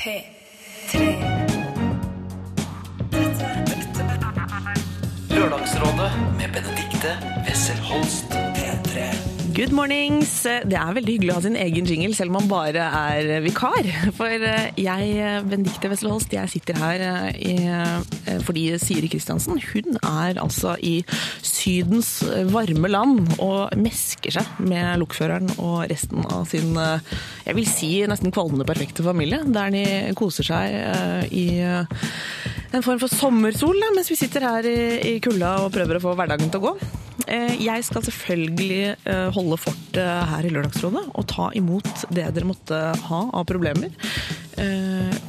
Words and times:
P3. 0.00 0.98
Lørdagsrådet 5.30 6.12
med 6.38 6.48
Benedikte 6.52 7.10
Wessel 7.46 7.76
Holst. 7.76 8.39
P3. 9.60 9.66
Good 9.66 9.74
mornings. 9.76 10.30
Det 10.42 10.76
er 10.76 10.94
veldig 10.96 11.14
hyggelig 11.14 11.32
å 11.32 11.36
ha 11.36 11.42
sin 11.44 11.56
egen 11.58 11.84
jingle, 11.84 12.14
selv 12.16 12.32
om 12.32 12.38
man 12.38 12.48
bare 12.48 12.80
er 12.80 13.42
vikar. 13.44 13.84
For 14.16 14.32
jeg, 14.80 15.42
Benedicte 15.50 15.90
Wessel 15.90 16.10
Holst, 16.10 16.32
jeg 16.32 16.48
sitter 16.48 16.78
her 16.80 17.02
i, 17.36 17.56
fordi 18.46 18.78
Siri 18.80 19.10
Kristiansen 19.12 19.60
hun 19.60 19.98
er 20.00 20.40
altså 20.40 20.76
i 20.80 21.02
Sydens 21.44 22.22
varme 22.54 22.88
land 22.88 23.34
og 23.38 23.76
mesker 23.76 24.38
seg 24.38 24.62
med 24.64 25.02
lokføreren 25.02 25.52
og 25.58 25.84
resten 25.90 26.24
av 26.24 26.46
sin, 26.48 26.72
jeg 27.44 27.58
vil 27.58 27.68
si 27.68 27.92
nesten 28.08 28.32
kvalmende 28.32 28.68
perfekte 28.68 29.04
familie, 29.04 29.42
der 29.44 29.76
de 29.76 29.84
koser 30.16 30.46
seg 30.46 31.28
i 31.36 31.46
en 32.72 32.84
form 32.84 33.00
for 33.02 33.12
sommersol, 33.12 33.78
da, 33.82 33.90
mens 33.96 34.10
vi 34.12 34.18
sitter 34.18 34.46
her 34.46 34.66
i, 34.68 34.80
i 35.12 35.20
kulda 35.22 35.56
og 35.64 35.72
prøver 35.74 35.98
å 35.98 36.04
få 36.04 36.16
hverdagen 36.18 36.52
til 36.52 36.62
å 36.62 36.70
gå. 36.70 36.74
Jeg 37.60 37.84
skal 37.86 38.02
selvfølgelig 38.06 38.94
holde 39.36 39.58
fortet 39.60 40.30
her 40.30 40.46
i 40.46 40.50
Lørdagsrådet 40.50 41.02
og 41.12 41.26
ta 41.30 41.50
imot 41.54 42.06
det 42.10 42.24
dere 42.32 42.48
måtte 42.48 42.78
ha 43.06 43.20
av 43.36 43.44
problemer. 43.46 43.92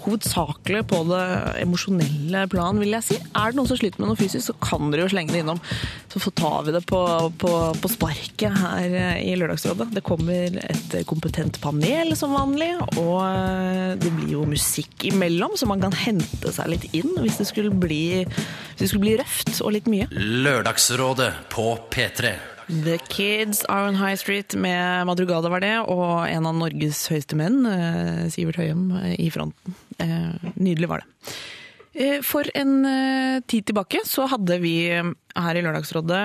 Hovedsakelig 0.02 0.84
på 0.90 1.02
det 1.10 1.24
emosjonelle 1.62 2.46
plan, 2.52 2.80
vil 2.82 2.96
jeg 2.98 3.06
si. 3.08 3.18
Er 3.38 3.52
det 3.52 3.60
noen 3.60 3.70
som 3.70 3.80
sliter 3.80 4.02
med 4.02 4.12
noe 4.12 4.20
fysisk, 4.20 4.48
så 4.50 4.56
kan 4.62 4.90
dere 4.92 5.06
jo 5.06 5.12
slenge 5.14 5.36
det 5.36 5.44
innom. 5.44 5.62
Så 6.12 6.34
tar 6.36 6.66
vi 6.68 6.76
det 6.76 6.84
på, 6.90 7.02
på, 7.42 7.52
på 7.82 7.92
sparket 7.92 8.58
her 8.58 8.96
i 9.22 9.36
Lørdagsrådet. 9.40 9.92
Det 9.96 10.04
kommer 10.06 10.58
et 10.66 10.96
kompetent 11.10 11.62
panel 11.64 12.16
som 12.20 12.36
vanlig, 12.36 12.74
og 13.00 14.00
det 14.02 14.14
blir 14.18 14.36
jo 14.36 14.46
musikk 14.50 15.08
imellom, 15.12 15.56
så 15.60 15.70
man 15.70 15.84
kan 15.84 15.96
hente 15.96 16.54
seg 16.54 16.74
litt 16.74 16.88
inn 16.98 17.14
hvis 17.22 17.40
det 17.42 17.50
skulle 17.52 17.74
bli, 17.74 18.24
hvis 18.26 18.82
det 18.82 18.92
skulle 18.92 19.08
bli 19.08 19.20
røft 19.22 19.54
og 19.62 19.76
litt 19.78 19.92
mye. 19.92 20.10
Lørdagsrådet 20.12 21.34
på 21.54 21.74
P3. 21.94 22.36
The 22.72 22.98
Kids 23.10 23.66
Are 23.68 23.88
On 23.90 23.96
High 23.96 24.16
Street 24.16 24.56
med 24.56 25.06
Madrugada 25.06 25.50
var 25.52 25.60
det, 25.60 25.74
og 25.92 26.24
en 26.30 26.48
av 26.48 26.56
Norges 26.56 27.04
høyeste 27.12 27.36
menn, 27.36 27.66
Sivert 28.32 28.62
Høyem, 28.62 28.86
i 29.20 29.28
fronten. 29.34 29.76
Nydelig 30.58 30.92
var 30.92 31.04
det. 31.04 31.34
For 32.24 32.48
en 32.56 32.86
tid 33.52 33.66
tilbake 33.68 34.00
så 34.08 34.24
hadde 34.32 34.56
vi 34.64 34.88
her 34.88 35.58
i 35.60 35.64
Lørdagsrådet 35.64 36.22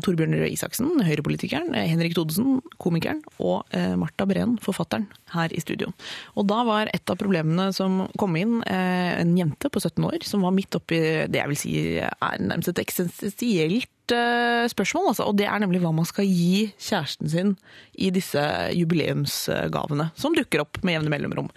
Torbjørn 0.00 0.32
Røe 0.40 0.48
Isaksen, 0.48 0.94
høyrepolitikeren, 1.04 1.76
Henrik 1.76 2.14
Thodesen, 2.16 2.62
komikeren, 2.80 3.20
og 3.36 3.68
Marta 4.00 4.24
Breen, 4.24 4.56
forfatteren, 4.64 5.04
her 5.34 5.52
i 5.52 5.60
studio. 5.60 5.92
Og 6.40 6.48
da 6.48 6.62
var 6.64 6.88
et 6.96 7.12
av 7.12 7.20
problemene 7.20 7.68
som 7.76 8.06
kom 8.16 8.40
inn, 8.40 8.62
en 8.64 9.36
jente 9.36 9.68
på 9.68 9.84
17 9.84 10.08
år 10.08 10.24
som 10.24 10.48
var 10.48 10.56
midt 10.56 10.80
oppi 10.80 11.02
det 11.28 11.42
jeg 11.42 11.52
vil 11.52 11.60
si 11.60 11.74
er 12.00 12.40
nærmest 12.40 12.72
et 12.72 12.80
eksistensielt 12.86 13.92
spørsmål, 14.12 15.08
altså. 15.12 15.26
og 15.28 15.38
det 15.38 15.46
er 15.48 15.62
nemlig 15.62 15.80
hva 15.82 15.92
man 15.94 16.08
skal 16.08 16.28
gi 16.28 16.68
kjæresten 16.76 17.30
sin 17.32 17.54
i 17.94 18.10
disse 18.14 18.42
jubileumsgavene, 18.76 20.10
som 20.18 20.36
dukker 20.36 20.64
opp 20.64 20.80
med 20.82 20.98
jevne 20.98 21.12
mellomrom. 21.14 21.50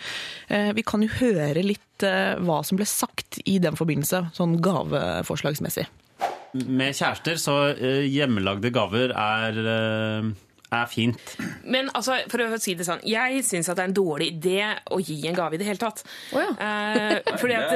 Vi 0.48 0.86
kan 0.88 1.04
jo 1.04 1.12
høre 1.20 1.66
litt 1.66 2.06
hva 2.06 2.62
som 2.64 2.80
ble 2.80 2.88
sagt 2.88 3.42
i 3.46 3.58
den 3.64 3.76
forbindelse, 3.80 4.28
sånn 4.38 4.60
gaveforslagsmessig. 4.64 5.88
Med 6.58 6.96
kjærester 6.96 7.42
så 7.42 7.58
hjemmelagde 8.08 8.72
gaver 8.74 9.12
er 9.12 9.62
er 10.74 10.88
fint. 10.92 11.36
Men 11.64 11.88
altså, 11.96 12.18
for 12.32 12.44
å 12.44 12.60
si 12.60 12.74
det 12.78 12.88
sånn, 12.88 13.04
jeg 13.08 13.44
syns 13.48 13.70
det 13.70 13.78
er 13.78 13.88
en 13.88 13.96
dårlig 13.96 14.30
idé 14.34 14.62
å 14.92 15.00
gi 15.00 15.16
en 15.30 15.38
gave 15.38 15.56
i 15.56 15.62
det 15.62 15.68
hele 15.68 15.80
tatt. 15.80 16.04
Oh, 16.36 16.42
ja. 16.42 16.52
eh, 16.60 17.36
fordi 17.40 17.56
at, 17.56 17.74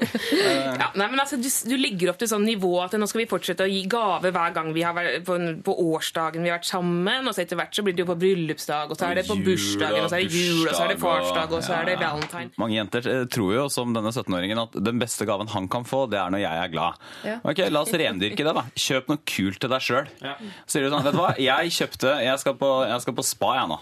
ja, 0.80 0.88
nei, 0.96 1.08
men 1.12 1.20
altså, 1.20 1.38
du, 1.40 1.48
du, 1.48 1.76
legger 1.80 2.12
opp 2.12 2.20
til 2.20 2.30
sånn 2.30 2.46
nivå 2.46 2.72
at 2.84 2.96
nå 2.96 3.08
skal 3.10 3.22
vi 3.24 3.28
fortsette 3.30 3.66
å 3.66 3.70
gi 3.70 3.82
gave 3.90 4.32
hver 4.32 4.54
gang 4.56 4.72
vi 4.76 4.84
har 4.86 4.96
vært 4.96 5.26
på, 5.28 5.36
på 5.66 5.76
årsdagen 5.92 6.46
vi 6.46 6.52
har 6.52 6.60
vært 6.60 6.70
sammen, 6.70 7.28
og 7.28 7.36
så 7.36 7.44
etter 7.44 7.60
hvert 7.60 7.76
så 7.76 7.84
blir 7.84 7.96
det 7.96 8.06
jo 8.06 8.10
på 8.10 8.18
bryllupsdag, 8.22 8.94
og 8.94 9.00
så 9.00 9.10
er 9.10 9.20
det 9.20 9.26
på 9.28 9.36
bursdagen, 9.44 10.06
og 10.06 10.08
så 10.08 10.20
er 10.20 10.24
det 10.24 10.40
jul, 10.40 10.64
og 10.64 10.72
så 10.72 10.86
er 10.86 10.94
det 10.94 10.98
farsdag, 11.02 11.52
og 11.52 11.66
så 11.66 11.76
er 11.80 11.90
det 11.90 11.98
valentine. 12.00 12.52
Mange 12.62 12.78
jenter 12.78 13.10
tror 13.32 13.52
jo, 13.58 13.66
som 13.72 13.92
denne 13.96 14.12
17-åringen, 14.14 14.62
at 14.64 14.80
den 14.88 15.02
beste 15.02 15.28
gaven 15.28 15.52
han 15.52 15.68
kan 15.72 15.84
få, 15.88 16.06
det 16.10 16.20
er 16.22 16.32
når 16.32 16.44
jeg 16.46 16.64
er 16.64 16.72
glad. 16.72 17.06
Ja. 17.26 17.38
Ok, 17.44 17.64
La 17.72 17.84
oss 17.84 17.92
rendyrke 17.92 18.40
det, 18.46 18.56
da. 18.56 18.64
Kjøp 18.86 19.12
noe 19.12 19.20
kult 19.28 19.60
til 19.60 19.72
deg 19.72 19.84
sjøl. 19.84 20.10
Ja. 20.24 20.36
Så 20.64 20.76
sier 20.76 20.86
du 20.86 20.94
sånn, 20.94 21.04
vet 21.04 21.16
du 21.16 21.20
hva, 21.20 21.32
jeg 21.40 21.72
kjøpte 21.76 22.05
jeg 22.22 22.38
skal, 22.42 22.54
på, 22.60 22.68
jeg 22.88 23.00
skal 23.04 23.14
på 23.18 23.24
spa, 23.26 23.50
jeg 23.58 23.68
nå. 23.72 23.78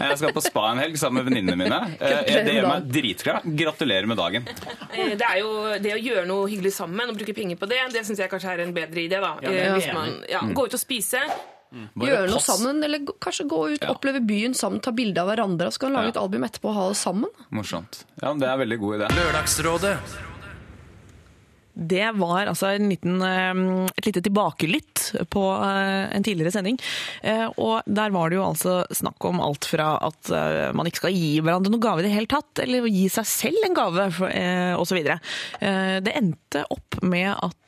Jeg 0.00 0.18
skal 0.20 0.32
på 0.36 0.42
spa 0.44 0.64
en 0.72 0.78
helg 0.82 0.98
sammen 1.00 1.20
med 1.22 1.30
venninnene 1.32 1.56
mine. 1.56 1.78
Det 1.98 2.54
gjør 2.54 2.68
meg 2.70 2.90
dritglad. 2.94 3.48
Gratulerer 3.62 4.06
med 4.10 4.20
dagen. 4.20 4.46
Det 4.94 5.24
er 5.28 5.38
jo 5.40 5.50
det 5.82 5.94
å 5.96 6.00
gjøre 6.02 6.26
noe 6.28 6.46
hyggelig 6.50 6.74
sammen 6.76 7.10
og 7.10 7.18
bruke 7.18 7.34
penger 7.36 7.56
på 7.60 7.68
det, 7.70 7.80
det 7.94 8.04
syns 8.06 8.20
jeg 8.22 8.30
kanskje 8.32 8.52
er 8.56 8.64
en 8.66 8.74
bedre 8.76 9.04
idé. 9.06 9.20
da. 9.22 9.34
Ja, 9.42 9.50
er 9.50 9.74
Hvis 9.78 9.90
man 9.94 10.14
ja, 10.30 10.40
Gå 10.54 10.66
ut 10.68 10.74
og 10.78 10.80
spise. 10.82 11.20
Bare 11.94 12.06
Gjøre 12.06 12.26
noe 12.30 12.38
pass. 12.38 12.46
sammen, 12.52 12.84
eller 12.86 13.00
kanskje 13.18 13.48
gå 13.50 13.58
ut, 13.72 13.84
oppleve 13.90 14.20
byen 14.22 14.52
sammen, 14.54 14.78
ta 14.84 14.92
bilde 14.94 15.18
av 15.18 15.26
hverandre, 15.32 15.66
og 15.66 15.74
så 15.74 15.80
kan 15.82 15.96
lage 15.96 16.12
Ja. 16.12 16.14
et 16.14 16.20
album 16.22 16.44
etterpå 16.46 16.70
og 16.70 16.74
ha 16.78 16.84
det 16.92 16.98
sammen. 17.00 17.30
Morsomt. 17.50 18.04
Ja, 18.22 18.28
men 18.30 18.38
Det 18.44 18.46
er 18.48 18.52
en 18.54 18.62
veldig 18.62 18.78
god 18.78 18.94
idé. 19.00 19.08
Lørdagsrådet. 19.18 19.96
Det 21.74 22.06
var 22.18 22.46
altså 22.46 22.70
en 22.74 22.88
liten, 22.88 23.20
eh, 23.22 23.88
et 23.98 24.06
lite 24.06 24.22
tilbakelytt 24.22 25.28
på 25.34 25.42
eh, 25.58 26.04
en 26.14 26.22
tidligere 26.26 26.52
sending. 26.54 26.78
Eh, 27.22 27.46
Og 27.58 27.82
der 27.86 28.10
var 28.14 28.30
det 28.30 28.38
jo 28.38 28.46
altså 28.46 28.84
snakk 28.94 29.24
om 29.26 29.40
alt 29.42 29.64
fra 29.68 29.98
at 30.06 30.30
eh, 30.30 30.70
man 30.76 30.86
ikke 30.86 31.02
skal 31.04 31.14
gi 31.16 31.40
hverandre 31.42 31.70
noen 31.74 31.82
gave 31.82 32.00
i 32.02 32.06
det 32.06 32.14
hele 32.14 32.30
tatt, 32.30 32.62
eller 32.62 32.86
gi 32.86 33.08
seg 33.12 33.26
selv 33.28 33.66
en 33.66 33.74
gave, 33.76 34.06
osv. 34.78 34.98
Det 35.04 36.14
endte 36.14 36.64
opp 36.70 37.02
med 37.02 37.32
at 37.34 37.58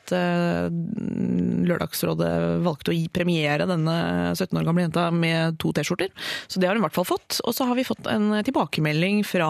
Lørdagsrådet 1.67 2.29
valgte 2.63 2.93
å 2.93 2.99
premiere 3.11 3.65
denne 3.67 3.95
17 4.37 4.55
år 4.59 4.67
gamle 4.67 4.85
jenta 4.85 5.09
med 5.11 5.57
to 5.59 5.73
T-skjorter. 5.75 6.13
Så 6.47 6.61
det 6.61 6.69
har 6.69 6.77
hun 6.77 6.83
i 6.83 6.85
hvert 6.85 6.95
fall 6.95 7.09
fått. 7.09 7.41
Og 7.43 7.51
så 7.55 7.67
har 7.67 7.75
vi 7.75 7.83
fått 7.87 8.07
en 8.11 8.29
tilbakemelding 8.47 9.23
fra, 9.27 9.49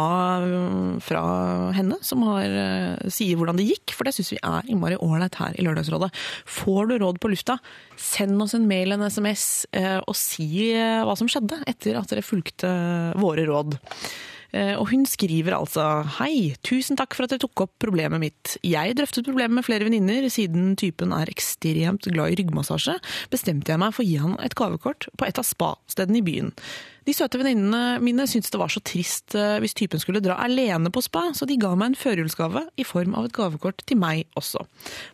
fra 1.04 1.24
henne, 1.78 2.00
som 2.02 2.26
har, 2.26 2.48
sier 3.14 3.38
hvordan 3.38 3.60
det 3.60 3.68
gikk, 3.70 3.94
for 3.94 4.04
det 4.10 4.16
syns 4.18 4.34
vi 4.34 4.42
er 4.48 4.70
innmari 4.72 4.98
ålreit 5.04 5.36
her 5.42 5.58
i 5.58 5.66
Lørdagsrådet. 5.66 6.12
Får 6.60 6.90
du 6.92 6.96
råd 7.04 7.20
på 7.24 7.32
lufta, 7.34 7.58
send 8.00 8.42
oss 8.44 8.56
en 8.58 8.68
mail, 8.70 8.96
en 8.96 9.06
SMS, 9.08 9.66
eh, 9.78 10.00
og 10.00 10.16
si 10.18 10.72
eh, 10.72 11.04
hva 11.06 11.18
som 11.20 11.30
skjedde 11.32 11.62
etter 11.70 12.00
at 12.00 12.10
dere 12.14 12.26
fulgte 12.26 12.72
våre 13.20 13.46
råd. 13.50 13.78
Eh, 14.56 14.76
Og 14.80 14.88
hun 14.94 15.06
skriver 15.10 15.58
altså 15.58 15.84
Hei, 16.22 16.56
tusen 16.64 16.96
takk 17.00 17.16
for 17.18 17.26
at 17.26 17.34
dere 17.34 17.44
tok 17.44 17.66
opp 17.66 17.74
problemet 17.84 18.22
mitt. 18.22 18.58
Jeg 18.64 18.96
drøftet 18.96 19.28
problemet 19.28 19.60
med 19.60 19.68
flere 19.68 19.88
venninner. 19.88 20.30
Siden 20.32 20.76
typen 20.80 21.12
er 21.16 21.32
ekstremt 21.32 22.08
glad 22.08 22.32
i 22.32 22.38
ryggmassasje, 22.40 22.98
bestemte 23.34 23.74
jeg 23.74 23.82
meg 23.84 23.96
for 23.96 24.06
å 24.06 24.08
gi 24.08 24.22
han 24.24 24.38
et 24.46 24.56
gavekort 24.58 25.10
på 25.20 25.28
et 25.28 25.42
av 25.42 25.48
spa-stedene 25.48 26.22
i 26.22 26.26
byen. 26.26 26.54
De 27.08 27.14
søte 27.16 27.40
venninnene 27.40 28.02
mine 28.04 28.26
syntes 28.28 28.52
det 28.52 28.60
var 28.60 28.72
så 28.72 28.82
trist 28.84 29.36
eh, 29.38 29.58
hvis 29.64 29.76
typen 29.78 30.02
skulle 30.02 30.20
dra 30.24 30.36
alene 30.44 30.92
på 30.92 31.00
spa, 31.06 31.30
så 31.38 31.48
de 31.48 31.56
ga 31.60 31.72
meg 31.80 31.94
en 31.94 32.00
førjulsgave 32.00 32.66
i 32.76 32.86
form 32.88 33.16
av 33.16 33.30
et 33.30 33.36
gavekort 33.36 33.80
til 33.88 34.00
meg 34.02 34.26
også. 34.40 34.66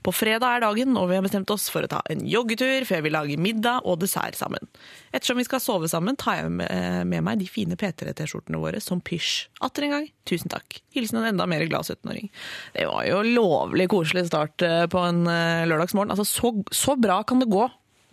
På 0.02 0.14
fredag 0.16 0.48
er 0.58 0.64
dagen, 0.66 0.98
og 0.98 1.12
vi 1.12 1.20
har 1.20 1.26
bestemt 1.26 1.54
oss 1.54 1.68
for 1.70 1.86
å 1.86 1.92
ta 1.92 2.02
en 2.10 2.24
joggetur 2.26 2.88
før 2.90 3.04
vi 3.06 3.14
lager 3.14 3.44
middag 3.46 3.86
og 3.86 4.00
dessert 4.02 4.40
sammen. 4.40 4.66
Ettersom 5.14 5.38
vi 5.38 5.46
skal 5.46 5.62
sove 5.62 5.90
sammen, 5.92 6.18
tar 6.18 6.40
jeg 6.40 6.56
med, 6.56 7.06
med 7.12 7.26
meg 7.28 7.44
de 7.44 7.50
fine 7.52 7.78
P3-T-skjortene 7.78 8.62
våre 8.64 8.82
som 8.82 9.04
pysj. 9.04 9.52
Atter 9.62 9.86
en 9.86 9.94
gang, 9.94 10.10
tusen 10.30 10.50
takk. 10.50 10.82
Hilsen 10.98 11.22
en 11.22 11.30
enda 11.30 11.46
mer 11.50 11.68
glad 11.70 11.86
17-åring. 11.86 12.32
Det 12.74 12.90
var 12.90 13.06
jo 13.06 13.22
lovlig 13.28 13.88
koselig 13.94 14.26
start 14.32 14.66
eh, 14.66 14.88
på 14.90 15.06
en 15.06 15.28
eh, 15.30 15.68
lørdagsmorgen. 15.70 16.18
Altså, 16.18 16.26
så, 16.26 16.56
så 16.74 16.98
bra 16.98 17.22
kan 17.28 17.44
det 17.44 17.52
gå 17.54 17.68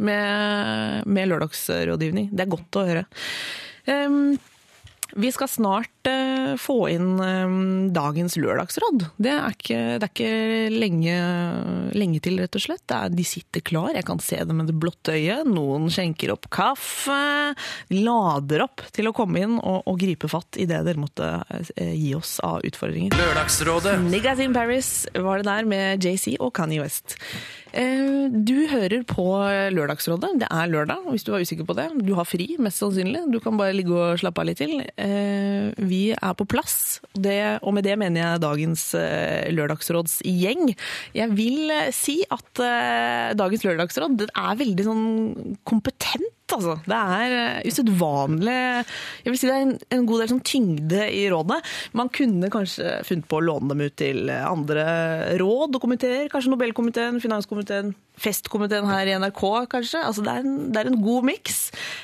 med, 0.05 1.09
med 1.09 1.33
lørdagsrådgivning. 1.33 2.31
Det 2.33 2.45
er 2.45 2.55
godt 2.59 2.81
å 2.81 2.87
høre. 2.89 3.09
Um, 3.89 4.39
vi 5.17 5.31
skal 5.31 5.49
snart 5.49 6.00
få 6.61 6.77
inn 6.91 7.21
eh, 7.21 7.53
dagens 7.93 8.37
lørdagsråd. 8.41 9.05
Det 9.21 9.33
er 9.35 9.53
ikke, 9.55 9.81
det 10.01 10.07
er 10.07 10.13
ikke 10.15 10.71
lenge, 10.73 11.17
lenge 11.97 12.21
til, 12.25 12.39
rett 12.41 12.57
og 12.57 12.65
slett. 12.65 12.95
Er, 12.97 13.13
de 13.13 13.27
sitter 13.27 13.61
klar, 13.67 13.91
jeg 13.95 14.07
kan 14.09 14.23
se 14.25 14.39
dem 14.41 14.57
med 14.63 14.71
det 14.71 14.79
blotte 14.81 15.13
øyet. 15.17 15.45
Noen 15.51 15.91
skjenker 15.93 16.33
opp 16.35 16.49
kaffe. 16.55 17.19
Lader 17.93 18.65
opp 18.67 18.85
til 18.97 19.11
å 19.11 19.15
komme 19.17 19.43
inn 19.45 19.59
og, 19.61 19.83
og 19.91 20.01
gripe 20.01 20.31
fatt 20.33 20.57
i 20.61 20.67
det 20.71 20.81
dere 20.87 21.01
måtte 21.01 21.29
eh, 21.77 21.93
gi 21.97 22.15
oss 22.17 22.39
av 22.47 22.65
utfordringer. 22.67 23.15
Lørdagsrådet. 23.21 23.99
Niggas 24.09 24.41
in 24.45 24.57
Paris 24.57 24.91
var 25.15 25.41
det 25.43 25.49
der 25.51 25.69
med 25.69 26.05
JC 26.07 26.37
og 26.41 26.55
Kanye 26.57 26.81
West. 26.85 27.19
Eh, 27.77 28.29
Du 28.33 28.67
hører 28.73 29.05
på 29.09 29.27
Lørdagsrådet. 29.77 30.33
Det 30.43 30.49
er 30.51 30.71
lørdag, 30.73 31.05
hvis 31.13 31.25
du 31.27 31.33
var 31.35 31.45
usikker 31.45 31.67
på 31.69 31.77
det. 31.79 31.89
Du 32.07 32.15
har 32.19 32.27
fri, 32.29 32.49
mest 32.63 32.81
sannsynlig. 32.83 33.27
Du 33.33 33.39
kan 33.43 33.59
bare 33.61 33.77
ligge 33.77 33.95
og 33.95 34.19
slappe 34.23 34.43
av 34.43 34.49
litt 34.51 34.61
til. 34.63 34.81
Eh, 35.91 35.97
Vi 35.97 36.03
er 36.15 36.35
på 36.39 36.47
plass, 36.47 37.01
det, 37.15 37.61
og 37.63 37.75
med 37.75 37.85
det 37.85 37.99
mener 37.99 38.21
jeg 38.21 38.43
dagens 38.45 38.91
lørdagsråds 38.95 40.21
lørdagsrådsgjeng. 40.21 40.75
Jeg 41.17 41.35
vil 41.37 41.71
eh, 41.71 41.91
si 41.95 42.21
at 42.31 42.63
eh, 42.63 43.33
dagens 43.39 43.65
lørdagsråd 43.67 44.27
er 44.31 44.61
veldig 44.61 44.87
sånn 44.87 45.07
kompetent. 45.69 46.37
Altså. 46.57 46.75
Det 46.87 46.99
er 47.19 47.35
eh, 47.39 47.69
usedvanlig 47.71 48.57
Jeg 49.25 49.31
vil 49.33 49.39
si 49.41 49.49
det 49.51 49.55
er 49.57 49.65
en, 49.69 49.75
en 49.97 50.07
god 50.09 50.23
del 50.25 50.33
sånn 50.35 50.45
tyngde 50.47 51.07
i 51.15 51.25
rådene. 51.33 51.61
Man 51.99 52.11
kunne 52.15 52.51
kanskje 52.53 52.99
funnet 53.09 53.29
på 53.31 53.41
å 53.41 53.45
låne 53.45 53.73
dem 53.73 53.85
ut 53.87 53.97
til 54.01 54.31
andre 54.31 54.87
råd 55.41 55.77
og 55.79 55.83
komiteer. 55.85 56.29
Kanskje 56.33 56.53
Nobelkomiteen, 56.55 57.21
Finanskomiteen, 57.23 57.93
Festkomiteen 58.21 58.85
her 58.85 59.09
i 59.09 59.15
NRK, 59.17 59.43
kanskje. 59.73 60.03
Altså, 60.05 60.21
det, 60.27 60.33
er 60.35 60.45
en, 60.45 60.57
det 60.75 60.81
er 60.83 60.91
en 60.91 60.99
god 61.01 61.25
miks. 61.31 61.61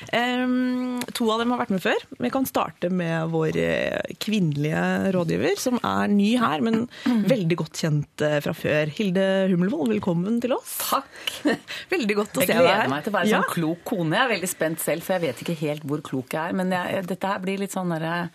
Um, 0.09 0.97
to 1.13 1.27
av 1.29 1.43
dem 1.43 1.51
har 1.53 1.59
vært 1.61 1.73
med 1.75 1.83
før. 1.83 2.05
Vi 2.23 2.31
kan 2.33 2.47
starte 2.49 2.89
med 2.89 3.29
vår 3.33 3.57
eh, 3.61 4.15
kvinnelige 4.23 4.81
rådgiver, 5.13 5.59
som 5.61 5.77
er 5.85 6.09
ny 6.09 6.31
her, 6.41 6.63
men 6.65 6.87
veldig 7.33 7.59
godt 7.61 7.81
kjent 7.83 8.25
eh, 8.25 8.39
fra 8.45 8.55
før. 8.57 8.89
Hilde 8.97 9.27
Hummelvold, 9.51 9.91
velkommen 9.93 10.39
til 10.43 10.55
oss. 10.57 10.77
Takk. 10.87 11.05
Veldig 11.93 12.15
godt 12.17 12.37
å 12.39 12.43
Jeg 12.43 12.49
se 12.49 12.55
deg 12.55 12.65
her. 12.65 12.73
gleder 12.73 12.91
meg 12.95 13.05
til 13.05 13.13
å 13.13 13.17
være 13.17 13.29
Ja. 13.29 13.41
sånn 13.43 13.51
klok 13.53 13.83
kone. 13.87 14.17
Jeg 14.17 14.25
er 14.25 14.31
veldig 14.37 14.49
spent 14.51 14.83
selv, 14.83 15.05
for 15.05 15.17
jeg 15.17 15.25
vet 15.27 15.43
ikke 15.43 15.57
helt 15.65 15.85
hvor 15.87 16.03
klok 16.05 16.33
jeg 16.33 16.51
er. 16.51 16.57
Men 16.57 16.73
jeg, 16.73 17.05
dette 17.09 17.33
her 17.33 17.43
blir 17.43 17.61
litt 17.61 17.75
sånn 17.75 17.93
derre 17.95 18.29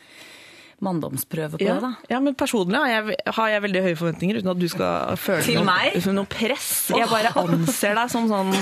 manndomsprøve 0.83 1.59
på 1.59 1.65
Ja, 1.65 1.77
det, 1.79 1.83
da. 1.87 1.91
ja, 2.11 2.19
men 2.25 2.35
personlig 2.39 2.79
har 2.81 2.91
jeg, 2.91 3.17
har 3.37 3.49
jeg 3.53 3.63
veldig 3.67 3.83
høye 3.87 3.99
forventninger, 4.01 4.41
uten 4.43 4.53
at 4.53 4.61
du 4.61 4.67
skal 4.73 5.17
føle 5.21 5.57
noe, 5.63 6.15
noe 6.19 6.31
press. 6.31 6.69
Jeg 6.93 7.09
bare 7.11 7.33
anser 7.43 7.97
deg 7.99 8.11
som 8.13 8.29
sånn 8.31 8.53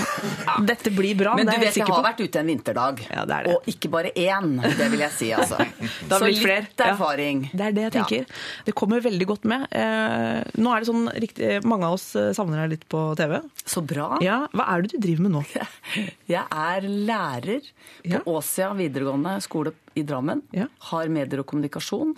Dette 0.67 0.91
blir 0.93 1.15
bra. 1.19 1.33
Men 1.37 1.49
du 1.49 1.53
jeg 1.55 1.61
vet, 1.63 1.67
jeg 1.71 1.77
sikker 1.79 1.93
har 1.95 2.01
på. 2.03 2.07
vært 2.09 2.21
ute 2.25 2.41
en 2.43 2.51
vinterdag. 2.51 3.01
Ja, 3.09 3.25
det 3.29 3.37
er 3.39 3.47
det. 3.49 3.55
Og 3.57 3.69
ikke 3.73 3.91
bare 3.93 4.11
én, 4.15 4.51
det 4.61 4.89
vil 4.93 5.03
jeg 5.05 5.15
si, 5.17 5.31
altså. 5.35 5.59
Så 6.11 6.21
litt 6.29 6.83
erfaring. 6.85 7.45
Ja. 7.51 7.57
Det 7.61 7.67
er 7.69 7.75
det 7.77 7.85
jeg 7.87 7.93
tenker. 7.97 8.39
Det 8.67 8.75
kommer 8.77 9.01
veldig 9.03 9.27
godt 9.33 9.47
med. 9.49 9.65
Eh, 9.71 10.41
nå 10.61 10.73
er 10.75 10.83
det 10.83 10.89
sånn 10.91 11.07
riktig 11.21 11.51
Mange 11.67 11.87
av 11.89 11.95
oss 11.97 12.07
eh, 12.19 12.31
savner 12.37 12.63
deg 12.63 12.75
litt 12.77 12.85
på 12.91 13.03
TV. 13.19 13.37
Så 13.65 13.81
bra. 13.85 14.13
Ja, 14.23 14.43
Hva 14.53 14.67
er 14.75 14.83
det 14.85 14.93
du 14.95 15.01
driver 15.07 15.25
med 15.27 15.35
nå? 15.39 15.43
Jeg 16.31 16.43
er 16.45 16.87
lærer 16.87 17.65
på. 18.05 18.21
Åsia 18.31 18.71
videregående 18.77 19.37
skole 19.43 19.73
i 19.95 20.03
Drammen. 20.07 20.41
Ja. 20.55 20.67
Har 20.91 21.09
medier 21.11 21.41
og 21.43 21.47
kommunikasjon. 21.51 22.15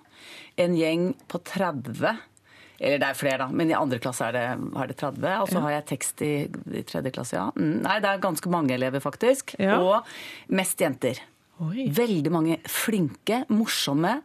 En 0.62 0.76
gjeng 0.78 1.12
på 1.32 1.42
30 1.44 2.18
eller 2.84 3.00
det 3.00 3.08
er 3.08 3.16
flere, 3.16 3.38
da, 3.40 3.46
men 3.54 3.70
i 3.72 3.76
andre 3.78 3.96
klasse 4.02 4.26
er 4.28 4.34
det, 4.36 4.42
er 4.76 4.90
det 4.90 4.96
30. 5.00 5.28
Og 5.44 5.52
så 5.54 5.62
har 5.64 5.72
jeg 5.72 5.84
tekst 5.94 6.24
i, 6.26 6.32
i 6.76 6.82
tredje 6.84 7.14
klasse, 7.16 7.38
ja. 7.38 7.46
Mm, 7.56 7.78
Nei, 7.86 7.94
det 8.04 8.10
er 8.10 8.24
ganske 8.26 8.50
mange 8.52 8.74
elever, 8.76 9.00
faktisk. 9.00 9.54
Ja. 9.62 9.78
Og 9.80 10.10
mest 10.52 10.82
jenter. 10.84 11.22
Oi. 11.64 11.86
Veldig 11.96 12.34
mange 12.34 12.58
flinke, 12.68 13.44
morsomme, 13.54 14.18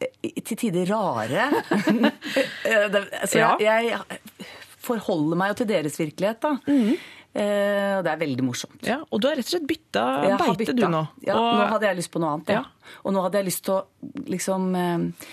eh, 0.00 0.30
til 0.46 0.56
tider 0.62 0.88
rare. 0.94 1.50
Eh, 2.66 2.96
Så 3.28 3.42
jeg, 3.42 3.66
jeg 3.66 4.48
forholder 4.86 5.38
meg 5.38 5.52
jo 5.52 5.58
til 5.60 5.68
deres 5.74 6.00
virkelighet, 6.00 6.40
da. 6.42 6.54
Eh, 7.36 7.96
det 8.06 8.10
er 8.14 8.20
veldig 8.22 8.44
morsomt. 8.46 8.78
Ja, 8.86 9.00
og 9.12 9.20
du 9.20 9.26
har 9.28 9.36
rett 9.36 9.44
og 9.48 9.52
slett 9.52 9.66
bytta 9.68 10.04
beite, 10.22 10.52
bytta. 10.62 10.74
du 10.78 10.86
nå. 10.88 11.02
Ja, 11.26 11.34
og, 11.36 11.48
nå 11.58 11.66
hadde 11.74 11.88
jeg 11.90 11.98
lyst 11.98 12.12
på 12.14 12.22
noe 12.22 12.30
annet. 12.36 12.52
Ja. 12.54 12.62
Ja. 12.62 12.94
Og 13.04 13.12
nå 13.12 13.24
hadde 13.26 13.42
jeg 13.42 13.48
lyst 13.50 13.64
til 13.66 13.74
å 13.76 13.82
liksom 14.32 14.70
eh, 14.80 15.26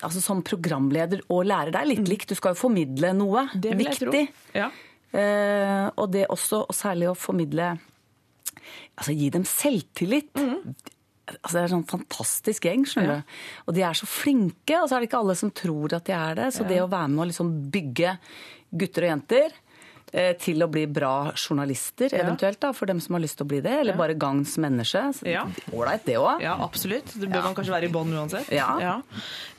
Altså 0.00 0.22
Som 0.24 0.38
programleder 0.40 1.20
og 1.28 1.42
lærer, 1.44 1.74
det 1.74 1.80
er 1.82 1.88
litt 1.90 2.06
likt. 2.08 2.30
Du 2.30 2.34
skal 2.38 2.54
jo 2.54 2.60
formidle 2.62 3.10
noe 3.12 3.42
Mm. 3.50 3.60
det 3.60 3.74
vil 3.76 3.86
jeg 3.90 3.98
tro. 3.98 4.12
viktig. 4.14 4.54
Ja. 4.56 4.70
Eh, 5.12 5.90
og 6.00 6.06
det 6.14 6.22
også, 6.32 6.62
og 6.70 6.74
særlig 6.76 7.10
å 7.10 7.16
formidle 7.18 7.74
Altså 9.00 9.12
gi 9.16 9.28
dem 9.34 9.44
selvtillit. 9.48 10.30
Mm. 10.36 10.74
Altså 11.30 11.52
Det 11.52 11.60
er 11.60 11.66
en 11.68 11.74
sånn 11.76 11.88
fantastisk 11.90 12.64
gjeng, 12.66 12.84
skjønner 12.90 13.20
du. 13.20 13.34
Og 13.68 13.74
de 13.76 13.82
er 13.86 13.94
så 13.98 14.06
flinke, 14.08 14.80
og 14.82 14.88
så 14.90 14.96
er 14.96 15.00
det 15.04 15.08
ikke 15.10 15.20
alle 15.22 15.36
som 15.38 15.50
tror 15.54 15.94
at 15.96 16.04
de 16.08 16.12
er 16.16 16.34
det. 16.40 16.48
Så 16.56 16.66
det 16.68 16.80
å 16.82 16.88
være 16.90 17.08
med 17.12 17.22
og 17.24 17.28
liksom 17.30 17.52
bygge 17.70 18.16
gutter 18.72 19.06
og 19.06 19.12
jenter 19.14 19.54
til 20.42 20.64
å 20.64 20.68
bli 20.70 20.84
bra 20.90 21.30
journalister, 21.34 22.12
eventuelt, 22.16 22.58
da, 22.62 22.72
for 22.76 22.90
dem 22.90 23.00
som 23.02 23.16
har 23.16 23.22
lyst 23.22 23.38
til 23.38 23.46
å 23.46 23.50
bli 23.50 23.60
det. 23.64 23.74
Eller 23.82 23.96
bare 23.98 24.16
gagns 24.18 24.56
menneske. 24.60 25.02
Ja. 25.28 25.44
Ålreit, 25.72 26.04
det 26.06 26.16
òg. 26.20 26.42
Ja, 26.44 26.56
absolutt. 26.64 27.12
Det 27.14 27.28
bør 27.30 27.42
man 27.46 27.54
kanskje 27.56 27.74
være 27.74 27.86
i 27.88 27.92
bånn 27.94 28.12
uansett. 28.16 28.50
Ja. 28.54 29.00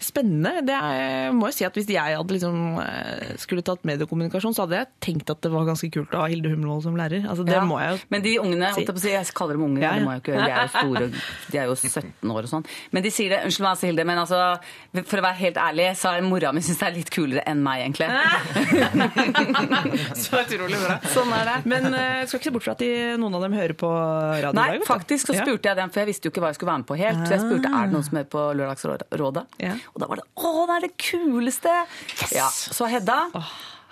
Spennende. 0.02 0.52
Det 0.68 0.76
er, 0.76 1.32
må 1.36 1.48
jeg 1.52 1.58
si 1.60 1.66
at 1.68 1.76
Hvis 1.78 1.90
jeg 1.92 2.18
hadde 2.18 2.34
liksom, 2.36 2.56
eh, 2.84 3.34
skulle 3.42 3.62
tatt 3.66 3.86
mediekommunikasjon, 3.88 4.56
så 4.58 4.62
hadde 4.66 4.78
jeg 4.82 4.88
tenkt 5.04 5.28
at 5.34 5.40
det 5.46 5.52
var 5.54 5.64
ganske 5.70 5.90
kult 5.94 6.12
å 6.16 6.18
ha 6.24 6.28
Hilde 6.32 6.50
Hummelvold 6.52 6.84
som 6.86 6.96
lærer. 7.00 7.22
Altså, 7.30 7.44
det 7.48 7.60
må 7.68 7.76
jeg 7.82 7.90
jo 7.96 8.00
Men 8.14 8.20
de 8.26 8.32
ungene, 8.42 8.68
si. 8.76 8.82
jeg, 9.12 9.26
kaller 9.38 9.54
dem 9.58 9.66
unger, 9.70 9.82
det 9.88 10.06
må 10.06 10.10
jeg 10.16 10.20
jo 10.20 10.24
ikke 10.24 10.34
gjøre, 10.36 10.46
de 10.46 10.52
er 10.52 10.56
jo 10.62 10.68
store, 10.76 11.06
de 11.52 11.56
er 11.62 11.66
jo 11.70 11.76
17 11.80 12.36
år 12.36 12.42
og 12.48 12.52
sånn. 12.52 12.66
Men 12.92 13.00
de 13.06 13.12
sier 13.14 13.30
det, 13.36 13.42
unnskyld 13.48 13.68
meg, 13.68 13.76
Hilde, 13.92 14.04
men 14.08 14.18
altså, 14.22 14.40
for 15.02 15.18
å 15.22 15.26
være 15.26 15.42
helt 15.42 15.60
ærlig, 15.62 15.88
så 16.00 16.06
er 16.16 16.20
mora 16.26 16.50
mi 16.56 16.62
synes 16.66 16.80
det 16.82 16.88
er 16.90 16.98
litt 16.98 17.12
kulere 17.14 17.44
enn 17.50 17.62
meg, 17.66 17.78
egentlig. 17.86 18.08
Så 20.22 20.41
utrolig 20.46 20.80
bra. 20.82 20.96
Sånn 21.16 21.32
er 21.38 21.46
det. 21.50 21.56
Men 21.70 21.88
uh, 21.94 22.26
skal 22.26 22.40
ikke 22.40 22.50
se 22.50 22.54
bort 22.58 22.66
fra 22.68 22.76
at 22.78 22.82
de, 22.84 22.90
noen 23.22 23.36
av 23.38 23.46
dem 23.46 23.54
hører 23.58 23.76
på 23.78 23.90
radio 23.92 24.52
i 24.52 24.58
Nei, 24.58 24.68
dag. 24.72 24.80
vet 24.80 24.88
faktisk 24.90 25.32
så 25.32 25.38
Ja. 25.38 25.46
spurte 25.46 25.70
jeg 25.72 25.80
dem, 25.82 25.90
for 25.94 26.04
jeg 26.04 26.10
visste 26.12 26.28
jo 26.30 26.34
ikke 26.34 26.44
hva 26.46 26.52
jeg 26.54 26.60
skulle 26.60 26.72
være 26.74 26.84
med 26.84 26.90
på 26.92 26.98
helt. 27.02 27.22
Så 27.28 27.36
jeg 27.38 27.44
spurte 27.46 27.72
er 27.72 27.90
det 27.92 27.96
noen 27.98 28.08
som 28.10 28.18
er 28.22 28.30
på 28.38 28.46
Lørdagsrådet. 28.62 29.46
Ja. 29.62 29.76
Og 29.94 30.02
da 30.04 30.10
var 30.12 30.22
det 30.22 30.28
å, 30.36 30.54
det 30.72 30.78
er 30.80 30.88
det 30.88 30.94
kuleste! 31.02 31.76
Ja, 32.36 32.48
så 32.52 32.88
Hedda, 32.92 33.20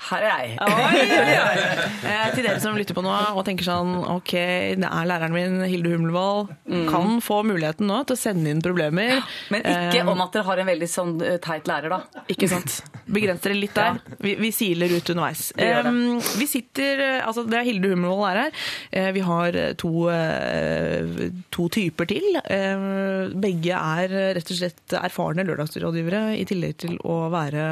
her 0.08 0.24
er 0.24 0.44
jeg. 0.46 0.58
Eh, 2.10 2.30
til 2.34 2.46
dere 2.46 2.60
som 2.62 2.78
lytter 2.78 2.96
på 2.96 3.02
nå 3.04 3.12
og 3.36 3.42
tenker 3.46 3.66
sånn 3.68 3.90
Ok, 4.14 4.32
det 4.80 4.88
er 4.88 5.08
læreren 5.10 5.34
min, 5.36 5.58
Hilde 5.68 5.92
Hummelvold. 5.94 6.52
Kan 6.90 7.20
få 7.24 7.42
muligheten 7.48 7.90
nå 7.90 8.00
til 8.08 8.16
å 8.16 8.20
sende 8.20 8.52
inn 8.54 8.62
problemer. 8.64 9.20
Men 9.54 9.66
ikke 9.66 10.00
Eh, 10.00 10.08
om 10.10 10.22
at 10.24 10.34
dere 10.36 10.46
har 10.48 10.62
en 10.62 10.70
veldig 10.70 10.88
sånn 10.90 11.12
eh, 11.26 11.38
teit 11.44 11.68
lærer, 11.70 11.92
da. 11.92 12.24
Ikke 12.32 12.48
sant. 12.52 12.80
Begrens 13.10 13.44
dere 13.44 13.58
litt 13.58 13.76
der. 13.78 14.00
Vi, 14.24 14.36
vi 14.40 14.52
siler 14.56 14.92
ut 14.96 15.12
underveis. 15.12 15.50
Vi 15.58 15.66
det. 15.66 15.84
Um, 15.90 16.20
vi 16.40 16.48
sitter, 16.50 17.04
eh, 17.06 17.20
altså 17.28 17.44
Det 17.50 17.60
er 17.60 17.68
Hilde 17.68 17.92
Humlevold 17.94 18.26
er 18.30 18.42
her. 18.46 18.64
Eh, 18.92 19.10
Vi 19.16 19.26
har 19.28 19.60
to, 19.82 19.94
eh, 20.14 21.30
to 21.56 21.68
typer 21.76 22.10
til. 22.10 22.40
Eh, 22.46 22.88
Begge 23.36 23.76
er 24.00 24.16
rett 24.40 24.54
og 24.56 24.62
slett 24.62 24.98
erfarne 25.00 25.46
lørdagsrådgivere, 25.48 26.24
i 26.40 26.48
tillegg 26.50 26.78
til 26.86 26.98
å 27.04 27.22
være 27.34 27.70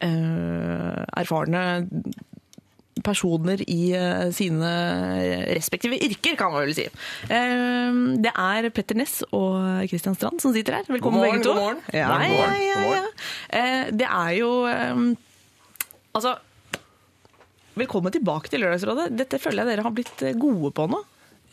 erfarne 0.00 1.62
personer 3.04 3.60
i 3.70 3.92
eh, 3.94 4.30
sine 4.34 4.70
respektive 5.54 5.98
yrker, 6.02 6.34
kan 6.40 6.50
man 6.52 6.64
vel 6.64 6.74
si. 6.74 6.86
Eh, 7.28 7.98
Det 8.24 8.32
er 8.32 8.68
Petter 8.74 8.96
Ness 8.98 9.20
og 9.36 9.84
Kristian 9.90 10.16
Strand 10.16 10.40
som 10.42 10.54
sitter 10.56 10.78
her. 10.80 10.88
Velkommen 10.88 11.20
morgen, 11.20 11.38
begge 11.38 11.44
to. 11.44 11.52
god 11.54 11.62
morgen. 11.62 11.82
Ja, 11.94 12.08
God 12.08 12.24
ja, 12.24 12.32
morgen, 12.32 12.62
ja, 12.66 12.80
ja. 12.96 13.04
Eh, 13.60 13.90
Det 13.92 14.08
er 14.08 14.30
jo 14.40 14.50
eh, 14.66 15.04
Altså 16.16 16.36
Velkommen 17.76 18.10
tilbake 18.10 18.48
til 18.48 18.62
Lørdagsrådet. 18.64 19.10
Dette 19.18 19.38
føler 19.38 19.60
jeg 19.66 19.74
dere 19.76 19.84
har 19.84 19.92
blitt 19.92 20.22
eh, 20.24 20.32
gode 20.40 20.70
på 20.72 20.86
nå. 20.88 21.02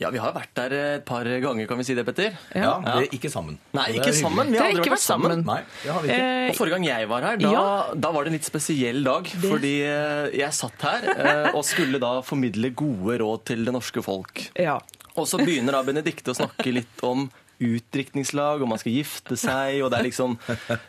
Ja, 0.03 0.09
vi 0.11 0.19
har 0.19 0.33
vært 0.35 0.51
der 0.57 0.73
et 0.77 1.05
par 1.07 1.23
ganger, 1.23 1.67
kan 1.69 1.79
vi 1.79 1.85
si 1.87 1.95
det, 1.95 2.03
Petter? 2.07 2.35
Ja. 2.51 2.73
Ja, 2.83 2.95
det 2.99 3.07
er 3.07 3.13
ikke 3.17 3.31
sammen. 3.31 3.55
Nei, 3.77 3.85
ikke 3.97 4.11
sammen. 4.17 4.51
Vi 4.51 4.59
har 4.59 4.73
aldri 4.73 4.91
vært 4.93 5.03
sammen. 5.05 5.43
Nei, 5.47 5.59
det 5.83 5.93
har 5.95 6.03
vi 6.03 6.09
ikke. 6.11 6.25
Eh, 6.27 6.49
Og 6.51 6.57
Forrige 6.59 6.75
gang 6.77 6.87
jeg 6.89 7.07
var 7.13 7.27
her, 7.29 7.37
da, 7.39 7.51
Ja. 7.53 7.93
da 7.95 8.11
var 8.11 8.23
det 8.27 8.33
en 8.33 8.37
litt 8.37 8.47
spesiell 8.49 8.99
dag. 9.07 9.29
Fordi 9.45 9.73
eh, 9.87 10.33
jeg 10.41 10.51
satt 10.59 10.83
her 10.89 11.07
eh, 11.13 11.51
og 11.55 11.63
skulle 11.67 12.01
da 12.03 12.17
formidle 12.27 12.73
gode 12.75 13.17
råd 13.23 13.45
til 13.53 13.63
det 13.65 13.73
norske 13.73 14.03
folk. 14.03 14.49
ja. 14.59 14.79
Og 15.15 15.27
så 15.29 15.37
begynner 15.37 15.75
da 15.75 15.83
Benedikte 15.85 16.31
å 16.33 16.33
snakke 16.33 16.71
litt 16.73 17.01
om 17.05 17.27
utdrikningslag, 17.61 18.63
og 18.63 18.67
man 18.71 18.79
skal 18.81 18.95
gifte 18.95 19.37
seg, 19.37 19.83
og 19.85 19.91
det 19.93 19.99
er 19.99 20.07
liksom 20.07 20.37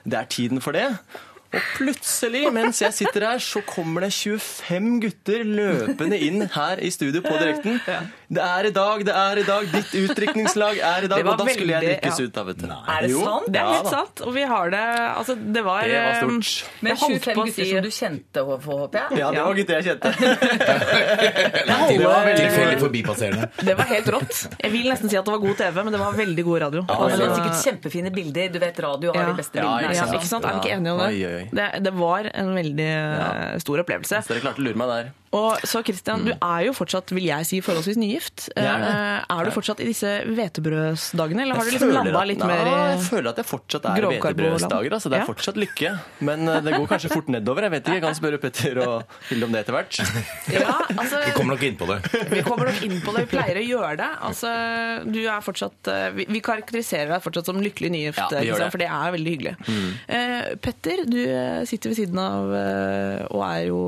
Det 0.08 0.16
er 0.18 0.28
tiden 0.32 0.62
for 0.64 0.72
det. 0.72 0.86
Og 1.54 1.62
plutselig, 1.76 2.44
mens 2.54 2.80
jeg 2.82 2.92
sitter 2.96 3.26
her, 3.28 3.38
så 3.42 3.60
kommer 3.66 4.04
det 4.06 4.12
25 4.14 5.00
gutter 5.04 5.44
løpende 5.46 6.18
inn 6.26 6.42
her 6.54 6.80
i 6.82 6.90
studio 6.94 7.22
på 7.24 7.34
direkten. 7.38 7.80
Det 8.34 8.42
er 8.42 8.66
i 8.66 8.72
dag, 8.74 9.04
det 9.06 9.14
er 9.14 9.40
i 9.42 9.44
dag, 9.46 9.68
ditt 9.70 9.92
utdrikningslag 10.00 10.80
er 10.82 11.06
i 11.06 11.10
dag. 11.12 11.22
Og 11.30 11.38
da 11.38 11.46
skulle 11.52 11.76
jeg 11.76 11.86
drikkes 11.88 12.18
ja. 12.18 12.26
ut, 12.26 12.32
da, 12.34 12.42
vet 12.48 12.58
du. 12.62 12.66
Er 12.72 13.06
det 13.06 13.10
Jo, 13.12 13.20
sant? 13.28 13.48
Det 13.54 13.60
er 13.62 13.70
helt 13.74 13.90
sant. 13.92 14.24
Og 14.26 14.34
vi 14.34 14.42
har 14.50 14.70
det 14.74 14.82
Altså, 15.14 15.34
det 15.38 15.62
var 15.64 15.82
Det 15.84 15.94
var 15.94 16.10
eh, 16.10 16.20
stort. 16.24 16.70
Men 16.82 16.96
25 16.96 17.34
gutter 17.38 17.52
si- 17.54 17.70
som 17.70 17.82
du 17.84 17.90
kjente, 17.94 18.44
håper 18.48 18.98
jeg? 18.98 19.18
Ja, 19.20 19.30
det 19.30 19.44
var 19.46 19.54
gutter 19.54 19.74
jeg 19.78 19.84
kjente. 19.84 20.14
Det 21.94 21.98
var 22.04 22.24
veldig 22.26 22.78
forbipasserende. 22.80 23.48
Det 23.68 23.74
var 23.78 23.84
helt 23.90 24.08
rått. 24.14 24.40
Jeg 24.62 24.72
vil 24.72 24.88
nesten 24.90 25.10
si 25.12 25.16
at 25.18 25.24
det 25.26 25.32
var 25.34 25.40
god 25.42 25.56
TV, 25.58 25.78
men 25.84 25.92
det 25.94 26.00
var 26.00 26.16
veldig 26.18 26.44
god 26.46 26.60
radio. 26.66 26.80
Og 26.84 26.88
det 26.88 26.96
var 26.96 27.10
Altså, 27.14 27.36
sikkert 27.38 27.62
kjempefine 27.68 28.10
bilder. 28.14 28.48
Du 28.54 28.58
vet, 28.62 28.80
radio 28.84 29.12
har 29.14 29.22
Ja. 29.22 29.28
de 29.30 29.36
beste 29.38 29.58
Ja, 29.58 29.62
bildene. 29.62 29.82
ja, 29.82 29.88
ikke 29.90 29.98
sant? 30.00 30.14
ikke 30.18 30.30
sant? 30.32 30.44
Er 30.44 30.52
vi 30.52 30.60
ikke 30.64 30.74
enige 30.76 30.92
om 30.92 30.98
det? 31.04 31.12
Det, 31.52 31.68
det 31.84 31.92
var 31.96 32.30
en 32.32 32.54
veldig 32.56 32.88
ja. 32.90 33.28
stor 33.62 33.82
opplevelse. 33.84 34.22
Så 34.24 34.32
dere 34.32 34.44
klarte 34.44 34.62
å 34.62 34.66
lure 34.66 34.80
meg 34.80 34.92
der. 34.92 35.12
Og 35.34 35.64
så 35.66 35.80
Christian, 35.82 36.22
du 36.28 36.32
er 36.36 36.60
jo 36.68 36.72
fortsatt, 36.76 37.10
vil 37.16 37.24
jeg 37.26 37.46
si, 37.48 37.58
forholdsvis 37.64 37.96
nygift. 37.98 38.44
Ja, 38.54 38.76
er. 38.78 38.84
Eh, 38.86 39.34
Er 39.34 39.48
du 39.48 39.50
fortsatt 39.54 39.80
i 39.82 39.88
disse 39.88 40.10
hvetebrødsdagene, 40.30 41.42
eller 41.42 41.58
har 41.58 41.64
du 41.66 41.70
liksom 41.74 41.90
landa 41.94 42.20
litt 42.28 42.38
Nei, 42.38 42.46
mer 42.50 42.68
i 42.70 42.74
Jeg 42.94 43.00
føler 43.08 43.28
at 43.32 43.40
jeg 43.42 43.48
fortsatt 43.48 43.88
er 43.90 43.96
i 43.98 44.10
hvetebrødsdager. 44.14 44.94
Altså, 44.94 45.10
det 45.10 45.18
er 45.18 45.24
Ja. 45.24 45.28
fortsatt 45.28 45.56
lykke. 45.58 45.90
Men 46.20 46.48
eh, 46.48 46.60
det 46.60 46.74
går 46.76 46.86
kanskje 46.92 47.10
fort 47.12 47.28
nedover. 47.34 47.62
Jeg 47.66 47.70
vet 47.74 47.82
ikke, 47.88 47.94
jeg 47.98 48.04
kan 48.04 48.14
spørre 48.18 48.38
Petter 48.44 48.78
og 48.86 49.02
Hilde 49.28 49.44
om 49.48 49.52
det 49.56 49.64
etter 49.64 49.72
hvert. 49.78 49.98
Ja, 50.54 50.76
altså, 50.94 51.18
Vi 51.26 51.32
kommer 51.34 51.54
nok 51.56 51.64
inn 51.66 51.76
på 51.80 51.86
det. 51.90 51.98
Vi 52.30 52.42
kommer 52.46 52.70
nok 52.70 52.82
inn 52.86 53.00
på 53.02 53.14
det. 53.16 53.24
Vi 53.26 53.30
pleier 53.36 53.58
å 53.58 53.64
gjøre 53.66 53.96
det. 53.98 54.10
Altså, 54.28 54.52
du 55.10 55.20
er 55.24 55.40
fortsatt, 55.44 55.90
eh, 55.90 56.10
vi, 56.14 56.26
vi 56.30 56.40
karakteriserer 56.44 57.10
deg 57.16 57.24
fortsatt 57.24 57.46
som 57.50 57.58
lykkelig 57.64 57.90
nygift, 57.90 58.22
Ja, 58.22 58.54
det. 58.54 58.70
for 58.70 58.78
det 58.78 58.86
er 58.90 59.12
veldig 59.16 59.34
hyggelig. 59.34 59.56
Eh, 60.08 60.54
Petter, 60.62 61.04
du 61.08 61.18
sitter 61.66 61.90
ved 61.90 61.96
siden 61.98 62.18
av 62.22 62.54
og 63.34 63.42
er 63.48 63.66
jo 63.66 63.80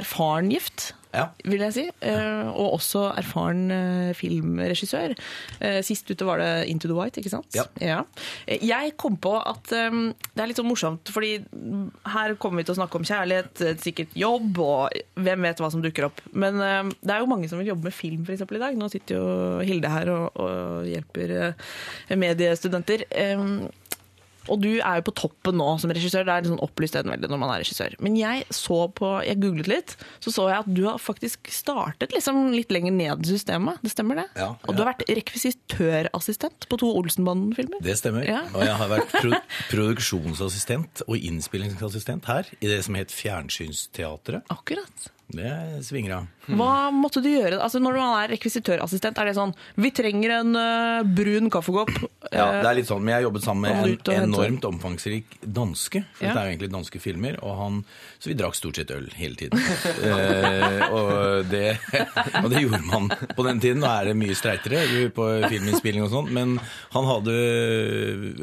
erfaren 0.00 0.52
gift. 0.52 0.92
Ja. 1.08 1.28
vil 1.48 1.62
jeg 1.64 1.72
si. 1.72 1.84
Uh, 2.02 2.50
Og 2.52 2.74
også 2.78 3.06
erfaren 3.16 3.70
uh, 3.72 4.10
filmregissør. 4.16 5.14
Uh, 5.62 5.78
Sist 5.86 6.10
ute 6.10 6.26
var 6.28 6.42
det 6.42 6.68
Into 6.68 6.90
the 6.90 6.96
White, 6.96 7.20
ikke 7.20 7.32
sant? 7.32 7.48
Ja. 7.56 7.64
ja. 7.80 8.02
Jeg 8.46 8.92
kom 9.00 9.16
på 9.16 9.32
at 9.38 9.72
um, 9.88 10.10
det 10.34 10.44
er 10.44 10.50
litt 10.50 10.60
sånn 10.60 10.68
morsomt, 10.68 11.08
fordi 11.14 11.38
her 12.12 12.36
kommer 12.40 12.60
vi 12.60 12.68
til 12.68 12.76
å 12.76 12.80
snakke 12.82 13.00
om 13.00 13.08
kjærlighet, 13.08 13.64
sikkert 13.82 14.14
jobb, 14.18 14.60
og 14.60 15.00
hvem 15.16 15.48
vet 15.48 15.64
hva 15.64 15.72
som 15.72 15.84
dukker 15.84 16.08
opp. 16.10 16.22
Men 16.36 16.60
det 16.60 17.14
er 17.14 17.22
jo 17.22 17.30
mange 17.30 17.48
som 17.50 17.60
vil 17.60 17.72
jobbe 17.72 17.88
med 17.88 17.96
film 17.96 18.24
for 18.26 18.36
eksempel, 18.36 18.60
i 18.60 18.66
dag. 18.66 18.78
Nå 18.78 18.90
sitter 18.92 19.18
jo 19.18 19.26
Hilde 19.64 19.90
her 19.92 20.12
og, 20.12 20.38
og 20.38 20.88
hjelper 20.88 21.34
mediestudenter. 22.20 23.06
Eh, 23.10 23.44
og 24.48 24.62
du 24.64 24.70
er 24.78 25.00
jo 25.00 25.06
på 25.08 25.14
toppen 25.22 25.58
nå 25.60 25.68
som 25.82 25.92
regissør. 25.94 26.26
Det 26.26 26.32
er 26.34 26.44
litt 26.44 26.52
sånn 26.52 26.62
opplyst 26.64 26.96
edenvelde 26.98 27.30
når 27.30 27.40
man 27.42 27.52
er 27.54 27.62
regissør. 27.62 27.96
Men 28.04 28.16
jeg 28.18 28.46
så 28.54 28.80
på, 28.96 29.10
jeg 29.26 29.40
googlet 29.42 29.70
litt, 29.70 29.96
så 30.24 30.32
så 30.34 30.48
jeg 30.50 30.62
at 30.64 30.70
du 30.74 30.82
har 30.86 31.00
faktisk 31.02 31.50
startet 31.52 32.14
liksom 32.16 32.48
litt 32.54 32.72
lenger 32.74 32.94
ned 32.96 33.24
i 33.26 33.32
systemet. 33.32 33.82
Det 33.84 33.92
stemmer 33.94 34.22
det? 34.22 34.26
Ja, 34.38 34.52
Og 34.66 34.76
du 34.76 34.82
har 34.84 34.92
vært 34.92 35.06
rekvisitørassistent 35.08 36.68
på 36.70 36.80
to 36.80 36.90
Olsenbanden-filmer. 37.00 37.82
Det 37.84 37.98
stemmer. 38.00 38.26
Ja. 38.28 38.42
Og 38.54 38.64
jeg 38.66 38.76
har 38.80 38.92
vært 38.92 39.12
pro 39.14 39.32
produksjonsassistent 39.72 41.04
og 41.08 41.16
innspillingsassistent 41.18 42.28
her 42.30 42.48
i 42.60 42.70
det 42.70 42.80
som 42.86 42.98
het 42.98 43.14
Fjernsynsteatret. 43.14 44.46
Akkurat. 44.52 45.10
Det 45.28 45.84
svinger 45.84 46.14
av. 46.16 46.26
Hva 46.48 46.88
måtte 46.88 47.20
du 47.20 47.26
gjøre? 47.28 47.58
Altså 47.60 47.76
Når 47.84 47.96
man 47.98 48.12
er 48.22 48.30
rekvisitørassistent, 48.32 49.18
er 49.20 49.28
det 49.28 49.34
sånn 49.36 49.50
Vi 49.76 49.90
trenger 49.92 50.32
en 50.38 50.54
uh, 50.56 51.02
brun 51.04 51.50
kaffekopp. 51.52 51.90
Ja, 52.32 52.46
øh, 52.46 52.60
det 52.62 52.70
er 52.70 52.76
litt 52.78 52.88
sånn, 52.88 53.02
men 53.04 53.12
jeg 53.18 53.26
jobbet 53.26 53.44
sammen 53.44 53.66
med 53.68 54.08
en 54.08 54.22
enormt 54.30 54.64
omfangsrik 54.64 55.36
danske. 55.44 56.00
For 56.16 56.24
Ja. 56.24 56.30
dette 56.32 56.40
er 56.40 56.48
jo 56.48 56.54
egentlig 56.54 56.70
danske 56.72 57.00
filmer, 57.04 57.36
og 57.44 57.52
han, 57.60 57.76
så 58.18 58.30
vi 58.30 58.36
drakk 58.40 58.56
stort 58.56 58.80
sett 58.80 58.90
øl 58.96 59.10
hele 59.16 59.36
tiden. 59.36 59.60
eh, 59.60 60.82
og, 60.88 61.44
det, 61.52 61.76
og 62.42 62.48
det 62.52 62.64
gjorde 62.64 62.80
man 62.88 63.08
på 63.36 63.46
den 63.46 63.60
tiden. 63.60 63.84
Nå 63.84 63.90
er 63.92 64.08
det 64.10 64.16
mye 64.18 64.36
streitere 64.36 65.10
på 65.12 65.28
filminnspilling 65.48 66.04
og 66.08 66.12
sånn, 66.16 66.32
men 66.32 66.56
han 66.96 67.08
hadde 67.12 67.36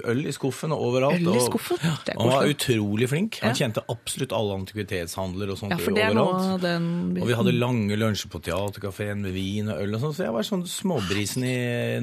øl 0.06 0.24
i 0.26 0.34
skuffen 0.36 0.74
og 0.76 0.86
overalt. 0.92 1.18
Øl 1.22 1.34
i 1.34 1.38
og- 1.42 1.50
skuffen? 1.50 1.82
Ja, 1.82 1.98
er 2.06 2.18
og 2.20 2.30
han 2.30 2.34
var 2.38 2.54
utrolig 2.54 3.10
flink. 3.10 3.42
Han 3.42 3.58
kjente 3.58 3.84
absolutt 3.90 4.34
alle 4.38 4.60
antikvitetshandler 4.62 5.54
og 5.54 5.62
sånt 5.62 5.74
ja, 5.76 5.82
for 5.82 5.98
det 5.98 6.06
er 6.06 6.18
noe 6.18 6.30
overalt. 6.34 6.75
Av 6.78 7.14
biten. 7.14 7.22
Og 7.24 7.30
vi 7.32 7.38
hadde 7.42 7.56
lange 7.58 8.00
lunsjer 8.00 8.32
på 8.34 8.42
teaterkafeen 8.46 9.24
med 9.26 9.36
vin 9.36 9.70
og 9.74 9.80
øl 9.86 9.96
og 9.98 10.04
sånn, 10.06 10.18
så 10.18 10.28
jeg 10.28 10.36
var 10.36 10.48
sånn 10.48 10.66
småbrisen 10.70 11.46
i 11.48 11.56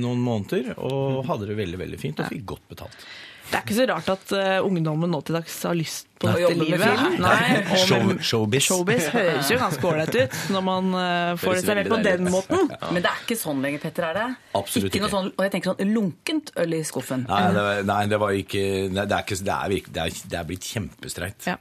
noen 0.02 0.22
måneder 0.24 0.72
og 0.78 1.22
hadde 1.28 1.50
det 1.52 1.58
veldig, 1.60 1.82
veldig 1.86 2.00
fint 2.00 2.22
og 2.24 2.32
fikk 2.32 2.48
godt 2.56 2.66
betalt. 2.72 3.04
Det 3.52 3.58
er 3.58 3.64
ikke 3.66 3.74
så 3.76 3.84
rart 3.90 4.06
at 4.08 4.30
uh, 4.32 4.64
ungdommen 4.64 5.10
nå 5.12 5.18
til 5.28 5.36
dags 5.36 5.54
har 5.68 5.74
lyst 5.76 6.06
på 6.22 6.24
Nei, 6.30 6.38
dette 6.40 6.54
livet. 6.56 7.02
Nei, 7.20 7.74
Show, 7.82 8.12
showbiz. 8.24 8.62
Showbiz 8.64 9.08
høres 9.12 9.50
jo 9.52 9.58
ganske 9.60 9.88
ålreit 9.90 10.16
ut 10.22 10.36
når 10.54 10.64
man 10.64 10.88
uh, 10.96 11.34
får 11.42 11.58
det 11.58 11.64
servert 11.66 11.90
på 11.92 11.98
den 12.06 12.30
måten. 12.32 12.70
Ja. 12.72 12.88
Men 12.94 13.04
det 13.04 13.10
er 13.10 13.20
ikke 13.26 13.36
sånn 13.36 13.60
lenger, 13.60 13.82
Petter, 13.82 14.06
er 14.08 14.16
det? 14.22 14.24
Absolutt 14.56 14.88
ikke. 14.88 15.02
Noe 15.02 15.10
ikke. 15.10 15.16
sånn, 15.18 15.28
og 15.36 15.44
jeg 15.44 15.52
tenker 15.56 15.74
sånn 15.74 15.92
lunkent 15.98 16.54
øl 16.64 16.78
i 16.78 16.80
skuffen. 16.88 17.26
Nei, 17.28 17.42
det 17.58 17.66
var, 17.66 17.82
nei, 17.92 18.00
det 18.14 18.22
var 18.24 18.38
ikke 18.40 18.64
Nei, 18.94 19.04
det 19.04 19.18
er, 19.18 19.26
ikke, 19.26 19.40
det 19.44 19.52
er, 19.58 19.74
virke- 19.74 19.92
det 19.98 20.06
er, 20.06 20.16
det 20.32 20.40
er 20.40 20.48
blitt 20.54 20.70
kjempestreit. 20.72 21.50
Ja. 21.52 21.58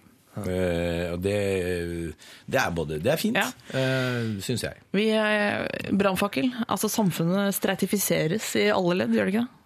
Eh, 0.48 1.12
og 1.14 1.22
det, 1.22 1.36
det 2.50 2.60
er 2.62 2.72
både 2.76 3.00
Det 3.04 3.12
er 3.14 3.20
fint, 3.22 3.38
Ja. 3.38 3.48
uh, 3.76 4.40
syns 4.42 4.64
jeg. 4.64 4.74
Vi 4.94 5.10
er 5.16 5.68
brannfakkel. 5.92 6.52
Altså 6.68 6.90
samfunnet 6.90 7.54
stratifiseres 7.56 8.56
i 8.56 8.70
alle 8.74 9.02
ledd, 9.04 9.14
gjør 9.16 9.26
det 9.30 9.36
ikke 9.36 9.46
det? 9.46 9.58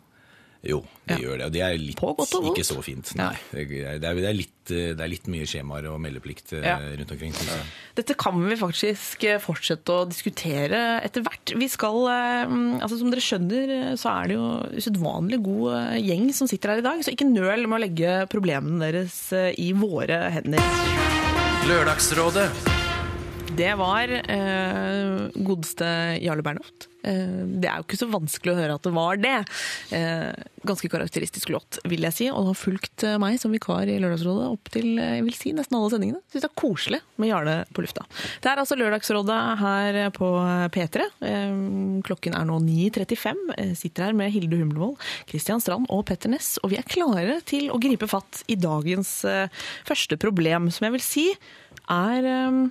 Jo, 0.65 0.79
det 1.05 1.15
Ja. 1.15 1.21
gjør 1.21 1.37
det. 1.37 1.45
Og 1.45 1.51
det 1.53 1.61
er 1.61 1.77
litt 1.77 1.99
På 1.99 2.15
godt 2.17 2.33
og 2.33 2.43
vondt. 2.43 2.57
ikke 2.57 2.65
så 2.65 2.81
fint. 2.83 3.11
Nei. 3.15 3.25
Nei. 3.29 3.37
Det, 3.51 3.81
er, 3.85 3.99
det, 4.01 4.09
er, 4.09 4.21
er 4.29 4.33
litt, 4.33 4.71
eh, 4.73 4.93
det 4.97 5.03
er 5.05 5.11
litt 5.11 5.27
mye 5.29 5.45
skjemaer 5.45 5.85
og 5.91 5.99
meldeplikt 6.01 6.53
eh, 6.57 6.65
Ja. 6.65 6.77
rundt 6.97 7.11
omkring. 7.13 7.33
Dette 7.95 8.15
kan 8.17 8.39
vi 8.49 8.55
faktisk 8.57 9.25
fortsette 9.43 9.93
å 9.93 10.07
diskutere 10.09 11.01
etter 11.05 11.21
hvert. 11.21 11.53
Vi 11.57 11.67
skal, 11.69 11.99
eh, 12.09 12.55
altså 12.81 12.97
Som 12.97 13.11
dere 13.13 13.21
skjønner, 13.21 13.93
så 14.01 14.09
er 14.23 14.27
det 14.27 14.35
jo 14.39 14.47
usedvanlig 14.81 15.41
god 15.43 15.67
eh, 15.95 16.01
gjeng 16.01 16.33
som 16.33 16.47
sitter 16.47 16.69
her 16.73 16.77
i 16.81 16.87
dag. 16.89 17.03
Så 17.05 17.13
ikke 17.13 17.29
nøl 17.29 17.67
med 17.67 17.77
å 17.77 17.83
legge 17.85 18.15
problemene 18.31 18.79
deres 18.89 19.31
eh, 19.33 19.53
i 19.57 19.71
våre 19.77 20.31
hender. 20.33 20.61
Lørdagsrådet. 21.69 22.49
Det 23.55 23.71
var 23.79 24.11
eh, 24.11 25.29
godeste 25.35 25.87
Jarle 26.19 26.43
Bernhoft. 26.43 26.89
Eh, 27.07 27.43
det 27.61 27.69
er 27.69 27.79
jo 27.79 27.85
ikke 27.85 27.99
så 28.01 28.07
vanskelig 28.11 28.51
å 28.51 28.57
høre 28.57 28.75
at 28.75 28.83
det 28.83 28.91
var 28.91 29.21
det. 29.21 29.35
Eh, 29.95 30.43
ganske 30.67 30.89
karakteristisk 30.91 31.53
låt, 31.53 31.79
vil 31.87 32.03
jeg 32.03 32.17
si. 32.17 32.27
Og 32.33 32.43
det 32.43 32.51
har 32.51 32.59
fulgt 32.59 33.05
eh, 33.07 33.15
meg 33.21 33.39
som 33.39 33.55
vikar 33.55 33.87
i 33.87 33.95
Lørdagsrådet 34.03 34.49
opp 34.51 34.71
til 34.75 34.99
eh, 34.99 35.15
jeg 35.21 35.25
vil 35.29 35.39
si, 35.39 35.55
nesten 35.55 35.79
alle 35.79 35.93
sendingene. 35.93 36.21
Syns 36.27 36.43
det 36.43 36.51
er 36.51 36.59
koselig 36.59 37.01
med 37.21 37.31
Jarle 37.31 37.57
på 37.71 37.87
lufta. 37.87 38.03
Det 38.43 38.51
er 38.51 38.63
altså 38.65 38.79
Lørdagsrådet 38.81 39.41
her 39.63 40.03
på 40.19 40.31
P3. 40.75 41.09
Eh, 41.31 41.57
klokken 42.11 42.35
er 42.35 42.47
nå 42.51 42.59
9.35. 42.67 43.43
Jeg 43.55 43.81
sitter 43.85 44.09
her 44.09 44.19
med 44.19 44.35
Hilde 44.35 44.59
Humlevold, 44.59 44.99
Kristian 45.31 45.63
Strand 45.63 45.87
og 45.87 46.07
Petter 46.11 46.35
Ness. 46.35 46.57
Og 46.59 46.75
vi 46.75 46.81
er 46.81 46.89
klare 46.91 47.39
til 47.47 47.71
å 47.71 47.79
gripe 47.79 48.11
fatt 48.11 48.43
i 48.51 48.59
dagens 48.59 49.21
eh, 49.29 49.67
første 49.87 50.19
problem, 50.19 50.67
som 50.75 50.89
jeg 50.89 50.99
vil 50.99 51.11
si 51.13 51.29
er 51.87 52.35
eh, 52.35 52.65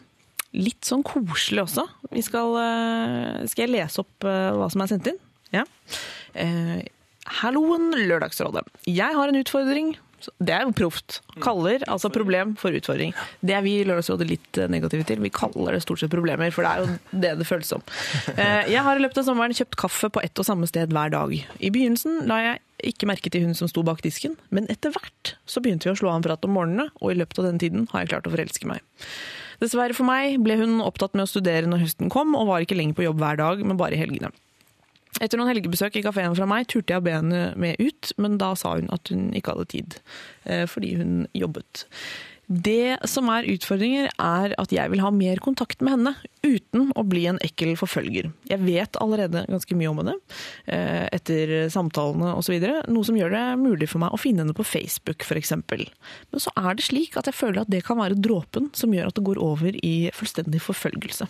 litt 0.55 0.87
sånn 0.87 1.03
koselig 1.07 1.65
også. 1.67 1.85
Vi 2.15 2.23
skal, 2.25 2.55
eh, 2.63 3.45
skal 3.51 3.67
jeg 3.67 3.75
lese 3.77 4.03
opp 4.05 4.25
eh, 4.29 4.51
hva 4.55 4.71
som 4.73 4.85
er 4.85 4.93
sendt 4.95 5.11
inn? 5.13 5.21
Ja. 5.55 5.65
Eh, 6.35 6.81
Halloen, 7.41 7.91
Lørdagsrådet. 8.09 8.67
Jeg 8.91 9.15
har 9.17 9.29
en 9.31 9.39
utfordring. 9.41 9.95
Det 10.41 10.55
er 10.57 10.63
jo 10.65 10.73
proft. 10.73 11.19
Kaller 11.45 11.83
altså 11.91 12.09
problem 12.13 12.55
for 12.57 12.73
utfordring. 12.73 13.11
Det 13.45 13.53
er 13.59 13.65
vi 13.65 13.75
i 13.81 13.85
Lørdagsrådet 13.85 14.29
litt 14.31 14.61
eh, 14.61 14.71
negative 14.73 15.05
til. 15.09 15.21
Vi 15.21 15.29
kaller 15.35 15.77
det 15.77 15.83
stort 15.85 16.01
sett 16.01 16.13
problemer, 16.13 16.53
for 16.55 16.65
det 16.65 16.71
er 16.71 16.81
jo 16.85 17.21
det 17.25 17.33
det 17.43 17.49
føles 17.49 17.69
som. 17.75 17.83
Eh, 18.33 18.71
Jeg 18.73 18.81
har 18.87 18.97
i 18.97 19.03
løpet 19.05 19.21
av 19.21 19.27
sommeren 19.29 19.53
kjøpt 19.57 19.77
kaffe 19.83 20.09
på 20.15 20.23
ett 20.25 20.41
og 20.41 20.47
samme 20.49 20.69
sted 20.71 20.95
hver 20.97 21.13
dag. 21.13 21.35
I 21.61 21.73
begynnelsen 21.75 22.23
la 22.31 22.41
jeg 22.47 22.63
ikke 22.95 23.09
merke 23.09 23.33
til 23.33 23.45
hun 23.45 23.55
som 23.59 23.69
sto 23.69 23.85
bak 23.85 24.01
disken, 24.05 24.37
men 24.53 24.69
etter 24.73 24.93
hvert 24.97 25.35
så 25.49 25.61
begynte 25.65 25.89
vi 25.91 25.95
å 25.95 26.01
slå 26.01 26.13
an 26.15 26.25
prat 26.25 26.45
om 26.49 26.57
morgenene, 26.57 26.89
og 27.01 27.13
i 27.13 27.19
løpet 27.21 27.41
av 27.41 27.49
den 27.51 27.61
tiden 27.61 27.89
har 27.93 28.05
jeg 28.05 28.15
klart 28.15 28.29
å 28.29 28.33
forelske 28.35 28.69
meg. 28.69 28.81
Dessverre 29.63 29.97
for 29.97 30.09
meg 30.09 30.41
ble 30.45 30.59
hun 30.61 30.81
opptatt 30.85 31.15
med 31.15 31.27
å 31.27 31.31
studere 31.31 31.69
når 31.71 31.85
høsten 31.85 32.13
kom, 32.13 32.35
og 32.39 32.49
var 32.51 32.65
ikke 32.65 32.79
lenger 32.79 32.99
på 32.99 33.07
jobb 33.07 33.23
hver 33.23 33.39
dag, 33.41 33.63
men 33.65 33.81
bare 33.81 33.97
i 33.97 34.01
helgene. 34.01 34.33
Etter 35.23 35.39
noen 35.39 35.53
helgebesøk 35.53 35.95
i 36.01 36.03
kafeen 36.03 36.35
fra 36.35 36.47
meg 36.51 36.67
turte 36.71 36.91
jeg 36.91 37.03
å 37.03 37.05
be 37.07 37.15
henne 37.15 37.43
med 37.61 37.79
ut, 37.79 38.11
men 38.19 38.39
da 38.41 38.51
sa 38.59 38.75
hun 38.75 38.91
at 38.95 39.13
hun 39.13 39.29
ikke 39.39 39.55
hadde 39.55 39.69
tid, 39.71 39.99
eh, 40.43 40.65
fordi 40.71 40.97
hun 40.99 41.13
jobbet. 41.39 41.87
Det 42.47 42.99
som 43.09 43.31
er 43.33 43.47
utfordringer, 43.49 44.11
er 44.21 44.55
at 44.61 44.73
jeg 44.75 44.93
vil 44.93 45.01
ha 45.01 45.11
mer 45.15 45.41
kontakt 45.43 45.81
med 45.85 45.95
henne, 45.95 46.13
uten 46.45 46.91
å 46.93 47.05
bli 47.09 47.25
en 47.31 47.41
ekkel 47.45 47.73
forfølger. 47.81 48.29
Jeg 48.51 48.61
vet 48.61 48.99
allerede 49.01 49.47
ganske 49.49 49.79
mye 49.79 49.89
om 49.89 50.03
henne, 50.03 50.17
eh, 50.67 51.09
etter 51.17 51.55
samtalene 51.73 52.35
osv., 52.37 52.59
noe 52.61 53.09
som 53.09 53.17
gjør 53.17 53.33
det 53.33 53.45
mulig 53.63 53.89
for 53.89 54.05
meg 54.05 54.13
å 54.13 54.21
finne 54.21 54.45
henne 54.45 54.57
på 54.57 54.67
Facebook 54.67 55.25
f.eks. 55.25 55.55
Men 55.57 56.43
så 56.43 56.53
er 56.61 56.77
det 56.77 56.85
slik 56.85 57.17
at 57.17 57.31
jeg 57.31 57.39
føler 57.39 57.65
at 57.65 57.73
det 57.73 57.85
kan 57.87 58.01
være 58.01 58.21
dråpen 58.21 58.69
som 58.77 58.93
gjør 58.93 59.09
at 59.09 59.17
det 59.17 59.25
går 59.25 59.41
over 59.41 59.81
i 59.81 60.11
fullstendig 60.13 60.61
forfølgelse. 60.65 61.29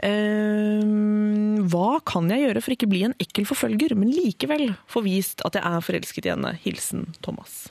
Uh, 0.00 1.60
hva 1.68 2.00
kan 2.08 2.30
jeg 2.32 2.46
gjøre 2.46 2.62
for 2.64 2.72
ikke 2.72 2.88
bli 2.88 3.02
en 3.04 3.16
ekkel 3.20 3.44
forfølger, 3.44 3.92
men 4.00 4.14
likevel 4.14 4.70
få 4.88 5.04
vist 5.04 5.44
at 5.44 5.58
jeg 5.58 5.62
er 5.66 5.84
forelsket 5.84 6.26
i 6.26 6.32
henne? 6.32 6.54
Hilsen 6.64 7.10
Thomas. 7.20 7.68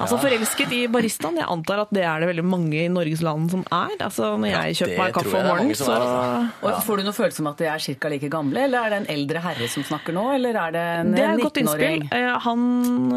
Altså 0.00 0.16
Forelsket 0.22 0.70
i 0.72 0.78
baristaen. 0.88 1.36
Jeg 1.36 1.46
antar 1.52 1.82
at 1.82 1.90
det 1.92 2.02
er 2.08 2.22
det 2.22 2.28
veldig 2.30 2.44
mange 2.48 2.78
i 2.86 2.88
Norges 2.88 3.20
land 3.26 3.50
som 3.52 3.64
er. 3.68 3.92
Altså 4.00 4.30
Når 4.40 4.48
jeg 4.54 4.78
kjøper 4.80 4.96
meg 5.02 5.12
kaffe 5.18 5.34
om 5.36 5.46
morgenen, 5.50 5.76
så 5.76 5.90
er, 5.92 6.04
altså. 6.06 6.70
Og 6.70 6.78
Får 6.86 6.96
du 6.96 7.04
noe 7.04 7.16
følelse 7.18 7.44
om 7.44 7.50
at 7.52 7.60
de 7.60 7.68
er 7.68 7.84
ca. 8.00 8.08
like 8.14 8.30
gamle, 8.32 8.64
eller 8.64 8.86
er 8.86 8.94
det 8.94 8.98
en 9.02 9.10
eldre 9.16 9.42
herre 9.44 9.68
som 9.68 9.84
snakker 9.84 10.16
nå? 10.16 10.24
Eller 10.38 10.56
er 10.62 10.74
det 10.78 10.84
en 11.02 11.12
Det 11.14 11.24
er 11.26 11.34
et 11.36 11.44
godt 11.44 11.60
innspill. 11.62 12.00
19-åring? 12.00 12.08
Eh, 12.16 12.38
Han 12.46 12.64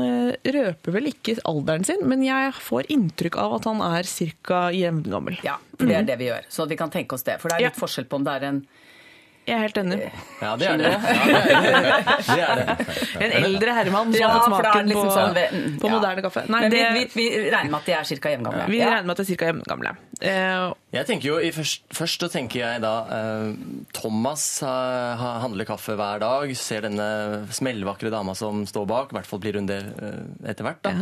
eh, 0.03 0.51
røper 0.59 0.97
vel 0.99 1.09
ikke 1.13 1.37
alderen 1.49 1.87
sin, 1.87 2.03
men 2.09 2.23
jeg 2.27 2.51
får 2.59 2.91
inntrykk 2.93 3.39
av 3.39 3.57
at 3.61 3.69
han 3.71 3.81
er 3.87 4.03
ca. 4.43 4.61
jevngammel. 4.75 5.39
Ja, 5.47 5.57
for 5.79 5.87
det 5.87 5.95
er 6.01 6.09
det 6.11 6.19
vi 6.19 6.27
gjør. 6.31 6.45
Så 6.51 6.67
vi 6.67 6.75
kan 6.83 6.91
tenke 6.93 7.15
oss 7.15 7.23
det. 7.23 7.39
For 7.39 7.47
det 7.49 7.57
er 7.61 7.69
litt 7.69 7.77
Ja. 7.79 7.79
forskjell 7.87 8.05
på 8.11 8.19
om 8.19 8.23
det 8.27 8.35
er 8.41 8.49
en 8.51 8.65
Jeg 9.43 9.55
er 9.57 9.61
helt 9.65 9.77
enig. 9.81 9.97
Ja, 10.41 10.51
det 10.55 10.67
er 10.71 10.77
det. 10.79 10.91
Er. 10.93 12.69
En 13.23 13.33
eldre 13.43 13.73
herremann 13.75 14.13
som 14.13 14.19
Ja, 14.21 14.29
har 14.31 14.45
smaken 14.47 14.87
liksom 14.89 15.07
på, 15.09 15.15
sånn 15.17 15.33
ved- 15.35 15.51
mm, 15.53 15.75
på 15.81 15.89
ja. 15.89 15.93
moderne 15.97 16.23
kaffe. 16.23 16.43
Nei, 16.51 16.61
det, 16.71 16.79
vi, 16.95 17.01
vi, 17.13 17.25
vi 17.43 17.49
regner 17.51 17.71
med 17.73 17.79
at 17.81 17.89
de 17.89 17.95
er 17.97 18.21
ca. 18.23 18.29
jevngamle. 18.33 18.65
vi 18.71 18.79
Ja. 18.79 18.89
regner 18.93 19.09
med 19.09 19.19
at 19.19 19.25
de 19.27 19.33
er 19.33 19.41
ca. 19.41 19.49
jevngamle. 19.51 19.93
Eh, 20.21 20.73
Jeg 20.95 21.05
tenker 21.09 21.27
jo, 21.27 21.37
i 21.43 21.51
først, 21.51 21.83
først 21.91 22.23
så 22.23 22.29
tenker 22.31 22.59
jeg 22.63 22.81
da 22.85 22.93
eh, 23.19 23.53
Thomas 23.93 24.45
eh, 24.63 25.23
handler 25.43 25.65
kaffe 25.67 25.95
hver 25.99 26.19
dag, 26.23 26.55
ser 26.55 26.81
denne 26.87 27.09
smellvakre 27.51 28.11
dama 28.13 28.35
som 28.35 28.63
står 28.69 28.87
bak, 28.87 29.11
i 29.11 29.19
hvert 29.19 29.27
fall 29.27 29.39
blir 29.43 29.59
hun 29.59 29.67
det 29.67 29.81
eh, 29.83 30.51
etter 30.53 30.63
hvert. 30.69 30.81
da. 30.87 30.93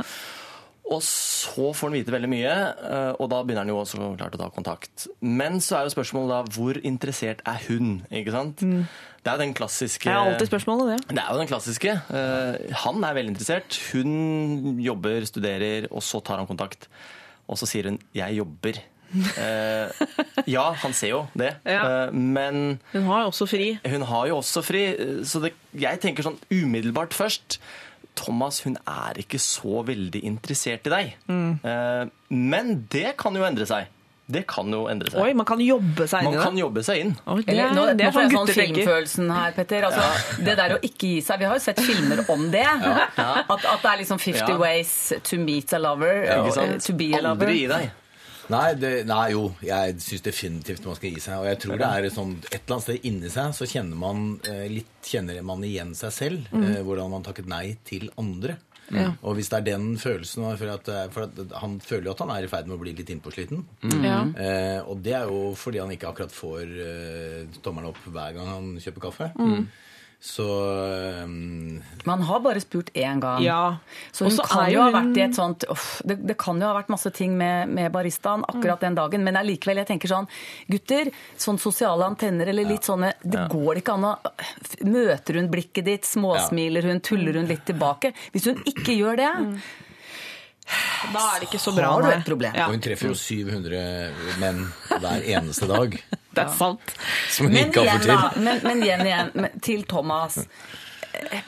Og 0.91 0.99
så 1.05 1.69
får 1.77 1.87
han 1.87 1.95
vite 1.95 2.11
veldig 2.13 2.29
mye, 2.31 2.51
eh, 2.89 3.11
og 3.21 3.29
da 3.31 3.39
begynner 3.45 3.63
han 3.63 3.71
jo 3.71 3.77
også 3.79 4.09
klart 4.19 4.35
å 4.35 4.41
ta 4.41 4.49
kontakt. 4.51 5.05
Men 5.21 5.61
så 5.63 5.77
er 5.77 5.87
jo 5.87 5.93
spørsmålet 5.93 6.33
da, 6.33 6.39
hvor 6.57 6.79
interessert 6.83 7.43
er 7.47 7.61
hun? 7.69 8.01
ikke 8.11 8.33
sant? 8.33 8.63
Det 9.21 9.29
er 9.29 9.37
jo 9.37 9.43
den 9.43 9.53
klassiske 9.55 10.09
det 10.09 10.13
er 10.15 10.31
alltid 10.33 10.49
spørsmålet, 10.49 10.89
det. 10.91 11.15
det 11.15 11.23
er 11.23 11.29
jo 11.29 11.39
den 11.39 11.51
klassiske. 11.51 11.93
Eh, 11.93 12.77
han 12.83 13.03
er 13.05 13.17
veldig 13.19 13.35
interessert. 13.35 13.77
Hun 13.91 14.79
jobber, 14.81 15.27
studerer, 15.29 15.87
og 15.91 16.03
så 16.03 16.19
tar 16.25 16.41
han 16.41 16.49
kontakt. 16.49 16.89
Og 17.47 17.59
så 17.59 17.69
sier 17.69 17.87
hun 17.91 17.99
'jeg 18.15 18.41
jobber'. 18.41 18.81
Eh, 19.11 19.91
ja, 20.47 20.71
han 20.71 20.93
ser 20.93 21.09
jo 21.09 21.27
det. 21.35 21.55
Ja. 21.65 22.09
Men 22.11 22.79
Hun 22.93 23.03
har 23.03 23.23
jo 23.23 23.27
også 23.31 23.47
fri. 23.47 23.79
hun 23.85 24.01
har 24.01 24.27
jo 24.27 24.37
også 24.37 24.63
fri, 24.63 24.95
så 25.23 25.41
det, 25.43 25.53
jeg 25.75 25.99
tenker 25.99 26.23
sånn 26.23 26.39
umiddelbart 26.49 27.13
først 27.13 27.59
Thomas, 28.15 28.61
hun 28.65 28.77
er 28.87 29.17
ikke 29.23 29.39
så 29.41 29.81
veldig 29.87 30.21
interessert 30.27 30.85
i 30.87 30.93
deg. 30.93 31.15
Mm. 31.31 31.59
Eh, 31.63 32.05
men 32.35 32.87
det 32.91 33.15
kan 33.21 33.35
jo 33.35 33.43
endre 33.47 33.65
seg. 33.69 33.87
Det 34.31 34.45
kan 34.47 34.69
jo 34.71 34.85
endre 34.87 35.09
seg. 35.11 35.19
Oi, 35.19 35.33
man 35.35 35.47
kan 35.49 35.59
jobbe 35.59 36.05
seg 36.07 36.23
inn 36.23 36.29
Man 36.29 36.37
i 36.39 36.43
kan 36.45 36.57
jobbe 36.59 36.83
seg 36.87 37.01
inn. 37.03 37.09
Oh, 37.25 37.39
det, 37.41 37.49
Eller, 37.51 37.73
nå, 37.75 37.85
det 37.99 38.05
er 38.07 38.13
får 38.15 38.29
sånn 38.29 38.35
sånn 38.37 38.51
filmfølelsen 38.55 39.31
her, 39.35 39.55
Petter. 39.57 39.87
Altså, 39.89 40.37
Det 40.45 40.55
der 40.59 40.75
å 40.77 40.79
ikke 40.87 41.09
gi 41.09 41.21
seg. 41.25 41.41
Vi 41.41 41.49
har 41.49 41.57
jo 41.57 41.63
sett 41.65 41.81
filmer 41.83 42.21
om 42.31 42.45
det. 42.53 42.63
At, 42.63 43.49
at 43.51 43.81
det 43.83 43.89
er 43.91 43.97
liksom 44.03 44.21
50 44.21 44.53
Ja. 44.53 44.57
ways 44.61 44.93
to 45.27 45.39
meet 45.41 45.73
a 45.75 45.81
lover. 45.83 46.23
Ikke 46.37 46.53
sant? 46.55 46.85
To 46.87 46.95
be 46.95 47.09
a 47.11 47.19
lover. 47.25 47.47
Aldri 47.49 47.57
gi 47.59 47.67
deg. 47.73 47.89
Nei, 48.51 48.73
det, 48.75 48.91
nei, 49.09 49.29
jo. 49.33 49.45
Jeg 49.65 49.95
syns 50.03 50.23
definitivt 50.25 50.85
man 50.89 50.97
skal 50.99 51.13
gi 51.15 51.21
seg. 51.23 51.39
Og 51.41 51.47
jeg 51.49 51.59
tror 51.63 51.77
det 51.81 51.87
er 52.09 52.09
sånn, 52.15 52.33
et 52.49 52.57
eller 52.59 52.75
annet 52.77 52.87
sted 52.87 53.05
inni 53.11 53.29
seg 53.31 53.53
så 53.57 53.67
kjenner 53.71 53.99
man 54.01 54.25
eh, 54.49 54.65
litt 54.71 55.07
kjenner 55.07 55.39
man 55.47 55.63
igjen 55.67 55.93
seg 55.97 56.11
selv. 56.15 56.51
Eh, 56.53 56.81
hvordan 56.85 57.09
man 57.15 57.23
takket 57.25 57.47
nei 57.51 57.77
til 57.87 58.09
andre. 58.21 58.57
Og 59.23 59.37
hvis 59.37 59.47
det 59.47 59.55
er 59.61 59.63
den 59.69 59.93
følelsen 59.95 60.43
For, 60.59 60.67
at, 60.67 60.89
er- 60.91 61.11
For 61.15 61.23
at 61.23 61.53
han 61.61 61.77
føler 61.79 62.09
jo 62.09 62.11
at 62.11 62.19
han 62.25 62.31
er 62.33 62.43
i 62.43 62.49
ferd 62.51 62.67
med 62.67 62.75
å 62.75 62.81
bli 62.81 62.91
litt 62.97 63.07
innpåsliten. 63.13 63.61
Ja. 64.03 64.17
Eh, 64.35 64.81
og 64.83 64.99
det 65.05 65.13
er 65.15 65.29
jo 65.31 65.53
fordi 65.55 65.79
han 65.79 65.93
ikke 65.95 66.09
akkurat 66.11 66.33
får 66.35 66.73
eh, 66.87 67.45
tommelen 67.63 67.87
opp 67.93 68.01
hver 68.11 68.35
gang 68.35 68.49
han 68.51 68.73
kjøper 68.83 69.05
kaffe. 69.07 69.29
Så 70.23 70.45
um... 71.23 71.81
Man 72.03 72.21
har 72.21 72.39
bare 72.39 72.61
spurt 72.61 72.89
én 72.93 73.19
gang. 73.19 73.43
Ja. 73.43 73.77
Så 74.11 74.25
hun 74.25 74.37
kan 74.37 74.67
jo 74.69 74.77
jo 74.77 74.83
ha 74.83 74.91
vært 74.93 75.17
i 75.17 75.23
et 75.25 75.33
sånt 75.37 75.65
uff, 75.73 75.87
det, 76.05 76.19
det 76.29 76.35
kan 76.37 76.61
jo 76.61 76.69
ha 76.69 76.75
vært 76.77 76.91
masse 76.93 77.09
ting 77.17 77.33
med, 77.39 77.71
med 77.73 77.89
baristaen 77.93 78.45
akkurat 78.45 78.85
den 78.85 78.99
dagen, 78.99 79.25
men 79.25 79.39
allikevel, 79.41 79.81
jeg 79.81 79.89
tenker 79.89 80.13
sånn 80.13 80.29
Gutter, 80.69 81.09
sånn 81.41 81.57
sosiale 81.61 82.05
antenner 82.05 82.53
eller 82.53 82.69
litt 82.69 82.85
sånne 82.85 83.15
Det 83.23 83.47
går 83.49 83.81
ikke 83.81 83.97
an 83.97 84.09
å 84.11 84.13
Møter 84.85 85.41
hun 85.41 85.49
blikket 85.49 85.89
ditt, 85.89 86.05
småsmiler 86.05 86.85
hun, 86.91 87.01
tuller 87.01 87.41
hun 87.41 87.49
litt 87.49 87.65
tilbake? 87.65 88.13
Hvis 88.35 88.45
hun 88.51 88.61
ikke 88.61 88.93
gjør 88.93 89.23
det, 89.23 89.31
Da 91.11 91.27
er 91.33 91.41
det 91.41 91.49
ikke 91.49 91.65
så 91.65 91.73
bra. 91.75 91.95
har 91.97 92.05
du 92.05 92.13
et 92.13 92.27
problem. 92.29 92.53
Ja, 92.55 92.69
Og 92.69 92.77
hun 92.77 92.83
treffer 92.85 93.09
jo 93.09 93.17
700 93.17 94.37
menn 94.39 94.67
hver 95.01 95.25
eneste 95.33 95.65
dag. 95.71 95.97
Det 96.35 96.43
er 96.45 96.53
sant. 96.55 96.93
Som 97.29 97.47
hun 97.49 97.53
Men 97.53 97.67
ikke 97.69 97.83
har 97.83 97.87
igjen, 97.87 97.99
fått 97.99 98.07
da, 98.07 98.29
til. 98.33 98.43
men, 98.47 98.61
men 98.63 98.83
igjen, 98.85 99.05
igjen 99.07 99.61
til 99.61 99.83
Thomas. 99.89 100.37
Eh, 101.13 101.41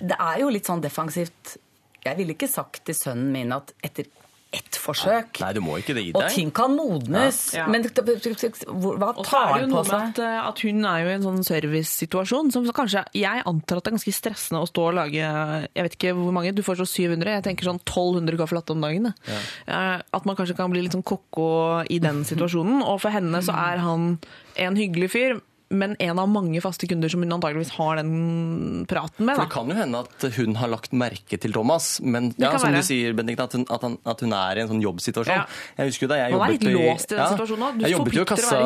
Det 0.00 0.16
er 0.18 0.38
jo 0.40 0.48
litt 0.54 0.66
sånn 0.68 0.80
defensivt. 0.84 1.56
Jeg 2.04 2.16
ville 2.16 2.32
ikke 2.36 2.48
sagt 2.48 2.84
til 2.86 2.94
sønnen 2.94 3.32
min 3.34 3.52
at 3.52 3.72
etter 3.84 4.06
ett 4.50 4.78
forsøk 4.80 5.40
Nei, 5.42 5.52
du 5.52 5.60
må 5.60 5.74
ikke 5.76 5.92
det 5.94 6.02
gi 6.06 6.12
Og 6.16 6.24
ting 6.32 6.48
kan 6.56 6.72
modnes. 6.72 7.40
Ja. 7.52 7.66
Men 7.68 7.82
hva 7.84 9.10
Og 9.12 9.18
så 9.20 9.24
tar 9.28 9.42
er 9.44 9.52
det 9.52 9.60
han 9.60 9.60
jo 9.60 9.68
på 9.68 9.74
noe 9.74 9.82
med 9.82 9.90
seg? 9.90 10.06
at, 10.08 10.18
eh, 10.24 10.48
at 10.48 10.62
hun 10.64 10.84
er 10.88 11.02
jo 11.02 11.08
i 11.10 11.16
en 11.18 11.26
sånn 11.26 11.44
servicesituasjon 11.44 12.52
som 12.54 12.64
så 12.64 12.72
kanskje 12.76 13.02
Jeg 13.18 13.42
antar 13.44 13.76
at 13.80 13.84
det 13.84 13.92
er 13.92 13.96
ganske 13.98 14.14
stressende 14.16 14.62
å 14.64 14.68
stå 14.70 14.86
og 14.88 14.96
lage 14.98 15.20
Jeg 15.20 15.84
vet 15.88 15.96
ikke 15.98 16.14
hvor 16.16 16.32
mange, 16.32 16.54
du 16.56 16.62
får 16.64 16.80
så 16.80 16.86
700. 16.88 17.34
Jeg 17.38 17.44
tenker 17.44 17.68
sånn 17.68 17.80
1200 17.84 18.38
caffè 18.40 18.56
latte 18.56 18.72
om 18.72 18.80
dagen. 18.80 19.12
jeg. 19.26 19.44
Eh, 19.68 20.00
At 20.16 20.24
man 20.24 20.36
kanskje 20.38 20.56
kan 20.56 20.70
bli 20.72 20.82
litt 20.82 20.96
sånn 20.96 21.04
ko-ko 21.04 21.84
i 21.88 21.98
den 22.00 22.24
situasjonen. 22.24 22.80
Og 22.88 23.00
for 23.04 23.10
henne 23.14 23.42
så 23.44 23.52
er 23.52 23.78
han 23.84 24.18
en 24.56 24.76
hyggelig 24.76 25.10
fyr, 25.12 25.40
men 25.70 25.96
en 26.00 26.18
av 26.18 26.28
mange 26.32 26.60
faste 26.64 26.88
kunder 26.88 27.10
som 27.12 27.22
hun 27.24 27.34
antageligvis 27.36 27.74
har 27.76 27.98
den 28.00 28.86
praten 28.88 29.26
med. 29.28 29.36
For 29.36 29.44
det 29.44 29.52
kan 29.52 29.72
jo 29.72 29.76
hende 29.76 30.00
at 30.04 30.26
hun 30.38 30.56
har 30.60 30.70
lagt 30.72 30.94
merke 30.96 31.38
til 31.40 31.52
Thomas, 31.52 31.98
men 32.00 32.30
ja, 32.40 32.54
som 32.56 32.70
være. 32.70 32.80
du 32.80 32.88
sier, 32.88 33.16
Benedikt, 33.16 33.42
at 33.44 33.56
at, 33.58 33.84
at 34.12 34.24
hun 34.24 34.32
er 34.32 34.60
i 34.60 34.64
en 34.64 34.70
sånn 34.70 34.82
jobbsituasjon. 34.84 35.42
Ja. 35.42 35.44
Jeg 35.78 35.92
husker 35.92 36.10
da 36.10 36.20
jeg 36.22 36.32
Man 36.32 36.40
jobbet 36.40 36.64
litt 36.64 36.78
låst 36.78 37.12
i 37.12 37.18
den 37.18 37.34
situasjonen 37.34 37.82
jeg 37.84 37.94
jobbet 37.94 38.18
kassa, 38.28 38.60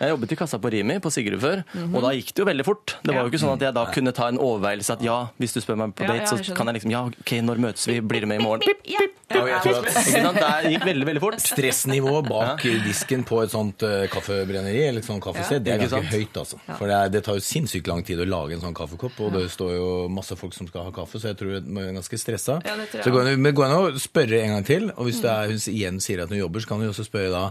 jeg 0.00 0.12
jobbet 0.12 0.34
i 0.34 0.38
kassa 0.40 0.58
på 0.62 0.72
Rimi 0.74 0.98
på 1.04 1.12
Sigrud 1.14 1.42
før, 1.42 1.62
og 1.86 1.98
da 2.04 2.12
gikk 2.16 2.32
det 2.34 2.42
jo 2.42 2.48
veldig 2.48 2.66
fort. 2.66 2.96
Det 3.04 3.14
var 3.14 3.22
jo 3.22 3.32
ikke 3.32 3.42
sånn 3.44 3.54
at 3.54 3.66
jeg 3.68 3.76
da 3.78 3.84
kunne 3.94 4.14
ta 4.16 4.28
en 4.32 4.40
overveielse 4.42 4.98
at 4.98 5.04
ja, 5.04 5.18
hvis 5.38 5.54
du 5.54 5.60
spør 5.62 5.78
meg 5.82 5.94
på 5.98 6.08
date, 6.08 6.26
ja, 6.26 6.40
så 6.42 6.56
kan 6.56 6.70
jeg 6.70 6.80
liksom 6.80 6.94
ja, 6.94 7.04
ok, 7.12 7.34
når 7.46 7.62
møtes 7.68 7.86
vi, 7.90 7.98
blir 8.02 8.26
du 8.26 8.30
med 8.30 8.42
i 8.42 8.44
morgen? 8.44 8.66
Pip, 8.66 8.82
pip, 8.86 9.14
Ja, 9.28 9.42
jeg 9.44 9.60
tror 9.60 9.78
at 9.82 9.88
Ikke 9.92 10.22
sant? 10.24 10.38
Det 10.38 10.72
gikk 10.72 10.84
veldig, 10.88 11.06
veldig 11.10 11.22
fort. 11.22 11.42
Stressnivået 11.44 12.28
bak 12.30 12.62
disken 12.86 13.24
på 13.28 13.42
et 13.44 13.52
sånt 13.52 13.84
eh, 13.84 14.06
kaffebrenneri 14.12 14.86
eller 14.86 15.02
et 15.02 15.08
sånt 15.08 15.22
kaffested, 15.24 15.66
det 15.66 15.74
er 15.74 15.82
ganske 15.84 16.00
høyt. 16.14 16.38
altså. 16.40 16.47
For 16.66 16.88
det, 16.88 16.96
er, 16.96 17.12
det 17.12 17.22
tar 17.26 17.38
jo 17.38 17.44
sinnssykt 17.44 17.90
lang 17.90 18.04
tid 18.06 18.20
å 18.22 18.28
lage 18.28 18.56
en 18.56 18.64
sånn 18.64 18.76
kaffekopp, 18.76 19.18
og 19.24 19.34
det 19.36 19.46
står 19.52 19.72
jo 19.76 19.88
masse 20.12 20.36
folk 20.38 20.56
som 20.56 20.68
skal 20.70 20.88
ha 20.88 20.94
kaffe, 20.96 21.20
så 21.20 21.32
jeg 21.32 21.40
tror 21.40 21.64
man 21.66 21.90
er 21.90 21.98
ganske 21.98 22.20
stressa. 22.20 22.60
Ja, 22.64 22.76
det 22.80 22.90
så 22.92 23.04
det 23.06 23.14
går 23.14 23.32
det 23.36 23.54
går 23.56 23.66
an 23.68 23.78
å 23.78 24.02
spørre 24.02 24.42
en 24.44 24.56
gang 24.56 24.68
til, 24.68 24.92
og 24.94 25.08
hvis 25.08 25.22
det 25.24 25.32
er, 25.32 25.50
hun 25.52 25.74
igjen 25.74 25.98
sier 26.04 26.24
at 26.24 26.32
hun 26.32 26.40
jobber, 26.40 26.64
så 26.64 26.72
kan 26.72 26.84
hun 26.84 26.92
også 26.92 27.08
spørre 27.08 27.34
da 27.34 27.48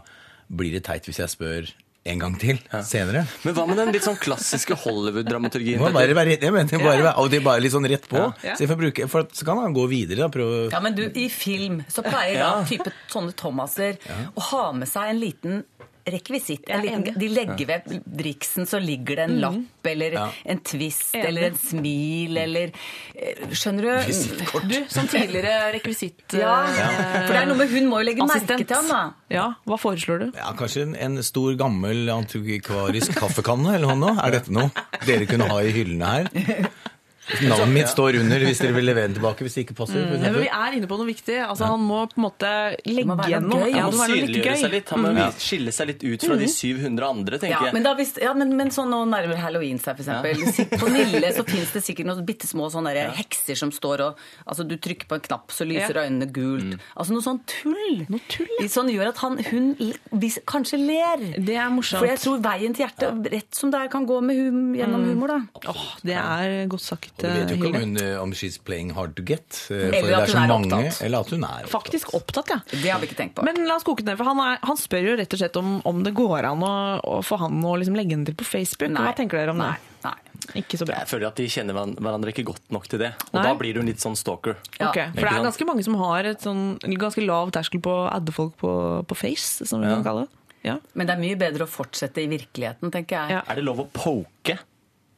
blir 0.48 0.78
det 0.78 0.86
teit 0.88 1.08
hvis 1.08 1.20
jeg 1.20 1.34
spør 1.34 1.76
en 2.08 2.22
gang 2.22 2.36
til 2.40 2.60
senere. 2.88 3.24
Men 3.44 3.56
hva 3.58 3.66
med 3.68 3.80
den 3.82 3.92
litt 3.96 4.06
sånn 4.06 4.18
klassiske 4.20 4.78
Hollywood-dramaturgien? 4.80 5.80
Det 5.80 5.84
må 5.84 5.92
bare 5.96 6.16
være, 6.16 6.38
jeg 6.40 6.54
mener, 6.56 6.84
bare 6.84 7.04
være, 7.04 7.14
og 7.20 7.32
det 7.32 7.42
er 7.42 7.46
bare 7.48 7.64
litt 7.64 7.76
sånn 7.76 7.88
rett 7.90 8.08
på. 8.10 8.22
Ja. 8.46 8.56
Så, 8.60 8.70
bruke, 8.80 9.10
for 9.12 9.28
så 9.36 9.48
kan 9.48 9.62
han 9.64 9.76
gå 9.76 9.88
videre. 9.92 10.24
da, 10.24 10.30
prøve 10.32 10.68
Ja, 10.72 10.82
men 10.84 10.96
du, 10.98 11.04
I 11.08 11.28
film 11.34 11.82
så 11.92 12.06
pleier 12.06 12.40
da 12.44 12.52
type 12.70 12.94
sånne 13.12 13.36
Thomaser 13.38 14.00
å 14.08 14.46
ha 14.52 14.64
med 14.78 14.90
seg 14.90 15.12
en 15.12 15.22
liten 15.22 15.64
rekvisitt. 16.14 16.70
En 16.72 16.82
liten, 16.86 17.04
de 17.20 17.28
legger 17.32 17.68
ved 17.70 17.98
driksen, 18.20 18.66
så 18.70 18.80
ligger 18.82 19.20
det 19.22 19.26
en 19.28 19.36
lapp 19.44 19.90
eller 19.92 20.16
Ja. 20.18 20.26
en 20.46 20.60
twist 20.60 21.14
Enig. 21.16 21.26
eller 21.30 21.48
en 21.50 21.58
smil 21.62 22.38
eller 22.42 22.72
eh, 23.16 23.44
Skjønner 23.52 23.88
du? 23.88 24.14
Du, 24.72 24.78
som 24.92 25.08
tidligere 25.12 25.72
rekvisitt... 25.78 26.24
Ja, 26.38 26.58
for 26.68 27.34
det 27.34 27.40
er 27.42 27.48
noe 27.50 27.58
med 27.60 27.72
hun 27.72 27.88
må 27.92 28.02
jo 28.02 28.08
legge 28.10 28.28
merke 28.28 28.58
til 28.64 28.76
ham, 28.76 28.90
da. 28.92 29.02
Ja, 29.34 29.46
hva 29.68 29.78
foreslår 29.82 30.26
du? 30.26 30.28
Ja, 30.38 30.52
Kanskje 30.60 30.88
en, 30.88 30.96
en 30.96 31.24
stor, 31.24 31.54
gammel 31.60 32.10
antikvarisk 32.14 33.16
kaffekanne 33.20 33.76
eller 33.80 33.96
noe? 34.00 34.16
Er 34.24 34.38
dette 34.40 34.54
noe 34.54 34.70
dere 35.08 35.28
kunne 35.30 35.48
ha 35.52 35.62
i 35.64 35.72
hyllene 35.76 36.14
her? 36.18 36.70
Navnet 37.44 37.74
mitt 37.76 37.90
står 37.92 38.16
under 38.22 38.40
hvis 38.48 38.62
dere 38.64 38.76
vil 38.78 38.86
levere 38.88 39.10
den 39.10 39.18
tilbake 39.18 39.44
hvis 39.44 39.58
det 39.58 39.64
ikke 39.66 39.76
passer. 39.82 40.00
Mm. 40.00 40.14
Ja, 40.24 40.32
men 40.32 40.42
vi 40.46 40.50
er 40.58 40.76
inne 40.78 40.88
på 40.88 40.98
noe 41.00 41.08
viktig. 41.10 41.36
Altså, 41.44 41.68
Han 41.74 41.82
må 41.84 42.00
på 42.12 42.18
en 42.22 42.24
måte 42.24 42.52
legge 42.88 43.18
igjen 43.28 43.48
noe. 43.52 43.68
Ja, 43.68 43.84
Han 43.88 43.98
må 43.98 44.08
synliggjøre 44.08 44.56
seg 44.62 44.72
litt. 44.78 44.94
Han 44.96 45.04
må 45.04 45.26
skille 45.44 45.74
seg 45.76 45.90
litt 45.92 46.06
ut 46.08 46.24
fra 46.28 46.38
de 46.40 46.48
700 46.52 47.08
andre, 47.10 47.40
tenker 47.42 47.56
Ja, 47.58 47.64
jeg. 47.68 47.76
men, 47.76 47.84
da, 47.88 47.94
hvis, 48.00 48.14
ja, 48.24 48.32
men, 48.38 48.54
men 48.58 48.72
sånn 48.74 48.90
nå 48.94 49.02
nærmer 49.12 49.42
halloween 49.44 49.80
seg, 49.84 50.00
for 50.00 50.06
eksempel. 50.08 50.80
På 50.80 50.92
Nille 50.94 51.34
så 51.36 51.44
fins 51.48 51.74
det 51.76 51.84
sikkert 51.86 52.08
noen 52.10 52.24
bitte 52.28 52.48
små 52.50 52.70
sånne 52.74 52.94
der 52.96 53.12
hekser 53.18 53.60
som 53.60 53.74
står 53.76 54.06
og 54.08 54.24
Altså, 54.48 54.64
du 54.68 54.78
trykker 54.80 55.08
på 55.10 55.18
en 55.18 55.24
knapp, 55.28 55.52
så 55.52 55.66
lyser 55.68 55.98
Ja. 56.00 56.06
øynene 56.08 56.30
gult. 56.32 56.78
Altså 56.96 57.14
noe 57.14 57.24
sånn 57.26 57.42
tull. 57.50 58.06
Noe 58.08 58.22
tull, 58.32 58.48
ja. 58.62 58.68
Sånn 58.72 58.88
gjør 58.94 59.10
at 59.12 59.18
han, 59.24 59.38
hun 59.52 59.68
hvis, 60.16 60.40
kanskje 60.48 60.80
ler. 60.80 61.24
Det 61.38 61.56
er 61.60 61.70
morsomt. 61.74 62.00
For 62.00 62.08
jeg 62.08 62.20
tror 62.24 62.40
veien 62.44 62.74
til 62.78 62.86
hjertet, 62.86 63.28
rett 63.34 63.56
som 63.60 63.72
det 63.74 63.82
er, 63.84 63.92
kan 63.92 64.06
gå 64.08 64.20
med 64.24 64.40
hum, 64.40 64.74
gjennom 64.78 65.04
humor, 65.10 65.34
da. 65.36 65.70
Oh, 65.74 65.86
det 66.08 66.16
er 66.16 66.68
godt 66.72 66.86
sagt, 66.86 67.17
du 67.18 67.28
vet 67.28 67.50
jo 67.50 67.56
ikke 67.58 67.70
om, 67.72 67.76
hun, 67.82 67.98
eh, 67.98 68.22
om 68.22 68.32
she's 68.38 68.58
playing 68.64 68.92
hard 68.94 69.16
to 69.18 69.24
get. 69.26 69.68
eh, 69.72 69.88
Eller 69.90 70.02
for 70.02 70.08
det 70.08 70.16
at 70.18 70.22
er 70.22 70.32
så 70.32 70.38
hun 70.38 70.44
er 70.44 70.48
mange, 70.54 70.68
opptatt. 70.78 71.02
Eller 71.08 71.20
at 71.20 71.30
hun 71.34 71.44
er 71.44 71.48
opptatt. 71.64 71.72
Faktisk 71.74 72.14
opptatt, 72.14 72.50
ja. 72.54 72.60
Det 72.72 72.90
har 72.92 73.00
vi 73.02 73.08
ikke 73.10 73.18
tenkt 73.22 73.36
på. 73.36 73.44
Men 73.48 73.62
la 73.68 73.76
oss 73.80 73.84
koke 73.88 74.04
ned, 74.06 74.18
for 74.20 74.26
han, 74.30 74.40
er, 74.40 74.60
han 74.64 74.78
spør 74.78 75.10
jo 75.12 75.18
rett 75.18 75.34
og 75.34 75.40
slett 75.42 75.58
om, 75.62 75.82
om 75.90 76.04
det 76.06 76.14
går 76.14 76.46
an 76.52 76.62
å, 76.64 76.74
å 77.02 77.20
få 77.26 77.40
han 77.42 77.58
å 77.66 77.76
liksom 77.82 77.96
legge 77.98 78.14
henne 78.18 78.26
til 78.30 78.36
på 78.38 78.46
Facebook. 78.48 78.92
Nei. 78.94 79.04
Hva 79.10 79.16
tenker 79.18 79.38
dere 79.42 79.52
om 79.56 79.62
Nei. 79.64 79.74
det? 79.74 79.94
Nei. 80.06 80.14
Ikke 80.62 80.78
så 80.80 80.86
bra. 80.88 81.00
Jeg 81.02 81.10
føler 81.10 81.28
at 81.28 81.36
de 81.42 81.48
kjenner 81.52 81.74
hverandre 81.76 82.32
ikke 82.32 82.46
godt 82.48 82.70
nok 82.72 82.86
til 82.88 83.00
det. 83.02 83.10
Og 83.34 83.40
Nei. 83.42 83.44
da 83.50 83.54
blir 83.60 83.74
du 83.76 83.82
litt 83.84 84.00
sånn 84.00 84.16
stalker. 84.16 84.56
Ja. 84.80 84.92
Okay. 84.94 85.10
For 85.18 85.26
det 85.26 85.34
er 85.34 85.44
ganske 85.50 85.66
mange 85.68 85.84
som 85.84 85.98
har 86.00 86.24
et 86.30 86.40
sånn 86.46 86.78
ganske 87.02 87.26
lav 87.26 87.52
terskel 87.52 87.82
på 87.84 87.92
å 87.92 88.08
adde 88.14 88.32
folk 88.32 88.54
på, 88.62 88.72
på 89.10 89.18
Face, 89.18 89.66
som 89.68 89.82
vi 89.82 89.90
Ja. 89.90 89.98
kan 89.98 90.06
kalle 90.06 90.28
det. 90.28 90.34
Ja. 90.64 90.78
Men 90.94 91.08
det 91.08 91.16
er 91.18 91.20
mye 91.22 91.36
bedre 91.40 91.66
å 91.66 91.70
fortsette 91.70 92.22
i 92.24 92.28
virkeligheten, 92.32 92.92
tenker 92.92 93.18
jeg. 93.18 93.36
Ja. 93.38 93.42
Er 93.48 93.56
det 93.60 93.64
lov 93.68 93.80
å 93.84 93.88
poke? 93.92 94.58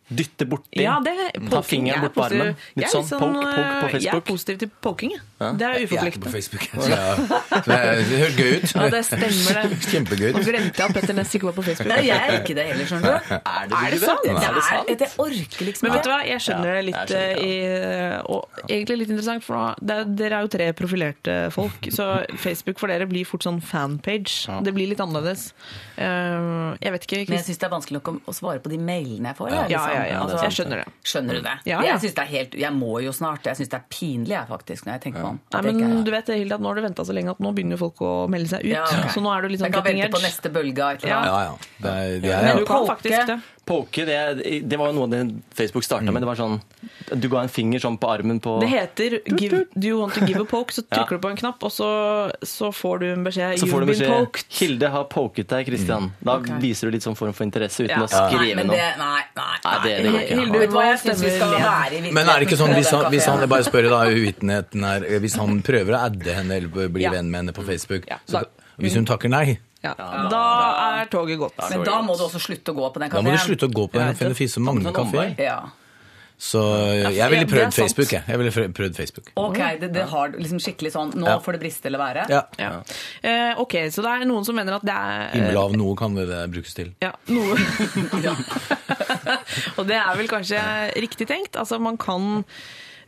Dytte 0.09 0.45
borti? 0.49 0.81
Ja, 0.81 0.95
det 1.05 1.13
Ta 1.51 1.59
fingeren 1.61 1.99
er 2.01 2.07
bort 2.09 2.15
på 2.17 2.23
armen? 2.25 2.55
Litt 2.75 2.89
sånn, 2.89 3.03
sånn 3.05 3.19
poke, 3.21 3.43
poke 3.45 3.73
på 3.83 3.89
Facebook. 3.93 4.03
Jeg 4.09 4.15
er 4.15 4.25
positiv 4.25 4.57
til 4.63 4.69
poking. 4.81 5.11
jeg. 5.13 5.21
Det 5.39 5.65
er 5.67 5.75
Jeg 5.79 5.99
er 6.01 6.07
ikke 6.09 6.21
på. 6.23 6.31
Facebook. 6.33 6.63
Så 6.73 6.89
jeg, 6.89 7.27
det 8.09 8.17
høres 8.19 8.39
gøy 8.39 8.49
ut. 8.55 8.73
Ja, 8.75 8.87
det 8.89 9.01
stemmer 9.05 9.29
det. 9.29 9.77
Kjempegøy 9.85 10.31
Nå 10.33 10.41
glemte 10.43 10.81
jeg 10.81 10.89
at 10.89 10.95
Petter 10.97 11.13
Ness 11.19 11.35
ikke 11.37 11.47
var 11.49 11.55
på 11.59 11.63
Facebook. 11.67 11.91
Nei, 11.93 11.99
jeg 12.09 12.17
er 12.25 12.39
ikke 12.41 12.55
det 12.57 12.65
heller, 12.71 12.89
skjønner 12.89 13.13
du. 13.13 13.29
Er 13.59 13.69
det, 13.69 13.77
Er 13.79 13.93
det 13.93 13.99
sant? 14.01 14.25
vet? 14.25 14.33
Det 14.33 14.49
Er 14.49 14.57
det 14.57 14.63
sant? 14.65 14.89
er, 14.89 15.13
orker 15.23 15.65
liksom 15.69 15.85
Men 15.87 15.93
vet 15.95 16.03
du 16.03 16.09
hva, 16.11 16.17
jeg 16.27 16.43
skjønner 16.47 16.73
det 16.79 16.83
litt 16.89 16.97
jeg 16.99 17.11
skjønner, 17.13 17.39
eh, 17.39 17.45
i, 17.45 18.19
og 18.33 18.65
egentlig 18.67 18.97
litt 19.03 19.13
interessant, 19.13 19.45
for 19.45 19.55
nå- 19.55 19.77
det, 19.79 19.95
er- 20.01 20.11
dere 20.23 20.39
er 20.41 20.47
jo 20.47 20.51
tre 20.57 20.67
profilerte 20.81 21.37
folk, 21.55 21.89
så 21.95 22.09
Facebook 22.41 22.79
for 22.81 22.91
dere 22.91 23.07
blir 23.09 23.25
fort 23.29 23.45
sånn 23.45 23.61
fanpage. 23.63 24.49
Det 24.65 24.73
blir 24.75 24.89
litt 24.91 24.99
annerledes. 25.05 25.51
Eh, 25.99 26.75
jeg 26.81 26.91
vet 26.95 27.07
ikke, 27.07 27.21
Men 27.29 27.37
jeg 27.39 27.45
syns 27.47 27.59
det 27.61 27.67
er 27.69 27.73
vanskelig 27.77 27.99
nok 28.01 28.11
å- 28.27 28.35
svare 28.35 28.59
på 28.63 28.69
de 28.71 28.77
mailene 28.79 29.31
jeg 29.31 29.37
får. 29.39 29.49
Ja, 29.51 29.63
ja, 29.69 29.79
liksom. 29.79 29.98
Ja, 30.05 30.13
ja, 30.13 30.21
Altså, 30.23 30.43
jeg 30.47 30.55
skjønner 30.57 30.81
det. 30.83 30.93
Skjønner 31.03 31.33
du 31.33 31.41
det? 31.41 31.55
Ja, 31.65 31.81
ja. 31.83 31.97
Jeg 31.97 32.15
det 32.15 32.23
er 32.23 32.29
helt, 32.31 32.55
jeg 32.55 32.73
må 32.73 32.91
jo 33.03 33.11
snart. 33.15 33.43
Jeg 33.49 33.59
syns 33.59 33.69
det 33.69 33.79
er 33.79 33.85
pinlig, 33.89 34.33
jeg, 34.35 34.47
faktisk, 34.49 34.85
når 34.85 34.93
jeg 34.97 35.01
tenker 35.07 35.19
meg 35.23 35.29
om. 35.29 35.39
Nei, 35.53 35.61
men 35.61 35.79
ikke- 35.79 36.03
du 36.05 36.11
vet 36.11 36.25
det, 36.25 36.37
Hilde, 36.39 36.55
at 36.55 36.61
nå 36.61 36.67
har 36.71 36.75
du 36.75 36.81
venta 36.81 37.05
så 37.05 37.13
lenge 37.13 37.29
at 37.31 37.39
nå 37.39 37.53
begynner 37.55 37.77
folk 37.77 37.95
å 38.01 38.11
melde 38.29 38.49
seg 38.49 38.59
ut. 38.65 38.71
Ja, 38.71 38.83
ok. 38.83 39.09
Så 39.15 39.21
nå 39.21 39.29
er 39.35 39.41
du 39.41 39.47
litt 39.49 39.59
jeg 39.59 39.71
sånn 39.71 39.73
kan 39.73 39.83
vente 39.83 40.09
på 40.11 40.21
neste 40.23 40.51
bølge 40.51 40.89
Ja. 41.03 41.23
Ja, 41.25 41.39
ja. 41.49 41.55
Det 41.81 41.89
er, 41.89 42.19
det 42.19 42.29
Men 42.29 42.45
er, 42.49 42.59
du 42.59 42.65
kan 42.65 42.85
faktisk 42.87 43.25
det. 43.27 43.39
Poke, 43.69 44.01
det, 44.07 44.17
det 44.65 44.77
var 44.81 44.89
jo 44.89 44.95
noe 44.97 45.07
det 45.11 45.19
Facebook 45.53 45.85
starta 45.85 46.09
med. 46.09 46.23
Det 46.23 46.29
var 46.29 46.39
sånn 46.39 46.55
Du 47.21 47.27
ga 47.29 47.43
en 47.45 47.51
finger 47.53 47.81
sånn 47.83 47.99
på 48.01 48.09
armen 48.09 48.39
på 48.41 48.55
Det 48.63 48.69
heter 48.71 49.19
give, 49.37 49.59
Do 49.77 49.87
you 49.91 49.99
want 50.01 50.15
to 50.17 50.25
give 50.25 50.41
a 50.41 50.47
poke? 50.49 50.73
Så 50.73 50.81
Ja. 50.89 50.97
trykker 51.03 51.19
du 51.19 51.21
på 51.27 51.29
en 51.29 51.37
knapp, 51.37 51.61
og 51.67 51.71
så, 51.75 51.89
så 52.41 52.71
får 52.73 52.99
du 53.03 53.05
en 53.11 53.23
beskjed. 53.27 53.59
Så 53.61 53.67
får 53.69 53.85
du 53.85 53.91
beskjed 53.91 54.09
poked. 54.15 54.45
Hilde 54.59 54.89
har 54.95 55.05
poket 55.13 55.51
deg, 55.53 55.69
Christian. 55.69 56.09
Da 56.25 56.39
viser 56.63 56.89
du 56.89 56.97
litt 56.97 57.05
sånn 57.05 57.17
form 57.19 57.33
for 57.37 57.45
interesse 57.45 57.85
uten 57.85 57.93
Ja. 57.93 58.01
å 58.05 58.09
skrive 58.09 58.57
Nei, 58.57 58.65
noe. 58.65 58.73
det, 58.75 58.89
nei, 58.97 59.21
nei, 59.37 59.47
Nei, 59.63 59.77
det, 59.85 59.95
det 60.07 60.13
ikke. 60.25 60.39
Hilde, 60.41 60.59
Vet 60.65 60.73
hva 60.75 60.87
jeg 60.89 60.99
syns 61.05 61.23
vi 61.27 61.35
skal 61.37 61.53
være 61.53 61.61
i 61.61 62.01
virkeligheten? 62.01 62.17
Men 62.17 62.33
er 62.33 62.39
det 62.41 62.49
ikke 62.49 62.59
sånn, 62.63 62.73
hvis 62.79 62.91
han, 62.97 63.05
hvis 63.13 63.29
han 63.29 63.45
jeg 63.45 63.53
bare 63.53 63.69
spør 63.69 63.89
da, 63.93 64.01
uvitenheten 64.09 64.89
her, 64.89 65.07
hvis 65.21 65.37
han 65.39 65.61
prøver 65.69 65.93
å 65.99 66.03
adde 66.09 66.35
henne 66.41 66.57
eller 66.63 66.89
bli 66.89 67.05
Ja. 67.05 67.13
venn 67.13 67.29
med 67.29 67.43
henne 67.45 67.53
på 67.53 67.65
Facebook, 67.69 68.09
Ja, 68.09 68.17
så, 68.25 68.43
hvis 68.81 68.95
hun 68.97 69.05
takker 69.05 69.29
nei, 69.29 69.59
Ja. 69.83 69.93
Da 70.31 70.43
er 70.99 71.05
toget 71.11 71.39
gått. 71.39 71.59
Men 71.69 71.83
da 71.87 72.01
må 72.03 72.17
du 72.19 72.23
også 72.27 72.39
slutte 72.43 72.73
å 72.73 72.79
gå 72.79 72.87
på 72.93 72.99
den 72.99 73.09
da 73.13 73.21
må 73.23 73.31
du 73.31 73.37
slutte 73.41 73.69
å 73.69 73.73
gå 73.73 73.85
på 73.91 73.99
den, 74.01 74.15
for 74.15 74.27
det 74.33 74.35
finnes 74.39 74.57
så 74.57 74.63
mange 74.63 74.91
kafeer. 74.95 75.35
Ja. 75.39 75.59
Så 76.39 76.59
jeg 77.03 77.31
ville 77.33 77.47
prøvd. 77.51 77.73
Facebook, 77.75 78.11
jeg. 78.15 78.23
Jeg 78.27 78.39
ville 78.39 78.51
prøvd- 78.71 78.95
Facebook. 78.95 79.25
Ok, 79.35 79.57
det, 79.81 79.89
det 79.91 80.05
har 80.07 80.29
liksom 80.39 80.61
skikkelig 80.63 80.91
sånn 80.93 81.09
Nå 81.19 81.27
Ja. 81.27 81.39
får 81.43 81.57
det 81.57 81.59
briste 81.65 81.85
eller 81.91 81.99
være. 81.99 82.23
Ja. 82.31 82.41
Ja. 82.57 82.69
Eh, 83.21 83.59
ok, 83.59 83.75
så 83.91 84.01
det 84.05 84.13
er 84.13 84.25
noen 84.25 84.45
som 84.47 84.55
mener 84.55 84.77
at 84.79 84.85
det 84.87 84.95
er 84.95 85.29
Himmel 85.35 85.57
av 85.57 85.75
noe 85.75 85.95
kan 85.99 86.15
det 86.15 86.27
det 86.31 86.49
brukes 86.53 86.73
til. 86.73 86.93
Ja, 87.03 87.11
noe. 87.27 87.55
og 89.77 89.83
det 89.87 89.99
er 89.99 90.15
vel 90.15 90.27
kanskje 90.31 90.61
riktig 90.95 91.27
tenkt. 91.27 91.59
Altså, 91.59 91.79
man 91.79 91.97
kan 91.99 92.45
eh, 92.45 92.45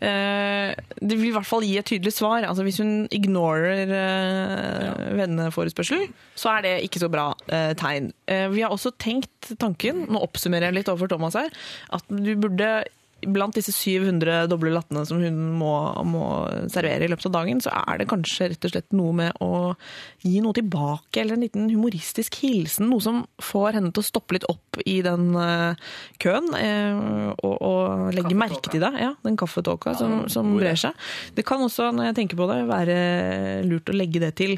Det 0.01 1.17
vil 1.17 1.27
i 1.29 1.33
hvert 1.35 1.45
fall 1.45 1.65
gi 1.65 1.75
et 1.77 1.85
tydelig 1.85 2.13
svar. 2.15 2.45
Altså, 2.47 2.65
hvis 2.65 2.79
hun 2.81 3.05
ignorer 3.13 3.91
ja. 3.91 4.93
venneforespørsel, 5.19 6.07
så 6.35 6.55
er 6.55 6.65
det 6.65 6.73
ikke 6.87 7.03
så 7.03 7.09
bra 7.11 7.27
eh, 7.53 7.71
tegn. 7.77 8.09
Eh, 8.25 8.47
vi 8.53 8.63
har 8.65 8.73
også 8.73 8.93
tenkt 9.01 9.51
tanken, 9.61 10.05
nå 10.09 10.21
oppsummerer 10.25 10.69
jeg 10.69 10.79
litt 10.79 10.91
overfor 10.91 11.11
Thomas 11.13 11.37
her, 11.37 11.53
at 11.93 12.09
du 12.09 12.33
burde 12.39 12.71
Blant 13.21 13.53
disse 13.57 13.73
700 13.75 14.47
doble 14.49 14.71
lattene 14.73 15.03
som 15.05 15.19
hun 15.21 15.35
må, 15.59 15.71
må 16.07 16.23
servere 16.73 17.05
i 17.05 17.09
løpet 17.11 17.27
av 17.29 17.35
dagen, 17.35 17.59
så 17.61 17.73
er 17.83 18.01
det 18.01 18.07
kanskje 18.09 18.47
rett 18.53 18.67
og 18.67 18.73
slett 18.73 18.95
noe 18.97 19.13
med 19.17 19.41
å 19.43 19.73
gi 20.25 20.39
noe 20.41 20.55
tilbake, 20.57 21.21
eller 21.21 21.37
en 21.37 21.45
liten 21.45 21.67
humoristisk 21.69 22.39
hilsen. 22.41 22.89
Noe 22.89 23.03
som 23.05 23.19
får 23.41 23.77
henne 23.79 23.91
til 23.93 24.01
å 24.03 24.07
stoppe 24.09 24.37
litt 24.37 24.47
opp 24.49 24.81
i 24.85 24.99
den 25.05 25.31
eh, 25.37 25.91
køen, 26.23 26.49
eh, 26.57 27.03
og, 27.43 27.55
og 27.57 28.15
legge 28.17 28.37
merke 28.37 28.71
til 28.73 28.81
det. 28.83 28.93
Ja, 29.01 29.13
den 29.25 29.37
kaffetåka 29.39 29.93
som, 29.99 30.23
som 30.31 30.55
brer 30.57 30.79
seg. 30.79 30.97
Det 31.37 31.45
kan 31.47 31.61
også, 31.65 31.91
når 31.93 32.11
jeg 32.11 32.19
tenker 32.23 32.41
på 32.41 32.49
det, 32.51 32.63
være 32.71 32.97
lurt 33.69 33.91
å 33.91 33.97
legge 33.97 34.23
det 34.23 34.33
til. 34.41 34.57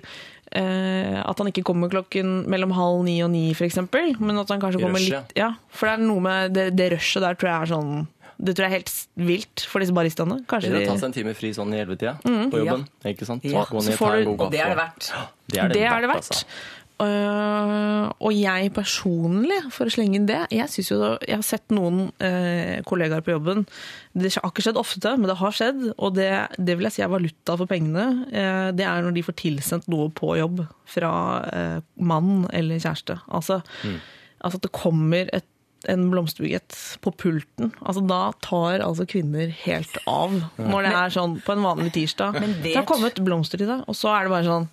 eh, 0.54 1.20
at 1.24 1.40
han 1.40 1.50
ikke 1.50 1.64
kommer 1.66 1.90
klokken 1.92 2.44
mellom 2.52 2.74
halv 2.78 3.04
ni 3.08 3.18
og 3.26 3.32
ni, 3.34 3.46
f.eks., 3.56 3.80
men 4.20 4.38
at 4.42 4.52
han 4.54 4.62
kanskje 4.62 4.82
kommer 4.84 5.02
litt 5.02 5.34
Ja, 5.40 5.54
for 5.74 5.90
det 5.90 5.96
er 5.98 6.04
noe 6.06 6.22
med 6.24 6.54
det, 6.54 6.68
det 6.78 6.92
rushet 6.94 7.24
der 7.26 7.38
tror 7.40 7.50
jeg 7.50 7.58
er 7.62 7.72
sånn 7.74 7.96
det 8.44 8.56
tror 8.58 8.68
jeg 8.68 8.72
er 8.72 8.78
helt 8.82 8.94
vilt 9.30 9.64
for 9.72 9.84
disse 9.84 9.96
baristaene. 9.96 10.42
Kanskje 10.50 10.74
å 10.76 10.84
ta 10.84 10.98
seg 11.00 11.10
en 11.10 11.16
time 11.16 11.34
fri 11.38 11.54
sånn 11.56 11.74
i 11.76 11.80
ellevetida 11.80 12.18
på 12.24 12.60
jobben. 12.62 12.86
Ikke 13.08 13.28
sant? 13.30 13.46
Ja, 13.48 13.64
ned, 13.72 13.98
du- 14.28 14.36
Og 14.36 14.50
det 14.52 14.64
er 14.64 14.74
det 14.74 14.80
verdt. 14.84 15.12
Det 15.54 15.60
er 15.60 15.68
det, 15.70 15.76
det 15.76 15.84
er 15.86 16.02
det 16.02 16.08
verdt. 16.10 16.30
altså. 16.32 16.46
Uh, 17.04 18.12
og 18.22 18.32
jeg 18.38 18.70
personlig, 18.76 19.58
for 19.74 19.90
å 19.90 19.92
slenge 19.92 20.20
inn 20.20 20.28
det 20.30 20.44
Jeg 20.54 20.70
synes 20.70 20.92
jo, 20.92 20.98
jeg 21.26 21.36
har 21.40 21.44
sett 21.44 21.74
noen 21.74 22.04
uh, 22.22 22.78
kollegaer 22.88 23.24
på 23.26 23.34
jobben 23.34 23.64
Det 24.14 24.30
har 24.38 24.46
ikke 24.52 24.64
skjedd 24.68 24.78
ofte, 24.80 25.16
men 25.18 25.28
det 25.28 25.36
har 25.40 25.56
skjedd. 25.58 25.82
Og 25.98 26.14
det, 26.16 26.30
det 26.62 26.78
vil 26.78 26.88
jeg 26.88 26.96
si 27.00 27.04
er 27.04 27.12
valuta 27.12 27.58
for 27.60 27.70
pengene. 27.70 28.06
Uh, 28.30 28.70
det 28.78 28.86
er 28.88 29.04
når 29.04 29.18
de 29.18 29.26
får 29.26 29.38
tilsendt 29.42 29.90
noe 29.92 30.12
på 30.16 30.36
jobb 30.38 30.64
fra 30.94 31.12
mann 31.98 32.46
eller 32.54 32.78
kjæreste. 32.78 33.18
Altså, 33.34 33.60
altså 34.38 34.60
at 34.62 34.68
det 34.68 34.74
kommer 34.76 35.32
et 35.34 35.50
en 35.92 36.10
blomsterbukett 36.12 36.76
på 37.04 37.12
pulten. 37.18 37.74
Altså, 37.82 38.04
da 38.08 38.22
tar 38.46 38.80
altså 38.86 39.06
kvinner 39.10 39.52
helt 39.64 39.98
av. 40.08 40.36
Når 40.58 40.88
det 40.88 40.94
er 41.02 41.10
sånn 41.18 41.38
på 41.46 41.56
en 41.56 41.64
vanlig 41.66 41.94
tirsdag. 41.96 42.40
Det 42.64 42.76
har 42.78 42.86
kommet 42.90 43.20
blomster 43.24 43.58
til 43.62 43.68
deg, 43.72 43.84
og 43.88 43.96
så 43.98 44.14
er 44.18 44.28
det 44.30 44.36
bare 44.38 44.48
sånn 44.50 44.70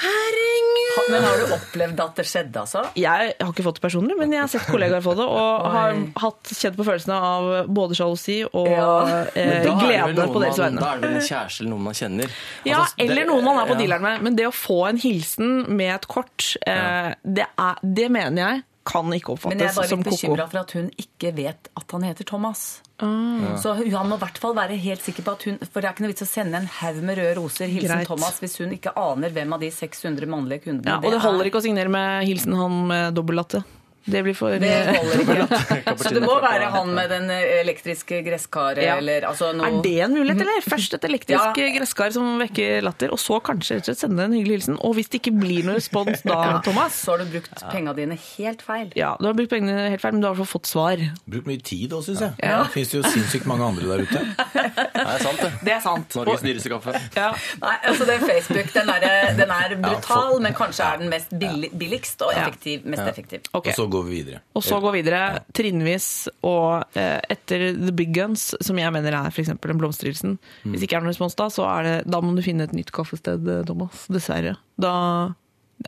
Herregud! 0.00 1.10
Men 1.10 1.24
har 1.24 1.38
du 1.38 1.52
opplevd 1.54 2.00
at 2.02 2.16
det 2.18 2.24
skjedde, 2.28 2.60
altså? 2.62 2.80
Jeg 2.98 3.32
har 3.38 3.50
ikke 3.52 3.64
fått 3.66 3.78
det 3.78 3.82
personlig, 3.84 4.14
men 4.18 4.32
jeg 4.34 4.42
har 4.42 4.50
sett 4.50 4.64
kollegaer 4.70 5.02
få 5.04 5.12
det, 5.18 5.26
og 5.26 5.66
har 5.74 5.98
hatt 6.22 6.52
kjent 6.56 6.78
på 6.78 6.86
følelsene 6.86 7.18
av 7.30 7.48
både 7.70 7.98
sjalusi 7.98 8.38
og 8.48 8.70
Ja. 8.70 9.26
eh, 9.34 9.66
glede 9.66 10.26
på 10.32 10.42
deres 10.42 10.58
vegne. 10.58 10.80
Da 10.82 10.94
er 10.94 11.02
det 11.02 11.10
vel 11.10 11.20
en 11.20 11.28
kjæreste 11.28 11.60
eller 11.62 11.70
noen 11.74 11.84
man 11.90 11.98
kjenner. 12.00 12.30
Ja, 12.64 12.78
Altså, 12.80 12.96
det- 12.96 13.10
eller 13.10 13.24
noen 13.30 13.44
man 13.44 13.58
er 13.58 13.66
på 13.66 13.76
ja. 13.76 13.80
dealeren 13.82 14.02
med. 14.02 14.22
Men 14.22 14.36
det 14.36 14.46
å 14.46 14.54
få 14.54 14.88
en 14.88 14.96
hilsen 14.98 15.68
med 15.76 15.94
et 15.94 16.08
kort, 16.08 16.56
eh, 16.66 17.14
det, 17.24 17.46
er, 17.58 17.74
det 17.82 18.10
mener 18.10 18.42
jeg 18.48 18.62
kan 18.86 19.10
ikke 19.12 19.34
oppfattes 19.34 19.40
som 19.40 19.50
koko. 19.50 19.50
Men 19.50 19.60
jeg 19.60 19.70
er 19.70 19.76
bare 19.76 19.88
som 19.90 19.98
litt 20.00 20.08
bekymra 20.08 20.46
for 20.50 20.58
at 20.62 20.70
hun 20.72 20.86
ikke 21.02 21.32
vet 21.36 21.68
at 21.76 21.90
han 21.92 22.02
heter 22.08 22.24
Thomas. 22.24 22.62
Ah. 23.00 23.56
Så 23.60 23.74
hun- 23.76 23.90
han 23.92 24.08
må 24.08 24.16
i 24.16 24.22
hvert 24.24 24.38
fall 24.38 24.54
være 24.54 24.76
helt 24.76 25.00
sikker 25.02 25.22
på 25.24 25.32
at 25.32 25.42
hun 25.44 25.58
For 25.58 25.80
det 25.80 25.88
er 25.88 25.92
ikke 25.94 26.00
noe 26.04 26.12
vits 26.12 26.22
å 26.22 26.28
sende 26.28 26.54
en 26.56 26.66
haug 26.66 27.02
med 27.02 27.16
røde 27.18 27.36
roser, 27.36 27.66
hilsen 27.68 27.96
Greit. 27.96 28.06
Thomas, 28.06 28.40
hvis 28.40 28.58
hun 28.58 28.70
ikke 28.76 28.92
aner 28.96 29.30
hvem 29.30 29.52
av 29.52 29.60
de 29.60 29.70
600 29.70 30.26
mannlige 30.28 30.64
kundene 30.64 30.84
Ja, 30.86 30.96
og 30.96 31.10
det 31.12 31.20
holder 31.20 31.44
ikke 31.48 31.60
å 31.60 31.64
signere 31.64 31.88
med 31.88 32.26
hilsen 32.28 32.54
han 32.56 32.86
med 32.88 33.14
dobbeltlatte. 33.14 33.64
Det 34.06 34.22
blir 34.24 34.34
for 34.34 34.54
Det 34.58 34.70
holder 34.96 35.20
ikke. 35.24 35.94
Så 36.04 36.12
det 36.14 36.22
må 36.24 36.36
være 36.40 36.70
han 36.72 36.88
med 36.96 37.10
den 37.12 37.30
elektriske 37.30 38.22
gresskaret, 38.26 38.80
Ja. 38.82 38.96
eller 38.96 39.26
altså 39.28 39.50
noe 39.56 39.66
Er 39.68 39.82
det 39.84 39.92
en 40.06 40.14
mulighet, 40.16 40.40
eller? 40.40 40.64
Først 40.72 40.94
et 40.96 41.04
elektrisk 41.04 41.58
Ja. 41.60 41.68
gresskar 41.76 42.12
som 42.14 42.38
vekker 42.40 42.80
latter, 42.86 43.12
og 43.12 43.20
så 43.20 43.40
kanskje 43.44 43.76
rett 43.78 43.84
og 43.84 43.90
slett 43.92 44.02
sende 44.06 44.24
en 44.24 44.32
hyggelig 44.38 44.60
hilsen. 44.60 44.78
Og 44.80 44.94
hvis 44.96 45.10
det 45.12 45.20
ikke 45.20 45.34
blir 45.40 45.66
noe 45.68 45.76
respons 45.76 46.22
da, 46.24 46.60
Thomas 46.64 46.96
Så 47.04 47.12
har 47.14 47.18
du 47.24 47.30
brukt 47.34 47.62
penga 47.70 47.92
dine 47.98 48.16
helt 48.38 48.62
feil. 48.64 48.90
Ja, 48.98 49.12
du 49.20 49.26
har 49.28 49.36
brukt 49.36 49.52
pengene 49.52 49.90
helt 49.92 50.00
feil, 50.02 50.16
men 50.16 50.24
du 50.24 50.28
har 50.30 50.34
i 50.34 50.40
hvert 50.40 50.48
fall 50.48 50.54
fått 50.60 50.70
svar. 50.72 51.04
Brukt 51.28 51.46
mye 51.50 51.60
tid 51.62 51.92
òg, 51.96 52.02
syns 52.08 52.24
jeg. 52.24 52.32
Ja. 52.42 52.62
Det 52.64 52.72
fins 52.78 52.94
jo 52.96 53.02
sinnssykt 53.04 53.46
mange 53.50 53.68
andre 53.68 53.84
der 53.92 54.04
ute. 54.08 54.24
Det 54.50 55.04
er 55.04 55.22
sant, 55.24 55.40
det. 55.44 55.52
Det 55.66 55.72
er 55.76 55.84
sant. 55.84 56.16
Norges 56.20 56.42
dyreste 56.46 56.72
kaffe. 56.72 56.96
Ja. 57.16 57.30
Nei, 57.62 57.76
altså 57.92 58.06
det 58.08 58.16
er 58.16 58.24
Facebook. 58.26 58.72
Den 58.74 58.90
er, 58.96 59.06
den 59.38 59.50
er 59.54 59.76
brutal, 59.82 60.40
men 60.44 60.56
kanskje 60.56 60.88
er 60.88 61.00
den 61.04 61.12
mest 61.12 61.32
billigst 61.38 62.22
og 62.26 62.32
effektiv, 62.36 62.84
mest 62.88 63.02
effektiv. 63.06 63.46
Ok. 63.52 63.70
Og 63.70 63.74
så 63.76 63.86
går 63.92 64.04
vi 64.06 64.20
videre. 64.20 64.40
Og 64.56 64.64
så 64.64 64.78
går 64.82 64.94
vi 64.94 65.02
videre 65.02 65.22
trinnvis, 65.56 66.06
og 66.46 66.96
eh, 66.98 67.18
etter 67.32 67.66
The 67.76 67.92
Big 67.96 68.12
Guns, 68.16 68.50
som 68.64 68.78
jeg 68.80 68.92
mener 68.94 69.16
er 69.18 69.30
f.eks. 69.32 69.52
en 69.52 69.60
blomsterhilsen 69.80 70.38
Hvis 70.64 70.78
det 70.80 70.86
ikke 70.88 71.00
er 71.00 71.04
noen 71.04 71.12
respons 71.14 71.36
da, 71.38 71.48
så 71.52 71.66
er 71.68 71.88
det, 71.88 71.96
da 72.10 72.22
må 72.24 72.32
du 72.36 72.42
finne 72.46 72.66
et 72.68 72.76
nytt 72.76 72.92
kaffested, 72.96 73.46
eh, 73.48 73.64
Thomas. 73.68 74.06
Dessverre. 74.12 74.56
Da 74.80 74.94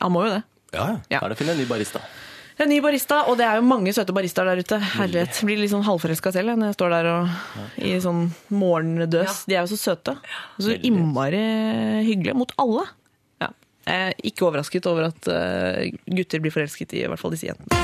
Han 0.01 0.13
må 0.15 0.27
jo 0.27 0.35
det. 0.37 0.43
Ja, 0.73 0.85
ja. 0.89 1.01
Ja. 1.13 1.19
Da 1.21 1.27
er 1.27 1.33
det 1.33 1.39
å 1.39 1.43
finne 1.43 1.57
en 1.57 1.61
ny 1.63 1.69
barista. 1.69 2.01
En 2.61 2.69
ny 2.69 2.79
barista, 2.85 3.23
og 3.31 3.39
det 3.41 3.47
er 3.49 3.59
jo 3.59 3.65
mange 3.67 3.93
søte 3.97 4.13
baristaer 4.15 4.51
der 4.53 4.61
ute. 4.63 4.79
Herlighet. 4.95 5.39
Blir 5.49 5.59
litt 5.61 5.73
sånn 5.73 5.85
halvforelska 5.87 6.33
selv 6.35 6.53
når 6.61 6.71
jeg 6.71 6.77
står 6.77 6.93
der 6.95 7.09
og 7.11 7.79
i 7.81 7.95
sånn 8.05 8.27
morgendøs. 8.53 9.45
De 9.49 9.57
er 9.57 9.65
jo 9.65 9.73
så 9.73 9.79
søte. 9.81 10.15
Og 10.59 10.67
så 10.67 10.77
innmari 10.85 11.41
hyggelige 12.07 12.37
mot 12.39 12.53
alle. 12.63 12.85
Jeg 13.87 14.13
er 14.13 14.13
ikke 14.23 14.47
overrasket 14.47 14.87
over 14.87 15.09
at 15.11 15.27
eh, 15.33 15.91
gutter 16.07 16.43
blir 16.45 16.55
forelsket 16.55 16.93
i 16.95 17.03
i 17.03 17.09
hvert 17.11 17.19
fall 17.21 17.35
disse 17.35 17.49
jentene. 17.51 17.81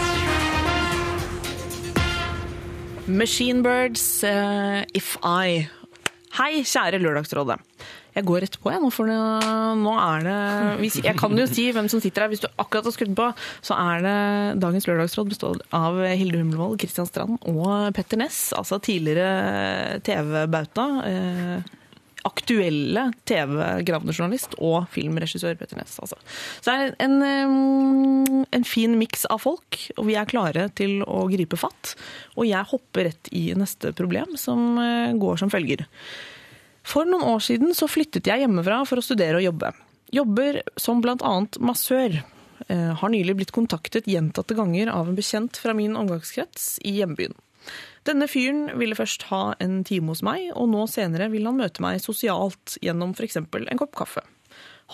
Machine 3.09 3.63
Birds, 3.65 4.23
eh, 4.25 4.85
If 4.95 5.17
I. 5.25 5.65
Hei, 6.39 6.61
kjære 6.63 7.01
Lørdagsrådet. 7.01 7.57
Jeg 8.19 8.25
går 8.27 8.43
rett 8.43 8.57
på, 8.61 8.71
jeg 8.73 8.83
nå, 8.83 8.89
for 8.93 9.07
nå- 9.07 9.95
er 9.95 10.23
det 10.27 10.81
hvis, 10.81 10.97
Jeg 11.05 11.17
kan 11.17 11.37
jo 11.39 11.47
si 11.47 11.71
hvem 11.73 11.89
som 11.89 12.01
sitter 12.03 12.23
her. 12.23 12.29
Hvis 12.29 12.41
du 12.43 12.49
akkurat 12.59 12.85
har 12.85 12.93
skrudd 12.93 13.15
på, 13.17 13.29
så 13.63 13.75
er 13.79 14.03
det 14.03 14.61
dagens 14.61 14.87
Lørdagsråd 14.89 15.29
består 15.31 15.61
av 15.73 15.95
Hilde 16.19 16.39
Humlevold, 16.41 16.79
Kristian 16.83 17.07
Strand 17.07 17.39
og 17.47 17.95
Petter 17.95 18.19
Ness. 18.19 18.53
Altså 18.59 18.81
tidligere 18.83 20.01
TV-bauta. 20.03 20.87
Eh, 21.07 21.78
aktuelle 22.29 23.09
TV-gravejournalist 23.29 24.59
og 24.61 24.87
filmregissør 24.95 25.57
Petter 25.59 25.81
Næss. 25.81 25.99
Altså. 26.05 26.19
Så 26.61 26.71
det 26.71 26.77
er 26.77 26.95
en, 27.09 28.45
en 28.47 28.67
fin 28.69 28.97
miks 29.01 29.27
av 29.33 29.43
folk, 29.45 29.81
og 29.97 30.09
vi 30.09 30.17
er 30.19 30.29
klare 30.31 30.69
til 30.79 31.03
å 31.09 31.27
gripe 31.33 31.59
fatt. 31.61 31.95
Og 32.37 32.49
jeg 32.49 32.71
hopper 32.73 33.11
rett 33.11 33.33
i 33.35 33.49
neste 33.59 33.93
problem, 33.97 34.37
som 34.41 34.79
eh, 34.83 35.15
går 35.19 35.41
som 35.43 35.53
følger. 35.53 35.87
For 36.89 37.09
noen 37.09 37.27
år 37.35 37.45
siden 37.45 37.75
så 37.77 37.89
flyttet 37.91 38.29
jeg 38.29 38.45
hjemmefra 38.45 38.81
for 38.89 39.01
å 39.01 39.05
studere 39.05 39.41
og 39.41 39.47
jobbe. 39.49 39.75
Jobber 40.15 40.63
som 40.81 41.03
annet 41.05 41.59
massør. 41.61 42.23
Eh, 42.69 42.93
Har 43.01 43.13
nylig 43.13 43.37
blitt 43.37 43.53
kontaktet 43.53 44.09
gjentatte 44.09 44.57
ganger 44.57 44.91
av 44.93 45.09
en 45.09 45.19
bekjent 45.19 45.57
fra 45.61 45.75
min 45.77 45.97
omgangskrets 45.97 46.79
i 46.85 46.99
hjembyen. 47.01 47.37
Denne 48.09 48.25
fyren 48.31 48.71
ville 48.81 48.97
først 48.97 49.27
ha 49.29 49.53
en 49.61 49.83
time 49.85 50.15
hos 50.15 50.25
meg, 50.25 50.49
og 50.57 50.71
nå 50.73 50.87
senere 50.89 51.29
vil 51.33 51.45
han 51.49 51.59
møte 51.59 51.83
meg 51.85 52.01
sosialt 52.01 52.79
gjennom 52.81 53.13
f.eks. 53.13 53.37
en 53.43 53.81
kopp 53.81 53.99
kaffe. 53.99 54.25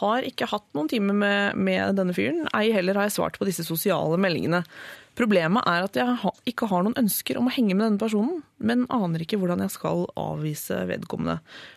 Har 0.01 0.27
ikke 0.27 0.49
hatt 0.51 0.67
noen 0.75 0.89
time 0.91 1.15
med, 1.15 1.55
med 1.55 1.95
denne 1.95 2.15
fyren, 2.17 2.49
ei 2.57 2.73
heller 2.75 2.99
har 2.99 3.07
jeg 3.07 3.15
svart 3.21 3.39
på 3.39 3.47
disse 3.47 3.63
sosiale 3.63 4.19
meldingene. 4.19 4.65
Problemet 5.15 5.63
er 5.71 5.85
at 5.87 5.95
jeg 5.95 6.17
ha, 6.25 6.33
ikke 6.51 6.67
har 6.73 6.83
noen 6.83 6.99
ønsker 6.99 7.39
om 7.39 7.47
å 7.47 7.53
henge 7.55 7.77
med 7.77 7.85
denne 7.87 8.03
personen, 8.03 8.41
men 8.59 8.83
aner 8.91 9.23
ikke 9.23 9.39
hvordan 9.39 9.63
jeg 9.63 9.77
skal 9.77 10.09
avvise 10.19 10.81
vedkommende. 10.91 11.37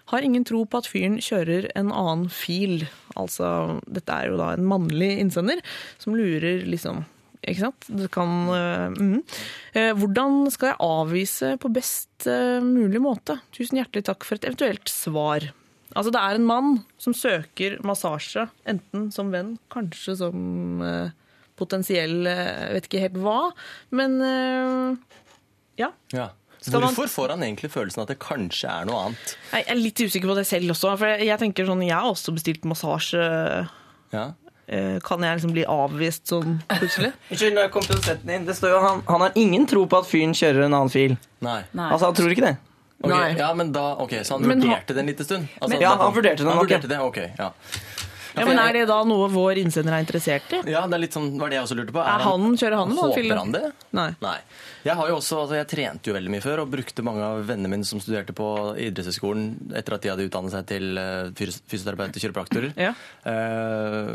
Har 0.10 0.26
ingen 0.26 0.48
tro 0.48 0.64
på 0.66 0.82
at 0.82 0.90
fyren 0.90 1.20
kjører 1.22 1.70
en 1.78 1.94
annen 1.94 2.32
fil. 2.34 2.88
Altså, 3.14 3.78
dette 3.86 4.16
er 4.16 4.32
jo 4.32 4.42
da 4.42 4.56
en 4.56 4.66
mannlig 4.66 5.12
innsender 5.22 5.62
som 6.02 6.18
lurer 6.18 6.66
liksom 6.66 7.06
Ikke 7.46 7.60
sant? 7.68 7.86
Det 8.00 8.10
kan 8.12 8.32
eh, 8.56 8.96
mm. 8.98 9.20
Eh, 9.78 9.92
Hvordan 10.00 10.50
skal 10.52 10.72
jeg 10.74 10.80
avvise 10.84 11.52
på 11.62 11.70
best 11.76 12.26
eh, 12.28 12.58
mulig 12.66 13.00
måte? 13.04 13.38
Tusen 13.56 13.78
hjertelig 13.82 14.06
takk 14.10 14.26
for 14.28 14.36
et 14.40 14.48
eventuelt 14.50 14.90
svar. 14.90 15.46
Altså, 15.96 16.12
det 16.12 16.20
er 16.20 16.36
en 16.40 16.48
mann 16.50 16.74
som 17.00 17.14
søker 17.16 17.78
massasje, 17.88 18.48
enten 18.68 19.08
som 19.16 19.30
venn, 19.32 19.54
kanskje 19.72 20.18
som 20.20 20.82
eh, 20.84 21.14
potensiell 21.58 22.28
eh, 22.28 22.74
vet 22.76 22.90
ikke 22.90 23.06
helt 23.06 23.16
hva, 23.24 23.38
men 23.96 24.18
eh, 24.22 25.16
ja. 25.80 25.94
Ja. 26.14 26.28
Hvorfor 26.68 27.08
får 27.08 27.32
han 27.36 27.44
egentlig 27.46 27.70
følelsen 27.72 28.02
at 28.04 28.10
det 28.12 28.18
kanskje 28.20 28.68
er 28.68 28.88
noe 28.90 29.06
annet? 29.08 29.36
Jeg 29.54 29.66
er 29.72 29.78
litt 29.80 30.02
usikker 30.04 30.28
på 30.28 30.36
det 30.36 30.44
selv 30.50 30.74
også. 30.74 30.96
For 31.00 31.08
jeg- 31.14 31.28
jeg 31.30 31.40
tenker 31.40 31.68
sånn, 31.70 31.86
jeg 31.86 31.96
har 31.96 32.10
også 32.12 32.34
bestilt 32.36 32.66
massasje. 32.68 33.22
Ja. 34.12 34.26
Eh, 34.68 34.98
Kan 35.00 35.24
jeg 35.24 35.38
liksom 35.40 35.54
bli 35.56 35.64
avvist 35.64 36.28
sånn 36.28 36.58
plutselig? 36.68 37.14
Unnskyld, 37.32 37.54
nå 37.56 37.68
kom 37.72 37.86
produsenten 37.88 38.34
inn. 38.36 38.46
Det 38.50 38.56
står 38.58 38.74
jo 38.76 38.80
han, 38.84 39.04
han 39.08 39.22
har 39.24 39.32
ingen 39.40 39.68
tro 39.70 39.86
på 39.88 40.02
at 40.02 40.10
fyren 40.10 40.34
kjører 40.36 40.66
en 40.68 40.74
annen 40.76 40.92
fil. 40.92 41.16
Nei. 41.40 41.62
Nei. 41.72 41.92
Altså, 41.92 42.10
han 42.10 42.18
tror 42.18 42.34
ikke 42.36 42.44
det. 42.50 42.56
Okay, 42.98 43.14
Nei. 43.14 43.38
Ja, 43.38 43.52
men 43.54 43.70
da, 43.72 43.92
ok, 44.02 44.16
Så 44.26 44.34
han 44.40 44.48
vurderte 44.50 44.96
det 44.98 45.04
en 45.04 45.10
liten 45.12 45.26
stund? 45.28 45.48
Altså, 45.62 45.78
Ja, 45.80 45.92
han 46.02 46.16
vurderte 46.16 46.42
den, 46.42 46.48
Han 46.50 46.58
ok. 46.58 46.64
vurderte 46.66 46.90
det, 46.90 46.98
ok, 47.00 47.20
ja. 47.38 47.52
Ja, 48.38 48.46
men 48.48 48.62
Er 48.62 48.74
det 48.78 48.86
da 48.90 48.98
noe 49.08 49.28
vår 49.34 49.62
innsender 49.64 49.98
er 49.98 50.04
interessert 50.06 50.54
i? 50.54 50.62
ja, 50.72 50.84
det 50.88 50.98
er 50.98 51.04
litt 51.04 51.18
sånn, 51.18 51.30
var 51.40 51.52
det 51.52 51.60
jeg 51.60 51.68
også 51.68 51.78
lurte 51.80 51.96
på. 51.96 52.04
Er 52.04 52.26
han, 52.26 52.48
kjører 52.60 52.78
han 52.82 52.94
en? 52.94 53.00
Håper 53.02 53.40
han 53.42 53.54
det? 53.56 53.64
Nei. 53.98 54.10
Nei. 54.24 54.38
Jeg 54.88 54.96
har 55.00 55.12
jo 55.12 55.18
også, 55.20 55.42
altså 55.44 55.58
jeg 55.58 55.70
trente 55.72 56.12
jo 56.12 56.16
veldig 56.16 56.34
mye 56.34 56.44
før 56.44 56.64
og 56.64 56.72
brukte 56.72 57.06
mange 57.06 57.24
av 57.26 57.42
vennene 57.50 57.72
mine 57.74 57.88
som 57.88 58.02
studerte 58.04 58.36
på 58.38 58.50
idrettshøyskolen 58.88 59.74
etter 59.78 59.98
at 59.98 60.06
de 60.06 60.12
hadde 60.14 60.28
utdannet 60.30 60.54
seg 60.54 60.68
til 60.70 61.02
fysioterapeut 61.38 62.16
og 62.16 62.24
kiropraktorer. 62.24 62.76
Ja. 62.80 62.94
Uh, 63.28 64.14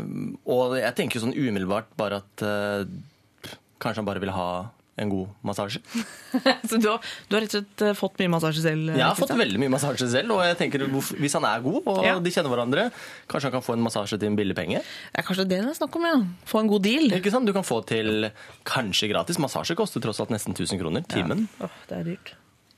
og 0.49 0.77
jeg 0.79 0.95
tenker 0.97 1.19
jo 1.19 1.27
sånn 1.27 1.37
umiddelbart 1.37 1.91
bare 1.99 2.23
at 2.23 2.45
uh, 2.47 3.51
kanskje 3.83 4.01
han 4.01 4.09
bare 4.09 4.23
ville 4.23 4.35
ha 4.35 4.49
en 4.97 5.09
god 5.09 5.29
massasje. 5.41 5.79
Så 6.69 6.77
du 6.77 6.85
har, 6.91 6.99
du 7.29 7.35
har 7.35 7.41
rett 7.41 7.55
og 7.55 7.63
slett 7.63 7.81
eh, 7.81 7.93
fått 7.97 8.19
mye 8.21 8.29
massasje 8.29 8.61
selv? 8.61 8.91
eh, 8.93 8.99
Jeg 8.99 9.07
har 9.07 9.17
fått 9.17 9.33
veldig 9.39 9.61
mye 9.63 9.71
massasje 9.73 10.05
selv, 10.11 10.35
og 10.35 10.43
jeg 10.45 10.57
tenker 10.59 10.85
hvis 11.17 11.33
han 11.39 11.47
er 11.49 11.63
god 11.65 11.87
og 11.89 12.03
Ja. 12.05 12.19
de 12.21 12.33
kjenner 12.35 12.53
hverandre, 12.53 12.85
kanskje 13.31 13.49
han 13.49 13.55
kan 13.57 13.65
få 13.65 13.73
en 13.77 13.81
massasje 13.87 14.19
til 14.21 14.29
en 14.29 14.37
billig 14.37 14.53
penge? 14.59 14.83
Det 14.85 15.23
er 15.23 15.25
kanskje 15.25 15.47
det 15.49 15.61
det 15.63 15.71
er 15.73 15.79
snakk 15.79 15.97
om, 15.97 16.05
ja. 16.05 16.19
Få 16.45 16.61
en 16.61 16.69
god 16.69 16.85
deal. 16.85 17.09
Ikke 17.17 17.33
sant? 17.33 17.49
Du 17.49 17.53
kan 17.57 17.65
få 17.65 17.81
til 17.89 18.29
kanskje 18.69 19.09
gratis. 19.09 19.41
Massasje 19.41 19.75
koster 19.79 20.03
tross 20.03 20.21
alt 20.21 20.29
nesten 20.35 20.53
1000 20.53 20.77
kroner 20.81 21.01
timen. 21.09 21.47
Åh, 21.63 21.73
det 21.89 21.97
er 21.97 22.03
dyrt. 22.13 22.33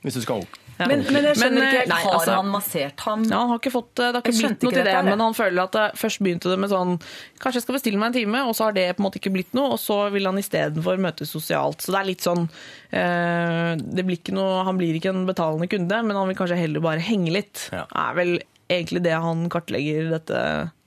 Hvis 0.06 0.14
du 0.16 0.22
skal 0.24 0.44
Ja. 0.76 0.86
Men, 0.90 1.06
men 1.08 1.24
jeg 1.24 1.38
skjønner 1.40 1.56
Men, 1.56 1.68
ikke 1.70 1.82
eh, 1.82 1.88
nei, 1.88 1.98
Har 2.04 2.14
altså- 2.18 2.34
han 2.36 2.48
massert 2.52 3.04
ham? 3.06 3.22
Ja, 3.24 3.38
han 3.38 3.52
har 3.54 3.60
ikke 3.62 3.72
fått, 3.72 3.92
det 3.96 4.08
har 4.10 4.20
ikke 4.20 4.34
blitt 4.36 4.66
noe 4.66 4.74
til 4.74 4.84
det, 4.84 4.96
men 5.08 5.22
han 5.24 5.36
føler 5.38 5.62
at 5.62 5.72
det, 5.72 5.84
først 5.96 6.20
begynte 6.20 6.52
det 6.52 6.58
med 6.60 6.72
sånn 6.72 6.98
Kanskje 7.40 7.60
jeg 7.60 7.64
skal 7.64 7.78
bestille 7.78 8.00
meg 8.02 8.10
en 8.10 8.18
time, 8.18 8.42
og 8.44 8.52
så 8.58 8.68
har 8.68 8.76
det 8.76 8.84
på 8.96 9.00
en 9.00 9.06
måte 9.08 9.20
ikke 9.20 9.32
blitt 9.32 9.56
noe, 9.56 9.72
og 9.76 9.80
så 9.80 9.98
vil 10.12 10.28
han 10.28 10.36
istedenfor 10.40 11.00
møtes 11.00 11.32
sosialt. 11.32 11.80
Så 11.84 11.92
det 11.94 12.00
er 12.00 12.10
litt 12.10 12.24
sånn 12.24 12.44
eh, 12.92 13.72
det 13.80 14.04
blir 14.04 14.20
ikke 14.20 14.36
noe, 14.36 14.64
Han 14.68 14.76
blir 14.80 14.96
ikke 14.98 15.12
en 15.14 15.26
betalende 15.28 15.68
kunde, 15.72 16.02
men 16.04 16.16
han 16.16 16.28
vil 16.28 16.36
kanskje 16.36 16.60
heller 16.60 16.84
bare 16.84 17.04
henge 17.04 17.32
litt. 17.32 17.68
Ja. 17.72 17.86
er 17.88 18.16
vel 18.18 18.34
egentlig 18.68 19.04
det 19.06 19.14
han 19.16 19.46
kartlegger 19.52 20.10
dette 20.16 20.40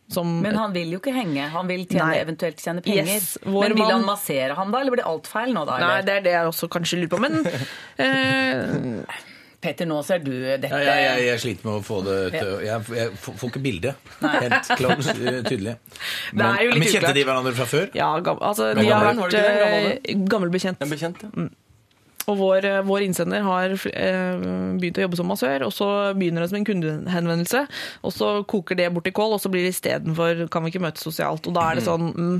som 0.09 0.41
Men 0.41 0.57
han 0.57 0.73
vil 0.73 0.95
jo 0.95 0.99
ikke 0.99 1.13
henge. 1.13 1.47
Han 1.53 1.67
vil 1.69 1.85
tjene, 1.85 2.07
Nei. 2.09 2.21
eventuelt 2.23 2.61
tjene 2.61 2.81
penger. 2.81 3.05
Yes, 3.05 3.35
men 3.45 3.75
vil 3.77 3.91
han 3.91 4.05
massere 4.07 4.57
ham 4.57 4.71
da, 4.73 4.81
eller 4.81 4.95
blir 4.95 5.03
det 5.03 5.09
alt 5.09 5.29
feil 5.29 5.53
nå? 5.53 5.65
da? 5.69 5.77
Nei, 5.83 5.99
det 6.07 6.15
er 6.17 6.25
det 6.25 6.33
jeg 6.33 6.49
også 6.49 6.69
kanskje 6.73 7.03
lurer 7.03 7.11
på, 7.13 7.19
men 7.21 7.37
eh, 8.05 9.27
Petter, 9.59 9.87
nå 9.89 9.97
ser 10.07 10.21
du 10.23 10.31
dette 10.31 10.69
Ja, 10.71 10.79
jeg, 10.79 11.03
jeg, 11.03 11.23
jeg 11.27 11.39
sliter 11.43 11.67
med 11.67 11.73
å 11.73 11.83
få 11.83 11.97
det 12.05 12.17
til 12.31 12.51
Jeg, 12.63 12.83
jeg 12.95 13.15
får 13.19 13.49
ikke 13.49 13.61
bildet. 13.63 14.11
Helt 14.23 14.69
klart 14.79 15.01
eh, 15.11 15.39
tydelig. 15.43 15.73
Men, 16.35 16.45
er 16.47 16.61
jo 16.63 16.69
litt 16.71 16.79
men 16.79 16.87
kjente 16.87 17.01
uklart. 17.03 17.17
de 17.17 17.25
hverandre 17.27 17.55
fra 17.57 17.67
før? 17.67 17.89
Ja, 17.97 18.11
gam, 18.23 18.39
altså, 18.39 18.69
de 18.77 18.85
har 18.87 19.09
vært 19.09 19.35
det? 19.35 19.41
eh, 19.99 20.21
gammel 20.31 20.53
bekjent. 20.53 20.79
En 20.85 20.93
bekjent, 20.93 21.25
ja. 21.27 21.49
Og 22.29 22.37
vår, 22.37 22.65
eh, 22.69 22.79
vår 22.85 23.05
innsender 23.07 23.43
har 23.45 23.73
eh, 23.73 24.47
begynt 24.79 24.99
å 24.99 25.05
jobbe 25.07 25.19
som 25.19 25.29
massør, 25.31 25.65
og 25.67 25.73
så 25.75 25.89
begynner 26.17 26.45
det 26.45 26.51
som 26.51 26.59
en 26.59 26.67
kundehenvendelse, 26.67 27.65
og 28.05 28.15
så 28.15 28.31
koker 28.49 28.79
det 28.79 28.89
bort 28.95 29.09
i 29.09 29.15
kål, 29.15 29.35
og 29.35 29.43
så 29.43 29.51
blir 29.51 29.65
det 29.65 29.73
istedenfor 29.75 30.45
kan 30.53 30.63
vi 30.65 30.73
ikke 30.73 30.83
møtes 30.85 31.05
sosialt. 31.05 31.49
Og 31.49 31.57
da 31.57 31.67
er 31.71 31.79
det 31.79 31.87
sånn 31.87 32.11
mm, 32.13 32.37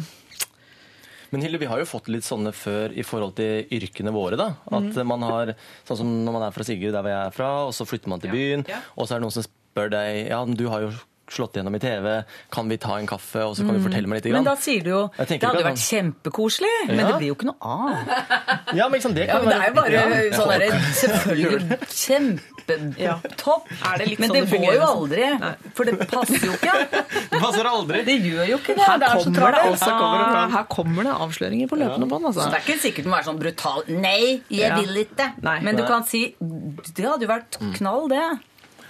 Men 1.31 1.43
Hilde, 1.45 1.59
vi 1.61 1.67
har 1.69 1.81
jo 1.81 1.85
fått 1.89 2.07
litt 2.09 2.25
sånne 2.25 2.51
før 2.55 2.93
i 2.97 3.03
forhold 3.05 3.35
til 3.37 3.67
yrkene 3.77 4.13
våre. 4.15 4.39
da. 4.39 4.49
At 4.73 4.97
man 5.05 5.21
har, 5.27 5.53
sånn 5.87 6.01
som 6.01 6.11
Når 6.25 6.35
man 6.35 6.47
er 6.47 6.55
fra 6.55 6.65
Sigurd, 6.65 6.95
der 6.95 7.05
hvor 7.05 7.13
jeg 7.13 7.27
er 7.27 7.35
fra, 7.35 7.49
og 7.67 7.73
så 7.77 7.85
flytter 7.85 8.09
man 8.09 8.23
til 8.23 8.33
byen, 8.33 8.65
og 8.95 9.05
så 9.05 9.15
er 9.15 9.19
det 9.19 9.27
noen 9.27 9.37
som 9.37 9.45
spør 9.45 9.93
deg 9.93 10.27
ja, 10.31 10.41
du 10.45 10.65
har 10.71 10.87
jo 10.87 10.91
slått 11.31 11.55
gjennom 11.59 11.75
i 11.75 11.79
TV, 11.83 12.23
kan 12.51 12.69
vi 12.69 12.77
ta 12.81 12.97
en 12.99 13.07
kaffe, 13.09 13.43
og 13.45 13.55
så 13.57 13.65
kan 13.67 13.77
du 13.77 13.83
fortelle 13.85 14.07
meg 14.09 14.19
litt? 14.23 14.33
Men 14.33 14.47
da 14.47 14.55
sier 14.59 14.83
du 14.83 14.89
jo 14.89 15.01
Det 15.17 15.39
hadde 15.41 15.61
jo 15.61 15.67
vært 15.69 15.83
kjempekoselig, 15.83 16.69
kjempekoselig, 16.79 16.95
men 16.95 17.05
det 17.05 17.15
blir 17.19 17.27
jo 17.31 17.35
ikke 17.37 17.49
noe 17.51 17.59
av. 17.61 17.95
Ja, 18.79 18.85
men 18.85 18.99
liksom, 18.99 19.13
det 19.17 19.25
det 19.25 19.27
Ja, 19.29 19.39
kan 19.39 19.45
men 19.45 19.49
det 19.49 19.59
er 19.59 19.69
jo 19.69 19.75
bare 19.79 19.91
Ja. 19.91 20.37
sånn 20.37 20.51
derre 20.53 20.67
Selvfølgelig 20.99 21.77
kjempetopp. 21.89 23.69
Men 24.19 24.29
sånn 24.29 24.35
det 24.35 24.43
går 24.51 24.75
jo 24.77 24.83
aldri. 24.85 25.23
For 25.77 25.89
det 25.89 25.95
passer 26.09 26.45
jo 26.45 26.53
ikke. 26.57 26.75
Det 27.29 27.39
passer 27.41 27.67
aldri. 27.69 28.01
Det 28.07 28.15
gjør 28.25 28.45
jo 28.49 28.57
ikke 28.59 28.75
det. 28.77 28.83
her, 28.85 28.97
Det 29.01 29.07
er 29.09 29.23
kommer 29.23 29.53
det 29.55 29.61
altså, 29.69 29.89
Her 29.89 29.99
kommer 29.99 30.19
det 30.33 30.53
her 30.55 30.63
kommer 30.69 31.07
det 31.07 31.13
avsløringer 31.25 31.69
på 31.71 31.79
løpende 31.79 32.07
bånd. 32.09 32.27
Så 32.29 32.39
Altså. 32.39 32.49
det 32.51 32.59
er 32.59 32.65
ikke 32.67 32.81
sikkert 32.83 33.07
det 33.07 33.11
må 33.11 33.17
være 33.17 33.27
sånn 33.29 33.39
brutal 33.41 33.83
Nei, 33.89 34.41
jeg 34.53 34.71
vil 34.79 35.01
ikke. 35.05 35.27
Nei. 35.45 35.57
Men 35.65 35.79
du 35.79 35.83
kan 35.87 36.05
si 36.09 36.23
Det 36.39 37.05
hadde 37.05 37.25
jo 37.25 37.31
vært 37.31 37.59
knall, 37.77 38.07
det. 38.11 38.25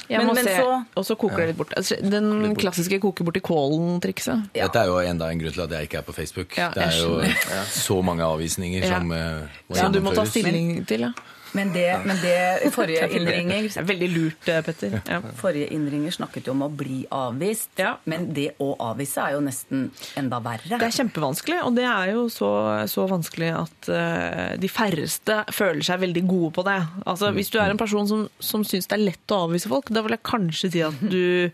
Jeg 0.10 0.17
Men- 0.19 0.28
må 0.28 0.34
men 0.34 0.43
se, 0.43 0.56
så- 0.58 0.86
og 0.98 1.06
så 1.06 1.15
koker 1.15 1.38
det 1.38 1.48
litt 1.48 1.58
bort. 1.58 1.74
Altså, 1.78 1.95
Den 2.02 2.56
klassiske 2.56 3.00
koke 3.00 3.24
bort 3.24 3.38
i 3.38 3.39
kålen-trikset. 3.41 4.50
Ja. 4.56 4.63
Dette 4.67 4.80
er 4.80 4.86
jo 4.88 4.98
enda 5.00 5.30
en 5.30 5.39
grunn 5.39 5.54
til 5.54 5.62
at 5.62 5.69
jeg 5.69 5.82
ikke 5.89 5.98
er 5.98 6.02
på 6.02 6.13
Facebook. 6.13 6.58
Ja, 6.58 6.69
det 6.74 6.84
er 6.84 6.98
jo 6.98 7.22
så 7.69 8.02
mange 8.04 8.24
avvisninger 8.24 8.82
Ja. 8.82 8.98
som 9.00 9.12
eh, 9.12 9.41
må 9.69 9.76
Som 9.78 9.91
du 9.91 10.00
må 10.02 10.10
ta 10.13 10.24
gjennomføres. 10.24 10.28
stilling 10.30 10.86
til, 10.88 11.00
ja. 11.02 11.12
Men 11.58 11.72
det, 11.74 11.88
men 12.06 12.18
det 12.22 12.72
forrige 12.76 13.08
innringer 13.18 13.68
Det 13.70 13.78
er 13.82 13.88
veldig 13.90 14.10
lurt, 14.14 14.50
eh, 14.52 14.62
Petter. 14.66 14.98
Ja. 15.10 15.20
Forrige 15.40 15.70
innringer 15.74 16.14
snakket 16.14 16.50
jo 16.50 16.54
om 16.56 16.66
å 16.68 16.70
bli 16.70 17.02
avvist, 17.16 17.72
Ja. 17.80 17.96
men 18.10 18.30
det 18.36 18.52
å 18.62 18.72
avvise 18.90 19.24
er 19.24 19.38
jo 19.38 19.42
nesten 19.46 19.88
enda 20.20 20.40
verre. 20.46 20.78
Det 20.80 20.90
er 20.90 20.96
kjempevanskelig, 21.00 21.60
og 21.66 21.76
det 21.80 21.88
er 21.90 22.14
jo 22.14 22.28
så, 22.34 22.52
så 22.92 23.08
vanskelig 23.10 23.52
at 23.58 23.90
uh, 23.92 24.56
de 24.62 24.70
færreste 24.72 25.40
føler 25.56 25.82
seg 25.86 26.04
veldig 26.06 26.26
gode 26.30 26.52
på 26.60 26.66
det. 26.68 26.80
Altså, 27.06 27.32
Hvis 27.36 27.52
du 27.54 27.60
er 27.62 27.74
en 27.74 27.82
person 27.82 28.08
som, 28.10 28.26
som 28.40 28.66
syns 28.68 28.90
det 28.90 28.98
er 29.00 29.06
lett 29.10 29.34
å 29.36 29.44
avvise 29.48 29.72
folk, 29.72 29.90
da 29.94 30.04
vil 30.06 30.18
jeg 30.18 30.26
kanskje 30.30 30.72
si 30.76 30.84
at 30.86 31.02
du 31.02 31.50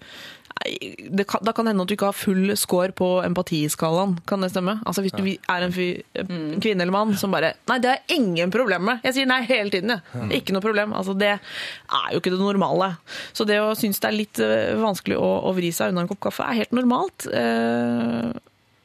kan, 1.28 1.42
Da 1.44 1.52
kan 1.54 1.66
det 1.68 1.74
hende 1.74 1.84
at 1.84 1.90
du 1.92 1.94
ikke 1.96 2.08
har 2.10 2.16
full 2.18 2.56
score 2.58 2.92
på 2.96 3.08
empatiskalaen. 3.26 4.16
Kan 4.26 4.42
det 4.42 4.50
stemme? 4.54 4.78
Altså 4.88 5.04
Hvis 5.06 5.14
du 5.14 5.24
er 5.28 5.66
en, 5.68 5.74
fyr, 5.76 6.02
en 6.24 6.60
kvinne 6.64 6.82
eller 6.86 6.96
mann 6.96 7.14
som 7.20 7.32
bare 7.36 7.54
Nei, 7.70 7.78
det 7.84 7.92
er 7.92 8.16
ingen 8.16 8.52
problem 8.54 8.86
med. 8.90 9.04
Jeg 9.06 9.14
sier 9.20 9.30
nei 9.30 9.42
hele 9.50 9.70
tiden, 9.74 9.90
jeg. 9.96 10.02
Det 10.32 10.40
Ikke 10.42 10.56
noe 10.56 10.64
problem. 10.66 10.94
Altså 10.98 11.14
Det 11.18 11.34
er 11.36 12.08
jo 12.16 12.22
ikke 12.24 12.32
det 12.34 12.40
normale. 12.42 12.92
Så 13.36 13.46
det 13.46 13.60
å 13.62 13.74
synes 13.78 14.00
det 14.00 14.10
er 14.10 14.18
litt 14.18 14.40
eh, 14.40 14.74
vanskelig 14.80 15.18
å, 15.20 15.30
å 15.50 15.54
vri 15.58 15.72
seg 15.76 15.92
unna 15.94 16.06
en 16.06 16.10
kopp 16.12 16.24
kaffe, 16.30 16.48
er 16.48 16.62
helt 16.64 16.76
normalt. 16.76 17.28
Eh, 17.28 18.32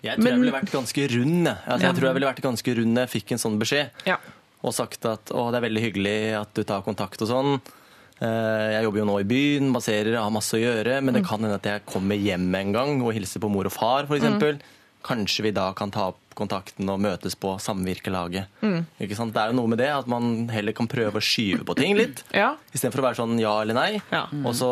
Jeg 0.02 0.16
tror 0.16 0.24
Men- 0.24 0.32
jeg 0.32 0.40
ville 0.40 0.52
vært 0.58 0.70
ganske 0.72 1.08
rund. 1.12 1.46
jeg. 1.46 1.56
Altså, 1.66 1.86
jeg 1.86 1.94
tror 1.96 2.06
jeg 2.08 2.14
ville 2.14 2.30
vært 2.32 2.40
ganske 2.42 2.76
rund 2.78 2.96
jeg 2.98 3.08
fikk 3.14 3.32
en 3.32 3.38
sånn 3.38 3.58
beskjed. 3.60 3.90
ja. 4.06 4.16
Og 4.62 4.74
sagt 4.76 5.04
at 5.08 5.30
å, 5.32 5.50
det 5.50 5.56
er 5.56 5.68
veldig 5.70 5.80
hyggelig 5.80 6.16
at 6.40 6.50
du 6.52 6.62
tar 6.64 6.82
kontakt 6.84 7.22
og 7.22 7.28
sånn. 7.28 7.60
Eh, 8.20 8.66
Jeg 8.76 8.84
jobber 8.84 9.00
jo 9.00 9.06
nå 9.08 9.14
i 9.22 9.28
byen, 9.28 9.70
baserer, 9.72 10.18
har 10.20 10.30
masse 10.34 10.52
å 10.58 10.60
gjøre. 10.60 10.98
Men 11.02 11.14
det 11.16 11.24
kan 11.26 11.40
hende 11.40 11.56
at 11.56 11.64
jeg 11.70 11.86
kommer 11.88 12.16
hjem 12.20 12.50
en 12.54 12.72
gang 12.76 13.00
og 13.02 13.14
hilser 13.16 13.40
på 13.40 13.48
mor 13.52 13.64
og 13.70 13.72
far, 13.72 14.04
f.eks. 14.10 14.60
Kanskje 15.00 15.46
vi 15.46 15.50
da 15.56 15.70
kan 15.72 15.88
ta 15.90 16.10
opp 16.10 16.18
kontakten 16.36 16.84
og 16.92 17.00
møtes 17.00 17.32
på 17.40 17.54
samvirkelaget. 17.60 18.50
Ikke 19.00 19.16
sant? 19.16 19.32
Det 19.32 19.40
er 19.40 19.54
jo 19.54 19.56
noe 19.56 19.70
med 19.72 19.80
det 19.80 19.88
at 19.88 20.06
man 20.12 20.48
heller 20.52 20.76
kan 20.76 20.88
prøve 20.92 21.16
å 21.16 21.24
skyve 21.24 21.64
på 21.64 21.76
ting 21.78 21.96
litt. 21.96 22.20
Ja. 22.36 22.50
Istedenfor 22.74 23.00
å 23.00 23.06
være 23.08 23.16
sånn 23.22 23.40
ja 23.40 23.54
eller 23.62 23.78
nei. 23.78 24.02
Ja. 24.12 24.26
Og 24.44 24.52
så 24.60 24.70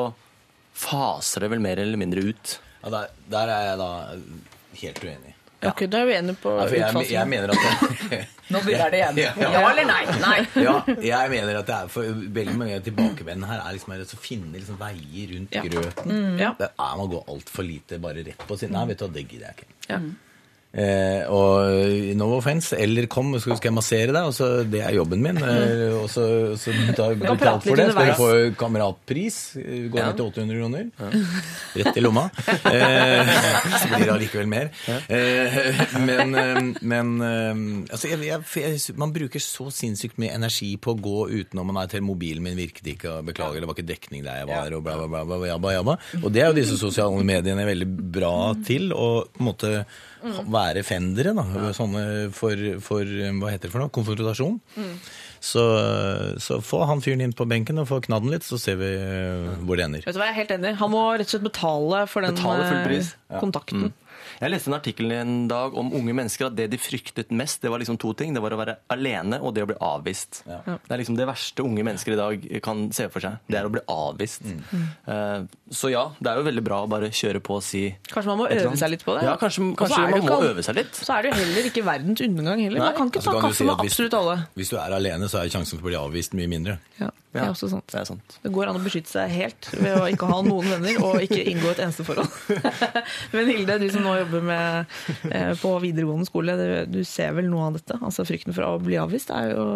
faser 0.77 1.47
det 1.47 1.51
vel 1.55 1.65
mer 1.65 1.81
eller 1.81 1.97
mindre 2.01 2.21
ut. 2.29 2.59
Ja, 2.85 2.93
der, 2.93 3.09
der 3.33 3.55
er 3.57 3.65
jeg 3.71 3.79
da 3.81 3.89
helt 4.85 5.03
uenig. 5.09 5.35
Ok, 5.59 5.81
da 5.91 5.99
er 6.05 6.07
vi 6.07 6.13
enige 6.15 6.39
på 6.39 6.53
Ja, 6.55 6.67
jeg, 6.71 7.09
jeg 7.11 7.29
mener 7.29 7.51
at 7.51 7.59
det, 8.11 8.19
Nå 8.55 8.61
begynner 8.63 8.93
det 8.95 9.01
igjen. 9.01 9.19
Ja. 9.19 9.33
Ja 9.43 9.63
eller 9.73 9.89
nei? 9.89 10.05
Nei. 10.23 10.37
ja, 10.69 10.77
jeg 11.03 11.33
mener 11.33 11.59
at 11.59 11.67
det 11.67 11.75
er 11.75 11.91
for 11.93 12.21
veldig 12.39 12.55
mange 12.61 12.79
tilbakevendende 12.87 13.51
her 13.51 13.65
er 13.65 13.75
liksom 13.77 13.97
å 13.99 14.21
finne 14.23 14.55
liksom 14.55 14.79
veier 14.81 15.35
rundt 15.35 15.59
Ja. 15.59 15.65
grøten. 15.67 16.15
Ja. 16.39 16.55
Det 16.61 16.71
er 16.71 16.95
Man 17.03 17.11
går 17.11 17.27
altfor 17.35 17.67
lite 17.67 17.99
bare 18.03 18.23
rett 18.25 18.47
på 18.49 18.57
sin 18.61 18.73
Nei, 18.73 18.87
vet 18.93 19.03
du 19.03 19.07
hva, 19.09 19.13
det 19.19 19.27
gidder 19.27 19.51
jeg 19.51 19.59
ikke. 19.59 19.69
Ja. 19.91 20.01
Eh, 20.69 21.25
og 21.33 22.13
no 22.19 22.27
offense, 22.37 22.77
eller 22.77 23.07
kom, 23.09 23.33
så 23.41 23.57
skal 23.57 23.71
jeg 23.71 23.77
massere 23.79 24.13
deg, 24.13 24.27
og 24.29 24.35
så 24.37 24.49
det 24.69 24.83
er 24.85 24.97
jobben 24.99 25.23
min. 25.25 25.39
Eh, 25.41 25.95
og 25.97 26.11
så, 26.13 26.25
så 26.61 26.75
tar 26.93 27.17
betalt 27.17 27.65
for 27.65 27.81
det. 27.81 27.87
Skal 27.95 28.11
du 28.11 28.19
få 28.19 28.29
kameratpris, 28.61 29.39
eh, 29.63 29.87
går 29.89 30.11
ned 30.11 30.19
til 30.19 30.29
800 30.29 30.59
kroner. 30.61 30.91
Rett 31.79 31.97
i 31.97 32.05
lomma. 32.05 32.27
Eh, 32.69 33.33
så 33.79 33.89
blir 33.95 34.05
det 34.05 34.13
allikevel 34.13 34.51
mer. 34.51 34.71
Eh, 35.09 35.59
men 36.05 36.37
eh, 36.37 36.61
men 36.89 37.15
eh, 37.25 37.63
altså, 37.95 38.11
jeg, 38.13 38.21
jeg, 38.29 38.45
jeg, 38.61 38.97
man 39.01 39.15
bruker 39.15 39.43
så 39.43 39.71
sinnssykt 39.75 40.21
mye 40.21 40.35
energi 40.37 40.75
på 40.81 40.93
å 40.95 41.01
gå 41.01 41.17
utenom 41.33 41.69
man 41.73 41.81
er 41.83 41.91
til 41.93 42.05
mobilen 42.05 42.45
min 42.45 42.59
virket 42.59 42.93
ikke, 42.95 43.19
og 43.19 43.29
beklager, 43.29 43.63
det 43.63 43.71
var 43.71 43.77
ikke 43.79 43.89
dekning 43.89 44.27
der 44.27 44.43
jeg 44.43 44.51
var, 44.51 44.77
og 44.77 44.85
bla, 44.85 44.99
bla, 45.01 45.09
bla, 45.09 45.25
bla, 45.29 45.41
jabba, 45.49 45.73
jabba. 45.79 45.97
Og 46.23 46.29
det 46.35 46.45
er 46.45 46.53
jo 46.53 46.59
disse 46.61 46.79
sosiale 46.81 47.25
mediene 47.27 47.67
veldig 47.69 47.89
bra 48.19 48.35
til, 48.69 48.93
Og 48.93 49.33
på 49.33 49.43
en 49.43 49.49
måte 49.49 49.73
være 50.23 50.45
være 50.53 50.85
fendere, 50.87 51.35
da. 51.37 51.73
Sånne 51.77 52.03
for, 52.35 52.63
for 52.85 53.05
Hva 53.05 53.53
heter 53.53 53.69
det 53.69 53.75
for 53.75 53.83
noe? 53.85 53.93
Konfrontasjon. 53.95 54.59
Så, 55.39 55.63
så 56.43 56.59
få 56.65 56.83
han 56.91 57.03
fyren 57.05 57.23
inn 57.23 57.35
på 57.37 57.47
benken 57.49 57.79
og 57.79 57.89
få 57.91 58.01
knadd 58.05 58.27
den 58.27 58.35
litt, 58.35 58.47
så 58.47 58.59
ser 58.59 58.81
vi 58.81 58.91
eh, 58.91 59.53
hvor 59.63 59.79
det 59.79 59.87
ender. 59.87 60.07
Vet 60.07 60.17
du 60.17 60.19
hva, 60.19 60.31
jeg 60.31 60.35
er 60.35 60.41
helt 60.41 60.55
enig. 60.57 60.75
Han 60.81 60.93
må 60.93 61.05
rett 61.15 61.29
og 61.29 61.37
slett 61.37 61.47
betale 61.47 62.03
for 62.11 62.27
den 62.27 62.35
Betale 62.39 62.83
pris. 62.87 63.15
Mm. 63.29 63.39
kontakten. 63.43 63.91
Jeg 64.39 64.53
leste 64.53 64.71
en 64.71 64.77
artikkel 64.77 65.11
en 65.17 65.33
dag 65.51 65.75
om 65.75 65.89
unge 65.99 66.13
mennesker 66.15 66.47
at 66.47 66.55
det 66.55 66.69
de 66.71 66.79
fryktet 66.79 67.33
mest, 67.35 67.61
det 67.65 67.71
var 67.73 67.81
liksom 67.83 67.97
to 67.99 68.13
ting. 68.15 68.35
Det 68.37 68.43
var 68.45 68.55
å 68.55 68.59
være 68.61 68.77
alene 68.95 69.41
og 69.43 69.55
det 69.57 69.65
å 69.65 69.69
bli 69.71 69.77
avvist. 69.83 70.43
Det 70.47 70.95
er 70.95 71.01
liksom 71.03 71.17
det 71.19 71.27
verste 71.27 71.65
unge 71.67 71.83
mennesker 71.87 72.15
i 72.15 72.19
dag 72.21 72.47
kan 72.63 72.85
se 72.95 73.09
for 73.11 73.25
seg. 73.25 73.41
Det 73.51 73.59
er 73.59 73.67
å 73.67 73.73
bli 73.75 73.83
avvist. 73.91 74.47
Eh, 74.47 75.43
Så 75.75 75.91
ja, 75.93 76.05
det 76.23 76.31
er 76.31 76.39
jo 76.41 76.47
veldig 76.47 76.65
bra 76.65 76.79
å 76.85 76.89
bare 76.91 77.11
kjøre 77.13 77.43
på 77.45 77.59
og 77.59 77.63
si 77.67 77.83
Kanskje 78.09 78.31
man 78.31 78.39
må 78.45 78.47
øve 78.49 78.77
seg 78.79 78.91
litt 78.95 79.03
på 79.05 79.17
det? 79.19 79.25
Ja, 79.27 79.35
kanskje, 79.41 79.67
kanskje 79.77 79.99
man 80.07 80.23
må 80.23 80.29
kan, 80.31 80.47
øve 80.53 80.63
seg 80.65 80.79
litt. 80.79 80.95
Så 80.95 81.13
er 81.19 81.27
det 81.27 81.33
jo 81.35 81.41
heller 81.43 81.69
ikke 81.73 81.85
verdens 81.85 82.23
undergang 82.25 82.63
heller. 82.63 82.79
Man 82.87 82.95
kan 82.97 83.11
ikke 83.11 83.21
altså, 83.21 83.33
ta 83.35 83.41
kan 83.41 83.51
kaffe 83.51 83.59
si 83.59 83.65
med 83.69 83.75
hvis- 83.83 83.93
absolutt 83.93 84.15
alle. 84.23 84.37
Hvis 84.57 84.71
du 84.71 84.77
er 84.79 84.97
alene, 85.01 85.29
så 85.29 85.43
er 85.43 85.51
sjansen 85.53 85.79
for 85.81 85.89
å 85.89 85.91
bli 85.91 85.99
avvist 85.99 86.33
mye 86.39 86.49
mindre. 86.55 86.79
Ja, 87.01 87.11
det 87.33 87.43
er 87.43 87.51
også 87.53 87.69
sant. 87.69 87.85
Det 87.93 88.03
sant. 88.09 88.37
Det 88.43 88.51
går 88.55 88.71
an 88.71 88.79
å 88.79 88.83
beskytte 88.83 89.11
seg 89.13 89.31
helt 89.35 89.69
ved 89.77 89.99
å 90.01 90.07
ikke 90.09 90.29
ha 90.31 90.39
noen 90.47 90.71
venner 90.73 90.97
og 91.05 91.21
ikke 91.27 91.43
inngå 91.53 91.71
et 91.75 91.83
eneste 91.85 92.07
forhold. 92.09 92.31
Men 93.35 93.51
Hilde, 93.53 93.77
du 93.83 93.89
som 93.93 94.07
nå 94.07 94.15
jobber 94.23 94.47
med, 94.49 94.99
eh, 95.29 95.53
på 95.61 95.75
videregående 95.85 96.29
skole, 96.29 96.57
du 96.89 97.01
ser 97.05 97.35
vel 97.37 97.51
noe 97.53 97.69
av 97.69 97.77
dette? 97.77 97.99
Altså 98.01 98.25
Frykten 98.29 98.57
for 98.57 98.65
å 98.65 98.79
bli 98.81 98.97
avvist 99.01 99.31
er 99.37 99.53
jo 99.53 99.67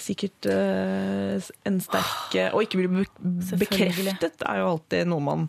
sikkert 0.00 0.46
eh, 0.50 1.50
en 1.70 1.76
sterk 1.82 2.34
eh, 2.38 2.54
Å 2.54 2.62
ikke 2.64 2.80
bli 2.80 2.88
be- 2.90 3.58
bekreftet 3.60 4.42
er 4.42 4.62
jo 4.62 4.70
alltid 4.72 5.06
noe 5.10 5.22
man 5.22 5.44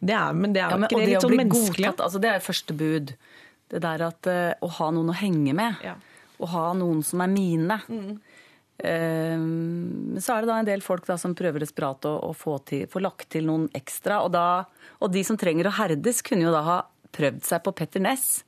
det 0.00 0.14
er, 0.16 0.32
Men 0.34 0.52
det 0.54 0.62
er 0.64 0.72
jo 0.72 0.78
ja, 0.80 0.86
ikke 0.88 1.00
det 1.00 1.08
litt 1.10 1.24
sånn 1.24 1.36
menneskelig? 1.38 1.84
godtatt, 1.86 2.00
altså 2.06 2.20
det 2.20 2.30
er 2.34 2.40
første 2.42 2.74
bud. 2.76 3.12
Det 3.70 3.80
der 3.84 4.02
at 4.08 4.28
eh, 4.28 4.52
å 4.66 4.70
ha 4.80 4.88
noen 4.96 5.12
å 5.12 5.14
henge 5.16 5.54
med. 5.56 5.76
Ja. 5.86 5.92
Å 6.42 6.48
ha 6.50 6.64
noen 6.76 7.04
som 7.06 7.22
er 7.22 7.30
mine. 7.30 7.76
Men 7.88 8.16
så 8.80 10.34
er 10.34 10.44
det 10.44 10.50
da 10.50 10.58
en 10.60 10.68
del 10.68 10.84
folk 10.84 11.06
da 11.08 11.16
som 11.20 11.34
prøver 11.36 11.62
desperat 11.64 12.06
å, 12.08 12.14
å 12.30 12.32
få, 12.36 12.58
til, 12.66 12.86
få 12.90 13.02
lagt 13.04 13.28
til 13.34 13.46
noen 13.48 13.68
ekstra. 13.76 14.22
Og, 14.24 14.32
da, 14.34 14.64
og 15.00 15.12
de 15.12 15.24
som 15.26 15.38
trenger 15.40 15.68
å 15.70 15.76
herdes, 15.80 16.22
kunne 16.26 16.48
jo 16.48 16.54
da 16.54 16.64
ha 16.66 16.78
prøvd 17.14 17.42
seg 17.46 17.64
på 17.64 17.74
Petter 17.76 18.02
Ness. 18.04 18.42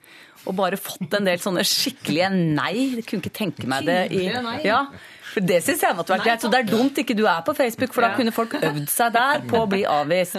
Og 0.47 0.57
bare 0.59 0.79
fått 0.81 1.13
en 1.19 1.27
del 1.27 1.41
sånne 1.43 1.65
skikkelige 1.67 2.31
nei. 2.35 2.75
Jeg 2.99 3.07
kunne 3.09 3.23
ikke 3.23 3.37
tenke 3.37 3.69
meg 3.71 3.87
det 3.87 4.01
i 4.15 4.25
Ja, 4.67 4.85
for 5.33 5.45
det 5.47 5.61
syns 5.65 5.85
jeg 5.85 5.97
måtte 5.99 6.15
vært 6.17 6.27
greit. 6.27 6.45
Så 6.45 6.51
det 6.53 6.63
er 6.63 6.71
dumt 6.71 6.99
ikke 7.03 7.17
du 7.19 7.25
er 7.27 7.45
på 7.47 7.55
Facebook, 7.57 7.95
for 7.95 8.07
da 8.07 8.15
kunne 8.17 8.35
folk 8.35 8.57
øvd 8.59 8.89
seg 8.91 9.15
der 9.15 9.45
på 9.49 9.63
å 9.63 9.69
bli 9.71 9.85
avvist. 9.89 10.39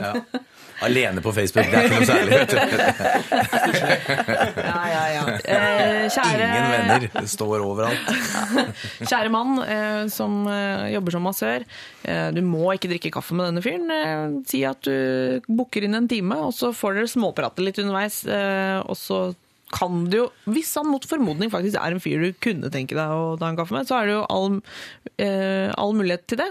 Alene 0.83 1.21
på 1.23 1.33
Facebook, 1.35 1.69
det 1.71 1.79
er 1.79 1.87
ikke 1.87 1.99
noe 1.99 2.09
særlig. 2.09 2.31
vet 2.39 2.51
du. 2.51 2.57
Ja, 4.63 4.81
ja, 4.91 5.03
ja. 5.13 5.23
Eh, 5.43 6.07
kjære, 6.13 6.47
Ingen 6.47 6.73
venner. 6.73 7.07
Det 7.15 7.29
står 7.31 7.63
overalt. 7.63 8.11
Kjære 9.11 9.31
mann 9.33 9.61
eh, 9.63 10.01
som 10.13 10.41
eh, 10.51 10.89
jobber 10.95 11.15
som 11.17 11.25
massør, 11.27 11.65
eh, 12.03 12.27
du 12.35 12.41
må 12.45 12.73
ikke 12.75 12.91
drikke 12.91 13.13
kaffe 13.15 13.37
med 13.37 13.49
denne 13.51 13.63
fyren. 13.65 13.87
Eh, 13.93 14.25
si 14.49 14.63
at 14.67 14.83
du 14.87 15.39
booker 15.47 15.87
inn 15.87 15.97
en 15.99 16.09
time, 16.11 16.41
og 16.49 16.53
så 16.57 16.73
får 16.75 16.99
dere 16.99 17.13
småprate 17.13 17.63
litt 17.65 17.79
underveis. 17.83 18.23
Eh, 18.27 18.79
og 18.83 18.99
så 18.99 19.23
kan 19.73 20.03
du 20.05 20.19
jo, 20.19 20.25
hvis 20.53 20.69
han 20.77 20.85
mot 20.85 21.05
formodning 21.09 21.49
faktisk 21.49 21.79
er 21.81 21.95
en 21.95 22.01
fyr 22.03 22.21
du 22.21 22.35
kunne 22.43 22.69
tenke 22.73 22.93
deg 22.93 23.09
å 23.09 23.33
ta 23.41 23.47
en 23.49 23.57
kaffe 23.57 23.73
med, 23.73 23.87
så 23.89 23.97
er 23.97 24.09
det 24.09 24.13
jo 24.19 24.25
all, 24.29 24.59
eh, 25.17 25.71
all 25.81 25.95
mulighet 25.97 26.27
til 26.29 26.43
det. 26.43 26.49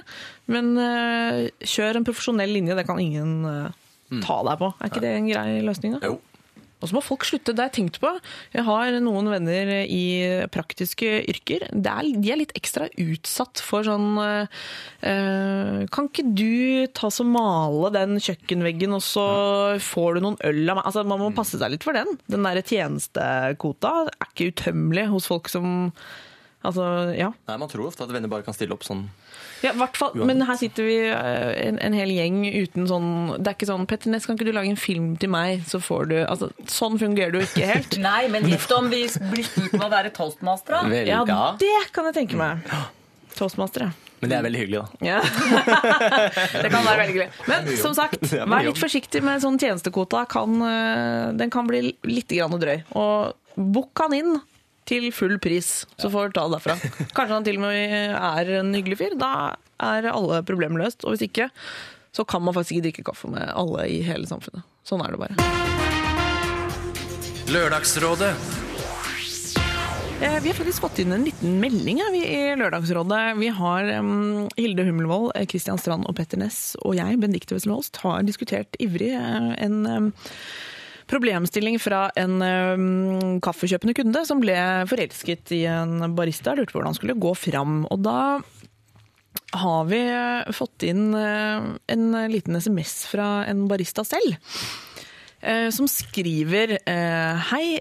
Men 0.51 0.73
eh, 0.81 1.45
kjør 1.62 2.01
en 2.01 2.09
profesjonell 2.09 2.51
linje, 2.57 2.75
det 2.75 2.87
kan 2.88 2.99
ingen 2.99 3.37
eh, 3.47 3.79
ta 4.20 4.42
deg 4.51 4.61
på. 4.61 4.75
Er 4.79 4.92
ikke 4.92 5.03
det 5.05 5.16
en 5.16 5.33
grei 5.33 5.48
løsning? 5.64 5.96
da? 5.96 6.12
Jo. 6.12 6.20
Og 6.83 6.90
så 6.90 6.96
må 6.96 7.03
folk 7.05 7.22
slutte. 7.22 7.55
Det 7.55 7.62
har 7.62 7.68
jeg 7.70 7.77
tenkt 7.77 8.01
på. 8.03 8.11
Jeg 8.57 8.64
har 8.66 8.96
noen 9.05 9.29
venner 9.31 9.70
i 9.87 10.03
praktiske 10.51 11.20
yrker. 11.31 11.68
Er, 11.70 12.09
de 12.11 12.33
er 12.35 12.40
litt 12.40 12.55
ekstra 12.59 12.88
utsatt 12.98 13.62
for 13.62 13.87
sånn 13.87 14.18
øh, 14.18 15.87
Kan 15.94 16.11
ikke 16.11 16.27
du 16.27 16.88
ta 16.90 17.12
så 17.14 17.22
male 17.27 17.92
den 17.94 18.18
kjøkkenveggen, 18.18 18.96
og 18.98 19.05
så 19.07 19.27
får 19.79 20.18
du 20.18 20.27
noen 20.27 20.40
øl 20.42 20.64
av 20.66 20.81
meg? 20.81 20.90
Altså, 20.90 21.07
man 21.07 21.22
må 21.22 21.31
passe 21.37 21.61
seg 21.62 21.77
litt 21.77 21.87
for 21.87 21.94
den. 21.94 22.18
Den 22.27 22.42
derre 22.48 22.66
tjenestekvota 22.66 23.94
er 24.11 24.29
ikke 24.33 24.51
utømmelig 24.51 25.09
hos 25.14 25.31
folk 25.31 25.53
som 25.53 25.92
Altså, 26.62 26.85
ja. 27.18 27.33
Nei, 27.48 27.57
Man 27.59 27.70
tror 27.70 27.88
ofte 27.88 28.05
at 28.07 28.12
venner 28.14 28.31
bare 28.31 28.44
kan 28.46 28.55
stille 28.55 28.70
opp 28.77 28.85
sånn. 28.87 29.09
Ja, 29.62 29.72
hvert 29.79 29.98
fall. 29.98 30.16
Men 30.18 30.42
her 30.46 30.59
sitter 30.59 30.87
vi 30.87 30.96
eh, 31.07 31.51
en, 31.68 31.79
en 31.83 31.96
hel 31.96 32.12
gjeng 32.14 32.42
uten 32.46 32.88
sånn 32.90 33.11
Det 33.38 33.53
er 33.53 33.57
ikke 33.57 33.68
sånn 33.70 33.87
'Petter 33.88 34.12
Ness, 34.12 34.27
kan 34.27 34.38
ikke 34.38 34.48
du 34.51 34.55
lage 34.57 34.72
en 34.72 34.81
film 34.81 35.12
til 35.22 35.33
meg?' 35.33 35.66
Så 35.68 35.81
får 35.83 36.09
du 36.11 36.16
Altså, 36.22 36.51
sånn 36.70 36.98
fungerer 37.01 37.35
du 37.35 37.40
ikke 37.42 37.68
helt. 37.68 37.98
Nei, 38.09 38.27
men 38.33 38.48
gjett 38.51 38.70
om 38.77 38.90
vi 38.92 39.05
blir 39.33 39.46
spurt 39.46 39.77
om 39.79 39.87
å 39.87 39.90
være 39.92 40.12
toastmastere. 40.14 41.05
Ja, 41.09 41.22
det 41.61 41.77
kan 41.94 42.09
jeg 42.11 42.18
tenke 42.22 42.40
meg. 42.40 42.66
Toastmastere. 43.38 43.92
Men 44.22 44.31
det 44.31 44.37
er 44.37 44.44
veldig 44.46 44.59
hyggelig, 44.61 44.81
da. 44.81 45.07
ja. 45.09 45.20
det 46.62 46.68
kan 46.70 46.85
være 46.87 46.98
veldig 47.01 47.11
hyggelig. 47.11 47.31
Men 47.51 47.70
som 47.81 47.94
sagt, 47.96 48.22
vær 48.31 48.62
litt 48.68 48.79
forsiktig 48.79 49.22
med 49.27 49.42
sånn 49.42 49.59
tjenestekvota. 49.59 50.22
Eh, 50.31 51.33
den 51.40 51.51
kan 51.51 51.66
bli 51.66 51.88
litt 52.07 52.31
grann 52.31 52.55
drøy. 52.62 52.85
Og 52.94 53.59
bukk 53.59 54.05
han 54.05 54.14
inn 54.14 54.37
til 54.88 55.09
full 55.14 55.37
pris, 55.42 55.85
så 56.01 56.11
får 56.11 56.31
du 56.33 56.38
ta 56.38 56.47
det 56.49 56.57
derfra. 56.59 56.77
Kanskje 57.14 57.35
han 57.37 57.47
til 57.47 57.61
og 57.61 57.66
med 57.68 58.16
er 58.18 58.53
en 58.61 58.73
hyggelig 58.75 58.99
fyr. 59.03 59.16
Da 59.21 59.33
er 59.83 60.09
alle 60.11 60.42
problemer 60.47 60.83
løst. 60.85 61.05
Og 61.07 61.14
hvis 61.14 61.27
ikke, 61.29 61.51
så 62.12 62.27
kan 62.29 62.42
man 62.45 62.55
faktisk 62.57 62.77
ikke 62.77 62.88
drikke 62.90 63.07
kaffe 63.12 63.31
med 63.33 63.47
alle 63.55 63.87
i 63.88 64.03
hele 64.07 64.27
samfunnet. 64.29 64.66
Sånn 64.87 65.05
er 65.05 65.14
det 65.14 65.23
bare. 65.23 65.38
Lørdagsrådet. 67.53 68.33
Eh, 70.23 70.38
Vi 70.42 70.49
har 70.49 70.55
faktisk 70.55 70.81
fått 70.85 71.01
inn 71.03 71.12
en 71.12 71.25
liten 71.27 71.57
melding 71.61 71.99
her, 71.99 72.12
vi 72.14 72.21
i 72.23 72.42
Lørdagsrådet. 72.59 73.23
Vi 73.40 73.49
har 73.59 73.88
um, 73.99 74.49
Hilde 74.57 74.85
Hummelvold, 74.87 75.33
Kristian 75.35 75.49
Christian 75.51 75.81
Strand 75.83 76.07
og 76.07 76.14
Petter 76.18 76.38
Ness 76.38 76.77
og 76.83 76.95
jeg, 76.95 77.18
Benedicte 77.23 77.57
Wessel 77.57 77.75
Holst, 77.75 77.99
har 78.05 78.23
diskutert 78.27 78.79
ivrig 78.83 79.11
eh, 79.18 79.49
en 79.66 79.81
um, 79.87 80.12
problemstilling 81.12 81.77
fra 81.83 82.07
en 82.18 82.40
um, 82.40 83.38
kaffekjøpende 83.44 83.94
kunde 83.98 84.25
som 84.27 84.40
ble 84.42 84.57
forelsket 84.90 85.53
i 85.55 85.62
en 85.70 86.01
barista, 86.16 86.57
lurte 86.57 86.72
på 86.72 86.81
hvordan 86.81 86.94
han 86.94 86.98
skulle 86.98 87.20
gå 87.20 87.35
fram. 87.37 87.83
Og 87.92 88.01
da 88.03 88.18
har 89.53 89.85
vi 89.88 90.01
eh, 90.01 90.53
fått 90.57 90.85
inn 90.88 91.12
eh, 91.16 91.64
en 91.92 92.07
liten 92.33 92.57
SMS 92.57 93.07
fra 93.11 93.44
en 93.48 93.66
barista 93.70 94.05
selv. 94.05 94.37
eh, 95.40 95.68
Som 95.75 95.88
skriver 95.90 96.79
Hei 97.53 97.81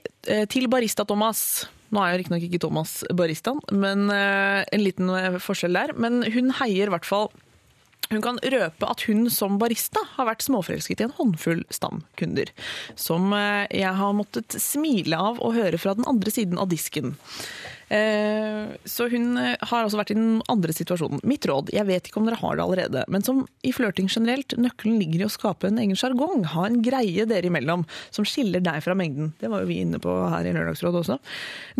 til 0.52 0.68
barista 0.72 1.06
Thomas. 1.08 1.68
Nå 1.92 2.00
er 2.04 2.14
jo 2.14 2.22
riktignok 2.22 2.44
ikke 2.48 2.62
Thomas 2.64 3.02
baristaen, 3.12 3.60
men 3.76 4.06
en 4.12 4.84
liten 4.84 5.12
forskjell 5.44 5.76
der. 5.76 5.92
Men 6.00 6.22
hun 6.24 6.54
heier 6.62 6.88
i 6.88 6.94
hvert 6.94 7.08
fall 7.08 7.28
hun 8.12 8.24
kan 8.24 8.40
røpe 8.44 8.88
at 8.88 9.06
hun 9.08 9.26
som 9.34 9.58
barista 9.62 10.04
har 10.18 10.30
vært 10.30 10.46
småforelsket 10.46 11.02
i 11.02 11.08
en 11.08 11.18
håndfull 11.18 11.66
stamkunder. 11.74 12.52
Som 13.00 13.32
eh, 13.38 13.68
jeg 13.72 13.98
har 13.98 14.18
måttet 14.18 14.60
smile 14.62 15.20
av 15.20 15.42
og 15.42 15.56
høre 15.58 15.80
fra 15.82 15.96
den 15.98 16.08
andre 16.10 16.34
siden 16.34 16.60
av 16.62 16.72
disken. 16.72 17.16
Eh, 17.92 18.72
Så 18.88 19.10
hun 19.12 19.38
eh, 19.38 19.56
har 19.60 19.84
altså 19.84 20.00
vært 20.00 20.14
i 20.14 20.18
den 20.18 20.40
andre 20.52 20.76
situasjonen. 20.76 21.20
Mitt 21.28 21.46
råd, 21.48 21.74
jeg 21.76 21.88
vet 21.90 22.08
ikke 22.08 22.22
om 22.22 22.28
dere 22.30 22.40
har 22.40 22.56
det 22.56 22.64
allerede, 22.64 23.04
men 23.12 23.26
som 23.26 23.44
i 23.68 23.74
flørting 23.76 24.08
generelt, 24.12 24.56
nøkkelen 24.56 25.00
ligger 25.02 25.24
i 25.24 25.28
å 25.28 25.34
skape 25.34 25.68
en 25.68 25.80
egen 25.82 26.00
sjargong. 26.00 26.46
Ha 26.54 26.68
en 26.70 26.80
greie 26.86 27.28
dere 27.28 27.52
imellom 27.52 27.84
som 28.10 28.28
skiller 28.28 28.64
deg 28.64 28.80
fra 28.86 28.96
mengden. 28.96 29.34
Det 29.44 29.52
var 29.52 29.64
jo 29.64 29.72
vi 29.72 29.82
inne 29.84 30.00
på 30.04 30.14
her 30.32 30.48
i 30.48 30.56
Lørdagsrådet 30.56 31.04
også. 31.04 31.20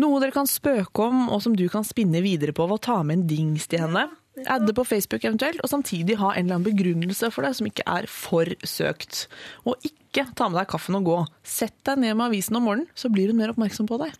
Noe 0.04 0.20
dere 0.20 0.36
kan 0.36 0.50
spøke 0.50 1.08
om, 1.08 1.28
og 1.32 1.40
som 1.44 1.56
du 1.56 1.64
kan 1.72 1.86
spinne 1.86 2.24
videre 2.24 2.56
på 2.56 2.68
ved 2.68 2.80
å 2.80 2.86
ta 2.90 3.00
med 3.02 3.22
en 3.22 3.30
dings 3.32 3.68
til 3.72 3.86
henne. 3.86 4.10
Adde 4.48 4.72
på 4.72 4.84
Facebook 4.88 5.24
eventuelt, 5.28 5.60
og 5.60 5.68
samtidig 5.68 6.16
ha 6.16 6.30
en 6.32 6.46
eller 6.46 6.56
annen 6.56 6.64
begrunnelse 6.64 7.28
for 7.34 7.44
det 7.44 7.52
som 7.58 7.68
ikke 7.68 7.84
er 7.84 8.06
for 8.08 8.48
søkt. 8.64 9.26
Og 9.68 9.76
ikke 9.84 10.24
ta 10.38 10.48
med 10.48 10.56
deg 10.62 10.70
kaffen 10.72 10.96
og 10.96 11.04
gå. 11.08 11.16
Sett 11.44 11.76
deg 11.84 12.00
ned 12.00 12.16
med 12.16 12.30
avisen 12.30 12.56
om 12.56 12.64
morgenen, 12.64 12.88
så 12.96 13.12
blir 13.12 13.28
hun 13.28 13.40
mer 13.42 13.52
oppmerksom 13.52 13.90
på 13.90 14.00
deg. 14.00 14.16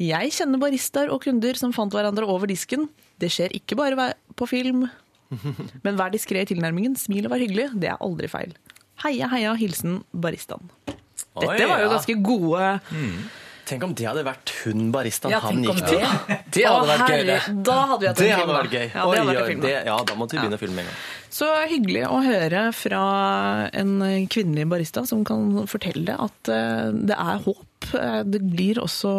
Jeg 0.00 0.32
kjenner 0.36 0.60
baristaer 0.60 1.12
og 1.12 1.24
kunder 1.24 1.56
som 1.60 1.72
fant 1.76 1.92
hverandre 1.92 2.28
over 2.28 2.48
disken. 2.48 2.86
Det 3.20 3.32
skjer 3.32 3.56
ikke 3.56 3.76
bare 3.80 4.12
på 4.36 4.48
film. 4.48 4.86
Men 5.84 5.96
vær 5.96 6.12
diskré 6.12 6.44
i 6.44 6.50
tilnærmingen, 6.52 6.96
smil 7.00 7.28
og 7.28 7.34
vær 7.34 7.44
hyggelig. 7.44 7.70
Det 7.80 7.92
er 7.92 8.00
aldri 8.04 8.28
feil. 8.32 8.54
Heia, 9.04 9.28
heia, 9.32 9.54
hilsen 9.56 10.02
baristaen. 10.12 10.68
Dette 11.40 11.68
var 11.68 11.80
jo 11.80 11.92
ganske 11.94 12.16
gode 12.24 12.64
Tenk 13.70 13.84
om 13.86 13.92
det 13.94 14.06
hadde 14.08 14.24
vært 14.26 14.50
hun 14.64 14.88
baristaen 14.94 15.30
Ja, 15.30 15.38
han 15.44 15.62
gikk 15.62 15.78
til. 15.86 16.00
det. 16.02 16.38
Det 16.56 16.64
hadde 16.66 16.88
vært 16.90 17.12
gøy, 17.12 17.22
det. 17.28 17.38
Da 17.68 17.76
hadde 17.92 18.00
vi 18.02 18.08
hatt 18.10 18.20
en 18.20 18.30
film, 18.40 18.52
vært 18.56 18.72
gøy. 18.74 18.86
Ja, 18.90 19.04
det 19.06 19.20
hadde 19.20 19.30
Oi, 19.30 19.36
vært 19.38 19.62
det, 19.62 19.74
ja, 19.86 19.96
da 20.10 20.16
måtte 20.18 20.34
vi 20.34 20.40
begynne 20.42 20.58
å 20.58 20.62
filme 20.64 20.82
en 20.82 20.88
gang. 20.90 21.00
Så 21.30 21.48
hyggelig 21.70 22.02
å 22.10 22.18
høre 22.26 22.62
fra 22.74 23.02
en 23.82 23.92
kvinnelig 24.34 24.66
barista 24.72 25.04
som 25.06 25.22
kan 25.28 25.46
fortelle 25.70 26.16
at 26.26 26.50
eh, 26.50 26.88
det 27.06 27.14
er 27.14 27.44
håp. 27.46 27.62
Eh, 27.94 28.22
Det 28.24 28.40
blir 28.44 28.80
også 28.82 29.10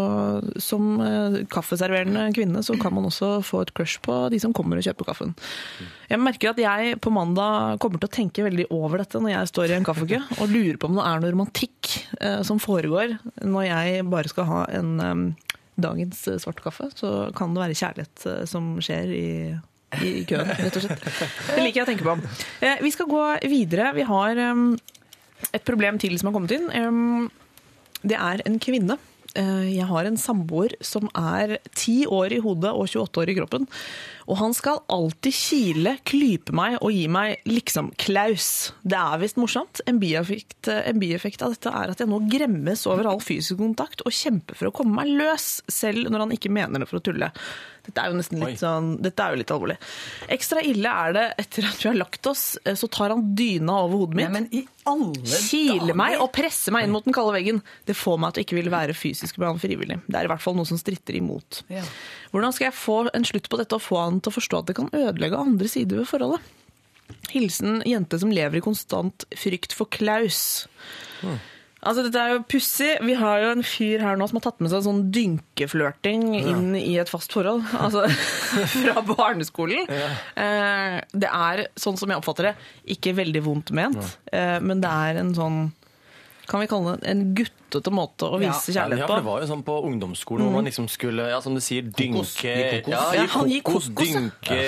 Som 0.61 0.99
eh, 1.01 1.41
kaffeserverende 1.51 2.29
kvinne 2.35 2.63
så 2.65 2.77
kan 2.79 2.93
man 2.95 3.07
også 3.09 3.41
få 3.45 3.63
et 3.65 3.73
crush 3.77 3.99
på 4.05 4.17
de 4.31 4.39
som 4.41 4.53
kommer 4.53 4.79
og 4.79 4.85
kjøper 4.85 5.07
kaffen. 5.09 5.33
Jeg 6.09 6.21
merker 6.21 6.51
at 6.51 6.61
jeg 6.61 6.99
på 7.01 7.13
mandag 7.13 7.79
kommer 7.81 8.01
til 8.01 8.09
å 8.09 8.15
tenke 8.15 8.45
veldig 8.45 8.67
over 8.71 9.01
dette 9.03 9.19
når 9.21 9.33
jeg 9.33 9.51
står 9.51 9.71
i 9.71 9.77
en 9.79 9.87
kaffekø 9.87 10.19
og 10.39 10.51
lurer 10.51 10.77
på 10.79 10.89
om 10.89 10.99
det 10.99 11.07
er 11.07 11.23
noe 11.23 11.33
romantikk 11.33 11.91
eh, 12.19 12.41
som 12.47 12.61
foregår 12.61 13.17
når 13.43 13.67
jeg 13.67 14.05
bare 14.11 14.31
skal 14.31 14.49
ha 14.49 14.61
en 14.77 15.35
dagens 15.81 16.19
svarte 16.27 16.43
svart 16.43 16.63
kaffe. 16.63 16.89
Så 16.95 17.11
kan 17.37 17.55
det 17.55 17.63
være 17.63 17.79
kjærlighet 17.79 18.47
som 18.49 18.75
skjer 18.83 19.13
i 19.17 19.27
i 19.99 20.21
køen, 20.23 20.47
rett 20.47 20.77
og 20.79 20.85
slett. 20.85 21.01
Det 21.03 21.63
liker 21.65 21.81
jeg 21.81 21.83
å 21.83 21.89
tenke 21.89 22.05
på. 22.05 22.13
Vi 22.79 22.91
skal 22.95 23.09
gå 23.11 23.23
videre. 23.51 23.89
Vi 23.97 24.05
har 24.07 24.39
et 25.51 25.65
problem 25.67 25.97
til 25.99 26.15
som 26.15 26.29
har 26.29 26.37
kommet 26.37 26.53
inn. 26.55 27.27
Det 28.03 28.17
er 28.17 28.41
en 28.45 28.59
kvinne. 28.59 28.97
Eh, 29.35 29.67
Jeg 29.75 29.87
har 29.87 30.05
en 30.05 30.17
samboer 30.17 30.73
som 30.83 31.07
er 31.15 31.57
10 31.75 32.05
år 32.11 32.33
i 32.35 32.39
hodet 32.43 32.71
og 32.73 32.87
28 32.89 33.21
år 33.23 33.29
i 33.31 33.35
kroppen. 33.37 33.67
Og 34.31 34.37
han 34.39 34.53
skal 34.55 34.79
alltid 34.91 35.35
kile, 35.35 35.95
klype 36.07 36.53
meg 36.55 36.77
og 36.79 36.93
gi 36.95 37.03
meg 37.11 37.41
liksom-klaus. 37.49 38.71
Det 38.87 38.95
er 38.95 39.19
visst 39.19 39.39
morsomt. 39.41 39.81
En 39.89 39.99
bieffekt, 39.99 40.69
en 40.71 41.01
bieffekt 41.01 41.43
av 41.43 41.51
dette 41.55 41.73
er 41.81 41.91
at 41.91 41.99
jeg 41.99 42.07
nå 42.07 42.21
gremmes 42.31 42.85
over 42.87 43.09
all 43.11 43.19
fysisk 43.23 43.59
kontakt 43.59 44.05
og 44.05 44.15
kjemper 44.15 44.55
for 44.55 44.71
å 44.71 44.75
komme 44.75 44.95
meg 45.01 45.11
løs, 45.19 45.57
selv 45.67 46.07
når 46.07 46.25
han 46.25 46.33
ikke 46.37 46.53
mener 46.53 46.79
det 46.79 46.87
for 46.87 47.01
å 47.01 47.03
tulle. 47.03 47.31
Dette 47.81 47.97
er 47.97 48.11
jo 48.11 48.17
nesten 48.19 48.41
litt 48.43 48.61
sånn, 48.61 48.91
dette 49.01 49.25
er 49.25 49.33
jo 49.33 49.39
litt 49.41 49.51
alvorlig. 49.51 49.75
Ekstra 50.31 50.61
ille 50.69 50.89
er 51.05 51.15
det 51.17 51.23
etter 51.41 51.65
at 51.65 51.81
vi 51.81 51.89
har 51.89 51.97
lagt 51.97 52.27
oss, 52.29 52.43
eh, 52.63 52.77
så 52.77 52.87
tar 52.93 53.09
han 53.09 53.31
dyna 53.35 53.79
over 53.87 54.03
hodet 54.03 54.19
mitt. 54.19 54.31
men 54.31 54.47
i 54.53 54.61
alle 54.85 55.41
Kiler 55.49 55.97
meg 55.97 56.19
og 56.21 56.31
presser 56.33 56.73
meg 56.73 56.85
inn 56.85 56.93
mot 56.93 57.05
den 57.05 57.15
kalde 57.15 57.33
veggen. 57.35 57.61
Det 57.85 57.97
får 57.97 58.21
meg 58.21 58.33
til 58.33 58.43
å 58.43 58.45
ikke 58.45 58.59
ville 58.59 58.73
være 58.73 58.97
fysisk 58.97 59.41
med 59.41 59.49
han 59.49 59.61
frivillig. 59.61 59.97
Det 60.07 60.19
er 60.19 60.29
i 60.29 60.31
hvert 60.31 60.43
fall 60.43 60.57
noe 60.57 60.69
som 60.69 60.79
stritter 60.79 61.17
imot. 61.17 61.63
Ja. 61.73 61.83
Hvordan 62.31 62.53
skal 62.55 62.69
jeg 62.69 62.77
få 62.79 62.97
en 63.13 63.25
slutt 63.27 63.49
på 63.51 63.59
dette 63.59 63.75
og 63.77 63.83
få 63.83 63.99
han 64.05 64.19
til 64.23 64.31
å 64.31 64.37
forstå 64.39 64.59
at 64.63 64.69
det 64.71 64.77
kan 64.79 64.91
ødelegge 64.95 65.39
andre 65.39 65.67
sider 65.71 65.99
ved 66.01 66.07
forholdet? 66.09 66.41
Hilsen 67.33 67.81
jente 67.87 68.19
som 68.21 68.31
lever 68.31 68.59
i 68.61 68.63
konstant 68.63 69.25
frykt 69.37 69.73
for 69.75 69.89
Klaus. 69.91 70.65
Altså, 71.81 72.03
dette 72.05 72.21
er 72.21 72.35
jo 72.35 72.43
pussig. 72.45 72.91
Vi 73.03 73.15
har 73.17 73.41
jo 73.41 73.49
en 73.55 73.63
fyr 73.65 74.03
her 74.05 74.15
nå 74.19 74.27
som 74.29 74.37
har 74.37 74.43
tatt 74.45 74.59
med 74.61 74.69
seg 74.71 74.83
sånn 74.85 74.99
dynkeflørting 75.15 76.27
inn 76.37 76.75
i 76.77 76.93
et 77.01 77.09
fast 77.09 77.33
forhold. 77.33 77.65
Altså 77.73 78.05
fra 78.77 79.01
barneskolen. 79.07 79.89
Eh, 79.89 80.97
Det 81.11 81.31
er, 81.31 81.65
sånn 81.81 81.97
som 81.99 82.13
jeg 82.13 82.21
oppfatter 82.21 82.51
det, 82.51 82.55
ikke 82.95 83.15
veldig 83.17 83.43
vondt 83.47 83.73
ment, 83.75 84.13
eh, 84.31 84.59
men 84.61 84.83
det 84.83 84.91
er 84.93 85.21
en 85.23 85.33
sånn 85.35 85.59
kan 86.51 86.59
vi 86.63 86.67
kalle 86.67 86.97
det 86.99 87.07
en 87.11 87.21
guttete 87.37 87.91
måte 87.95 88.27
å 88.27 88.37
vise 88.41 88.73
Ja, 88.73 88.81
kjærlighet 88.81 89.07
for 89.07 89.21
det 89.21 89.25
var 89.29 89.43
jo 89.43 89.47
sånn 89.53 89.61
på 89.67 89.75
ungdomsskolen 89.87 90.43
hvor 90.47 90.55
man 90.57 90.67
liksom 90.67 90.89
skulle, 90.91 91.29
ja, 91.31 91.39
som 91.43 91.55
du 91.55 91.61
sier, 91.63 91.85
dynke 91.87 92.25
kokos. 92.25 92.91
Ja, 92.91 93.03
Ja, 93.15 93.27
kokos, 93.31 93.87
kokos, 93.87 94.11
ja. 94.11 94.19
dynke, 94.19 94.59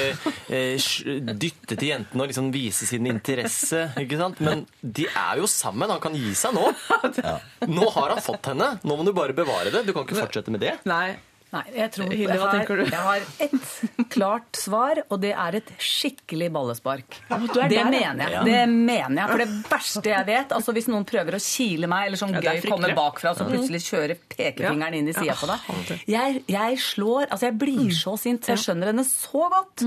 eh, 0.47 1.33
dytte 1.43 1.75
til 1.75 1.89
jentene 1.91 2.23
og 2.25 2.31
liksom 2.31 2.49
vise 2.55 2.87
sin 2.87 3.09
interesse, 3.11 3.89
ikke 3.99 4.21
sant? 4.21 4.39
Men 4.43 4.63
de 4.81 5.09
er 5.11 5.41
jo 5.43 5.49
sammen, 5.51 5.91
han 5.91 5.99
kan 6.03 6.15
gi 6.15 6.31
seg 6.37 6.55
nå. 6.55 6.69
Nå 7.75 7.89
har 7.97 8.15
han 8.15 8.23
fått 8.23 8.49
henne, 8.53 8.73
nå 8.83 8.95
må 8.99 9.03
du 9.07 9.11
bare 9.15 9.35
bevare 9.35 9.71
det. 9.73 9.83
Du 9.87 9.93
kan 9.95 10.07
ikke 10.07 10.21
fortsette 10.23 10.51
med 10.53 10.63
det. 10.63 10.77
Nei. 10.89 11.17
Nei, 11.53 11.63
jeg 11.75 11.91
tror 11.93 12.13
Hilde, 12.17 12.37
hva 12.41 12.49
tenker 12.49 12.79
du? 12.79 12.83
jeg 12.87 13.03
har 13.05 13.25
ett 13.45 14.07
klart 14.13 14.57
svar, 14.57 15.03
og 15.07 15.19
det 15.21 15.33
er 15.37 15.57
et 15.59 15.69
skikkelig 15.77 16.47
ballespark. 16.55 17.19
er 17.29 17.43
det 17.69 17.77
der, 17.77 17.91
mener 17.93 18.33
jeg. 18.33 18.45
Det 18.47 18.63
mener 18.71 19.19
jeg. 19.21 19.29
For 19.29 19.43
det 19.43 19.49
verste 19.69 20.13
jeg 20.13 20.27
vet, 20.31 20.55
altså 20.57 20.73
hvis 20.73 20.89
noen 20.89 21.05
prøver 21.09 21.37
å 21.37 21.41
kile 21.43 21.89
meg, 21.91 22.07
eller 22.09 22.21
sånn 22.23 22.33
Ja, 22.39 22.55
gøy 22.57 22.65
kommer 22.65 22.95
bakfra, 22.97 23.35
så 23.37 23.45
plutselig 23.45 23.83
kjører 23.85 24.17
pekefingeren 24.33 24.97
inn 24.97 25.11
i 25.13 25.15
sida 25.15 25.37
på 25.37 25.51
deg. 25.51 25.93
Jeg, 26.09 26.43
jeg 26.49 26.81
slår 26.81 27.29
Altså, 27.29 27.47
jeg 27.51 27.57
blir 27.61 27.93
så 27.95 28.15
sint, 28.19 28.49
jeg 28.49 28.61
skjønner 28.61 28.89
henne 28.93 29.05
så 29.07 29.45
godt. 29.53 29.85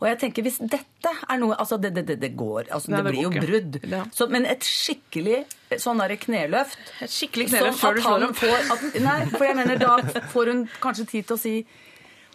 Og 0.00 0.08
jeg 0.10 0.18
tenker, 0.20 0.44
hvis 0.44 0.58
dette 0.60 1.12
er 1.30 1.38
noe 1.40 1.54
Altså, 1.54 1.78
det, 1.80 1.94
det, 1.96 2.04
det, 2.10 2.18
det 2.20 2.32
går. 2.36 2.66
Altså, 2.74 2.90
det 2.92 3.04
blir 3.06 3.22
jo 3.22 3.30
brudd. 3.32 3.78
Så, 4.12 4.26
men 4.32 4.48
et 4.50 4.66
skikkelig 4.66 5.44
sånn 5.80 5.98
derre 5.98 6.16
kneløft 6.20 6.76
Et 7.02 7.10
skikkelig 7.10 7.48
kneløft 7.50 7.80
før 7.80 7.96
du 7.96 8.02
slår 8.04 8.24
han 8.26 8.34
får 8.38 8.68
at, 8.74 8.84
Nei, 9.02 9.16
for 9.32 9.46
jeg 9.48 9.56
mener 9.58 9.80
da 9.80 9.94
får 10.30 10.50
hun 10.52 10.60
kanskje 10.82 11.03
tid 11.06 11.26
til 11.26 11.36
å 11.36 11.40
si 11.40 11.56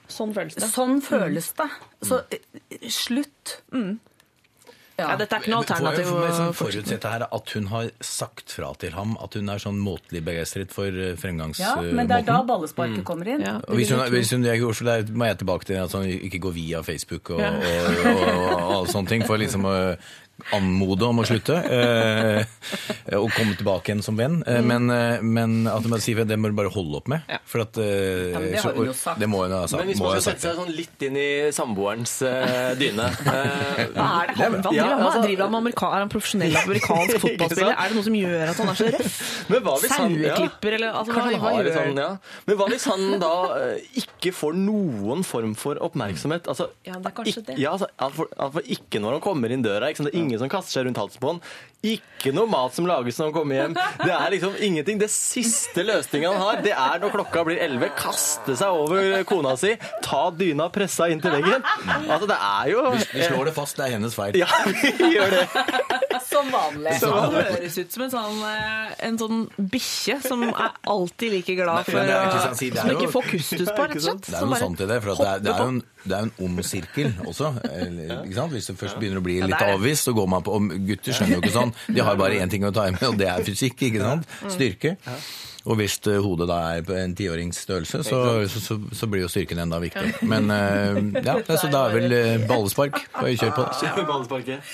Sånn 0.10 0.32
føles 0.34 0.56
det. 0.58 0.66
Sånn 0.74 1.02
føles 1.06 1.52
det. 1.54 1.68
Så 2.02 2.24
slutt. 2.90 3.60
slutt. 3.70 4.00
Ja, 5.00 5.16
dette 5.16 5.38
er 5.38 5.44
ikke 5.44 5.52
noe 5.54 5.64
Får 5.64 5.70
jeg 5.70 5.78
alternativ. 5.78 6.06
for- 6.10 6.26
liksom 6.26 6.36
som 6.36 6.54
forutsette 6.60 7.12
her 7.12 7.28
at 7.32 7.50
hun 7.50 7.68
har 7.68 7.92
sagt 8.02 8.52
fra 8.52 8.74
til 8.74 8.92
ham 8.92 9.18
at 9.22 9.34
hun 9.34 9.50
er 9.50 9.58
sånn 9.58 9.80
måtelig 9.80 10.24
begeistret 10.26 10.72
for 10.72 10.92
fremgangsmåten. 11.16 11.90
Ja, 11.90 11.96
men 11.96 12.08
det 12.08 12.18
er 12.18 12.22
da 12.24 12.44
ballesparket 12.44 13.04
kommer 13.06 13.28
inn. 13.28 13.42
Ja. 13.42 13.62
Og 13.68 13.76
hvis 13.76 13.90
hun, 13.90 14.00
hvis 14.12 14.32
hun 14.32 14.44
jeg, 14.44 14.60
så 14.60 14.84
der 14.84 15.04
må 15.14 15.26
jeg 15.26 15.38
tilbake 15.40 15.66
til 15.66 15.76
at 15.76 15.92
hun 15.92 16.04
ikke 16.04 16.40
går 16.40 16.54
via 16.54 16.82
Facebook 16.82 17.30
og, 17.30 17.40
og, 17.40 17.64
og, 18.06 18.24
og, 18.28 18.72
alle 18.74 18.88
sånne 18.88 19.08
ting, 19.08 19.24
for 19.24 19.38
liksom 19.38 19.64
å 19.64 19.98
anmode 20.56 21.06
om 21.08 21.22
å 21.22 21.26
slutte. 21.28 21.56
Eh, 21.60 22.44
og 23.18 23.30
komme 23.36 23.56
tilbake 23.60 23.92
igjen 23.92 24.04
som 24.06 24.18
venn. 24.20 24.40
Eh, 24.48 24.62
men, 24.66 24.90
eh, 24.94 25.22
men 25.22 25.68
at 25.70 25.84
hun 25.86 25.92
bare 25.94 26.04
sier 26.04 26.24
det 26.30 26.38
må 26.40 26.52
du 26.52 26.58
bare 26.58 26.72
holde 26.74 27.00
opp 27.00 27.08
med. 27.12 27.26
For 27.50 27.64
at 27.64 27.78
eh, 27.82 28.32
Ja, 28.34 28.40
men 28.40 28.52
det 28.54 28.64
har 28.64 28.76
hun 28.78 28.90
jo 28.90 28.96
sagt. 28.98 29.20
Det 29.22 29.30
må 29.32 29.44
hun 29.46 29.56
ha 29.56 29.64
sagt. 29.68 29.80
Men 29.82 29.92
hvis 29.94 30.02
man 30.04 30.16
skal 30.18 30.26
sette 30.30 30.46
seg 30.48 30.60
sånn 30.60 30.74
litt 30.76 31.06
inn 31.08 31.18
i 31.20 31.28
samboerens 31.56 32.16
eh, 32.28 32.74
dyne 32.80 33.08
eh, 33.10 33.86
Hva 33.96 34.08
er 34.24 34.34
det 34.34 34.38
han, 34.38 34.58
Ja, 34.76 34.90
driver, 34.90 34.98
med? 34.98 35.06
altså- 35.06 35.50
med 35.50 35.60
amerika, 35.60 35.90
Er 35.96 36.04
han 36.06 36.12
profesjonell 36.14 36.56
amerikansk 36.64 37.20
fotballspiller? 37.24 37.74
Er 37.76 37.90
det 37.90 37.98
noe 38.00 38.08
som 38.10 38.18
gjør 38.20 38.54
at 38.54 38.62
han 38.64 38.70
er 38.74 38.80
så 38.80 38.90
røff? 38.94 39.20
Men 39.50 39.70
Saueklipper, 39.90 40.76
eller 40.78 40.94
altså, 40.94 41.16
hva, 41.16 41.24
hva 41.42 41.52
gjør 41.58 41.70
sånn, 41.74 41.98
ja. 42.00 42.10
Men 42.46 42.58
hva 42.60 42.68
hvis 42.70 42.86
han 42.90 43.06
da 43.22 43.32
eh, 43.58 43.88
ikke 44.04 44.34
får 44.36 44.54
noen 44.60 45.24
form 45.26 45.56
for 45.58 45.80
oppmerksomhet? 45.90 46.46
Altså, 46.52 46.70
Ja, 46.86 46.94
det 47.00 47.10
er 47.10 47.16
kanskje 47.18 47.44
det. 47.48 47.58
Ja, 47.62 47.74
altså, 47.74 48.62
ikke 48.70 49.02
når 49.02 49.18
han 49.18 49.24
kommer 49.26 49.50
inn 49.54 49.64
døra. 49.66 49.90
Ikke 49.90 50.04
sant? 50.04 50.12
Det 50.12 50.18
er 50.18 50.22
ingen 50.22 50.29
som 50.38 50.52
kaster 50.52 50.78
seg 50.78 50.86
rundt 50.86 51.00
halsen 51.02 51.24
på 51.24 51.34
han. 51.34 51.42
Ikke 51.80 52.34
noe 52.36 52.50
mat 52.52 52.76
som 52.76 52.84
lages 52.90 53.16
når 53.16 53.30
han 53.30 53.34
kommer 53.38 53.56
hjem. 53.56 53.76
Det 54.02 54.12
er 54.12 54.34
liksom 54.34 54.58
ingenting. 54.68 54.98
Det 55.00 55.08
siste 55.14 55.86
løsningen 55.88 56.34
han 56.34 56.42
har, 56.44 56.58
det 56.66 56.74
er 56.76 57.00
når 57.00 57.14
klokka 57.14 57.46
blir 57.48 57.62
11, 57.64 57.94
kaste 57.96 58.56
seg 58.60 58.80
over 58.82 59.24
kona 59.30 59.54
si, 59.60 59.72
ta 60.04 60.26
dyna 60.36 60.68
pressa 60.76 61.08
inn 61.08 61.24
til 61.24 61.38
veggen. 61.38 61.64
Altså, 62.04 62.28
det 62.28 62.36
er 62.36 62.74
jo 62.74 62.84
Vi 63.00 63.24
slår 63.24 63.48
det 63.48 63.56
fast, 63.56 63.80
det 63.80 63.88
er 63.88 63.96
hennes 63.96 64.18
feil. 64.18 64.36
Ja, 64.42 64.50
vi 64.68 65.14
gjør 65.16 65.38
det. 65.38 65.46
Som 66.28 66.52
vanlig. 66.52 66.98
Som 67.00 67.16
vanlig. 67.16 67.46
Det 67.46 67.56
høres 67.56 67.78
ut 67.80 67.96
som 67.96 68.04
en 68.06 68.12
sånn, 68.14 68.44
eh, 68.50 68.92
en 69.08 69.18
sånn 69.22 69.40
bikkje 69.72 70.20
som 70.28 70.44
er 70.50 70.76
alltid 70.94 71.34
like 71.38 71.56
glad 71.58 71.88
for 71.88 72.02
å 72.02 72.04
ikke 72.04 72.44
er 72.44 72.60
Som 72.60 72.92
ikke 72.98 73.12
får 73.16 73.30
kustus 73.32 73.72
på, 73.72 73.88
rett 73.88 73.96
og 73.96 74.04
slett. 74.04 74.28
Det 74.28 74.36
er 74.36 74.44
Som 74.44 74.52
noe 74.54 74.60
sånt 74.62 74.84
i 74.84 74.90
det, 74.92 75.00
for 75.06 75.16
det, 75.16 75.32
er, 75.32 75.44
det, 75.48 75.56
er 75.56 75.64
jo 75.64 75.72
en, 75.78 75.82
det 76.04 76.16
er 76.16 76.24
jo 76.24 76.30
en 76.30 76.46
ond 76.46 76.64
sirkel 76.66 77.12
også. 77.28 77.54
eller, 77.70 78.24
Ikke 78.26 78.36
sant? 78.38 78.52
Hvis 78.56 78.70
det 78.72 78.78
først 78.80 79.00
begynner 79.02 79.20
å 79.20 79.26
bli 79.26 79.42
litt 79.42 79.62
avvist, 79.68 80.08
så 80.08 80.14
går 80.16 80.28
man 80.32 80.44
på 80.46 80.56
og 80.56 80.70
Gutter 80.88 81.14
skjønner 81.14 81.36
jo 81.38 81.42
ikke 81.44 81.56
sånn. 81.58 81.74
De 81.92 82.00
har 82.02 82.16
bare 82.20 82.40
én 82.40 82.50
ting 82.50 82.64
å 82.66 82.72
ta 82.72 82.88
med, 82.92 83.04
og 83.04 83.18
det 83.20 83.28
er 83.28 83.44
fysikk. 83.44 83.82
ikke 83.90 84.02
sant? 84.02 84.28
Styrke. 84.56 84.96
Og 85.70 85.76
hvis 85.76 85.98
eh, 86.08 86.16
hodet 86.24 86.48
da 86.48 86.58
er 86.78 86.86
på 86.88 86.94
en 86.96 87.12
tiårings 87.14 87.58
størrelse, 87.66 88.00
så, 88.08 88.20
så, 88.48 88.62
så, 88.64 88.78
så 88.96 89.08
blir 89.12 89.26
jo 89.26 89.30
styrken 89.30 89.60
enda 89.60 89.78
viktigere. 89.84 90.16
Men 90.26 90.48
eh, 90.50 91.00
ja, 91.26 91.36
så 91.60 91.68
da 91.70 91.82
er 91.90 91.98
vel 91.98 92.16
eh, 92.16 92.46
ballespark. 92.48 92.96
Bare 93.18 93.34
kjør 93.36 93.52
på. 93.58 93.66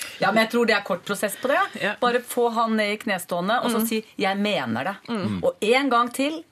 Ja, 0.21 0.29
men 0.31 0.43
jeg 0.45 0.51
tror 0.53 0.69
det 0.69 0.75
er 0.77 0.85
kort 0.85 1.01
prosess 1.07 1.35
på 1.41 1.49
det. 1.51 1.57
Bare 1.99 2.21
få 2.21 2.49
han 2.55 2.77
ned 2.77 2.93
i 2.93 2.99
knestående, 3.01 3.57
og 3.65 3.73
så 3.73 3.81
si 3.89 4.03
'jeg 4.17 4.37
mener 4.37 4.83
det'. 4.93 5.41
Og 5.41 5.57
en 5.61 5.89
gang 5.89 6.13
til. 6.13 6.43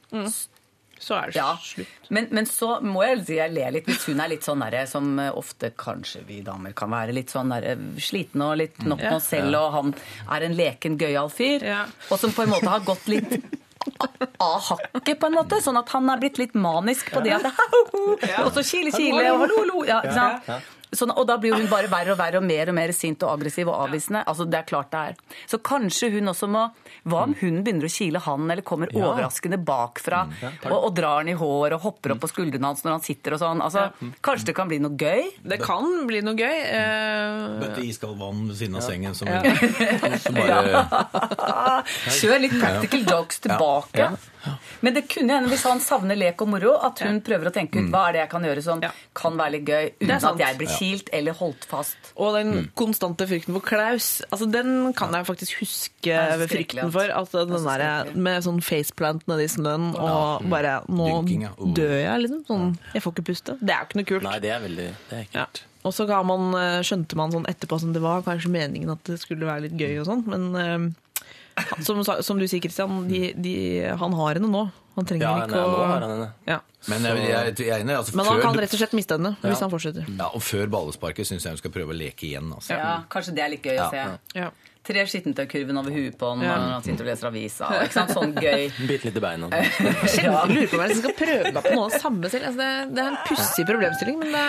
Så 1.03 1.17
er 1.19 1.31
det 1.33 1.35
Ja. 1.35 1.49
slutt. 1.59 2.09
Men, 2.15 2.27
men 2.31 2.45
så 2.47 2.77
må 2.85 3.01
jeg 3.03 3.23
si 3.27 3.35
jeg 3.35 3.51
ler 3.51 3.71
litt 3.75 3.89
hvis 3.89 4.05
hun 4.07 4.21
er 4.23 4.29
litt 4.31 4.45
sånn 4.47 4.61
derre 4.63 4.85
som 4.87 5.09
eh, 5.19 5.31
ofte 5.35 5.73
kanskje 5.75 6.21
vi 6.27 6.37
damer 6.45 6.71
kan 6.77 6.93
være 6.93 7.11
litt 7.17 7.33
sånn 7.33 7.51
derre 7.51 7.73
slitne 7.99 8.51
og 8.53 8.61
litt 8.61 8.79
nok 8.87 9.01
med 9.03 9.17
oss 9.17 9.27
selv, 9.33 9.57
og 9.59 9.73
han 9.75 9.91
er 10.37 10.45
en 10.47 10.55
leken, 10.55 10.95
gøyal 11.01 11.27
fyr, 11.33 11.65
Ja. 11.67 11.81
og 12.09 12.19
som 12.21 12.31
på 12.31 12.45
en 12.45 12.53
måte 12.55 12.69
har 12.71 12.85
gått 12.87 13.07
litt 13.11 13.35
av 14.39 14.61
hakket, 14.69 15.17
på 15.19 15.27
en 15.27 15.35
måte. 15.35 15.59
Sånn 15.63 15.75
at 15.81 15.89
han 15.91 16.07
er 16.13 16.21
blitt 16.21 16.37
litt 16.39 16.53
manisk 16.55 17.11
på 17.11 17.23
det 17.25 17.33
at 17.35 17.49
Og 18.45 18.53
så 18.55 18.63
kile, 18.63 18.93
kile 18.95 19.25
og 19.33 19.43
hallo, 19.43 19.57
hallo. 19.59 19.83
Ja, 19.89 19.99
ikke 20.05 20.15
sant? 20.15 20.71
Sånn, 20.93 21.09
og 21.17 21.25
da 21.25 21.39
blir 21.41 21.55
hun 21.57 21.65
bare 21.71 21.89
verre 21.89 22.13
og 22.13 22.19
verre 22.19 22.37
og 22.37 22.45
mer 22.45 22.69
og 22.69 22.75
mer 22.77 22.91
sint 22.93 23.23
og 23.25 23.31
aggressiv 23.33 23.65
og 23.71 23.79
avvisende. 23.87 24.21
Altså, 24.29 24.45
det 24.45 24.59
er 24.59 24.67
klart 24.69 24.91
det 24.93 24.99
er. 25.09 25.15
Så 25.49 25.57
kanskje 25.65 26.11
hun 26.13 26.29
også 26.29 26.45
må 26.53 26.67
Hva 27.03 27.23
om 27.27 27.33
hun 27.39 27.63
begynner 27.63 27.85
å 27.87 27.91
kile 27.93 28.19
han, 28.19 28.49
eller 28.51 28.63
kommer 28.63 28.87
overraskende 28.95 29.57
bakfra 29.65 30.23
og, 30.69 30.71
og 30.77 30.93
drar 30.95 31.17
han 31.21 31.29
i 31.29 31.33
hår 31.37 31.73
og 31.77 31.81
hopper 31.81 32.13
opp 32.15 32.21
på 32.23 32.29
skuldrene 32.31 32.65
hans 32.69 32.83
når 32.85 32.91
han 32.97 33.01
sitter 33.05 33.33
og 33.35 33.39
sånn. 33.43 33.61
Altså, 33.65 33.89
kanskje 34.23 34.45
det 34.51 34.55
kan 34.55 34.67
bli 34.71 34.79
noe 34.79 34.95
gøy? 34.97 35.31
Det 35.43 35.59
kan 35.63 36.07
bli 36.07 36.21
noe 36.21 36.35
gøy. 36.35 36.59
Uh... 36.73 37.59
Bøtte 37.63 37.83
iskaldt 37.85 38.19
vann 38.19 38.47
ved 38.47 38.55
siden 38.59 38.75
av 38.79 38.85
sengen. 38.85 39.15
Som, 39.15 39.27
som 40.23 40.33
bare, 40.39 40.83
Kjør 42.19 42.39
litt 42.43 42.55
practical 42.59 43.03
jokes 43.09 43.39
tilbake. 43.43 44.09
Men 44.83 44.95
det 44.97 45.05
kunne 45.11 45.37
hende 45.37 45.51
hvis 45.53 45.63
han 45.67 45.79
savner 45.83 46.17
lek 46.19 46.41
og 46.43 46.49
moro, 46.51 46.73
at 46.83 46.99
hun 47.05 47.21
prøver 47.23 47.47
å 47.49 47.53
tenke 47.55 47.79
ut 47.79 47.89
hva 47.93 48.07
er 48.09 48.17
det 48.17 48.21
jeg 48.25 48.31
kan 48.33 48.47
gjøre 48.49 48.63
som 48.65 48.81
Ja. 48.83 48.89
kan 49.15 49.37
være 49.39 49.53
litt 49.57 49.65
gøy, 49.69 49.85
uten 50.01 50.11
at 50.17 50.39
jeg 50.43 50.57
blir 50.59 50.67
Ja. 50.69 50.77
kilt 50.79 51.09
eller 51.13 51.33
holdt 51.39 51.65
fast. 51.69 51.97
Og 52.17 52.33
den 52.35 52.51
Mm. 52.53 52.69
konstante 52.75 53.25
frykten 53.27 53.53
for 53.53 53.61
Klaus, 53.61 54.21
altså 54.31 54.49
den 54.51 54.91
kan 54.93 55.11
jeg 55.13 55.25
faktisk 55.25 55.59
huske 55.61 56.37
ved 56.37 56.49
skrekkelig, 56.49 56.82
frykten 56.83 56.93
for. 56.95 57.13
altså. 57.19 57.43
Den 57.49 57.67
er 57.73 57.83
der, 57.83 58.13
med 58.27 58.45
sånn 58.45 58.61
faceplant 58.63 59.27
nedi 59.31 59.47
snøen 59.51 59.91
og 59.95 60.47
bare 60.51 60.79
Nå 60.89 61.09
ja. 61.31 61.51
Oh. 61.57 61.73
dør 61.77 61.95
jeg, 61.99 62.23
liksom. 62.25 62.41
Sånn, 62.49 62.73
jeg 62.93 63.03
får 63.05 63.15
ikke 63.15 63.27
puste. 63.31 63.57
Det 63.61 63.73
er 63.75 63.79
jo 63.83 63.89
ikke 63.89 64.01
noe 64.01 64.09
kult. 64.11 64.27
Nei, 64.27 64.39
det 64.43 64.51
er 64.55 64.65
veldig 64.65 64.89
det 65.11 65.21
er 65.21 65.29
Ja. 65.33 65.45
Og 65.83 65.91
så 65.91 66.05
man, 66.23 66.53
eh, 66.55 66.79
skjønte 66.79 67.15
man 67.19 67.31
sånn 67.33 67.45
etterpå 67.45 67.79
som 67.79 67.91
det 67.91 68.01
var 68.01 68.21
kanskje 68.23 68.49
meningen 68.51 68.89
at 68.93 69.03
det 69.03 69.19
skulle 69.19 69.45
være 69.45 69.65
litt 69.67 69.75
gøy 69.75 69.99
og 69.99 70.05
sånn, 70.07 70.21
men 70.31 70.55
eh, 70.55 71.63
som, 71.83 71.99
som 72.03 72.39
du 72.39 72.47
sier, 72.47 72.61
Christian, 72.63 73.03
de, 73.09 73.33
de, 73.35 73.55
han 73.99 74.15
har 74.17 74.39
henne 74.39 74.49
nå. 74.49 74.63
Han 74.95 75.07
trenger 75.09 75.25
Ja, 75.25 75.33
nei, 75.41 75.45
ikke 75.49 75.57
å 75.59 75.71
nå 75.73 75.81
har 75.81 76.03
han 76.05 76.11
henne. 76.13 76.29
ja. 76.47 76.59
Men 76.91 77.05
jeg, 77.07 77.19
jeg, 77.31 77.53
jeg. 77.63 77.85
Altså, 77.95 78.13
Men 78.17 78.27
han 78.27 78.35
før, 78.35 78.41
kan 78.43 78.57
rett 78.59 78.73
og 78.75 78.79
slett 78.81 78.93
miste 78.97 79.15
henne 79.15 79.29
hvis 79.39 79.61
han 79.63 79.71
fortsetter. 79.71 80.07
ja, 80.19 80.25
og 80.35 80.43
før 80.43 80.67
ballesparket 80.73 81.29
syns 81.29 81.45
jeg 81.47 81.55
hun 81.55 81.61
skal 81.61 81.71
prøve 81.73 81.95
å 81.95 81.97
leke 81.97 82.27
igjen. 82.27 82.49
Altså. 82.53 82.75
Ja, 82.75 82.89
kanskje 83.09 83.35
det 83.37 83.45
er 83.45 83.53
litt 83.55 83.63
gøy 83.65 83.79
å 83.79 83.87
se. 83.93 84.03
Ja. 84.37 84.49
Tre 84.83 85.03
skittentøykurven 85.07 85.77
over 85.79 85.93
huet 85.95 86.17
på 86.19 86.29
Ja. 86.43 86.57
når 86.59 86.71
han 86.73 86.83
sitter 86.83 87.05
og 87.05 87.09
leser 87.13 87.27
avisa. 87.29 87.67
Ikke 87.85 87.95
sant? 87.95 88.09
Sånn 88.11 88.33
gøy. 88.35 88.65
Bitte 88.89 89.07
litt 89.07 89.15
i 89.15 89.23
beina. 89.23 89.47
Jeg 89.53 90.27
lurer 90.27 90.67
på 90.67 90.75
om 90.75 90.83
jeg 90.83 90.97
skal 90.99 91.13
prøve 91.15 91.51
meg 91.55 91.63
på 91.63 91.71
noe 91.77 91.85
av 91.85 91.93
det 91.93 92.01
samme 92.03 92.31
selv. 92.33 92.47
Altså, 92.49 92.59
det, 92.59 92.95
det 92.97 93.03
er 93.05 93.11
en 93.13 93.19
pussig 93.29 93.65
problemstilling, 93.69 94.17
men 94.19 94.33
det, 94.35 94.43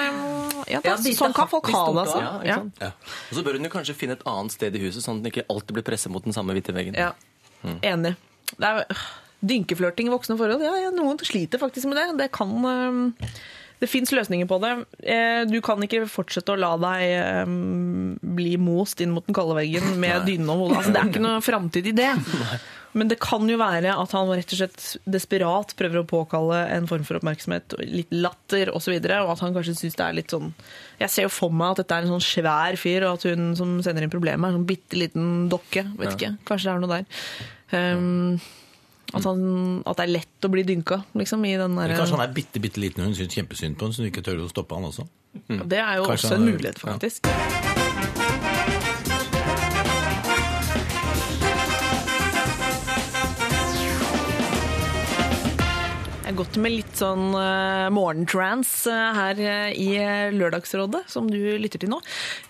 ja, 0.74 0.80
det, 0.82 0.90
Ja, 0.90 0.96
sånn 1.20 1.36
kan 1.38 1.50
folk 1.52 1.70
ha 1.70 1.84
det. 1.92 2.02
Altså. 2.02 2.18
Ja, 2.18 2.32
ikke 2.40 2.50
Ja. 2.50 2.58
sant? 2.64 2.82
Og 3.30 3.38
så 3.38 3.44
bør 3.46 3.60
hun 3.60 3.68
jo 3.68 3.72
kanskje 3.76 3.94
finne 4.02 4.18
et 4.18 4.26
annet 4.26 4.56
sted 4.58 4.74
i 4.74 4.82
huset, 4.82 5.04
sånn 5.06 5.20
at 5.20 5.22
den 5.28 5.30
ikke 5.36 5.46
alltid 5.54 5.78
blir 5.78 5.86
presset 5.86 6.10
mot 6.10 6.26
den 6.26 6.34
samme 6.34 6.56
hvite 6.58 6.74
veggen. 6.74 6.98
Ja. 6.98 7.12
Enig. 7.86 8.16
Det 8.58 8.66
er, 8.72 8.82
øh, 8.90 9.04
dynkeflørting 9.44 10.08
i 10.08 10.12
voksne 10.16 10.34
forhold, 10.40 10.62
ja, 10.64 10.74
ja, 10.82 10.90
noen 10.90 11.18
sliter 11.22 11.60
faktisk 11.62 11.86
med 11.90 11.96
det. 12.00 12.08
Det 12.24 12.30
kan 12.32 12.50
Det 13.84 13.90
fins 13.92 14.12
løsninger 14.16 14.48
på 14.48 14.58
det. 14.64 14.72
Eh, 15.04 15.42
Du 15.50 15.58
kan 15.64 15.82
ikke 15.84 16.06
fortsette 16.10 16.54
å 16.54 16.60
la 16.60 16.72
deg 16.80 17.02
øh, 17.20 17.56
bli 18.34 18.54
most 18.60 19.02
inn 19.04 19.12
mot 19.14 19.26
den 19.28 19.36
kalde 19.36 19.56
veggen 19.60 19.98
med 20.00 20.24
dynen 20.28 20.48
over 20.48 20.72
hodet. 20.72 20.78
Altså, 20.80 20.94
det 20.94 21.02
er 21.02 21.12
ikke 21.12 21.24
noe 21.26 21.44
framtid 21.44 21.90
i 21.92 21.94
det. 21.96 22.10
Men 22.94 23.08
det 23.10 23.16
kan 23.18 23.42
jo 23.50 23.56
være 23.58 23.90
at 23.90 24.12
han 24.14 24.28
rett 24.30 24.52
og 24.54 24.58
slett 24.60 24.84
desperat 25.10 25.72
prøver 25.74 25.98
å 26.00 26.06
påkalle 26.06 26.60
en 26.76 26.84
form 26.86 27.02
for 27.06 27.18
oppmerksomhet, 27.18 27.74
litt 27.90 28.12
latter 28.14 28.70
osv., 28.70 28.76
og, 28.76 28.84
så 28.84 28.92
videre, 28.94 29.16
og 29.24 29.32
at 29.34 29.42
han 29.42 29.56
kanskje 29.56 29.74
syns 29.80 29.98
det 29.98 30.04
er 30.06 30.14
litt 30.20 30.30
sånn 30.30 30.52
Jeg 31.00 31.10
ser 31.10 31.26
jo 31.26 31.32
for 31.34 31.50
meg 31.50 31.72
at 31.74 31.80
dette 31.82 31.96
er 31.98 32.06
en 32.06 32.12
sånn 32.14 32.22
svær 32.22 32.78
fyr, 32.78 33.08
og 33.08 33.18
at 33.18 33.26
hun 33.32 33.50
som 33.58 33.72
sender 33.82 34.06
inn 34.06 34.12
problemet, 34.14 34.46
er 34.46 34.52
en 34.54 34.60
sånn 34.60 34.68
bitte 34.68 35.00
liten 35.00 35.32
dokke. 35.50 35.82
Vet 35.98 36.14
ikke. 36.14 36.36
Kanskje 36.46 36.70
det 36.70 36.74
er 36.76 36.84
noe 36.84 37.00
der. 37.00 37.24
Um, 37.74 38.38
at, 39.14 39.28
han, 39.28 39.44
at 39.86 40.00
det 40.00 40.06
er 40.06 40.14
lett 40.18 40.48
å 40.48 40.50
bli 40.52 40.64
dynka, 40.66 41.02
liksom, 41.18 41.44
i 41.48 41.54
den 41.60 41.78
der... 41.78 41.94
kanskje 41.98 42.18
han 42.18 42.26
er 42.26 42.34
bitte, 42.36 42.62
bitte 42.62 42.82
liten 42.82 43.04
og 43.04 43.12
hun 43.12 43.18
syns 43.18 43.38
kjempesynd 43.38 43.78
på 43.78 43.88
ham, 43.88 43.94
så 43.94 44.04
hun 44.04 44.10
ikke 44.10 44.24
tør 44.26 44.44
å 44.44 44.50
stoppe 44.50 44.78
han 44.78 44.90
også. 44.90 45.06
Det 45.34 45.80
er 45.82 46.00
jo 46.00 46.10
Kanskje 46.10 46.30
også 46.30 46.36
en 46.38 46.50
mulighet, 46.50 46.84
mulighet, 46.84 47.22
ja. 47.24 47.73
Har 56.34 56.40
gått 56.42 56.56
med 56.58 56.72
litt 56.72 56.96
sånn 56.98 57.28
uh, 57.30 57.86
morgentrans 57.94 58.70
eh, 58.90 59.10
her 59.14 59.38
eh, 59.38 59.76
i 59.78 59.92
Lørdagsrådet, 60.34 61.04
som 61.06 61.28
du 61.30 61.38
lytter 61.62 61.78
til 61.78 61.92
nå. 61.92 62.00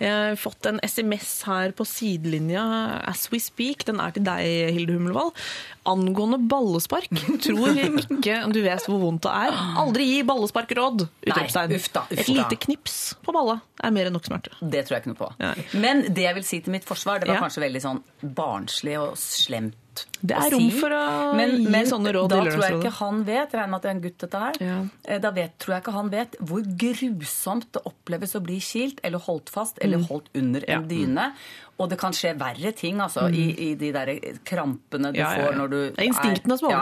Jeg 0.01 0.09
har 0.09 0.39
fått 0.41 0.65
en 0.65 0.79
SMS 0.81 1.35
her 1.45 1.69
på 1.77 1.85
sidelinja 1.85 2.63
as 3.05 3.27
we 3.29 3.37
speak. 3.37 3.85
Den 3.85 4.01
er 4.01 4.15
til 4.15 4.25
deg, 4.25 4.73
Hilde 4.73 4.95
Hummelvold. 4.97 5.37
Angående 5.85 6.41
ballespark. 6.49 7.13
Tror 7.45 7.77
ikke 7.77 8.41
du 8.49 8.63
vet 8.65 8.89
hvor 8.89 9.03
vondt 9.05 9.27
det 9.27 9.37
er. 9.51 9.61
Aldri 9.83 10.09
gi 10.15 10.25
ballesparkråd! 10.33 11.05
Utropstegn. 11.29 11.77
Et 11.77 12.33
lite 12.33 12.57
knips 12.65 12.99
på 13.21 13.37
balla 13.37 13.59
er 13.85 13.93
mer 13.93 14.09
enn 14.09 14.17
nok 14.17 14.25
smerte. 14.25 14.57
Det 14.65 14.87
tror 14.87 14.97
jeg 14.97 15.05
ikke 15.05 15.13
noe 15.13 15.21
på. 15.21 15.29
Ja. 15.45 15.53
Men 15.77 16.07
det 16.09 16.25
jeg 16.25 16.41
vil 16.41 16.49
si 16.55 16.63
til 16.65 16.73
mitt 16.79 16.89
forsvar, 16.89 17.21
det 17.21 17.29
var 17.29 17.37
Ja. 17.37 17.45
kanskje 17.45 17.67
veldig 17.69 17.85
sånn 17.85 18.01
barnslig 18.33 18.97
og 18.97 19.13
slemt 19.21 19.77
Det 20.21 20.35
å 20.35 20.43
er 20.45 20.51
rom 20.55 20.69
for 20.71 20.89
å 20.89 21.35
men, 21.37 21.51
gi 21.61 21.67
men 21.69 21.85
sånne 21.85 22.13
råd 22.15 22.29
da 22.29 22.39
i 22.41 22.49
tror 22.49 22.63
jeg 22.65 22.79
ikke 22.79 22.91
han 22.99 23.23
vet, 23.27 23.51
regner 23.53 23.67
med 23.69 23.75
at 23.75 23.81
det 23.85 23.89
er 23.91 23.95
en 23.95 24.01
gutt 24.01 24.17
dette 24.25 24.39
her, 24.45 24.53
Ja. 24.59 24.77
Eh, 25.05 25.19
da 25.19 25.31
vet, 25.31 25.57
tror 25.59 25.73
jeg 25.75 25.83
ikke 25.83 25.93
han 25.93 26.09
vet 26.09 26.35
hvor 26.39 26.61
grusomt 26.85 27.67
det 27.71 27.81
oppleves 27.85 28.35
å 28.35 28.41
bli 28.43 28.59
kilt 28.59 28.99
eller 29.03 29.19
holdt 29.19 29.49
fast 29.53 29.77
eller 29.81 29.99
holdt 30.09 30.29
under 30.35 30.63
en 30.67 30.83
Mm. 30.83 30.89
Ja. 30.89 30.95
dyne. 30.95 31.33
Og 31.79 31.89
det 31.89 31.97
kan 31.99 32.11
skje 32.15 32.33
verre 32.39 32.71
ting 32.75 32.99
altså, 33.03 33.27
i, 33.33 33.71
i 33.71 33.75
de 33.75 33.91
der 33.91 34.07
krampene 34.45 35.11
du 35.13 35.19
Mm. 35.19 35.23
Ja, 35.23 35.35
får 35.35 35.55
når 35.59 35.69
du 35.69 35.79
er 35.97 36.03
instinktene 36.07 36.57
som 36.57 36.69
Ja. 36.71 36.81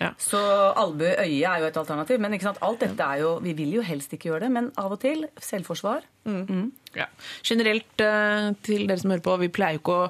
Ja. 0.00 0.12
Så 0.20 0.40
albue 0.80 1.12
i 1.12 1.40
øyet 1.40 1.48
er 1.50 1.62
jo 1.62 1.70
et 1.70 1.80
alternativ. 1.80 2.20
Men 2.22 2.36
ikke 2.36 2.48
sant? 2.48 2.62
alt 2.64 2.80
dette 2.80 3.04
er 3.04 3.20
jo 3.22 3.34
Vi 3.44 3.52
vil 3.58 3.74
jo 3.78 3.82
helst 3.84 4.12
ikke 4.16 4.30
gjøre 4.30 4.46
det, 4.46 4.52
men 4.54 4.70
av 4.80 4.94
og 4.96 5.00
til 5.02 5.26
selvforsvar. 5.40 6.06
Ja. 6.94 7.06
Generelt 7.46 8.02
eh, 8.02 8.50
til 8.66 8.84
dere 8.88 8.98
som 9.00 9.12
hører 9.12 9.22
på, 9.24 9.36
vi 9.40 9.48
pleier 9.52 9.78
jo 9.78 9.80
ikke 9.80 9.94
å 9.94 10.08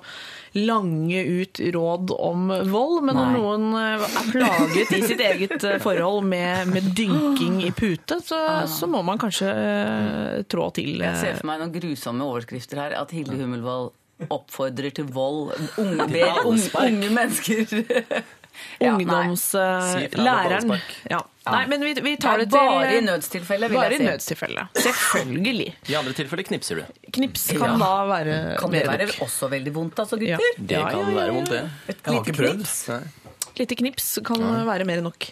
lange 0.59 1.21
ut 1.23 1.61
råd 1.77 2.15
om 2.17 2.49
vold, 2.73 2.97
men 3.07 3.19
Nei. 3.19 3.27
om 3.27 3.37
noen 3.37 3.79
eh, 3.79 4.07
er 4.09 4.31
plaget 4.33 4.95
i 4.97 5.03
sitt 5.05 5.23
eget 5.23 5.67
eh, 5.69 5.79
forhold 5.83 6.27
med, 6.27 6.73
med 6.73 6.91
dynking 6.99 7.61
i 7.67 7.71
pute, 7.77 8.19
så, 8.27 8.41
så 8.71 8.89
må 8.91 9.05
man 9.07 9.21
kanskje 9.23 9.53
eh, 9.53 10.43
trå 10.51 10.71
til. 10.77 10.99
Jeg 11.05 11.21
ser 11.21 11.41
for 11.41 11.53
meg 11.53 11.63
noen 11.63 11.75
grusomme 11.77 12.27
overskrifter 12.27 12.85
her. 12.85 12.99
At 13.01 13.15
Hilde 13.15 13.39
Hummelvold 13.39 13.93
oppfordrer 14.29 14.93
til 14.97 15.09
vold. 15.15 15.55
Unge, 15.81 16.09
ber 16.11 16.45
unge, 16.45 16.69
unge 16.75 17.15
mennesker 17.15 17.65
Ja. 18.81 18.95
Ungdomslæreren. 18.95 19.91
Si 19.91 20.07
ved 20.07 20.17
ballspark. 20.25 20.95
ja. 21.11 21.21
Nei, 21.51 21.63
men 21.67 21.81
vi, 21.83 21.93
vi 22.05 22.11
Det 22.15 22.21
tar 22.23 22.35
er 22.39 22.45
det 22.45 22.51
til 22.53 22.61
bare 22.61 22.91
i 22.95 23.01
nødstilfelle, 23.03 23.69
vil 23.73 23.79
Bare 23.81 23.91
jeg 23.95 23.99
si. 24.03 24.07
nødstilfelle. 24.07 24.65
Selvfølgelig. 24.85 25.69
I 25.89 25.95
andre 25.99 26.13
tilfeller 26.19 26.47
knipser 26.47 26.81
du. 26.83 26.85
Knips 27.17 27.47
kan 27.57 27.73
Ja. 27.73 27.79
da 27.81 27.93
være 28.11 28.35
Kan 28.61 28.71
det 28.75 28.83
være 28.87 29.07
også 29.25 29.49
veldig 29.51 29.73
vondt, 29.75 29.99
altså, 29.99 30.21
Ja. 30.23 30.37
Det 30.59 30.77
kan 30.77 30.99
ja, 31.01 31.09
ja, 31.09 31.15
være 31.17 31.33
vondt, 31.35 31.49
det. 31.51 31.63
Et 31.89 31.97
Jeg 31.97 32.05
har 32.05 32.13
lite 32.21 32.31
ikke 32.31 32.39
prøvd. 32.43 32.61
knips. 32.61 33.57
Lite 33.59 33.77
knips 33.81 34.19
kan 34.25 34.45
være 34.69 34.85
mer 34.87 34.99
enn 35.01 35.09
nok. 35.09 35.31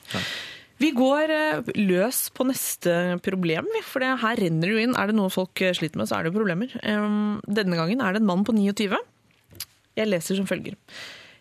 Vi 0.79 0.91
går 0.95 1.31
eh, 1.35 1.61
løs 1.77 2.31
på 2.31 2.47
neste 2.47 3.21
problem, 3.23 3.67
for 3.83 3.99
det, 4.01 4.13
her 4.21 4.37
renner 4.39 4.63
det 4.63 4.75
jo 4.75 4.79
inn. 4.79 4.97
Er 4.97 5.07
det 5.11 5.15
noe 5.19 5.29
folk 5.29 5.61
eh, 5.63 5.73
sliter 5.75 5.97
med, 5.99 6.07
så 6.09 6.19
er 6.19 6.23
det 6.27 6.33
jo 6.33 6.39
problemer. 6.39 6.69
Denne 7.47 7.77
gangen 7.77 8.01
er 8.01 8.13
det 8.15 8.23
en 8.23 8.27
mann 8.31 8.45
på 8.47 8.55
29. 8.55 8.97
Jeg 9.99 10.07
leser 10.09 10.37
som 10.39 10.47
følger. 10.47 10.75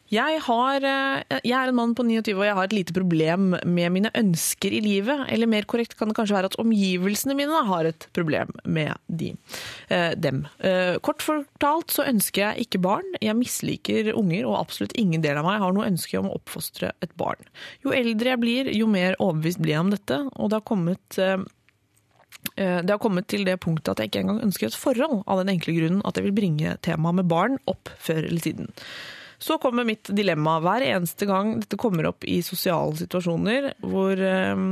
Jeg, 0.07 0.39
har, 0.45 0.83
eh, 0.87 1.39
jeg 1.43 1.51
er 1.51 1.67
en 1.67 1.75
mann 1.75 1.93
på 1.95 2.05
29 2.07 2.37
og 2.37 2.45
jeg 2.45 2.55
har 2.55 2.67
et 2.69 2.75
lite 2.75 2.93
problem 2.95 3.49
med 3.67 3.91
mine 3.91 4.11
ønsker 4.15 4.71
i 4.71 4.79
livet. 4.83 5.25
Eller 5.33 5.49
mer 5.51 5.67
korrekt 5.67 5.97
kan 5.99 6.07
det 6.07 6.15
kanskje 6.15 6.37
være 6.37 6.51
at 6.53 6.59
omgivelsene 6.63 7.35
mine 7.35 7.63
har 7.67 7.89
et 7.89 8.07
problem 8.15 8.53
med 8.63 8.95
de, 9.07 9.33
eh, 9.89 10.15
dem. 10.15 10.45
Eh, 10.63 10.95
kort 11.03 11.19
fortalt 11.19 11.91
så 11.91 12.07
ønsker 12.07 12.41
jeg 12.45 12.67
ikke 12.67 12.81
barn. 12.81 13.03
Jeg 13.19 13.35
misliker 13.35 14.13
unger, 14.15 14.47
og 14.47 14.61
absolutt 14.61 14.95
ingen 14.95 15.21
del 15.21 15.37
av 15.37 15.43
meg 15.43 15.59
har 15.59 15.73
noe 15.73 15.89
ønske 15.89 16.17
om 16.19 16.31
å 16.31 16.39
oppfostre 16.39 16.93
et 17.01 17.11
barn. 17.17 17.43
Jo 17.83 17.91
eldre 17.91 18.31
jeg 18.31 18.39
blir, 18.39 18.71
jo 18.73 18.87
mer 18.87 19.15
overbevist 19.19 19.59
blir 19.59 19.75
jeg 19.75 19.83
om 19.83 19.91
dette. 19.91 20.29
Og 20.37 20.49
det 20.49 20.61
har 20.61 20.67
kommet 20.67 21.19
Det 22.55 22.89
har 22.89 22.99
kommet 22.99 23.27
til 23.27 23.43
det 23.43 23.59
punktet 23.59 23.89
at 23.89 23.97
jeg 23.97 24.09
ikke 24.09 24.19
engang 24.21 24.41
ønsker 24.41 24.67
et 24.67 24.73
forhold, 24.73 25.23
av 25.27 25.43
den 25.43 25.49
enkle 25.57 25.73
grunnen 25.73 26.01
at 26.05 26.15
jeg 26.15 26.23
vil 26.23 26.35
bringe 26.37 26.77
temaet 26.81 27.15
med 27.15 27.27
barn 27.27 27.57
opp 27.67 27.89
før 27.99 28.23
eller 28.23 28.39
siden. 28.39 28.71
Så 29.39 29.57
kommer 29.61 29.85
mitt 29.85 30.09
dilemma. 30.15 30.57
Hver 30.65 30.85
eneste 30.85 31.27
gang 31.29 31.57
dette 31.61 31.77
kommer 31.79 32.09
opp 32.09 32.25
i 32.25 32.39
sosiale 32.45 32.97
situasjoner 32.97 33.71
hvor, 33.85 34.17
eh, 34.17 34.63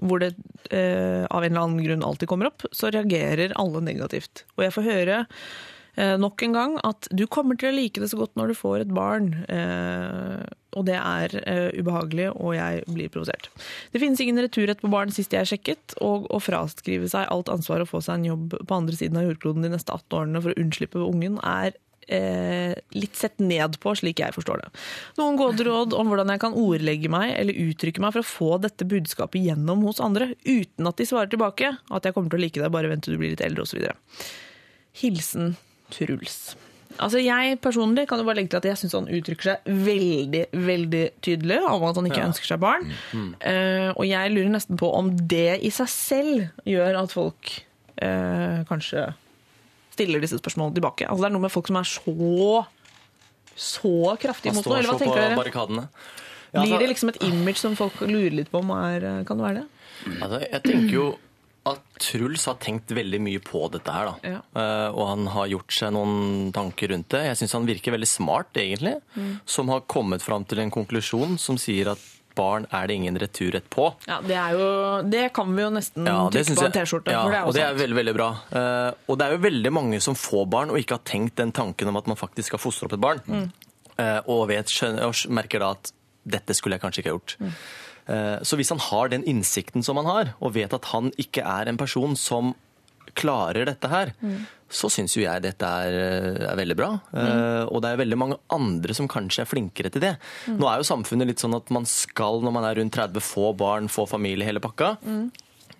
hvor 0.00 0.22
det 0.22 0.32
eh, 0.70 1.26
av 1.28 1.44
en 1.44 1.50
eller 1.52 1.66
annen 1.66 1.84
grunn 1.84 2.06
alltid 2.06 2.30
kommer 2.30 2.48
opp, 2.52 2.64
så 2.72 2.92
reagerer 2.92 3.54
alle 3.60 3.84
negativt. 3.84 4.46
Og 4.56 4.64
jeg 4.66 4.74
får 4.78 4.88
høre 4.88 5.20
eh, 5.26 6.16
nok 6.20 6.46
en 6.46 6.56
gang 6.56 6.80
at 6.88 7.10
du 7.12 7.26
kommer 7.28 7.58
til 7.60 7.72
å 7.72 7.76
like 7.76 8.00
det 8.00 8.08
så 8.12 8.20
godt 8.20 8.34
når 8.40 8.52
du 8.52 8.58
får 8.58 8.86
et 8.86 8.96
barn. 8.96 9.32
Eh, 9.52 10.42
og 10.72 10.86
det 10.88 10.96
er 10.96 11.36
eh, 11.42 11.68
ubehagelig, 11.76 12.30
og 12.32 12.54
jeg 12.56 12.82
blir 12.88 13.12
provosert. 13.12 13.50
Det 13.92 14.00
finnes 14.00 14.20
ingen 14.24 14.40
returrett 14.40 14.80
på 14.80 14.90
barn 14.92 15.12
sist 15.12 15.34
jeg 15.36 15.50
sjekket, 15.50 15.98
og 16.00 16.30
å 16.32 16.40
fraskrive 16.40 17.10
seg 17.12 17.28
alt 17.28 17.52
ansvar 17.52 17.84
og 17.84 17.92
få 17.92 18.00
seg 18.04 18.20
en 18.20 18.30
jobb 18.32 18.56
på 18.56 18.78
andre 18.78 18.96
siden 18.96 19.20
av 19.20 19.28
jordkloden 19.28 19.66
de 19.66 19.74
neste 19.74 19.92
18 19.92 20.16
årene 20.22 20.44
for 20.44 20.54
å 20.54 20.62
unnslippe 20.64 21.04
ungen, 21.04 21.36
er 21.44 21.76
eh, 22.08 22.72
litt 22.96 23.18
sett 23.18 23.42
ned 23.42 23.78
på, 23.82 23.94
slik 23.98 24.22
jeg 24.22 24.34
forstår 24.36 24.62
det. 24.64 24.70
Noen 25.20 25.38
gode 25.40 25.66
råd 25.68 25.96
om 25.98 26.10
hvordan 26.10 26.32
jeg 26.34 26.42
kan 26.44 26.56
ordlegge 26.58 27.12
meg 27.12 27.34
eller 27.36 27.62
uttrykke 27.68 28.02
meg 28.04 28.16
for 28.16 28.24
å 28.24 28.30
få 28.32 28.50
dette 28.62 28.88
budskapet 28.88 29.42
gjennom 29.44 29.84
hos 29.88 30.02
andre, 30.02 30.32
uten 30.46 30.90
at 30.90 30.98
de 30.98 31.08
svarer 31.08 31.32
tilbake 31.32 31.74
at 31.76 32.08
jeg 32.08 32.16
kommer 32.16 32.32
til 32.32 32.40
å 32.40 32.44
like 32.46 32.60
deg, 32.62 32.72
bare 32.74 32.92
vent 32.92 33.06
til 33.06 33.16
du 33.16 33.22
blir 33.22 33.34
litt 33.34 33.44
eldre, 33.44 33.66
osv. 33.66 33.86
Hilsen 35.02 35.56
Truls. 35.92 36.54
Altså 37.00 37.22
Jeg 37.22 37.56
personlig 37.64 38.04
kan 38.10 38.20
jo 38.20 38.26
bare 38.26 38.40
legge 38.40 38.52
til 38.52 38.60
at 38.60 38.68
jeg 38.68 38.80
syns 38.82 38.96
han 38.98 39.08
uttrykker 39.08 39.48
seg 39.48 39.70
veldig 39.86 40.42
veldig 40.52 41.02
tydelig 41.24 41.58
om 41.64 41.86
at 41.88 41.98
han 41.98 42.08
ikke 42.10 42.26
ønsker 42.26 42.52
seg 42.52 42.60
barn. 42.62 42.90
Eh, 43.40 43.90
og 43.94 44.04
jeg 44.08 44.34
lurer 44.34 44.52
nesten 44.52 44.80
på 44.80 44.90
om 44.92 45.12
det 45.16 45.62
i 45.64 45.72
seg 45.72 45.88
selv 45.92 46.68
gjør 46.68 47.00
at 47.04 47.14
folk 47.14 47.54
uh, 48.02 48.62
kanskje 48.68 49.08
stiller 49.92 50.22
disse 50.24 50.38
spørsmålene 50.40 50.78
tilbake. 50.78 51.08
Altså 51.08 51.26
Det 51.26 51.30
er 51.30 51.36
noe 51.36 51.46
med 51.46 51.52
folk 51.54 51.70
som 51.70 51.80
er 51.80 51.88
så 51.88 52.66
så 53.52 54.16
kraftig 54.16 54.48
imot 54.52 54.64
noe. 54.64 54.78
Eller 54.78 54.94
hva 54.94 55.00
tenker 55.00 55.20
dere? 55.20 55.36
barrikadene. 55.36 55.88
Ja, 56.52 56.62
Blir 56.62 56.72
altså- 56.72 56.78
det 56.80 56.88
liksom 56.88 57.08
et 57.08 57.22
image 57.22 57.56
som 57.60 57.76
folk 57.76 58.00
lurer 58.00 58.32
litt 58.32 58.50
på 58.50 58.60
om 58.60 58.70
er 58.70 59.24
Kan 59.24 59.38
det 59.38 59.44
være 59.44 59.54
det? 59.60 59.68
Altså, 60.20 60.40
jeg 60.50 60.62
tenker 60.62 60.92
jo 60.92 61.18
at 61.64 61.80
Truls 62.02 62.44
har 62.46 62.56
tenkt 62.58 62.88
veldig 62.88 63.20
mye 63.22 63.38
på 63.38 63.70
dette 63.70 63.92
her. 63.92 64.06
da. 64.06 64.14
Ja. 64.26 64.40
Uh, 64.56 64.90
og 64.98 65.08
han 65.08 65.26
har 65.26 65.46
gjort 65.46 65.70
seg 65.70 65.92
noen 65.94 66.52
tanker 66.52 66.90
rundt 66.90 67.08
det. 67.08 67.22
Jeg 67.28 67.36
syns 67.36 67.52
han 67.52 67.66
virker 67.66 67.92
veldig 67.94 68.08
smart, 68.08 68.52
egentlig. 68.54 69.00
Som 69.46 69.68
har 69.68 69.80
kommet 69.82 70.22
fram 70.22 70.44
til 70.44 70.58
en 70.58 70.70
konklusjon 70.74 71.38
som 71.38 71.56
sier 71.56 71.92
at 71.92 71.98
barn 72.38 72.66
er 72.70 72.88
det 72.88 72.94
ingen 72.98 73.18
returrett 73.20 73.68
på. 73.72 73.88
Ja, 74.08 74.20
det, 74.24 74.36
er 74.38 74.56
jo, 74.56 74.68
det 75.12 75.24
kan 75.36 75.52
vi 75.56 75.64
jo 75.64 75.70
nesten 75.74 76.08
Ja, 76.08 76.16
trykke 76.32 76.56
på 76.58 76.64
en 76.66 76.74
T-skjorte. 76.76 77.14
Ja, 77.14 77.42
og 77.44 77.52
det 77.56 77.64
er 77.64 77.76
veldig, 77.78 77.98
veldig 78.00 78.14
bra. 78.16 78.28
Uh, 78.52 78.90
og 79.06 79.18
det 79.20 79.26
er 79.26 79.36
jo 79.36 79.42
veldig 79.44 79.72
mange 79.74 80.00
som 80.04 80.16
får 80.18 80.48
barn 80.52 80.72
og 80.72 80.80
ikke 80.80 80.98
har 80.98 81.04
tenkt 81.08 81.36
den 81.40 81.52
tanken 81.56 81.92
om 81.92 82.00
at 82.00 82.10
man 82.10 82.20
faktisk 82.20 82.52
skal 82.52 82.62
fostre 82.62 82.88
opp 82.88 82.96
et 82.96 83.04
barn. 83.04 83.22
Mm. 83.26 83.46
uh, 83.98 84.20
og, 84.26 84.46
vet, 84.52 84.72
og 84.92 85.22
merker 85.34 85.64
da 85.64 85.72
at 85.76 85.92
dette 86.22 86.54
skulle 86.56 86.78
jeg 86.78 86.84
kanskje 86.84 87.02
ikke 87.02 87.12
ha 87.12 87.18
gjort. 87.18 87.36
Mm. 87.42 87.54
Uh, 88.02 88.38
så 88.46 88.58
hvis 88.58 88.72
han 88.74 88.82
har 88.90 89.12
den 89.12 89.24
innsikten 89.30 89.84
som 89.86 90.00
han 90.00 90.10
har, 90.10 90.34
og 90.40 90.56
vet 90.56 90.74
at 90.74 90.90
han 90.94 91.12
ikke 91.20 91.44
er 91.46 91.70
en 91.70 91.80
person 91.80 92.16
som 92.18 92.54
klarer 93.18 93.66
dette 93.68 93.88
her, 93.92 94.14
Mm. 94.22 94.44
Så 94.72 94.88
syns 94.92 95.14
jo 95.16 95.22
jeg 95.24 95.44
dette 95.44 95.68
er, 95.68 95.96
er 96.48 96.58
veldig 96.58 96.76
bra. 96.78 96.90
Eh, 97.12 97.62
og 97.68 97.82
det 97.84 97.92
er 97.92 98.00
veldig 98.00 98.18
mange 98.18 98.38
andre 98.54 98.96
som 98.96 99.10
kanskje 99.10 99.44
er 99.44 99.50
flinkere 99.50 99.92
til 99.92 100.04
det. 100.04 100.14
Mm. 100.48 100.58
Nå 100.62 100.68
er 100.70 100.80
jo 100.80 100.88
samfunnet 100.88 101.28
litt 101.28 101.42
sånn 101.44 101.56
at 101.58 101.72
man 101.74 101.86
skal, 101.88 102.40
når 102.44 102.56
man 102.56 102.68
er 102.68 102.80
rundt 102.80 102.96
30, 102.96 103.24
få 103.24 103.52
barn, 103.58 103.90
få 103.92 104.08
familie, 104.10 104.48
hele 104.48 104.62
pakka. 104.64 104.94
Mm. 105.04 105.26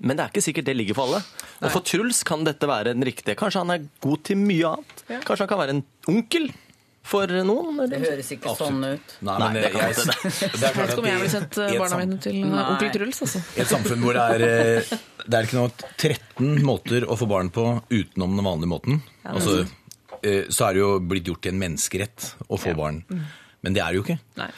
Men 0.02 0.18
det 0.18 0.24
er 0.24 0.32
ikke 0.32 0.44
sikkert 0.44 0.66
det 0.66 0.74
ligger 0.76 0.98
for 0.98 1.08
alle. 1.08 1.22
Og 1.62 1.70
for 1.70 1.86
Truls 1.86 2.22
kan 2.26 2.42
dette 2.46 2.66
være 2.68 2.94
den 2.96 3.06
riktige. 3.06 3.36
Kanskje 3.38 3.62
han 3.62 3.74
er 3.74 3.86
god 4.02 4.24
til 4.26 4.40
mye 4.40 4.74
annet. 4.74 5.04
Kanskje 5.22 5.44
han 5.44 5.52
kan 5.52 5.62
være 5.62 5.76
en 5.76 5.84
onkel 6.10 6.48
for 7.02 7.26
noen. 7.44 7.80
Det 7.90 7.98
høres 8.02 8.28
ikke 8.36 8.52
sånn 8.56 8.78
ut. 8.86 9.14
Nei, 9.26 9.36
men 9.42 9.56
Nei, 9.56 9.62
jeg, 9.64 9.72
jeg, 9.74 9.94
jeg, 9.98 10.50
det 10.54 10.62
er 10.62 10.62
Jeg 10.62 10.72
klart 10.72 10.76
vet 10.76 10.82
at 10.82 10.92
ikke 10.92 11.02
om 11.02 11.08
jeg 11.08 11.14
i- 11.16 11.22
ville 11.22 11.40
eh, 11.42 11.72
et 11.72 11.80
barna 11.82 11.98
mine 12.02 12.18
til 12.22 12.36
eh, 12.46 12.70
onkel 12.72 12.92
Truls. 12.94 13.22
Altså. 13.26 13.42
I 13.56 13.60
et 13.64 13.72
samfunn 13.72 14.04
hvor 14.06 14.18
det 14.18 14.26
er, 14.36 14.44
eh, 14.46 14.92
det 15.26 15.38
er 15.40 15.48
ikke 15.48 15.58
noe 15.58 15.72
13 15.98 16.62
måter 16.66 17.06
å 17.10 17.16
få 17.18 17.28
barn 17.30 17.50
på 17.54 17.64
utenom 17.90 18.36
den 18.38 18.46
vanlige 18.46 18.70
måten. 18.74 19.00
Altså, 19.26 19.56
eh, 20.22 20.44
så 20.48 20.68
er 20.68 20.78
det 20.78 20.84
jo 20.84 20.92
blitt 21.10 21.26
gjort 21.32 21.42
til 21.42 21.54
en 21.56 21.62
menneskerett 21.64 22.30
å 22.48 22.60
få 22.60 22.76
barn. 22.78 23.02
Men 23.62 23.74
det 23.76 23.82
er 23.82 23.90
det 23.92 24.00
jo 24.00 24.06
ikke. 24.06 24.18
Nei. 24.38 24.48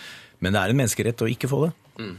Men 0.44 0.52
det 0.52 0.60
er 0.60 0.72
en 0.74 0.78
menneskerett 0.82 1.24
å 1.24 1.30
ikke 1.32 1.48
få 1.48 1.62
det. 1.66 1.72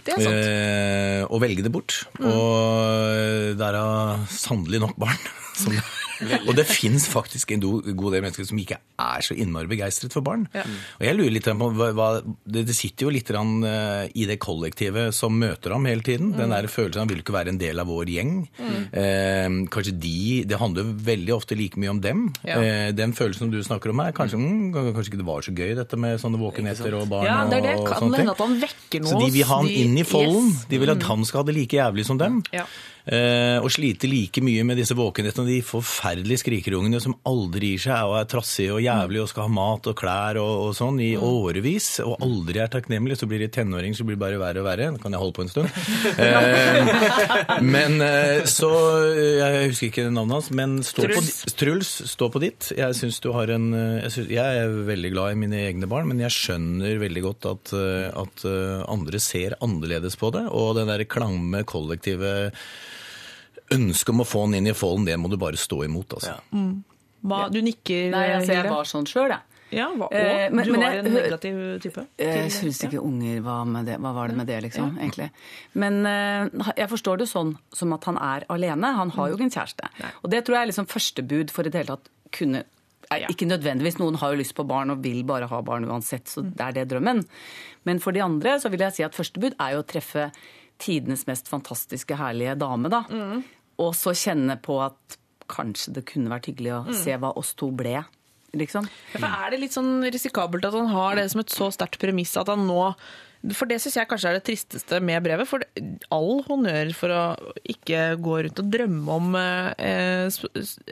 Det 0.06 0.14
er 0.16 0.22
sant. 0.24 0.36
Eh, 0.40 1.22
å 1.30 1.38
velge 1.44 1.62
det 1.66 1.72
bort. 1.74 1.98
Og 2.24 3.56
det 3.60 3.66
er 3.70 3.76
da 3.76 3.88
sannelig 4.32 4.80
nok 4.86 4.98
barn. 5.02 5.18
Som, 5.62 5.72
og 6.48 6.54
det 6.58 6.66
fins 6.70 7.08
faktisk 7.12 7.52
en 7.56 7.64
god 7.64 8.14
del 8.14 8.24
mennesker 8.24 8.48
som 8.48 8.60
ikke 8.62 8.78
er 8.80 9.26
så 9.26 9.36
innmari 9.38 9.70
begeistret 9.72 10.14
for 10.16 10.26
barn. 10.26 10.46
Og 10.54 11.04
jeg 11.04 11.18
lurer 11.18 11.34
litt 11.36 11.50
på 11.50 11.70
hva, 11.76 12.10
det, 12.46 12.66
sitter 12.76 13.08
jo 13.08 13.14
litt 13.14 13.32
eh, 13.36 14.06
i 14.16 14.28
det 14.30 14.38
kollektivet 14.44 15.16
som 15.16 15.36
møter 15.40 15.76
ham 15.76 15.88
hele 15.90 16.06
tiden. 16.06 16.34
Den 16.38 16.54
der 16.54 16.70
følelsen 16.72 17.04
han 17.04 17.12
vil 17.12 17.24
ikke 17.24 17.36
være 17.36 17.54
en 17.54 17.62
del 17.62 17.82
av 17.82 17.90
vår 17.92 18.12
gjeng. 18.16 18.34
Eh, 18.96 19.60
kanskje 19.72 19.96
de 20.00 20.44
Det 20.48 20.60
handler 20.60 20.96
veldig 21.06 21.36
ofte 21.36 21.58
like 21.58 21.80
mye 21.82 21.94
om 21.94 22.02
dem. 22.02 22.26
Ja. 22.48 22.60
Eh, 22.62 22.90
den 22.96 23.14
følelsen 23.14 23.46
som 23.46 23.54
du 23.54 23.62
snakker 23.64 23.92
om 23.92 24.04
her, 24.04 24.16
kanskje, 24.16 24.40
mm, 24.40 24.74
kanskje 24.74 25.12
ikke 25.12 25.22
det 25.22 25.30
var 25.30 25.46
så 25.46 25.56
gøy 25.56 25.76
dette 25.78 26.00
med 26.00 26.20
sånne 26.22 26.40
våkenetter 26.42 27.00
og 27.02 27.08
barn 27.12 27.28
Ja, 27.28 27.44
det 27.50 27.62
er 27.62 27.70
det. 27.70 27.78
og, 27.80 27.90
og 27.90 28.04
sånne 28.06 28.24
ting. 28.24 29.06
Så 29.06 29.20
de 29.20 29.32
vil 29.34 29.48
ha 29.50 29.62
han 29.62 29.72
inn 29.72 29.98
i 29.98 30.08
folden. 30.08 30.52
Yes. 30.52 30.66
Mm. 30.66 30.70
De 30.72 30.84
vil 30.84 30.94
at 30.96 31.08
han 31.10 31.26
skal 31.26 31.44
ha 31.44 31.50
det 31.50 31.58
like 31.58 31.80
jævlig 31.80 32.06
som 32.08 32.20
dem. 32.22 32.44
Ja. 32.56 32.66
Eh, 33.06 33.62
og 33.62 33.70
slite 33.70 34.10
like 34.10 34.42
mye 34.42 34.64
med 34.66 34.80
disse 34.82 34.96
våkenettene. 34.98 35.46
De 35.46 35.60
forferdelige 35.66 36.42
skrikerungene 36.42 37.02
som 37.04 37.14
aldri 37.30 37.76
gir 37.76 37.84
seg 37.86 38.10
og 38.10 38.18
er 38.18 38.30
trassige 38.32 38.74
og 38.74 38.82
jævlige 38.82 39.26
og 39.26 39.30
skal 39.30 39.46
ha 39.46 39.54
mat 39.54 39.90
og 39.92 39.98
klær 40.00 40.40
og, 40.42 40.54
og 40.66 40.72
sånn 40.78 40.98
i 41.06 41.12
årevis. 41.14 42.00
Og 42.06 42.18
aldri 42.26 42.64
er 42.64 42.72
takknemlige. 42.74 43.22
Så 43.22 43.30
blir 43.30 43.44
de 43.44 43.52
tenåringer, 43.54 44.00
så 44.00 44.08
blir 44.08 44.18
det 44.18 44.24
bare 44.24 44.42
verre 44.42 44.64
og 44.64 44.70
verre. 44.70 44.90
Det 44.96 45.04
kan 45.04 45.14
jeg 45.14 45.22
holde 45.22 45.38
på 45.38 45.46
en 45.46 45.54
stund. 45.54 45.72
Eh, 46.26 47.60
men 47.66 48.00
eh, 48.02 48.46
så 48.50 48.70
Jeg 49.06 49.70
husker 49.70 49.90
ikke 49.90 50.06
navnet 50.14 50.38
hans, 50.38 50.48
men 50.56 50.78
stå 50.86 51.04
på, 51.10 51.20
Truls. 51.20 51.56
Truls, 51.60 51.92
stå 52.10 52.30
på 52.32 52.42
ditt. 52.42 52.70
Jeg 52.78 52.98
syns 52.98 53.20
du 53.24 53.30
har 53.36 53.52
en 53.54 53.68
jeg, 53.76 54.12
synes, 54.14 54.32
jeg 54.34 54.62
er 54.62 54.76
veldig 54.88 55.12
glad 55.14 55.34
i 55.34 55.40
mine 55.44 55.60
egne 55.68 55.90
barn, 55.92 56.08
men 56.10 56.22
jeg 56.24 56.34
skjønner 56.34 57.02
veldig 57.02 57.24
godt 57.26 57.50
at, 57.52 57.74
at 58.24 58.46
andre 58.92 59.22
ser 59.24 59.58
annerledes 59.66 60.18
på 60.22 60.32
det. 60.36 60.46
Og 60.56 60.74
den 60.80 60.90
der 60.92 61.06
klamme, 61.10 61.66
kollektive 61.68 62.34
ønsket 63.72 64.10
om 64.10 64.22
å 64.22 64.28
få 64.28 64.46
den 64.46 64.60
inn 64.62 64.68
i 64.68 64.74
folden, 64.78 65.06
det 65.06 65.18
må 65.20 65.30
du 65.30 65.38
bare 65.38 65.58
stå 65.58 65.84
imot. 65.86 66.14
altså. 66.14 66.36
Hva, 67.26 67.50
du 67.52 67.62
nikker, 67.66 68.12
Nei, 68.14 68.28
altså, 68.36 68.54
jeg 68.54 68.70
var 68.70 68.84
sånn 68.86 69.06
sjøl, 69.10 69.30
jeg. 69.34 69.42
Ja, 69.72 69.88
hva, 69.98 70.06
og 70.06 70.14
Eh, 70.14 70.50
men- 70.54 70.64
du 70.66 70.72
men 70.72 70.82
var 70.82 70.92
jeg 70.94 71.06
en 71.06 71.14
negativ 71.14 71.56
type? 71.82 72.08
Jeg 72.20 72.52
syns 72.52 72.84
ikke 72.86 73.02
unger 73.04 73.42
var 73.42 73.66
med 73.66 73.86
det. 73.88 73.98
Hva 74.00 74.14
var 74.14 74.28
det 74.28 74.38
med 74.38 74.48
det, 74.48 74.62
liksom? 74.64 74.96
egentlig? 75.00 75.32
Men 75.74 76.06
eh, 76.06 76.50
jeg 76.78 76.88
forstår 76.88 77.18
det 77.18 77.28
sånn 77.28 77.58
som 77.74 77.92
at 77.94 78.04
han 78.06 78.18
er 78.18 78.46
alene. 78.48 78.94
Han 78.96 79.10
har 79.10 79.30
jo 79.30 79.36
ikke 79.36 79.48
en 79.50 79.50
kjæreste. 79.58 79.90
Og 80.24 80.30
det 80.30 80.46
tror 80.46 80.56
jeg 80.56 80.62
er 80.62 80.72
liksom 80.72 80.86
første 80.88 81.28
bud 81.28 81.50
for 81.52 81.66
i 81.66 81.70
det 81.70 81.82
hele 81.84 81.98
tatt 81.98 82.10
kunne 82.32 82.64
ja. 83.12 83.28
Ikke 83.30 83.46
nødvendigvis. 83.48 84.00
Noen 84.00 84.16
har 84.18 84.34
jo 84.34 84.40
lyst 84.42 84.56
på 84.56 84.66
barn 84.68 84.90
og 84.90 85.02
vil 85.04 85.24
bare 85.24 85.48
ha 85.48 85.62
barn 85.62 85.86
uansett, 85.86 86.26
så 86.26 86.42
det 86.42 86.60
er 86.60 86.72
det 86.74 86.88
drømmen. 86.90 87.24
Men 87.86 88.00
for 88.00 88.12
de 88.12 88.20
andre 88.20 88.60
så 88.60 88.70
vil 88.70 88.80
jeg 88.80 88.94
si 88.94 89.04
at 89.04 89.14
første 89.14 89.40
bud 89.40 89.54
er 89.60 89.74
jo 89.76 89.84
å 89.84 89.86
treffe 89.86 90.32
tidenes 90.80 91.26
mest 91.28 91.48
fantastiske, 91.48 92.18
herlige 92.18 92.58
dame, 92.58 92.90
da. 92.90 93.04
Og 93.82 93.92
så 93.98 94.14
kjenne 94.16 94.58
på 94.64 94.80
at 94.84 95.18
kanskje 95.52 95.94
det 95.98 96.06
kunne 96.10 96.32
vært 96.32 96.50
hyggelig 96.50 96.74
å 96.74 96.96
se 96.96 97.16
hva 97.22 97.34
oss 97.38 97.54
to 97.60 97.70
ble, 97.76 98.00
liksom. 98.58 98.88
Ja, 99.20 99.30
er 99.46 99.54
det 99.54 99.62
litt 99.62 99.76
sånn 99.76 100.00
risikabelt 100.08 100.66
at 100.66 100.78
han 100.78 100.90
har 100.94 101.20
det 101.20 101.28
som 101.34 101.44
et 101.44 101.54
så 101.54 101.70
sterkt 101.76 102.00
premiss 102.02 102.34
at 102.40 102.50
han 102.50 102.66
nå 102.66 102.80
For 103.52 103.70
det 103.70 103.78
syns 103.84 103.98
jeg 104.00 104.10
kanskje 104.10 104.32
er 104.32 104.38
det 104.40 104.46
tristeste 104.48 105.00
med 105.06 105.22
brevet. 105.22 105.46
For 105.46 105.62
all 106.16 106.40
honnør 106.48 106.90
for 106.98 107.14
å 107.14 107.24
ikke 107.76 108.16
gå 108.18 108.40
rundt 108.48 108.62
og 108.64 108.72
drømme 108.74 109.18
om 109.20 109.36
eh, 109.38 110.32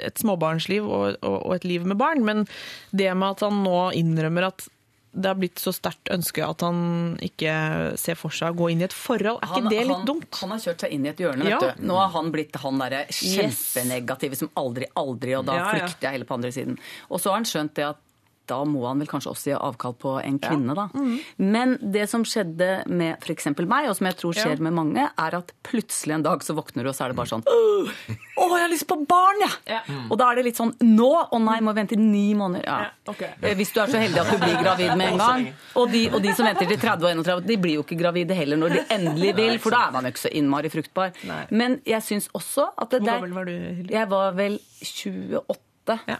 et 0.05 0.21
småbarnsliv 0.21 0.85
og 0.85 1.49
et 1.55 1.65
liv 1.65 1.87
med 1.89 1.97
barn. 1.97 2.21
Men 2.27 2.45
det 2.91 3.09
med 3.15 3.31
at 3.31 3.47
han 3.47 3.63
nå 3.65 3.79
innrømmer 3.97 4.51
at 4.51 4.67
det 5.13 5.29
har 5.29 5.37
blitt 5.37 5.61
så 5.61 5.69
sterkt 5.75 6.09
ønske 6.13 6.41
at 6.41 6.63
han 6.65 6.77
ikke 7.21 7.53
ser 8.01 8.17
for 8.17 8.33
seg 8.33 8.55
å 8.55 8.63
gå 8.63 8.71
inn 8.73 8.81
i 8.81 8.87
et 8.87 8.95
forhold, 8.97 9.43
er 9.45 9.51
ikke 9.51 9.69
det 9.69 9.83
litt 9.83 9.93
han, 9.93 10.07
dumt? 10.09 10.39
Han 10.41 10.53
har 10.55 10.63
kjørt 10.63 10.85
seg 10.85 10.95
inn 10.95 11.05
i 11.05 11.11
et 11.11 11.21
hjørne. 11.21 11.49
Ja. 11.49 11.59
vet 11.61 11.81
du. 11.81 11.85
Nå 11.91 11.99
har 11.99 12.09
han 12.15 12.31
blitt 12.33 12.57
han 12.63 12.81
derre 12.81 13.03
kjempenegative 13.13 14.39
som 14.39 14.49
aldri, 14.59 14.89
aldri, 14.99 15.35
og 15.37 15.45
da 15.49 15.59
ja. 15.59 15.67
flykter 15.69 16.07
jeg 16.07 16.17
heller 16.17 16.29
på 16.31 16.39
andre 16.39 16.51
siden. 16.55 16.79
Og 17.11 17.21
så 17.21 17.29
har 17.29 17.41
han 17.41 17.49
skjønt 17.49 17.75
det 17.77 17.85
at 17.91 18.01
da 18.47 18.57
må 18.67 18.81
han 18.87 18.99
vel 18.99 19.07
kanskje 19.07 19.31
også 19.31 19.49
gi 19.51 19.55
avkall 19.55 19.93
på 20.01 20.13
en 20.23 20.37
kvinne, 20.43 20.73
da. 20.75 20.89
Mm. 20.93 21.13
Men 21.53 21.77
det 21.93 22.09
som 22.11 22.25
skjedde 22.27 22.83
med 22.91 23.17
f.eks. 23.23 23.45
meg, 23.63 23.87
og 23.89 23.95
som 23.95 24.07
jeg 24.09 24.17
tror 24.19 24.33
skjer 24.35 24.57
Ja. 24.57 24.63
med 24.67 24.73
mange, 24.75 25.05
er 25.17 25.35
at 25.39 25.53
plutselig 25.63 26.13
en 26.17 26.23
dag 26.25 26.43
så 26.43 26.55
våkner 26.57 26.83
du, 26.83 26.89
og 26.91 26.95
så 26.97 27.05
er 27.05 27.13
det 27.13 27.17
bare 27.21 27.31
sånn 27.31 27.45
å, 27.47 28.47
jeg 28.53 28.61
har 28.65 28.69
lyst 28.73 28.87
på 28.89 28.97
barn, 29.07 29.39
jeg! 29.45 29.55
Ja. 29.77 29.79
Og 30.09 30.17
da 30.19 30.27
er 30.31 30.41
det 30.41 30.45
litt 30.49 30.59
sånn 30.59 30.73
Nå? 30.83 31.09
Å 31.31 31.39
nei, 31.39 31.59
må 31.63 31.71
vente 31.77 31.95
i 31.95 32.01
ni 32.01 32.33
måneder. 32.37 32.65
Ja. 32.67 32.79
Ja, 32.83 33.11
ok. 33.13 33.21
Eh, 33.41 33.55
Hvis 33.57 33.71
du 33.73 33.79
er 33.81 33.87
så 33.93 34.01
heldig 34.01 34.19
at 34.21 34.31
du 34.33 34.37
blir 34.43 34.57
gravid 34.61 34.91
med 34.99 35.13
en 35.13 35.21
gang. 35.23 35.45
Og 35.79 35.87
de, 35.93 36.03
og 36.11 36.19
de 36.23 36.33
som 36.35 36.45
venter 36.47 36.67
til 36.69 36.79
30 36.81 37.07
og 37.07 37.23
31, 37.23 37.47
de 37.47 37.57
blir 37.63 37.77
jo 37.79 37.83
ikke 37.85 37.97
gravide 37.99 38.35
heller 38.37 38.59
når 38.59 38.75
de 38.77 38.83
endelig 38.97 39.33
vil, 39.39 39.55
for 39.63 39.73
da 39.75 39.85
er 39.87 39.95
man 39.95 40.07
jo 40.09 40.13
ikke 40.13 40.25
så 40.25 40.33
innmari 40.35 40.71
fruktbar. 40.73 41.15
Nei. 41.29 41.39
Men 41.55 41.79
jeg 41.87 42.03
syns 42.05 42.27
også 42.35 42.67
at 42.75 42.91
det 42.93 43.01
Hvor 43.01 43.07
der 43.07 43.23
gammel 43.23 43.33
var 43.39 43.49
du, 43.49 43.55
Hilde? 43.79 43.93
Jeg 43.95 44.09
var 44.11 44.35
vel 44.37 44.59
28. 44.83 45.99
Ja. 46.11 46.19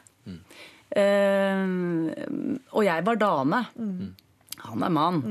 Eh, 0.96 1.64
og 2.74 2.84
jeg 2.86 3.06
var 3.08 3.20
dame. 3.22 3.64
Han 4.64 4.84
er 4.86 4.92
mann. 4.94 5.22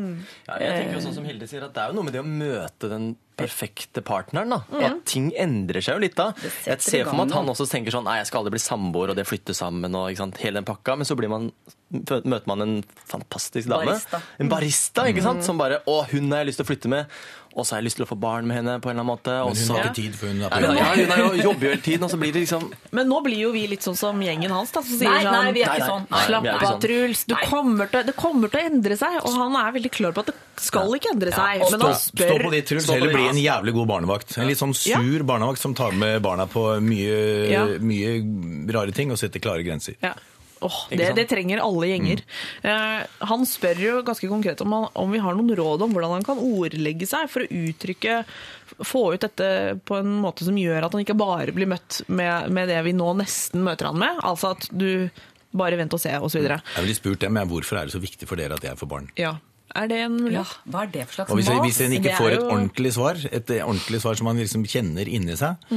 Ja, 0.49 0.59
jeg 0.61 0.73
tenker 0.77 0.99
jo 0.99 1.03
sånn 1.07 1.15
som 1.17 1.25
Hilde 1.25 1.47
sier, 1.49 1.65
at 1.65 1.73
Det 1.73 1.81
er 1.83 1.93
jo 1.93 1.97
noe 1.97 2.05
med 2.09 2.13
det 2.17 2.21
å 2.21 2.27
møte 2.29 2.91
den 2.91 3.13
perfekte 3.39 4.03
partneren. 4.05 4.53
da. 4.53 4.59
At 4.91 5.05
ting 5.09 5.31
endrer 5.39 5.81
seg 5.85 5.97
jo 5.97 6.03
litt 6.05 6.19
da. 6.19 6.33
Jeg 6.67 6.83
ser 6.85 7.07
for 7.09 7.17
meg 7.17 7.31
at 7.31 7.39
han 7.39 7.49
også 7.49 7.67
tenker 7.71 7.95
sånn 7.95 8.05
Nei, 8.05 8.19
jeg 8.21 8.29
skal 8.29 8.43
aldri 8.43 8.57
bli 8.59 8.65
samboer, 8.67 9.13
og 9.13 9.17
det 9.17 9.25
flytte 9.29 9.57
sammen, 9.57 9.95
og 9.97 10.11
hele 10.13 10.61
den 10.61 10.69
pakka. 10.69 10.99
Men 10.99 11.09
så 11.09 11.17
blir 11.17 11.33
man, 11.33 11.49
møter 11.93 12.47
man 12.49 12.65
en 12.65 12.75
fantastisk 13.09 13.69
dame. 13.69 13.93
Barista. 13.93 14.23
En 14.41 14.49
barista, 14.53 15.07
ikke 15.13 15.23
sant? 15.29 15.45
Som 15.47 15.59
bare 15.61 15.83
Å, 15.87 16.01
hun 16.13 16.31
har 16.33 16.43
jeg 16.45 16.53
lyst 16.53 16.63
til 16.63 16.67
å 16.67 16.71
flytte 16.73 16.89
med. 16.93 17.07
Og 17.53 17.67
så 17.69 17.75
har 17.75 17.83
jeg 17.83 17.91
lyst 17.91 17.99
til 18.01 18.07
å 18.07 18.09
få 18.09 18.17
barn 18.17 18.47
med 18.49 18.57
henne 18.63 18.79
på 18.81 18.89
en 18.89 18.95
eller 18.97 19.03
annen 19.05 19.11
måte. 19.13 19.33
Og 19.45 19.51
Men 19.53 19.59
hun 19.61 19.67
så, 19.69 19.75
har 19.77 19.89
ikke 19.91 19.97
tid, 19.99 20.15
for 20.17 20.31
hun 20.33 20.39
er 20.41 20.49
på 20.55 20.61
jobb. 20.65 20.77
ja, 20.79 20.87
hun 20.97 21.11
er 21.13 21.19
jo, 21.21 21.27
jobber 21.51 21.67
jo 21.67 21.73
hele 21.75 21.83
tiden, 21.85 22.07
og 22.07 22.11
så 22.15 22.17
blir 22.23 22.33
det 22.33 22.41
liksom 22.47 22.63
Men 22.97 23.11
nå 23.13 23.19
blir 23.27 23.43
jo 23.43 23.51
vi 23.53 23.67
litt 23.69 23.85
sånn 23.85 23.99
som 24.01 24.23
gjengen 24.25 24.55
hans, 24.57 24.73
da, 24.73 24.81
som 24.81 24.97
sier 24.97 25.11
Nei, 25.13 25.19
sånn 25.27 25.37
nei, 25.37 25.51
vi 25.53 25.61
er 25.61 25.69
ikke 25.69 25.83
nei. 25.85 25.91
sånn. 25.91 26.07
Nei, 26.15 26.23
Slapp 26.31 26.49
av, 26.55 26.65
sånn. 26.65 26.81
Truls. 26.87 27.25
Du 27.29 27.37
kommer 27.51 27.93
til, 27.93 28.07
det 28.09 28.17
kommer 28.17 28.49
til 28.55 28.63
å 28.63 28.73
endre 28.73 28.97
seg. 29.03 29.19
Og 29.21 29.37
han 29.37 29.61
er 29.61 29.77
veldig 29.77 29.93
klar 29.99 30.17
på 30.17 30.25
at 30.25 30.33
det 30.33 30.37
skal 30.65 30.97
ikke 30.97 31.13
endre 31.13 31.37
seg. 31.37 31.67
Men 31.77 31.85
han 31.91 31.95
spør... 32.01 32.33
stå 32.33 32.41
på 32.47 32.55
ditt, 32.57 32.67
Truls. 32.73 32.89
Heller 32.97 33.17
bli 33.21 33.29
en 33.35 33.43
jævlig 33.45 33.77
god 33.77 33.91
barnevakt. 33.93 34.37
En 34.41 34.49
litt 34.49 34.63
sånn 34.65 34.73
Ja. 34.89 35.05
sur 35.05 35.29
barnevakt 35.29 35.61
som 35.61 35.77
tar 35.77 35.93
med 35.93 36.23
barna 36.25 36.49
på 36.49 36.65
mye, 36.81 37.21
Ja. 37.53 37.67
mye 37.85 38.17
rare 38.73 38.97
ting 38.97 39.13
og 39.13 39.21
setter 39.21 39.45
klare 39.45 39.61
grenser. 39.69 40.01
Ja. 40.01 40.15
Åh, 40.63 40.79
det, 40.91 41.11
det 41.19 41.27
trenger 41.31 41.63
alle 41.65 41.91
gjenger. 41.91 42.23
Eh, 42.63 43.03
han 43.33 43.47
spør 43.49 43.83
jo 43.83 43.95
ganske 44.07 44.31
konkret 44.31 44.63
om, 44.65 44.77
han, 44.77 44.89
om 44.99 45.13
vi 45.15 45.21
har 45.23 45.37
noen 45.39 45.55
råd 45.59 45.85
om 45.87 45.95
hvordan 45.95 46.17
han 46.19 46.27
kan 46.27 46.41
ordlegge 46.43 47.09
seg 47.11 47.31
for 47.33 47.45
å 47.45 47.63
uttrykke 47.63 48.23
Få 48.89 49.03
ut 49.13 49.21
dette 49.21 49.47
på 49.85 49.99
en 50.01 50.15
måte 50.23 50.47
som 50.47 50.57
gjør 50.57 50.87
at 50.87 50.95
han 50.97 51.03
ikke 51.05 51.15
bare 51.21 51.53
blir 51.53 51.69
møtt 51.69 51.99
med, 52.09 52.49
med 52.57 52.71
det 52.73 52.79
vi 52.87 52.95
nå 52.97 53.11
nesten 53.19 53.61
møter 53.67 53.91
han 53.91 53.99
med. 54.01 54.23
Altså 54.25 54.55
at 54.57 54.65
du 54.73 55.11
bare 55.53 55.77
vent 55.77 55.93
og 55.93 56.01
se, 56.01 56.13
osv. 56.17 56.41
Jeg 56.49 56.81
ville 56.81 56.97
spurt 56.97 57.21
dem 57.21 57.37
ja, 57.37 57.45
hvorfor 57.49 57.79
er 57.79 57.89
det 57.89 57.95
så 57.95 58.01
viktig 58.03 58.29
for 58.31 58.41
dere 58.41 58.57
at 58.57 58.65
jeg 58.65 58.81
får 58.81 58.91
barn. 58.91 59.11
Ja. 59.21 59.37
Er 59.77 59.89
det 59.89 59.99
en 60.05 60.17
Ja, 60.33 60.45
hva 60.69 60.83
er 60.85 60.91
det 60.93 61.07
for 61.09 61.21
slags 61.21 61.33
Og 61.33 61.39
hvis, 61.39 61.49
mas? 61.49 61.63
hvis 61.65 61.81
en 61.87 61.95
ikke 61.97 62.17
får 62.17 62.25
får 62.27 62.35
et 62.37 62.43
ordentlig 62.45 62.93
svar, 62.97 63.21
et 63.29 63.53
ordentlig 63.65 64.01
svar 64.03 64.19
som 64.19 64.29
man 64.29 64.41
liksom 64.41 64.67
kjenner 64.69 65.09
inni 65.09 65.37
seg, 65.41 65.69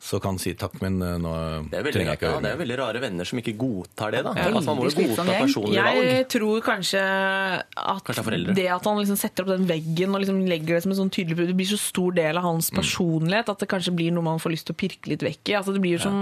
så 0.00 0.16
kan 0.22 0.38
si 0.40 0.54
takk, 0.56 0.78
men 0.80 0.94
eh, 1.04 1.16
nå 1.20 1.30
er 1.36 1.84
trenger 1.92 2.14
jeg 2.14 2.18
ikke 2.18 2.28
å 2.30 2.32
høre 2.32 2.44
det 2.46 2.52
er 2.54 2.60
veldig 2.62 2.76
rare 2.80 3.02
venner 3.02 3.28
som 3.28 3.40
ikke 3.42 3.52
godtar 3.60 4.14
det. 4.14 4.22
da. 4.24 4.32
Ja. 4.38 4.46
Altså, 4.48 4.62
man 4.70 4.78
må 4.78 4.86
jo 4.88 4.94
godta 4.96 5.26
personlige 5.28 5.84
valg. 5.84 6.00
Jeg 6.08 6.28
tror 6.32 6.62
kanskje 6.64 7.02
at 7.04 8.08
Kanskje 8.08 8.54
det 8.56 8.66
at 8.72 8.88
han 8.88 9.00
liksom 9.02 9.18
setter 9.20 9.44
opp 9.44 9.52
den 9.52 9.68
veggen 9.68 10.16
og 10.16 10.24
liksom 10.24 10.40
legger 10.48 10.78
det 10.78 10.84
som 10.86 10.94
en 10.94 11.00
sånn 11.02 11.12
tydelig 11.12 11.50
Det 11.52 11.56
blir 11.58 11.68
så 11.68 11.78
stor 11.80 12.16
del 12.16 12.40
av 12.40 12.48
hans 12.48 12.70
personlighet 12.72 13.52
at 13.52 13.60
det 13.60 13.68
kanskje 13.68 13.92
blir 13.98 14.14
noe 14.16 14.24
man 14.24 14.40
får 14.40 14.56
lyst 14.56 14.70
til 14.70 14.78
å 14.78 14.80
pirke 14.80 15.12
litt 15.12 15.26
vekk 15.26 15.52
i. 15.52 15.58
Altså 15.60 15.76
det 15.76 15.84
blir 15.84 15.98
jo 15.98 16.04
som 16.08 16.16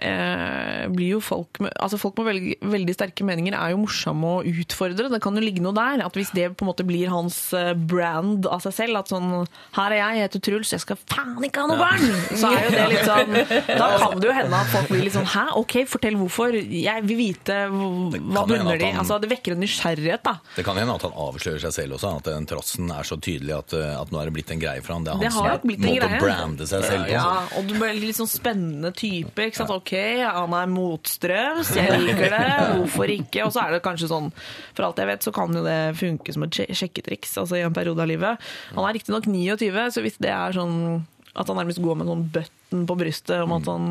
eh, 0.00 0.86
blir 0.92 1.16
jo 1.16 1.20
folk 1.24 1.60
med, 1.62 1.72
altså 1.82 1.98
folk 2.00 2.18
med 2.20 2.28
veldig, 2.30 2.56
veldig 2.72 2.94
sterke 2.96 3.26
meninger 3.26 3.56
er 3.58 3.72
jo 3.74 3.82
morsomme 3.82 4.30
å 4.38 4.42
utfordre. 4.46 5.10
Det 5.12 5.20
kan 5.24 5.36
jo 5.36 5.44
ligge 5.44 5.62
noe 5.64 5.74
der. 5.76 6.04
At 6.06 6.16
hvis 6.18 6.32
det 6.36 6.50
på 6.56 6.64
en 6.66 6.70
måte 6.70 6.86
blir 6.86 7.10
hans 7.12 7.38
eh, 7.56 7.72
brand 7.74 8.48
av 8.50 8.62
seg 8.64 8.76
selv, 8.76 9.02
at 9.02 9.12
sånn 9.12 9.30
Her 9.76 9.94
er 9.94 9.98
jeg, 9.98 10.18
jeg 10.18 10.28
heter 10.28 10.44
Truls, 10.48 10.72
jeg 10.74 10.82
skal 10.84 11.00
faen 11.00 11.46
ikke 11.46 11.64
ha 11.64 11.70
noe 11.70 11.80
barn! 11.80 12.06
Så 12.38 12.50
er 12.50 12.66
jo 12.66 12.72
det 12.74 12.86
litt 12.92 13.08
sånn 13.08 13.36
Da 13.82 13.88
kan 14.00 14.22
det 14.22 14.30
jo 14.30 14.36
hende 14.36 14.62
at 14.62 14.72
folk 14.72 14.90
blir 14.92 15.04
litt 15.06 15.16
sånn 15.16 15.28
Hæ, 15.32 15.44
ok, 15.60 15.76
fortell 15.90 16.18
hvorfor. 16.20 16.56
Jeg 16.56 17.06
vil 17.08 17.20
vite 17.20 17.58
hva 17.72 18.44
bunner 18.48 18.80
de 18.80 18.90
Altså 18.92 19.18
Det 19.22 19.30
vekker 19.32 19.56
en 19.56 19.62
nysgjerrighet, 19.62 20.24
da. 20.26 20.36
Det 20.56 20.66
kan 20.66 20.78
hende 20.80 20.96
at 20.98 21.06
han 21.06 21.16
avslører 21.26 21.62
seg 21.66 21.76
selv 21.76 21.98
også, 21.98 22.14
at 22.22 22.30
den 22.32 22.48
trassen 22.50 22.90
er 22.92 23.06
så 23.06 23.18
tydelig 23.22 23.56
at, 23.58 23.76
eh, 23.76 23.94
at 23.98 24.12
nå 24.12 24.20
er 24.20 24.30
det 24.30 24.36
blitt 24.36 24.52
en 24.54 24.62
greie 24.62 24.82
for 24.84 24.96
han. 24.96 25.06
Det 25.06 25.14
er 25.14 25.18
hans 25.18 25.62
en 25.62 25.72
måte 25.72 26.06
å 26.06 26.20
brande 26.22 26.68
seg 26.68 26.86
selv 26.86 27.06
på. 27.06 27.12
Ja, 27.14 27.28
og 27.58 27.68
du 27.68 27.76
blir 27.78 27.96
litt 27.98 28.18
sånn 28.18 28.30
spennende 28.30 28.92
type. 28.96 29.48
ikke 29.48 29.62
sant? 29.62 29.72
Ok, 29.82 29.92
han 30.22 30.52
er 30.54 30.68
motstrøms, 30.70 31.74
jeg 31.74 32.00
liker 32.04 32.30
det, 32.30 32.42
hvorfor 32.78 33.10
ikke? 33.10 33.42
Og 33.42 33.50
så 33.50 33.64
er 33.64 33.74
det 33.74 33.82
kanskje 33.82 34.12
sånn, 34.12 34.28
for 34.76 34.86
alt 34.86 35.00
jeg 35.02 35.10
vet, 35.10 35.26
så 35.26 35.32
kan 35.34 35.50
jo 35.58 35.64
det 35.66 35.78
funke 35.98 36.34
som 36.34 36.46
et 36.46 36.60
sjekketriks 36.70 37.34
altså 37.42 37.58
i 37.58 37.64
en 37.66 37.74
periode 37.74 37.98
av 38.04 38.06
livet. 38.10 38.52
Han 38.76 38.86
er 38.86 38.94
riktignok 38.94 39.26
29, 39.26 39.88
så 39.90 40.04
hvis 40.04 40.20
det 40.22 40.30
er 40.30 40.54
sånn 40.54 41.02
at 41.32 41.48
han 41.48 41.56
nærmest 41.56 41.80
går 41.80 41.96
med 41.96 42.10
sånn 42.10 42.24
button 42.28 42.82
på 42.88 42.96
brystet 43.00 43.40
om 43.40 43.54
at 43.56 43.68
han 43.72 43.86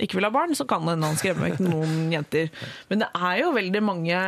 ikke 0.00 0.16
vil 0.16 0.26
ha 0.26 0.32
barn, 0.32 0.56
så 0.56 0.64
kan 0.68 0.82
det 0.82 0.94
hende 0.94 1.10
han 1.12 1.18
skremmer 1.20 1.50
vekk 1.50 1.60
noen 1.62 2.12
jenter. 2.12 2.50
Men 2.88 3.04
det 3.04 3.10
er 3.14 3.40
jo 3.42 3.50
veldig 3.52 3.82
mange 3.84 4.22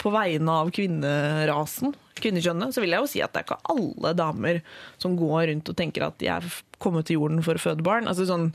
På 0.00 0.12
vegne 0.14 0.56
av 0.62 0.72
kvinnerasen, 0.74 1.92
kvinnekjønnet, 2.20 2.72
så 2.74 2.82
vil 2.82 2.96
jeg 2.96 3.04
jo 3.04 3.10
si 3.12 3.22
at 3.24 3.34
det 3.36 3.42
er 3.42 3.48
ikke 3.48 3.74
alle 3.76 4.14
damer 4.16 4.62
som 5.00 5.14
går 5.20 5.50
rundt 5.52 5.70
og 5.70 5.78
tenker 5.78 6.08
at 6.08 6.16
de 6.20 6.32
er 6.32 6.48
kommet 6.80 7.08
til 7.08 7.20
jorden 7.20 7.44
for 7.44 7.60
å 7.60 7.62
føde 7.62 7.84
barn. 7.84 8.08
Altså 8.08 8.24
sånn 8.28 8.50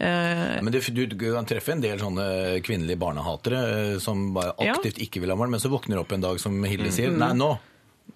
eh, 0.00 0.60
Men 0.64 0.72
du, 0.72 0.80
du, 0.80 1.02
du 1.06 1.26
kan 1.34 1.46
treffe 1.48 1.74
en 1.74 1.82
del 1.84 2.00
sånne 2.00 2.26
kvinnelige 2.66 2.98
barnehatere 3.00 3.60
eh, 3.94 3.98
som 4.02 4.30
bare 4.36 4.54
Ja. 4.58 4.74
aktivt 4.76 4.98
ikke 5.04 5.20
vil 5.22 5.30
ha 5.32 5.36
barn, 5.36 5.52
men 5.52 5.60
så 5.62 5.70
våkner 5.72 6.00
opp 6.02 6.12
en 6.16 6.24
dag, 6.24 6.40
som 6.42 6.56
Hilde 6.64 6.92
sier. 6.94 7.12
Nei, 7.12 7.32
nå! 7.36 7.52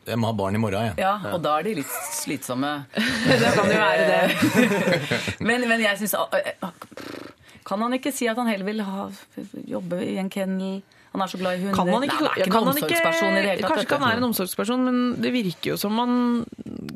Jeg 0.04 0.18
må 0.20 0.28
ha 0.28 0.34
barn 0.36 0.56
i 0.56 0.60
morgen, 0.60 0.90
jeg. 0.90 0.98
Ja, 1.00 1.14
og 1.32 1.38
da 1.44 1.54
er 1.60 1.68
de 1.68 1.76
litt 1.78 1.92
slitsomme. 2.18 2.72
det 2.94 3.52
kan 3.54 3.70
jo 3.70 3.78
være 3.78 4.08
det. 4.10 4.24
men, 5.48 5.64
men 5.70 5.80
jeg 5.80 6.00
syns 6.02 6.16
Kan 7.64 7.80
han 7.80 7.94
ikke 7.96 8.12
si 8.12 8.26
at 8.28 8.36
han 8.36 8.50
heller 8.50 8.66
vil 8.68 8.82
ha, 8.84 9.06
jobbe 9.70 10.02
i 10.04 10.18
en 10.20 10.28
kennel? 10.32 10.82
Han 11.14 11.22
er 11.22 11.30
så 11.30 11.38
glad 11.38 11.54
i 11.54 11.60
hunder. 11.62 11.76
Kan 11.78 11.88
han 11.94 12.04
ikke, 12.08 12.16
Nei, 12.18 12.30
han 12.34 12.34
er 12.34 12.42
ikke 12.42 12.50
kan 12.50 12.64
en 12.64 12.70
omsorgsperson 12.74 12.74
ikke 12.74 12.94
omsorgsperson 12.98 13.28
i 13.30 13.34
det 13.38 13.42
hele 13.46 13.60
tatt. 13.62 13.70
Kanskje 13.70 13.84
ikke 13.86 13.98
han 14.00 14.08
er 14.08 14.16
en 14.18 14.26
omsorgsperson, 14.26 14.80
men 14.88 14.96
det 15.22 15.30
virker 15.30 15.70
jo 15.70 15.76
som 15.78 16.00
han 16.02 16.16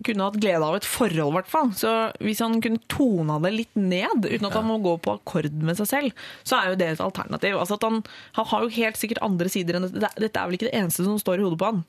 kunne 0.09 0.27
hatt 0.27 0.39
glede 0.43 0.67
av 0.67 0.75
et 0.81 0.89
forhold, 0.89 1.31
i 1.31 1.37
hvert 1.37 1.53
fall. 1.53 1.71
Så 1.79 1.93
hvis 2.27 2.43
han 2.43 2.57
kunne 2.65 2.83
tona 2.91 3.37
det 3.45 3.53
litt 3.55 3.79
ned, 3.79 4.27
uten 4.27 4.49
at 4.51 4.59
han 4.59 4.67
må 4.67 4.81
gå 4.83 4.97
på 5.07 5.15
akkord 5.21 5.47
med 5.63 5.79
seg 5.79 5.91
selv, 5.93 6.27
så 6.43 6.59
er 6.59 6.73
jo 6.73 6.81
det 6.83 6.91
et 6.97 7.05
alternativ. 7.07 7.61
Altså 7.63 7.79
at 7.79 7.87
han, 7.87 8.03
han 8.41 8.51
har 8.51 8.67
jo 8.67 8.75
helt 8.81 8.99
sikkert 8.99 9.23
andre 9.29 9.55
sider 9.55 9.79
enn 9.79 9.87
dette. 9.87 10.13
Dette 10.19 10.43
er 10.43 10.51
vel 10.51 10.59
ikke 10.59 10.71
det 10.73 10.77
eneste 10.83 11.07
som 11.07 11.23
står 11.23 11.39
i 11.39 11.47
hodet 11.47 11.63
på 11.63 11.71
han. 11.71 11.81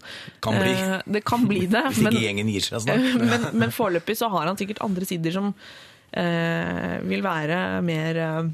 Kan 0.45 0.61
bli. 0.61 0.77
Eh, 0.77 0.95
Det 1.17 1.25
kan 1.25 1.49
bli 1.49 1.65
det. 1.65 1.82
Hvis 1.89 2.03
men- 2.05 2.13
ikke 2.13 2.27
gjengen 2.30 2.53
gir 2.53 2.69
seg 2.69 2.86
snart. 2.86 3.09
men, 3.34 3.49
men 3.65 3.73
foreløpig 3.73 4.19
så 4.21 4.30
har 4.30 4.45
han 4.51 4.59
sikkert 4.59 4.86
andre 4.86 5.09
sider 5.09 5.34
som 5.34 5.49
eh, 6.13 6.97
vil 7.09 7.25
være 7.25 7.82
mer 7.86 8.21
eh, 8.30 8.49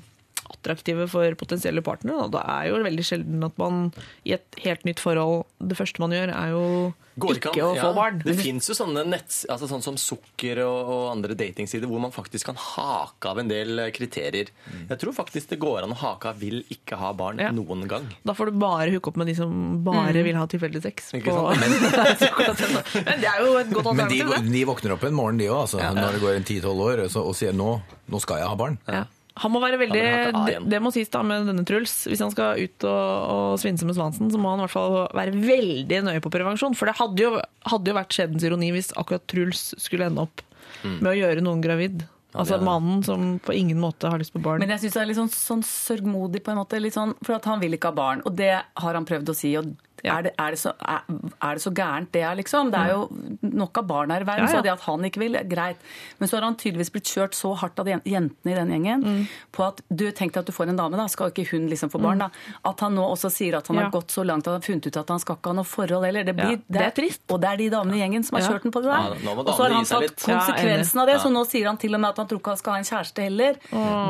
attraktive 0.50 1.08
for 1.10 1.34
potensielle 1.36 1.82
partnere. 1.82 2.30
Da. 2.30 2.38
det 2.38 2.44
er 2.50 2.70
jo 2.70 2.84
veldig 2.84 3.06
sjelden 3.06 3.44
at 3.44 3.58
man 3.58 3.92
i 4.26 4.34
et 4.34 4.46
helt 4.64 4.84
nytt 4.86 5.00
forhold 5.00 5.46
Det 5.66 5.78
første 5.78 6.00
man 6.04 6.12
gjør, 6.12 6.30
er 6.36 6.50
jo 6.52 6.94
Går 7.18 7.38
ikke 7.40 7.52
an- 7.54 7.60
å 7.64 7.70
få 7.80 7.88
ja, 7.88 7.94
barn. 7.96 8.18
Det 8.26 8.36
fins 8.38 8.68
jo 8.68 8.74
sånne 8.76 9.06
nett, 9.08 9.32
altså 9.50 9.70
sånn 9.72 9.82
som 9.82 9.96
Sukker 9.98 10.60
og, 10.66 10.90
og 10.92 11.04
andre 11.14 11.34
datingsider 11.34 11.88
hvor 11.88 12.02
man 12.04 12.12
faktisk 12.12 12.46
kan 12.52 12.56
hake 12.60 13.26
av 13.32 13.40
en 13.40 13.48
del 13.48 13.80
kriterier. 13.96 14.50
kriterier. 14.52 14.52
Jeg 14.90 15.00
tror 15.00 15.14
faktisk 15.16 15.48
det 15.50 15.60
går 15.60 15.84
an 15.88 15.92
å 15.96 15.98
hake 15.98 16.26
av 16.30 16.36
'vil 16.40 16.64
ikke 16.70 16.98
ha 17.00 17.14
barn' 17.14 17.40
Ja. 17.40 17.52
noen 17.52 17.88
gang. 17.88 18.06
Da 18.26 18.34
får 18.34 18.52
du 18.52 18.60
bare 18.60 18.92
hooke 18.92 19.08
opp 19.08 19.18
med 19.18 19.28
de 19.28 19.36
som 19.36 19.84
bare 19.84 20.12
Mm. 20.14 20.24
vil 20.24 20.36
ha 20.36 20.46
tilfeldig 20.46 20.82
sex. 20.84 21.12
Ikke 21.14 21.32
På, 21.32 21.56
sant? 21.56 21.60
men 23.06 23.20
det 23.22 23.28
er 23.32 23.40
jo 23.46 23.58
et 23.58 23.70
godt 23.72 23.86
Men 23.96 24.08
de, 24.10 24.22
alternativ, 24.22 24.52
de 24.52 24.64
våkner 24.66 24.92
opp 24.96 25.04
en 25.08 25.14
morgen, 25.14 25.38
de 25.38 25.48
òg, 25.50 25.62
altså, 25.66 25.80
når 25.80 26.12
det 26.18 26.22
går 26.22 26.36
en 26.36 26.44
10-12 26.44 26.86
år, 26.90 27.04
og 27.26 27.36
sier 27.36 27.54
nå, 27.54 27.82
nå 28.12 28.22
skal 28.22 28.38
jeg 28.44 28.48
ha 28.48 28.56
barn. 28.56 28.78
Ja. 28.88 29.06
Han 29.44 29.52
må 29.52 29.60
være 29.60 29.80
veldig, 29.82 30.00
ja, 30.00 30.32
ha 30.32 30.44
det, 30.48 30.60
det 30.72 30.80
må 30.80 30.94
sies 30.96 31.10
da 31.12 31.20
med 31.28 31.50
denne 31.50 31.66
Truls. 31.68 31.94
Hvis 32.08 32.22
han 32.24 32.32
skal 32.32 32.62
ut 32.62 32.86
og, 32.88 33.04
og 33.36 33.60
svinse 33.60 33.88
med 33.88 33.98
svansen, 33.98 34.30
så 34.32 34.40
må 34.40 34.54
han 34.54 34.62
i 34.62 34.66
hvert 34.66 34.76
fall 34.76 34.96
være 35.12 35.36
veldig 35.36 36.02
nøye 36.08 36.24
på 36.24 36.32
prevensjon. 36.32 36.78
For 36.80 36.88
det 36.88 36.96
hadde 37.02 37.26
jo, 37.26 37.34
hadde 37.68 37.92
jo 37.92 37.98
vært 37.98 38.16
skjebnens 38.16 38.48
ironi 38.48 38.72
hvis 38.76 38.94
akkurat 38.96 39.26
Truls 39.28 39.74
skulle 39.82 40.08
ende 40.08 40.24
opp 40.24 40.46
med 40.86 41.10
å 41.12 41.18
gjøre 41.18 41.44
noen 41.44 41.64
gravid. 41.64 42.06
Altså 42.36 42.60
mannen 42.64 43.04
som 43.04 43.38
på 43.40 43.54
ingen 43.56 43.80
måte 43.80 44.10
har 44.12 44.20
lyst 44.20 44.34
på 44.36 44.42
barn. 44.44 44.60
Men 44.60 44.74
jeg 44.76 44.86
syns 44.86 44.98
det 44.98 45.02
er 45.02 45.10
litt 45.12 45.20
sånn, 45.20 45.32
sånn 45.32 45.64
sørgmodig, 45.68 46.42
på 46.44 46.52
en 46.52 46.60
måte. 46.60 46.82
Litt 46.84 46.96
sånn, 46.98 47.16
for 47.24 47.38
at 47.38 47.48
han 47.48 47.62
vil 47.64 47.78
ikke 47.78 47.94
ha 47.94 47.96
barn. 47.96 48.24
Og 48.28 48.36
det 48.36 48.52
har 48.60 48.98
han 48.98 49.08
prøvd 49.08 49.32
å 49.32 49.38
si. 49.38 49.54
og 49.60 49.72
Ja. 50.04 50.18
er, 50.18 50.22
det, 50.24 50.32
er, 50.38 50.50
det 50.52 50.60
så, 50.60 50.74
er, 50.82 51.02
er 51.42 51.54
det 51.56 51.62
så 51.64 51.72
gærent, 51.74 52.12
det 52.12 52.22
er 52.22 52.36
liksom? 52.36 52.70
Det 52.72 52.80
er 52.80 52.92
jo 52.92 53.08
nok 53.42 53.78
av 53.78 53.88
barn 53.88 54.12
her 54.12 54.22
i 54.22 54.26
verden, 54.28 54.46
Ja, 54.46 54.52
ja. 54.52 54.58
så 54.60 54.64
det 54.64 54.72
at 54.74 54.82
han 54.82 55.02
ikke 55.08 55.20
vil, 55.24 55.36
er 55.36 55.44
greit. 55.50 55.78
Men 56.20 56.30
så 56.30 56.38
har 56.38 56.44
han 56.44 56.56
tydeligvis 56.56 56.92
blitt 56.92 57.06
kjørt 57.10 57.34
så 57.34 57.54
hardt 57.58 57.80
av 57.80 57.88
jentene 57.88 58.52
i 58.52 58.54
den 58.56 58.70
gjengen 58.70 59.04
Mm. 59.06 59.28
på 59.52 59.64
at 59.68 59.82
du 59.90 60.12
tenkte 60.12 60.40
at 60.40 60.46
du 60.46 60.52
får 60.52 60.70
en 60.70 60.76
dame, 60.78 60.98
da, 60.98 61.08
skal 61.08 61.32
ikke 61.32 61.48
hun 61.52 61.68
liksom 61.70 61.90
få 61.90 62.02
barn, 62.02 62.20
da? 62.20 62.30
At 62.66 62.80
han 62.82 62.94
nå 62.96 63.02
også 63.16 63.32
sier 63.32 63.58
at 63.58 63.68
han 63.68 63.76
Mm. 63.76 63.80
Ja. 63.80 63.86
har 63.90 63.92
gått 64.02 64.12
så 64.12 64.26
langt 64.26 64.46
at 64.48 64.54
han 64.54 64.62
har 64.62 64.68
funnet 64.68 64.88
ut 64.88 64.98
at 64.98 65.10
han 65.10 65.20
skal 65.20 65.36
ikke 65.38 65.48
ha 65.50 65.54
noe 65.54 65.64
forhold 65.64 66.06
heller. 66.06 66.24
Det, 66.24 66.36
blir, 66.36 66.52
Ja, 66.52 66.58
det 66.70 66.82
er 66.82 66.92
trist. 66.92 67.22
Og 67.32 67.42
det 67.42 67.50
er 67.50 67.58
de 67.58 67.70
damene 67.70 67.96
i 67.96 68.00
gjengen 68.04 68.24
som 68.26 68.36
har 68.38 68.44
Ja. 68.46 68.52
kjørt 68.54 68.64
den 68.64 68.72
på 68.72 68.82
det 68.84 68.92
der. 68.92 69.16
Ja, 69.26 69.32
og 69.32 69.46
så 69.48 69.62
har 69.64 69.70
han 69.74 69.86
tatt 69.86 70.16
konsekvensen 70.22 71.00
av 71.02 71.08
det, 71.08 71.16
så 71.22 71.30
nå 71.32 71.46
sier 71.48 71.66
han 71.68 71.78
til 71.78 71.94
og 71.96 72.02
med 72.02 72.10
at 72.10 72.18
han 72.18 72.28
tror 72.28 72.40
ikke 72.40 72.52
han 72.54 72.58
skal 72.58 72.74
ha 72.74 72.78
en 72.80 72.84
kjæreste 72.92 73.22
heller. 73.24 73.54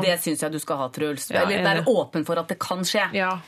Det 0.02 0.20
syns 0.20 0.40
jeg 0.42 0.52
du 0.52 0.58
skal 0.58 0.76
ha, 0.76 0.88
Truls. 0.88 1.30
Ja, 1.30 1.42
Eller 1.42 1.62
være 1.62 1.82
enig. 1.84 1.86
åpen 1.88 2.24
for 2.26 2.38
at 2.38 2.48
det 2.48 2.58
kan 2.58 2.78
skje. 2.84 3.12
Ja, 3.14 3.38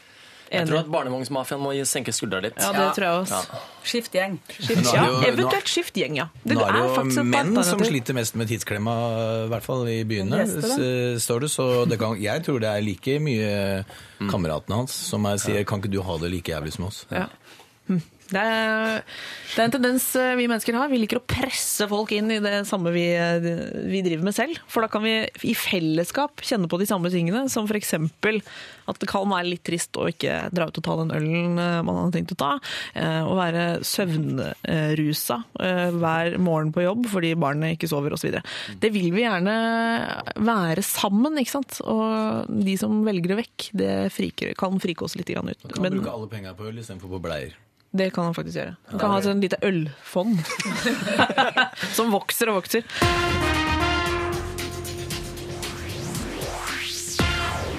Jeg 0.50 0.66
tror 0.68 0.78
at 0.80 0.86
barnevognsmafiaen 0.90 1.60
må 1.62 1.72
senke 1.84 2.12
skuldra 2.14 2.40
litt. 2.42 2.56
Ja, 2.56 2.72
det 2.72 2.94
tror 2.96 3.04
jeg 3.04 3.22
også. 3.24 3.58
Skift 3.84 4.12
gjeng. 4.12 4.38
skiftgjeng, 4.48 4.86
er 4.86 4.94
Ja, 4.94 5.04
det 5.04 5.28
jo- 5.28 5.32
eventuelt 5.44 5.68
skift 5.68 5.94
gjeng, 5.94 6.16
ja. 6.16 6.28
Det 6.44 6.56
Nå 6.56 6.62
er 6.66 6.72
det 6.72 6.82
jo 6.82 7.20
er 7.20 7.24
menn 7.24 7.64
som 7.64 7.78
sliter 7.80 8.14
mest 8.14 8.34
med 8.36 8.48
tidsklemma, 8.48 8.94
i 9.46 9.48
hvert 9.48 9.62
fall 9.62 9.86
i 9.88 10.04
byene, 10.04 10.46
står 11.20 11.40
det. 11.40 11.50
Så 11.50 11.88
det 11.88 11.98
kan, 11.98 12.16
jeg 12.20 12.44
tror 12.44 12.60
det 12.60 12.68
er 12.68 12.80
like 12.82 13.18
mye 13.20 13.84
kameratene 14.30 14.74
hans 14.82 14.92
som 14.92 15.24
er, 15.26 15.36
sier 15.36 15.64
'kan 15.64 15.80
ikke 15.80 15.90
du 15.90 16.02
ha 16.02 16.16
det 16.18 16.30
like 16.30 16.44
jævlig 16.52 16.72
som 16.72 16.86
oss'? 16.86 17.04
Ja. 17.10 17.26
Det 18.28 18.40
er, 18.40 18.98
det 19.54 19.60
er 19.62 19.64
en 19.64 19.72
tendens 19.72 20.06
eh, 20.20 20.34
vi 20.36 20.48
mennesker 20.50 20.76
har. 20.76 20.90
Vi 20.92 20.98
liker 21.00 21.20
å 21.20 21.24
presse 21.28 21.86
folk 21.88 22.12
inn 22.12 22.28
i 22.34 22.40
det 22.44 22.60
samme 22.68 22.92
vi, 22.92 23.06
eh, 23.16 23.38
vi 23.88 24.02
driver 24.04 24.26
med 24.28 24.36
selv. 24.36 24.58
For 24.68 24.84
da 24.84 24.90
kan 24.92 25.04
vi 25.04 25.14
i 25.48 25.54
fellesskap 25.56 26.42
kjenne 26.44 26.68
på 26.68 26.80
de 26.80 26.88
samme 26.90 27.08
tingene, 27.12 27.46
som 27.52 27.68
f.eks. 27.68 27.94
at 27.96 29.00
det 29.00 29.08
kan 29.08 29.28
være 29.32 29.48
litt 29.48 29.64
trist 29.64 29.96
å 30.00 30.08
ikke 30.10 30.36
dra 30.52 30.68
ut 30.68 30.80
og 30.80 30.84
ta 30.84 30.96
den 31.00 31.14
ølen 31.16 31.56
eh, 31.62 31.78
man 31.86 32.02
hadde 32.02 32.18
tenkt 32.18 32.34
å 32.36 32.40
ta. 32.42 32.50
Å 32.98 33.34
være 33.38 33.64
søvnrusa 33.86 35.38
hver 35.56 36.36
morgen 36.42 36.70
på 36.74 36.82
jobb 36.84 37.06
fordi 37.10 37.32
barnet 37.38 37.76
ikke 37.76 37.88
sover 37.90 38.14
osv. 38.16 38.36
Det 38.80 38.90
vil 38.94 39.10
vi 39.14 39.24
gjerne 39.24 39.54
være 40.44 40.84
sammen, 40.86 41.38
ikke 41.40 41.56
sant. 41.58 41.80
Og 41.88 42.50
de 42.64 42.76
som 42.80 43.00
velger 43.06 43.32
det 43.32 43.40
vekk, 43.42 43.70
det 43.80 43.94
friker, 44.14 44.52
kan 44.58 44.76
frike 44.82 45.06
oss 45.06 45.16
litt 45.18 45.30
ut. 45.32 45.40
Man 45.44 45.54
Kan 45.54 45.82
Men- 45.82 45.98
bruke 46.00 46.12
alle 46.12 46.28
penga 46.28 46.54
på 46.54 46.68
øl 46.68 46.78
istedenfor 46.82 47.08
på 47.16 47.22
bleier. 47.22 47.56
Det 47.90 48.10
kan 48.12 48.28
han 48.28 48.36
faktisk 48.36 48.58
gjøre. 48.60 48.74
Han 48.92 49.00
kan 49.00 49.12
ha 49.14 49.18
et 49.20 49.28
sånn 49.28 49.40
lite 49.40 49.58
ølfond 49.64 50.42
som 51.96 52.12
vokser 52.12 52.52
og 52.52 52.60
vokser. 52.60 52.84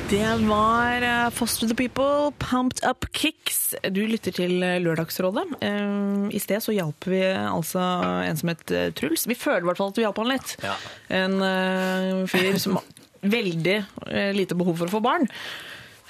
Det 0.10 0.26
var 0.50 1.04
eh, 1.06 1.28
Foster 1.30 1.70
the 1.70 1.76
People, 1.78 2.32
Pumped 2.42 2.82
Up 2.90 3.06
Kicks. 3.14 3.76
Du 3.94 4.02
lytter 4.10 4.34
til 4.34 4.64
eh, 4.66 4.80
Lørdagsrådet. 4.82 5.44
Eh, 5.62 6.34
I 6.34 6.42
sted 6.42 6.66
så 6.66 6.74
hjalp 6.74 7.06
vi 7.12 7.22
altså 7.30 7.84
en 8.26 8.40
som 8.40 8.50
het 8.50 8.74
Truls. 8.98 9.28
Vi 9.30 9.38
føler 9.38 9.62
i 9.62 9.70
hvert 9.70 9.78
fall 9.78 9.94
at 9.94 10.02
vi 10.02 10.08
hjalp 10.08 10.24
han 10.24 10.32
litt. 10.34 10.56
Ja. 10.66 10.74
En 11.14 11.38
eh, 11.46 12.24
fyr 12.32 12.58
som 12.58 12.80
har 12.80 12.90
veldig 13.22 13.78
lite 14.34 14.56
behov 14.58 14.80
for 14.80 14.90
å 14.90 14.96
få 14.96 15.04
barn. 15.04 15.30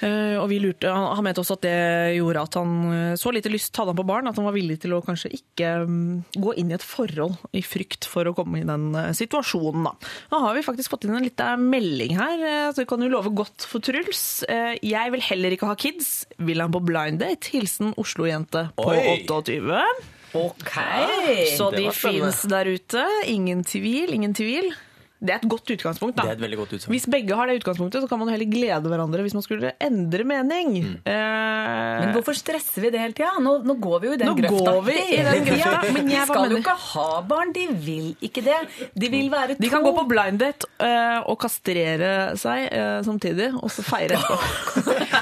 Eh, 0.00 0.36
og 0.40 0.46
vi 0.48 0.60
lurte, 0.62 0.88
han, 0.88 1.24
mente 1.24 1.42
også 1.42 1.58
at 1.58 1.64
det 1.66 2.16
gjorde 2.16 2.44
at 2.46 2.56
han 2.56 2.76
eh, 2.94 3.16
så 3.20 3.32
lite 3.34 3.52
lyst 3.52 3.76
hadde 3.76 3.92
han 3.92 3.98
på 3.98 4.06
barn, 4.08 4.30
at 4.30 4.38
han 4.40 4.46
var 4.48 4.56
villig 4.56 4.78
til 4.80 4.94
å 4.96 5.02
kanskje 5.04 5.32
ikke 5.36 5.72
mm, 5.84 6.14
gå 6.40 6.54
inn 6.60 6.72
i 6.72 6.76
et 6.76 6.86
forhold 6.86 7.36
i 7.56 7.62
frykt 7.64 8.08
for 8.08 8.28
å 8.28 8.34
komme 8.36 8.62
i 8.62 8.68
den 8.68 8.90
eh, 8.96 9.10
situasjonen. 9.16 9.90
Da. 9.90 10.12
Nå 10.32 10.42
har 10.46 10.56
vi 10.56 10.64
faktisk 10.66 10.94
fått 10.94 11.04
inn 11.06 11.16
en 11.18 11.26
liten 11.26 11.66
melding 11.72 12.16
her, 12.18 12.46
så 12.72 12.82
vi 12.82 12.88
kan 12.90 13.04
jo 13.04 13.10
love 13.12 13.34
godt 13.36 13.66
for 13.68 13.84
Truls. 13.84 14.42
Eh, 14.48 14.76
jeg 14.86 15.12
vil 15.14 15.26
heller 15.30 15.56
ikke 15.56 15.68
ha 15.68 15.76
kids. 15.78 16.24
Vil 16.40 16.64
han 16.64 16.72
på 16.72 16.82
blind 16.84 17.20
date? 17.20 17.52
Hilsen 17.52 17.92
Oslo-jente 18.00 18.70
på 18.78 18.88
Oi. 18.92 19.20
28. 19.28 19.84
Ok! 20.38 20.76
Så 21.56 21.72
de 21.74 21.88
finnes 21.90 22.38
fins 22.38 22.44
der 22.48 22.70
ute. 22.70 23.04
Ingen 23.28 23.64
tvil, 23.66 24.14
ingen 24.14 24.36
tvil. 24.36 24.70
Det 25.20 25.34
er 25.34 25.36
et 25.42 25.48
godt 25.52 25.68
utgangspunkt. 25.74 26.16
da. 26.16 26.22
Det 26.24 26.30
er 26.30 26.36
et 26.38 26.42
veldig 26.46 26.56
godt 26.62 26.70
utgangspunkt. 26.72 26.94
Hvis 26.96 27.06
begge 27.12 27.36
har 27.36 27.46
det 27.50 27.58
utgangspunktet, 27.60 28.00
så 28.02 28.08
kan 28.08 28.18
man 28.22 28.28
heller 28.32 28.48
glede 28.48 28.88
hverandre 28.88 29.20
hvis 29.26 29.34
man 29.36 29.44
skulle 29.44 29.72
endre 29.84 30.24
mening. 30.24 30.70
Mm. 30.80 30.94
Eh, 31.04 32.00
Men 32.00 32.14
hvorfor 32.14 32.32
stresser 32.38 32.80
vi 32.86 32.90
det 32.94 33.00
hele 33.02 33.12
tida? 33.12 33.34
Nå, 33.44 33.58
nå 33.68 33.74
går 33.84 34.00
vi 34.00 34.08
jo 34.08 34.14
i 34.16 34.20
den 34.22 34.30
Nå 34.30 34.34
grøfta 34.38 34.72
går 34.72 34.82
vi 34.86 34.96
i 34.96 35.18
den 35.26 35.44
grøfta, 35.50 35.92
men 35.92 36.08
jeg 36.08 36.24
bare 36.24 36.38
skal 36.40 36.54
jo 36.54 36.60
ikke 36.62 36.76
ha 36.86 37.06
barn, 37.34 37.52
de 37.52 37.66
vil 37.84 38.08
ikke 38.24 38.44
det. 38.46 38.56
De 38.96 39.10
vil 39.12 39.28
være 39.32 39.56
to. 39.58 39.60
de 39.66 39.68
kan 39.74 39.84
gå 39.84 39.92
på 39.98 40.06
blind 40.08 40.40
date 40.40 40.70
eh, 40.80 41.20
og 41.28 41.36
kastrere 41.44 42.12
seg 42.40 42.64
eh, 42.72 43.02
samtidig, 43.04 43.50
og 43.60 43.68
så 43.76 43.84
feire 43.84 44.16
etterpå. 44.16 44.40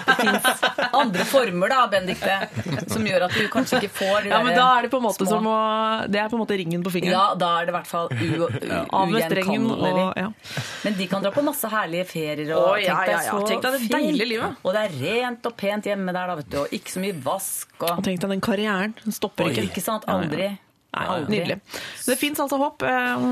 Det 0.09 0.15
fins 0.19 0.63
andre 0.95 1.25
former 1.29 1.71
da, 1.71 1.83
Bendikte 1.93 2.39
som 2.91 3.05
gjør 3.07 3.27
at 3.29 3.35
du 3.37 3.45
kanskje 3.53 3.79
ikke 3.83 3.91
får 3.99 4.25
de 4.27 4.31
Ja, 4.33 4.39
men 4.43 4.53
der 4.55 4.59
da 4.63 4.69
er 4.79 4.87
det 4.87 4.91
på 4.93 4.99
en 4.99 5.05
måte 5.05 5.23
små- 5.27 5.31
som 5.31 5.47
å 5.51 5.59
Det 6.11 6.19
er 6.21 6.29
på 6.33 6.37
en 6.39 6.43
måte 6.43 6.57
ringen 6.59 6.83
på 6.85 6.91
fingeren. 6.95 7.15
Ja, 7.15 7.35
da 7.39 7.51
er 7.61 7.69
det 7.69 7.75
i 7.75 7.77
hvert 7.77 7.91
fall 7.91 8.09
u- 8.11 8.49
og 9.97 10.21
ja. 10.21 10.29
Men 10.85 10.97
de 10.99 11.07
kan 11.11 11.23
dra 11.25 11.31
på 11.35 11.43
masse 11.47 11.71
herlige 11.73 12.05
ferier. 12.11 12.53
Og 12.57 12.69
Å, 12.75 12.77
ja, 12.83 12.99
ja, 13.09 13.19
ja. 13.27 13.41
Tenk 13.49 13.63
deg 13.65 13.77
det 13.79 13.91
deilige 13.93 14.29
livet. 14.35 14.61
Og 14.63 14.77
det 14.77 14.85
er 14.87 14.97
rent 15.03 15.49
og 15.51 15.57
pent 15.57 15.89
hjemme 15.91 16.13
der, 16.15 16.31
da, 16.33 16.39
vet 16.41 16.51
du. 16.53 16.59
Og 16.63 16.75
ikke 16.79 16.95
så 16.95 17.03
mye 17.03 17.17
vask. 17.25 17.73
Og, 17.81 17.91
Og 17.97 18.05
tenk 18.07 18.21
deg 18.25 18.35
den 18.37 18.45
karrieren. 18.45 18.95
Den 19.05 19.17
stopper 19.17 19.51
ikke. 19.53 19.69
ikke 19.71 19.85
sant? 19.85 20.05
Aldri. 20.11 20.53
Nei, 20.89 21.05
Aldri. 21.05 21.37
Nydelig. 21.37 21.57
Det 22.09 22.15
fins 22.17 22.39
altså 22.41 22.57
håp. 22.63 22.83
Eh, 22.89 23.25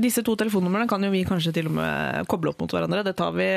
Disse 0.00 0.22
to 0.24 0.36
telefonnumrene 0.38 0.86
kan 0.88 1.02
jo 1.02 1.10
vi 1.10 1.24
kanskje 1.26 1.50
til 1.56 1.66
og 1.66 1.74
med 1.74 2.28
koble 2.30 2.52
opp 2.52 2.60
mot 2.62 2.70
hverandre. 2.70 3.02
Det 3.06 3.16
tar 3.18 3.32
vi 3.34 3.48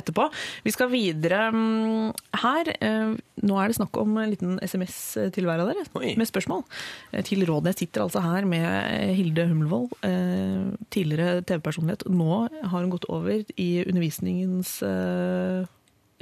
etterpå. 0.00 0.24
Vi 0.64 0.72
skal 0.72 0.88
videre 0.92 1.50
mm, 1.52 2.14
her. 2.42 2.70
Eh, 2.80 3.12
Nå 3.42 3.58
er 3.60 3.68
det 3.68 3.76
snakk 3.76 3.98
om 4.00 4.16
en 4.22 4.30
liten 4.32 4.56
SMS 4.64 4.96
til 5.34 5.48
hver 5.48 5.60
av 5.62 5.68
dere 5.68 5.84
Oi. 6.00 6.14
med 6.16 6.30
spørsmål. 6.30 6.64
Eh, 7.12 7.20
Til 7.28 7.44
råd. 7.48 7.68
Jeg 7.70 7.82
sitter 7.82 8.06
altså 8.06 8.22
her 8.24 8.48
med 8.48 9.12
Hilde 9.18 9.46
Humlevold, 9.50 9.92
eh, 10.08 10.72
tidligere 10.94 11.44
TV-personlighet. 11.44 12.06
Nå 12.08 12.40
har 12.48 12.78
hun 12.78 12.90
gått 12.94 13.06
over 13.12 13.44
i 13.60 13.68
undervisningens 13.84 14.78
eh, 14.88 15.68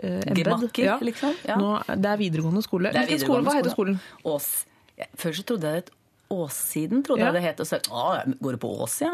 eh, 0.03 0.19
embed. 0.27 0.43
Gemakker, 0.51 1.07
liksom. 1.07 1.39
Ja. 1.47 1.61
Nå, 1.63 1.77
det 1.95 2.11
er 2.11 2.21
videregående 2.27 2.67
skole. 2.67 2.91
Det 2.91 3.05
er 3.05 3.09
Hvilken 3.15 3.25
skole, 3.29 3.47
Hva 3.47 3.57
heter 3.61 3.77
skolen? 3.77 4.03
Ås. 4.27 4.51
Ja, 4.99 5.07
Før 5.17 5.39
så 5.39 5.47
trodde 5.47 5.71
jeg 5.71 5.79
det 5.79 5.85
het 5.87 5.97
Åssiden, 6.31 7.03
trodde 7.07 7.25
jeg 7.27 7.35
det 7.35 7.43
het. 7.45 7.61
Og 7.61 7.67
så, 7.67 7.81
går 8.41 8.57
det 8.57 8.61
på 8.63 8.71
Åsia? 8.85 9.11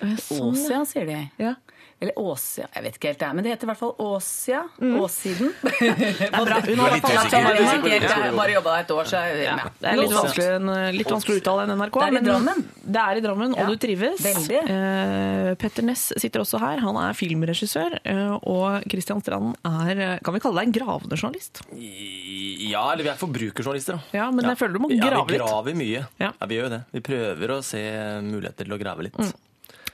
ja? 0.00 0.14
sånn, 0.20 0.52
Ås, 0.52 0.66
ja, 0.70 0.80
sier 0.88 1.08
de. 1.08 1.18
Ja. 1.40 1.54
Eller 2.00 2.16
Åsia, 2.16 2.64
jeg 2.72 2.82
vet 2.86 2.94
ikke 2.96 3.10
helt 3.10 3.20
det, 3.20 3.28
men 3.36 3.44
det 3.44 3.50
heter 3.52 3.66
i 3.66 3.70
hvert 3.70 3.80
fall 3.82 3.90
Åsia. 4.00 4.62
Åssiden. 4.80 5.50
Det 5.60 5.88
er. 5.90 6.68
Hun 6.70 6.78
har 6.80 8.36
bare 8.36 8.54
jobba 8.54 8.72
der 8.76 8.84
et 8.86 8.92
år, 8.94 9.08
så 9.10 9.20
jeg 9.20 9.34
er 9.34 9.42
ja. 9.44 9.56
det 9.82 9.90
er 9.90 9.98
litt 10.00 10.14
vanskelig, 10.14 10.94
litt 10.96 11.10
vanskelig 11.12 11.36
å 11.36 11.40
uttale 11.42 11.66
enn 11.66 11.74
NRK. 11.76 11.98
Det 12.00 12.06
er 12.06 12.10
i 12.10 12.16
men 12.16 12.28
Drammen. 12.30 12.62
Det 12.80 13.02
er 13.02 13.20
i 13.20 13.24
Drammen, 13.24 13.56
Ja, 13.58 13.66
og 13.66 13.74
du 13.74 13.82
trives. 13.84 14.22
veldig. 14.24 14.62
Uh, 14.70 15.50
Petter 15.60 15.86
Ness 15.86 16.06
sitter 16.16 16.44
også 16.44 16.60
her. 16.62 16.80
Han 16.86 16.96
er 17.02 17.18
filmregissør. 17.18 17.98
Uh, 18.08 18.38
Og 18.48 18.88
Christian 18.90 19.20
Strand 19.20 19.52
er 19.66 20.00
eh, 20.00 20.16
Kan 20.24 20.34
vi 20.34 20.40
kalle 20.42 20.62
deg 20.62 20.70
en 20.70 20.74
gravende 20.78 21.18
journalist? 21.20 21.60
Ja, 21.76 22.86
eller 22.94 23.04
vi 23.04 23.12
er 23.12 23.20
forbrukerjournalister. 23.20 24.00
da. 24.00 24.18
Ja, 24.22 24.30
men 24.32 24.48
jeg 24.48 24.56
føler 24.60 24.78
du 24.78 24.82
må 24.86 24.90
grave 24.94 25.04
litt. 25.04 25.12
Ja, 25.12 25.22
vi 25.28 25.36
litt. 25.36 25.44
graver 25.44 25.78
mye. 25.82 26.02
Ja. 26.22 26.30
Ja. 26.30 26.48
Vi 26.48 26.58
gjør 26.58 26.68
jo 26.68 26.72
det. 26.78 26.82
Vi 26.96 27.04
prøver 27.10 27.54
å 27.56 27.60
se 27.66 27.84
muligheter 28.24 28.64
til 28.68 28.76
å 28.76 28.80
grave 28.80 29.06
litt. 29.08 29.20
Eh, 29.20 29.32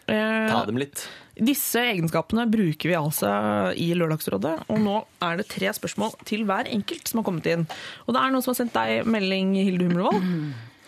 Ta 0.07 0.65
dem 0.69 0.79
litt. 0.81 1.05
Disse 1.37 1.83
egenskapene 1.91 2.47
bruker 2.49 2.89
vi 2.89 2.97
altså 2.97 3.29
i 3.77 3.91
Lørdagsrådet, 3.99 4.55
og 4.73 4.79
nå 4.81 4.95
er 5.27 5.37
det 5.41 5.49
tre 5.51 5.69
spørsmål 5.77 6.15
til 6.25 6.47
hver 6.49 6.71
enkelt 6.73 7.11
som 7.11 7.21
har 7.21 7.27
kommet 7.29 7.49
inn. 7.53 7.67
Og 8.07 8.15
det 8.17 8.23
er 8.23 8.33
noen 8.33 8.45
som 8.45 8.55
har 8.55 8.61
sendt 8.63 8.77
deg 8.79 9.09
melding, 9.11 9.53
Hilde 9.59 9.85
Humlevold, 9.91 10.23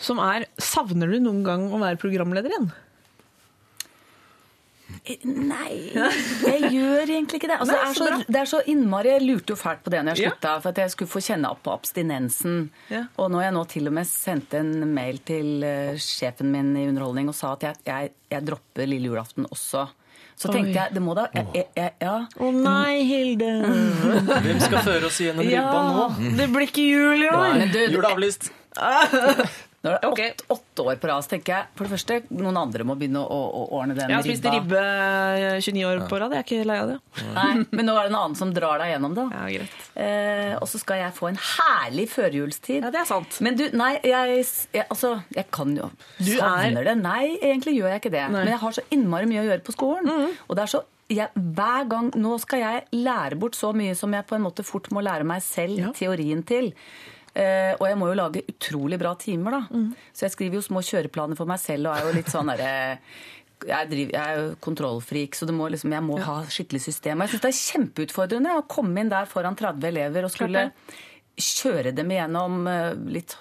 som 0.00 0.22
er 0.24 0.46
Savner 0.62 1.10
du 1.12 1.18
noen 1.20 1.42
gang 1.44 1.66
å 1.68 1.82
være 1.82 2.00
programleder 2.00 2.54
igjen? 2.54 2.70
Nei, 5.24 5.92
jeg 5.94 6.70
gjør 6.72 7.04
egentlig 7.10 7.38
ikke 7.40 7.48
det. 7.50 7.58
Altså, 7.60 7.74
Nei, 7.74 7.82
det, 7.84 7.88
er 7.88 7.94
så 7.98 8.32
det 8.32 8.40
er 8.40 8.48
så 8.50 8.60
innmari 8.72 9.12
Jeg 9.14 9.22
lurte 9.24 9.54
jo 9.54 9.58
fælt 9.60 9.82
på 9.84 9.90
det 9.94 10.00
når 10.04 10.16
jeg 10.16 10.24
Ja. 10.26 10.30
slutta, 10.34 10.54
for 10.64 10.68
at 10.74 10.80
jeg 10.82 10.90
skulle 10.94 11.12
få 11.12 11.22
kjenne 11.24 11.50
opp 11.50 11.62
på 11.66 11.72
abstinensen. 11.74 12.58
Ja. 12.92 13.04
Og 13.18 13.30
når 13.32 13.42
jeg 13.46 13.52
nå 13.58 13.62
til 13.68 13.86
og 13.90 13.92
med 13.98 14.06
sendte 14.10 14.58
en 14.62 14.94
mail 14.94 15.18
til 15.28 15.62
eh, 15.64 15.94
sjefen 16.02 16.50
min 16.52 16.74
i 16.76 16.86
Underholdning 16.90 17.28
og 17.30 17.34
sa 17.38 17.52
at 17.56 17.62
jeg, 17.68 17.76
jeg, 17.86 18.12
jeg 18.30 18.46
dropper 18.50 18.86
lille 18.90 19.08
julaften 19.12 19.46
også, 19.50 19.86
så 20.38 20.52
tenkte 20.52 20.70
Oi. 20.70 20.74
jeg 20.78 20.94
det 20.94 21.00
må 21.02 21.14
da 21.18 21.24
jeg, 21.34 21.46
jeg, 21.54 21.66
jeg, 21.74 21.92
Ja. 22.00 22.16
Å 22.38 22.50
nei, 22.54 23.02
Hilde! 23.08 23.48
Hvem 24.44 24.60
skal 24.62 24.84
føre 24.86 25.06
oss 25.10 25.18
gjennom 25.22 25.46
ribba 25.46 25.80
nå? 25.88 26.34
Det 26.38 26.46
blir 26.52 26.68
ikke 26.68 26.84
jul 26.86 27.24
i 27.24 27.30
år! 27.32 27.64
Jul 27.88 28.02
er 28.04 28.10
avlyst. 28.12 28.50
Det 29.78 29.92
er 29.92 30.06
Ok. 30.08 30.18
åtte, 30.18 30.44
åtte 30.50 30.82
år 30.90 30.96
på 30.98 31.06
rad, 31.06 31.22
så 31.22 31.30
tenker 31.36 31.52
jeg 31.54 31.66
for 31.78 31.86
det 31.86 31.92
første 31.92 32.16
noen 32.34 32.56
andre 32.58 32.82
må 32.88 32.96
begynne 32.98 33.20
å, 33.22 33.36
å 33.60 33.60
ordne 33.78 33.94
den 33.94 34.10
Jeg 34.10 34.16
har 34.18 34.24
spist 34.26 34.48
ribbe 34.50 34.80
eh, 34.82 35.60
29 35.62 35.84
år 35.86 36.00
på 36.10 36.18
rad. 36.18 36.32
Jeg 36.34 36.42
er 36.42 36.48
ikke 36.48 36.66
lei 36.66 36.78
av 36.82 36.88
det. 36.90 36.96
Nei, 37.36 37.52
men 37.78 37.86
nå 37.86 37.94
er 37.94 38.08
det 38.08 38.10
en 38.10 38.16
annen 38.18 38.34
som 38.40 38.50
drar 38.56 38.82
deg 38.82 38.90
gjennom 38.96 39.14
det. 39.14 39.26
Ja, 39.36 39.44
greit. 39.54 39.76
Eh, 39.94 40.54
og 40.58 40.66
så 40.72 40.80
skal 40.82 40.98
jeg 41.04 41.14
få 41.14 41.28
en 41.30 41.38
herlig 41.38 42.08
førjulstid. 42.10 42.82
Ja, 42.82 42.90
det 42.90 43.04
er 43.04 43.08
sant. 43.12 43.38
Men 43.46 43.54
du, 43.60 43.68
nei, 43.78 43.92
jeg, 44.02 44.42
jeg, 44.74 44.86
altså, 44.90 45.12
jeg 45.38 45.46
kan 45.54 45.76
jo 45.78 45.90
Du 46.18 46.32
Savner 46.34 46.82
det? 46.90 46.96
Nei, 47.04 47.36
egentlig 47.38 47.76
gjør 47.78 47.92
jeg 47.94 48.02
ikke 48.02 48.14
det. 48.18 48.24
Nei. 48.26 48.34
Mm. 48.34 48.38
Men 48.48 48.54
jeg 48.56 48.62
har 48.66 48.78
så 48.80 48.84
innmari 48.98 49.30
mye 49.30 49.44
å 49.44 49.48
gjøre 49.52 49.64
på 49.70 49.76
skolen. 49.78 50.10
Og 50.48 50.58
det 50.58 50.64
er 50.66 50.72
så 50.74 50.82
jeg, 51.08 51.30
hver 51.56 51.86
gang, 51.88 52.10
Nå 52.20 52.34
skal 52.42 52.60
jeg 52.60 52.82
lære 53.06 53.38
bort 53.40 53.54
så 53.56 53.70
mye 53.72 53.94
som 53.96 54.12
jeg 54.12 54.26
på 54.28 54.36
en 54.36 54.42
måte 54.44 54.66
fort 54.66 54.90
må 54.92 55.00
lære 55.06 55.24
meg 55.24 55.40
selv 55.46 55.78
Ja. 55.80 55.92
teorien 55.96 56.42
til. 56.44 56.74
Eh, 57.38 57.72
og 57.76 57.84
jeg 57.86 57.98
må 58.00 58.10
jo 58.10 58.18
lage 58.18 58.44
utrolig 58.50 58.98
bra 58.98 59.14
timer, 59.20 59.58
da. 59.58 59.62
Mm. 59.70 59.90
Så 60.12 60.26
jeg 60.26 60.34
skriver 60.34 60.58
jo 60.58 60.64
små 60.66 60.82
kjøreplaner 60.82 61.38
for 61.38 61.50
meg 61.50 61.60
selv 61.62 61.90
og 61.90 61.96
er 61.98 62.08
jo 62.08 62.14
litt 62.16 62.32
sånn 62.32 62.50
derre 62.50 62.72
jeg, 63.66 63.88
driver, 63.90 64.12
jeg 64.14 64.22
er 64.22 64.38
jo 64.38 64.50
kontrollfrik, 64.62 65.34
så 65.34 65.46
det 65.48 65.54
må 65.56 65.66
liksom, 65.72 65.92
jeg 65.94 66.06
må 66.06 66.18
ha 66.22 66.36
skikkelig 66.46 66.82
system. 66.84 67.24
Jeg 67.24 67.32
syns 67.32 67.44
det 67.44 67.50
er 67.50 67.60
kjempeutfordrende 67.60 68.56
å 68.58 68.66
komme 68.70 69.02
inn 69.02 69.10
der 69.10 69.30
foran 69.30 69.58
30 69.58 69.88
elever 69.90 70.26
og 70.26 70.34
skulle 70.34 70.68
kjøre 71.38 71.94
dem 71.94 72.12
igjennom 72.14 72.66
eh, 72.70 72.92
litt 73.14 73.36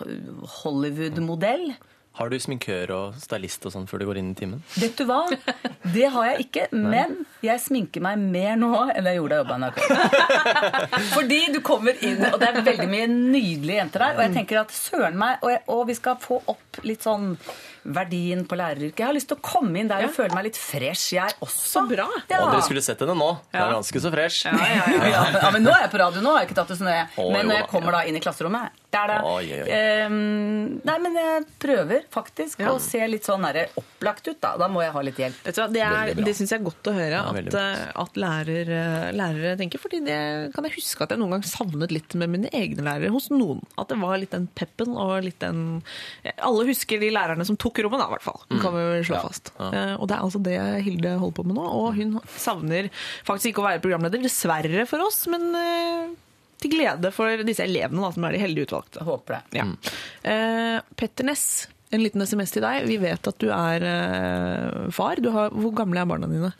Hollywood-modell. 0.61 1.71
Har 2.17 2.31
du 2.33 2.37
sminkør 2.41 2.91
og 2.95 3.17
stylist 3.21 3.67
og 3.69 3.73
sånn 3.75 3.85
før 3.89 4.01
du 4.01 4.07
går 4.09 4.19
inn 4.21 4.31
i 4.31 4.37
timen? 4.37 4.61
Vet 4.81 4.97
du 4.97 5.03
hva? 5.05 5.19
Det 5.93 6.07
har 6.13 6.31
jeg 6.31 6.47
ikke, 6.47 6.63
men 6.73 7.19
jeg 7.45 7.61
sminker 7.61 8.01
meg 8.01 8.17
mer 8.21 8.57
nå 8.57 8.71
enn 8.89 9.05
jeg 9.05 9.19
gjorde 9.19 9.37
da 9.37 9.37
jeg 9.37 9.43
jobba 9.43 9.57
i 9.57 9.61
NRK. 9.61 11.05
Fordi 11.15 11.39
du 11.53 11.59
kommer 11.65 12.01
inn, 12.01 12.23
og 12.31 12.39
det 12.41 12.49
er 12.49 12.59
veldig 12.65 12.89
mye 12.89 13.07
nydelige 13.13 13.79
jenter 13.83 14.05
der, 14.07 14.17
og 14.17 14.25
jeg 14.25 14.35
tenker 14.39 14.63
at 14.63 14.73
søren 14.73 15.19
meg, 15.21 15.37
og, 15.43 15.53
jeg, 15.53 15.63
og 15.77 15.83
vi 15.91 15.97
skal 15.99 16.17
få 16.23 16.41
opp 16.55 16.81
litt 16.87 17.05
sånn 17.05 17.35
verdien 17.87 18.43
på 18.47 18.57
læreryrket. 18.59 18.99
Jeg 18.99 19.07
har 19.07 19.15
lyst 19.15 19.29
til 19.31 19.37
å 19.39 19.43
komme 19.45 19.79
inn 19.79 19.87
der 19.91 20.05
og 20.07 20.13
føle 20.15 20.35
meg 20.35 20.49
litt 20.49 20.59
fresh, 20.59 21.13
jeg 21.15 21.37
også. 21.39 21.63
Så 21.77 21.83
bra. 21.89 22.07
Ja. 22.29 22.41
Og 22.43 22.51
dere 22.51 22.63
skulle 22.65 22.83
sett 22.85 22.99
henne 23.03 23.15
nå. 23.17 23.29
Hun 23.51 23.61
er 23.61 23.73
ganske 23.77 24.01
så 24.03 24.11
fresh. 24.13 24.45
Ja, 24.47 24.53
ja, 24.57 24.83
ja, 24.97 25.07
ja. 25.15 25.23
ja, 25.41 25.51
men 25.55 25.63
nå 25.65 25.71
er 25.75 25.85
jeg 25.85 25.93
på 25.95 26.01
radio, 26.03 26.23
nå 26.25 26.33
har 26.35 26.43
jeg 26.43 26.49
ikke 26.51 26.59
tatt 26.61 26.73
det 26.73 26.79
så 26.81 26.87
nøye. 26.87 27.05
Men 27.33 27.47
når 27.51 27.61
jeg 27.61 27.69
kommer 27.71 27.97
da 27.97 28.03
inn 28.09 28.19
i 28.19 28.23
klasserommet 28.23 28.83
der 28.97 29.09
da, 29.11 29.15
Oi, 29.27 29.43
oi, 29.51 29.65
ehm, 29.75 30.77
Nei, 30.87 30.93
men 31.03 31.17
jeg 31.19 31.41
prøver 31.59 32.05
faktisk 32.13 32.61
å 32.71 32.77
se 32.81 33.01
litt 33.11 33.25
sånn 33.27 33.43
der 33.43 33.67
opplagt 33.77 34.27
ut, 34.29 34.37
da. 34.41 34.53
Da 34.61 34.69
må 34.71 34.79
jeg 34.83 34.93
ha 34.95 35.01
litt 35.03 35.19
hjelp. 35.19 35.41
Vet 35.43 35.57
du 35.57 35.61
hva, 35.61 35.67
Det, 35.75 35.81
er- 35.83 36.21
det 36.23 36.33
syns 36.37 36.53
jeg 36.53 36.61
er 36.61 36.65
godt 36.67 36.87
å 36.91 36.93
høre 36.95 37.19
at, 37.33 37.49
eh, 37.59 37.83
at 38.03 38.15
lærer, 38.23 38.71
eh, 38.77 39.09
lærere 39.17 39.57
tenker. 39.59 39.81
fordi 39.83 39.99
det 40.05 40.19
kan 40.55 40.63
jeg 40.67 40.77
huske 40.79 41.03
at 41.03 41.11
jeg 41.13 41.19
noen 41.21 41.35
gang 41.35 41.43
savnet 41.47 41.91
litt 41.93 42.15
med 42.15 42.31
mine 42.31 42.49
egne 42.55 42.85
lærere 42.87 43.11
hos 43.13 43.27
noen. 43.29 43.59
At 43.77 43.91
det 43.91 43.99
var 44.01 44.17
litt 44.23 44.31
den 44.31 44.47
peppen 44.55 44.95
og 44.95 45.19
litt 45.27 45.39
den 45.43 45.83
Alle 46.39 46.65
husker 46.71 46.99
de 47.03 47.11
lærerne 47.13 47.45
som 47.45 47.57
tok 47.59 47.76
rommet, 47.85 47.99
da, 48.01 48.07
i 48.09 48.13
hvert 48.15 48.25
fall. 48.25 48.41
Kan 48.61 48.73
vi 48.75 48.83
vel 48.89 49.03
slå 49.05 49.15
Ja, 49.19 49.21
fast. 49.27 49.51
ja. 49.59 49.67
Eh, 49.73 49.93
Og 50.01 50.07
det 50.09 50.15
er 50.17 50.23
altså 50.25 50.41
det 50.43 50.57
Hilde 50.85 51.13
holder 51.21 51.35
på 51.37 51.45
med 51.45 51.55
nå. 51.59 51.65
Og 51.81 51.95
hun 51.95 52.17
savner 52.37 52.89
faktisk 53.27 53.51
ikke 53.53 53.61
å 53.63 53.67
være 53.69 53.81
programleder, 53.83 54.23
dessverre 54.23 54.85
for 54.89 55.05
oss, 55.05 55.25
men 55.31 55.47
eh, 55.55 56.09
til 56.61 56.71
glede 56.73 57.11
for 57.13 57.43
disse 57.45 57.61
elevene 57.67 58.01
da, 58.01 58.11
som 58.15 58.23
er 58.25 58.31
de 58.37 58.41
heldige 58.41 58.65
utvalgte. 58.71 59.03
Håper 59.05 59.37
det. 59.37 59.41
Ja. 59.61 59.65
Eh, 60.23 60.79
Petter 60.97 61.27
Ness, 61.29 61.67
en 61.93 62.01
liten 62.03 62.21
SMS 62.25 62.51
til 62.55 62.65
deg. 62.65 62.87
Vi 62.89 62.97
vet 62.99 63.27
at 63.29 63.37
du 63.39 63.47
er 63.53 63.83
eh, 63.85 64.89
far. 64.91 65.21
Du 65.21 65.29
har, 65.35 65.53
hvor 65.53 65.75
gamle 65.77 66.01
er 66.01 66.09
barna 66.09 66.27
dine? 66.31 66.53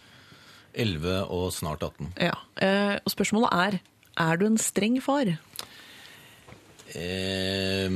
11 0.78 1.24
og 1.34 1.48
snart 1.56 1.82
18. 1.82 2.12
Ja. 2.22 2.36
Eh, 2.62 2.96
og 3.02 3.10
spørsmålet 3.16 3.50
er 3.58 3.80
er 4.18 4.38
du 4.38 4.46
en 4.48 4.58
streng 4.58 4.96
far? 5.02 5.30
Eh, 6.96 7.90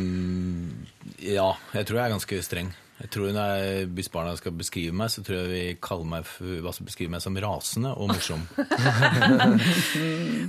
ja, 1.32 1.48
jeg 1.74 1.88
tror 1.88 1.98
jeg 1.98 2.06
er 2.06 2.14
ganske 2.16 2.42
streng. 2.46 2.72
Jeg 3.02 3.10
tror 3.16 3.32
når 3.34 3.46
jeg, 3.58 3.88
Hvis 3.98 4.10
barna 4.14 4.36
skal 4.38 4.54
beskrive 4.58 4.94
meg, 4.94 5.10
så 5.14 5.24
tror 5.26 5.38
jeg 5.42 5.50
vi 5.52 5.78
kaller 5.82 6.06
meg, 6.12 6.22
f- 6.28 6.60
hva 6.62 6.74
skal 6.76 6.86
beskrive 6.90 7.10
meg 7.16 7.22
som 7.24 7.38
rasende 7.42 7.92
og 7.98 8.06
morsom. 8.14 8.42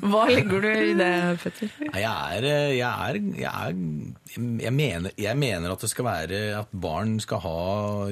Hva 0.02 0.24
legger 0.28 0.60
du 0.64 0.68
i 0.70 0.92
det, 0.98 1.10
Petter? 1.42 1.68
Jeg 1.86 2.04
er, 2.04 2.42
eh, 2.48 2.72
jeg 2.76 2.90
er, 2.90 3.14
jeg 3.40 3.52
er 3.52 3.72
jeg, 4.62 4.72
mener, 4.74 5.10
jeg 5.20 5.36
mener 5.38 5.72
at 5.72 5.80
det 5.84 5.90
skal 5.92 6.06
være 6.08 6.40
at 6.60 6.68
barn 6.84 7.10
skal 7.22 7.38
ha 7.44 7.56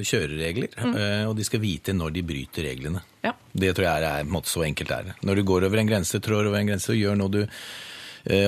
kjøreregler, 0.05 0.69
mm. 0.77 0.95
og 1.29 1.33
de 1.37 1.43
skal 1.47 1.61
vite 1.63 1.91
når 1.97 2.09
de 2.17 2.23
bryter 2.25 2.61
reglene. 2.69 3.01
Ja. 3.25 3.33
Det 3.53 3.73
tror 3.77 3.85
jeg 3.87 3.95
er, 4.01 4.05
er 4.25 4.49
så 4.49 4.59
enkelt 4.65 4.89
det 4.91 4.97
er. 4.99 5.05
Når 5.27 5.33
du 5.41 5.45
går 5.47 5.61
over 5.69 5.77
en 5.81 5.89
grense, 5.89 6.19
trår 6.23 6.45
over 6.49 6.59
en 6.61 6.69
grense 6.73 6.89
og 6.93 6.99
gjør 7.01 7.15
noe 7.19 7.31
du 7.33 7.41
eh, 7.43 7.49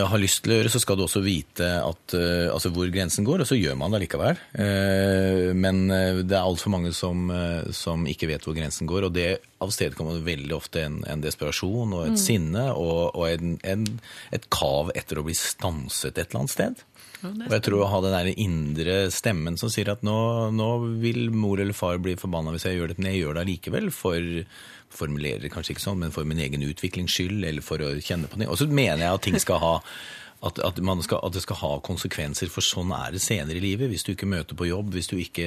har 0.06 0.22
lyst 0.22 0.44
til 0.46 0.54
å 0.54 0.58
gjøre, 0.60 0.70
så 0.70 0.80
skal 0.84 1.00
du 1.00 1.04
også 1.08 1.24
vite 1.26 1.66
at, 1.82 2.14
eh, 2.14 2.50
altså 2.54 2.70
hvor 2.76 2.92
grensen 2.94 3.26
går, 3.26 3.42
og 3.42 3.50
så 3.50 3.58
gjør 3.58 3.78
man 3.80 3.96
det 3.96 4.04
likevel. 4.04 4.38
Eh, 4.54 5.50
men 5.58 5.84
eh, 5.90 6.22
det 6.22 6.38
er 6.38 6.44
altfor 6.46 6.76
mange 6.76 6.94
som, 6.94 7.26
eh, 7.34 7.72
som 7.74 8.06
ikke 8.06 8.30
vet 8.30 8.46
hvor 8.46 8.54
grensen 8.58 8.90
går, 8.90 9.08
og 9.08 9.16
det 9.18 9.40
avstedkommer 9.64 10.22
veldig 10.26 10.54
ofte 10.56 10.84
en, 10.86 11.02
en 11.10 11.24
desperasjon 11.24 11.94
og 11.94 12.06
et 12.06 12.14
Mm. 12.14 12.22
sinne 12.22 12.64
og, 12.78 13.16
og 13.16 13.26
en, 13.32 13.56
en, 13.64 13.86
et 14.36 14.46
kav 14.54 14.92
etter 14.94 15.18
å 15.18 15.24
bli 15.26 15.34
stanset 15.34 16.18
et 16.18 16.28
eller 16.30 16.44
annet 16.44 16.54
sted. 16.54 16.84
Og 17.24 17.54
jeg 17.56 17.64
tror 17.64 17.82
å 17.82 17.88
ha 17.88 18.00
den 18.04 18.12
der 18.14 18.30
indre 18.36 18.96
stemmen 19.16 19.56
som 19.58 19.72
sier 19.72 19.94
at 19.94 20.02
nå, 20.04 20.52
nå 20.52 20.70
vil 21.00 21.30
mor 21.32 21.62
eller 21.64 21.74
far 21.74 22.02
bli 22.04 22.18
forbanna 22.20 22.52
hvis 22.52 22.66
jeg 22.68 22.76
gjør 22.76 22.92
det, 22.92 22.98
men 23.00 23.14
jeg 23.14 23.22
gjør 23.24 23.38
det 23.38 23.44
allikevel 23.46 23.88
for 23.96 24.20
formulerer 24.94 25.42
det 25.44 25.52
kanskje 25.54 25.76
ikke 25.76 25.88
sånn, 25.90 26.02
men 26.06 26.12
for 26.16 26.26
min 26.30 26.40
egen 26.44 26.64
utviklings 26.66 27.14
skyld, 27.18 27.44
eller 27.50 27.66
for 27.66 27.82
å 27.84 27.94
kjenne 28.00 28.30
på 28.32 28.38
ting. 28.40 28.50
Og 28.50 28.60
så 28.62 28.68
mener 28.70 29.06
jeg 29.08 29.14
at 29.18 29.26
ting 29.30 29.40
skal 29.42 29.60
ha 29.64 29.78
at, 30.44 30.58
at, 30.60 30.80
man 30.84 31.00
skal, 31.00 31.22
at 31.24 31.32
det 31.38 31.40
skal 31.46 31.56
ha 31.62 31.70
konsekvenser, 31.88 32.50
for 32.52 32.66
sånn 32.68 32.90
er 32.92 33.14
det 33.16 33.22
senere 33.24 33.56
i 33.56 33.64
livet. 33.64 33.88
Hvis 33.88 34.04
du 34.04 34.10
ikke 34.12 34.28
møter 34.28 34.58
på 34.60 34.66
jobb, 34.68 34.90
hvis 34.92 35.08
du 35.08 35.14
ikke, 35.16 35.46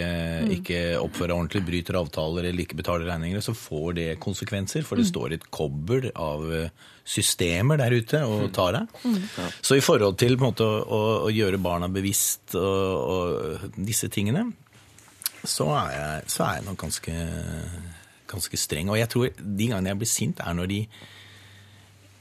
ikke 0.55 0.79
oppfører 1.03 1.35
deg 1.35 1.37
ordentlig, 1.37 1.61
bryter 1.67 1.99
avtaler 2.01 2.49
eller 2.49 2.65
ikke 2.65 2.79
betaler 2.79 3.05
regninger, 3.11 3.43
så 3.45 3.53
får 3.53 3.91
det 3.99 4.07
konsekvenser. 4.25 4.87
For 4.89 4.97
det 4.97 5.05
Mm. 5.05 5.11
står 5.11 5.35
et 5.37 5.45
kobbel 5.53 6.09
av 6.17 6.47
eh, 6.49 6.71
systemer 7.05 7.77
der 7.77 7.93
ute 7.93 8.23
og 8.25 8.47
tar 8.57 8.73
deg. 8.79 8.97
Så 9.61 9.77
i 9.77 9.85
forhold 9.85 10.17
til 10.17 10.39
måte, 10.41 10.65
å, 10.65 11.03
å 11.29 11.29
gjøre 11.29 11.61
barna 11.61 11.93
bevisst 11.93 12.57
og, 12.57 12.97
og 13.13 13.77
disse 13.77 14.09
tingene, 14.09 14.47
så 15.45 15.69
er 15.77 15.93
jeg, 15.93 16.25
så 16.33 16.49
er 16.49 16.57
jeg 16.63 16.65
nok 16.71 16.81
ganske, 16.87 17.19
ganske 18.31 18.59
streng. 18.61 18.91
Og 18.93 18.99
jeg 19.01 19.11
tror 19.13 19.31
de 19.37 19.69
gangene 19.71 19.93
jeg 19.93 20.03
blir 20.03 20.11
sint, 20.11 20.43
er 20.43 20.59
når 20.59 20.73
de 20.73 20.81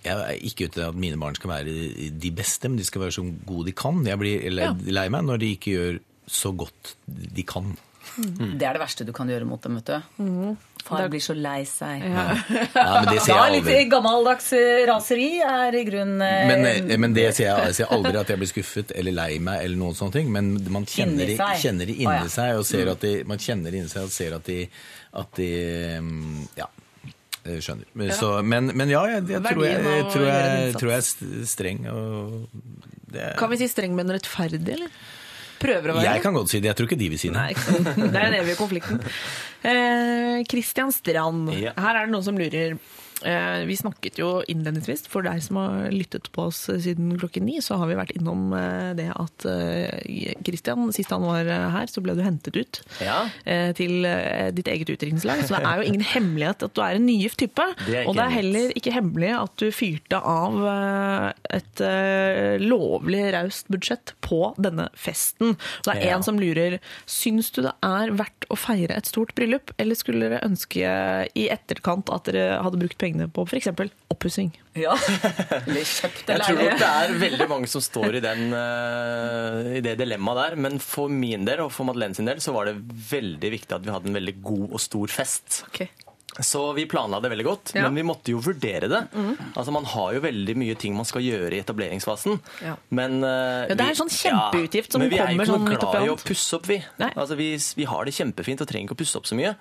jeg 0.05 0.21
er 0.21 0.43
ikke 0.45 0.67
ute 0.69 0.83
at 0.85 0.97
mine 1.01 1.17
barn 1.17 1.35
skal 1.37 1.49
være 1.49 2.11
de 2.13 2.31
beste, 2.35 2.69
men 2.69 2.77
de 2.77 2.85
skal 2.85 3.01
være 3.01 3.15
så 3.15 3.23
gode 3.47 3.71
de 3.71 3.73
kan. 3.73 4.03
Jeg 4.05 4.21
blir 4.21 4.43
lei, 4.53 4.69
lei 4.93 5.07
meg 5.09 5.25
når 5.25 5.41
de 5.41 5.49
ikke 5.55 5.73
gjør 5.73 5.97
så 6.29 6.51
godt 6.53 6.95
de 7.07 7.45
kan. 7.47 7.73
Det 8.15 8.63
er 8.65 8.77
det 8.77 8.81
verste 8.81 9.05
du 9.07 9.11
kan 9.15 9.27
gjøre 9.29 9.45
mot 9.47 9.61
dem, 9.63 9.75
vet 9.81 9.89
du. 9.91 10.55
Far 10.85 11.07
blir 11.09 11.21
så 11.23 11.33
lei 11.33 11.63
seg. 11.65 12.03
Ja, 12.05 12.25
men 13.01 13.07
det 13.09 13.21
ser 13.25 13.33
Da 13.33 13.47
jeg 13.49 13.63
litt 13.65 13.89
gammeldags 13.89 14.51
eh, 14.53 14.83
raseri 14.85 15.39
er 15.41 15.73
i 15.79 15.81
grunnen 15.87 16.21
eh, 16.21 16.43
Men, 16.51 16.65
eh, 16.69 16.97
men 17.01 17.15
det 17.17 17.31
sier 17.33 17.47
jeg, 17.49 17.71
jeg 17.71 17.77
sier 17.79 17.93
aldri 17.95 18.19
at 18.21 18.29
jeg 18.29 18.41
blir 18.43 18.51
skuffet 18.51 18.93
eller 18.93 19.15
lei 19.17 19.31
meg, 19.41 19.63
eller 19.65 19.81
noen 19.81 19.97
sånne 19.97 20.13
ting, 20.19 20.29
men 20.35 20.53
man 20.69 20.85
kjenner, 20.85 21.25
Inni 21.25 21.39
seg. 21.41 21.57
kjenner 21.63 21.89
det 21.89 21.97
inni 22.05 22.29
seg, 22.37 22.53
og 22.61 22.67
ser 22.69 22.85
Mm. 22.85 22.93
at 22.93 23.01
de, 23.07 23.13
man 23.33 23.41
kjenner 23.41 23.73
det 23.73 23.81
inni 23.81 23.89
seg 23.95 24.05
og 24.05 24.13
ser 24.13 24.37
at 24.37 24.45
de, 24.51 24.59
at 25.23 25.35
de 25.41 25.51
mm, 26.05 26.47
Ja. 26.61 26.69
Skjønner. 27.45 27.85
Ja. 28.01 28.13
så, 28.17 28.29
men, 28.41 28.71
men 28.73 28.89
ja, 28.89 29.03
jeg, 29.05 29.27
jeg, 29.29 29.41
tror, 29.45 29.65
jeg, 29.67 29.81
jeg, 29.85 30.05
tror, 30.13 30.23
jeg, 30.25 30.71
tror 30.79 30.91
jeg 30.95 31.03
er 31.03 31.43
streng. 31.45 31.83
Og 31.91 32.47
det, 33.13 33.27
Kan 33.37 33.51
vi 33.51 33.59
si 33.61 33.67
streng, 33.69 33.93
men 33.97 34.09
rettferdig, 34.15 34.63
eller? 34.79 34.89
Prøver 35.59 35.91
å 35.91 35.95
være 35.97 36.05
jeg 36.11 36.21
kan 36.25 36.35
godt 36.35 36.51
si 36.51 36.59
det. 36.59 36.69
Jeg 36.71 36.77
tror 36.79 36.89
ikke 36.89 36.99
de 36.99 37.09
vil 37.13 37.19
si 37.21 37.29
det. 37.31 37.35
Nei. 37.37 37.53
Det 37.55 38.19
er 38.19 38.29
den 38.29 38.39
evige 38.41 38.59
konflikten. 38.59 39.01
Eh, 39.65 40.43
Christian 40.45 40.91
Strand, 40.93 41.47
Ja. 41.57 41.71
her 41.81 41.95
er 41.97 42.05
det 42.05 42.11
noen 42.13 42.21
som 42.27 42.37
lurer. 42.37 42.75
Eh, 43.25 43.63
vi 43.65 43.75
snakket 43.79 44.19
jo 44.21 44.29
innledningsvis, 44.51 45.07
for 45.09 45.25
deg 45.25 45.41
som 45.41 45.57
har 45.57 45.87
lyttet 45.93 46.27
på 46.35 46.43
oss 46.51 46.59
siden 46.69 47.15
klokken 47.17 47.45
ni, 47.47 47.57
så 47.63 47.77
har 47.81 47.89
vi 47.89 47.97
vært 47.97 48.13
innom 48.15 48.51
eh, 48.53 48.91
det 48.97 49.07
at 49.15 49.45
eh, 49.49 50.35
Christian, 50.45 50.91
sist 50.93 51.09
han 51.13 51.25
var 51.25 51.47
eh, 51.49 51.65
her, 51.73 51.89
så 51.89 52.03
ble 52.05 52.13
du 52.17 52.21
hentet 52.25 52.55
ut 52.59 52.81
Ja. 53.01 53.23
eh, 53.49 53.71
til 53.77 54.05
eh, 54.05 54.51
ditt 54.55 54.69
eget 54.69 54.91
utdrikningslag. 54.93 55.41
Så 55.47 55.55
det 55.57 55.63
er 55.65 55.81
jo 55.81 55.87
ingen 55.89 56.05
hemmelighet 56.15 56.67
at 56.67 56.75
du 56.77 56.83
er 56.85 56.99
en 56.99 57.05
nygift 57.09 57.39
type. 57.41 57.65
Det 57.87 58.03
og 58.05 58.13
det 58.19 58.25
er 58.27 58.35
heller 58.37 58.75
ikke 58.77 58.93
hemmelig 58.95 59.31
at 59.39 59.55
du 59.63 59.67
fyrte 59.73 60.21
av 60.21 60.59
eh, 60.75 61.27
et 61.59 61.83
eh, 61.85 62.55
lovlig 62.61 63.23
raust 63.35 63.69
budsjett 63.73 64.13
på 64.25 64.41
denne 64.61 64.87
festen. 64.93 65.55
Og 65.57 65.89
det 65.89 65.97
er 65.97 66.03
Ja. 66.05 66.15
en 66.19 66.23
som 66.27 66.37
lurer, 66.39 66.77
syns 67.09 67.49
du 67.55 67.63
det 67.65 67.73
er 67.81 68.11
verdt 68.13 68.45
å 68.53 68.57
feire 68.59 68.93
et 68.99 69.09
stort 69.09 69.33
bryllup, 69.37 69.71
eller 69.81 69.97
skulle 69.97 70.27
dere 70.29 70.43
ønske 70.45 70.85
i 71.33 71.47
etterkant 71.49 72.11
at 72.13 72.27
dere 72.29 72.59
hadde 72.61 72.77
brukt 72.81 72.99
pengene 73.15 73.31
på 73.31 73.45
f.eks. 73.47 73.67
oppussing? 74.11 74.51
Ja. 74.75 74.95
Eller 75.65 75.83
Jeg 75.83 76.41
tror 76.43 76.59
nok 76.59 76.79
det 76.79 76.89
er 76.89 77.15
veldig 77.19 77.47
mange 77.49 77.69
som 77.71 77.81
står 77.83 78.19
i, 78.19 78.23
den, 78.23 78.53
eh, 78.53 79.77
i 79.79 79.83
det 79.85 79.97
dilemmaet 79.99 80.41
der. 80.41 80.57
Men 80.67 80.79
for 80.83 81.09
min 81.11 81.45
del 81.47 81.63
og 81.65 81.71
for 81.71 81.87
Madeleine 81.87 82.15
sin 82.15 82.27
del 82.27 82.41
så 82.43 82.53
var 82.55 82.69
det 82.69 82.77
veldig 83.11 83.53
viktig 83.55 83.75
at 83.75 83.85
vi 83.85 83.93
hadde 83.93 84.11
en 84.11 84.19
veldig 84.19 84.35
god 84.43 84.67
og 84.75 84.83
stor 84.83 85.07
fest. 85.11 85.63
Så 86.43 86.73
vi 86.75 86.83
planla 86.89 87.21
det 87.23 87.29
veldig 87.31 87.45
godt, 87.45 87.71
Ja. 87.75 87.83
men 87.87 87.95
vi 87.95 88.03
måtte 88.03 88.33
jo 88.33 88.39
vurdere 88.43 88.89
det. 88.91 89.01
Mm. 89.13 89.37
Altså 89.55 89.71
Man 89.71 89.85
har 89.85 90.13
jo 90.13 90.19
veldig 90.19 90.55
mye 90.57 90.75
ting 90.75 90.95
man 90.95 91.05
skal 91.07 91.21
gjøre 91.23 91.53
i 91.55 91.61
etableringsfasen. 91.63 92.39
Ja. 92.61 92.75
Men 92.89 93.23
uh, 93.23 93.69
Ja, 93.69 93.75
det 93.75 93.85
er 93.85 93.93
en 93.93 94.01
sånn 94.01 94.11
kjempeutgift 94.11 94.91
som 94.91 95.01
men 95.01 95.09
vi 95.13 95.17
er 95.19 95.31
jo 95.31 95.39
ikke 95.39 95.47
sånn 95.51 95.63
noe 95.63 95.69
midt 95.75 95.83
oppi 95.83 95.97
glad 95.97 96.07
i 96.09 96.13
å 96.13 96.17
pusse 96.19 96.55
opp, 96.59 96.67
vi. 96.67 96.79
Altså, 96.99 97.35
vi. 97.39 97.49
Vi 97.75 97.85
har 97.87 98.05
det 98.05 98.13
kjempefint 98.15 98.61
og 98.61 98.67
trenger 98.67 98.89
ikke 98.89 98.97
å 98.97 99.01
pusse 99.03 99.17
opp 99.19 99.27
så 99.29 99.35
mye. 99.39 99.55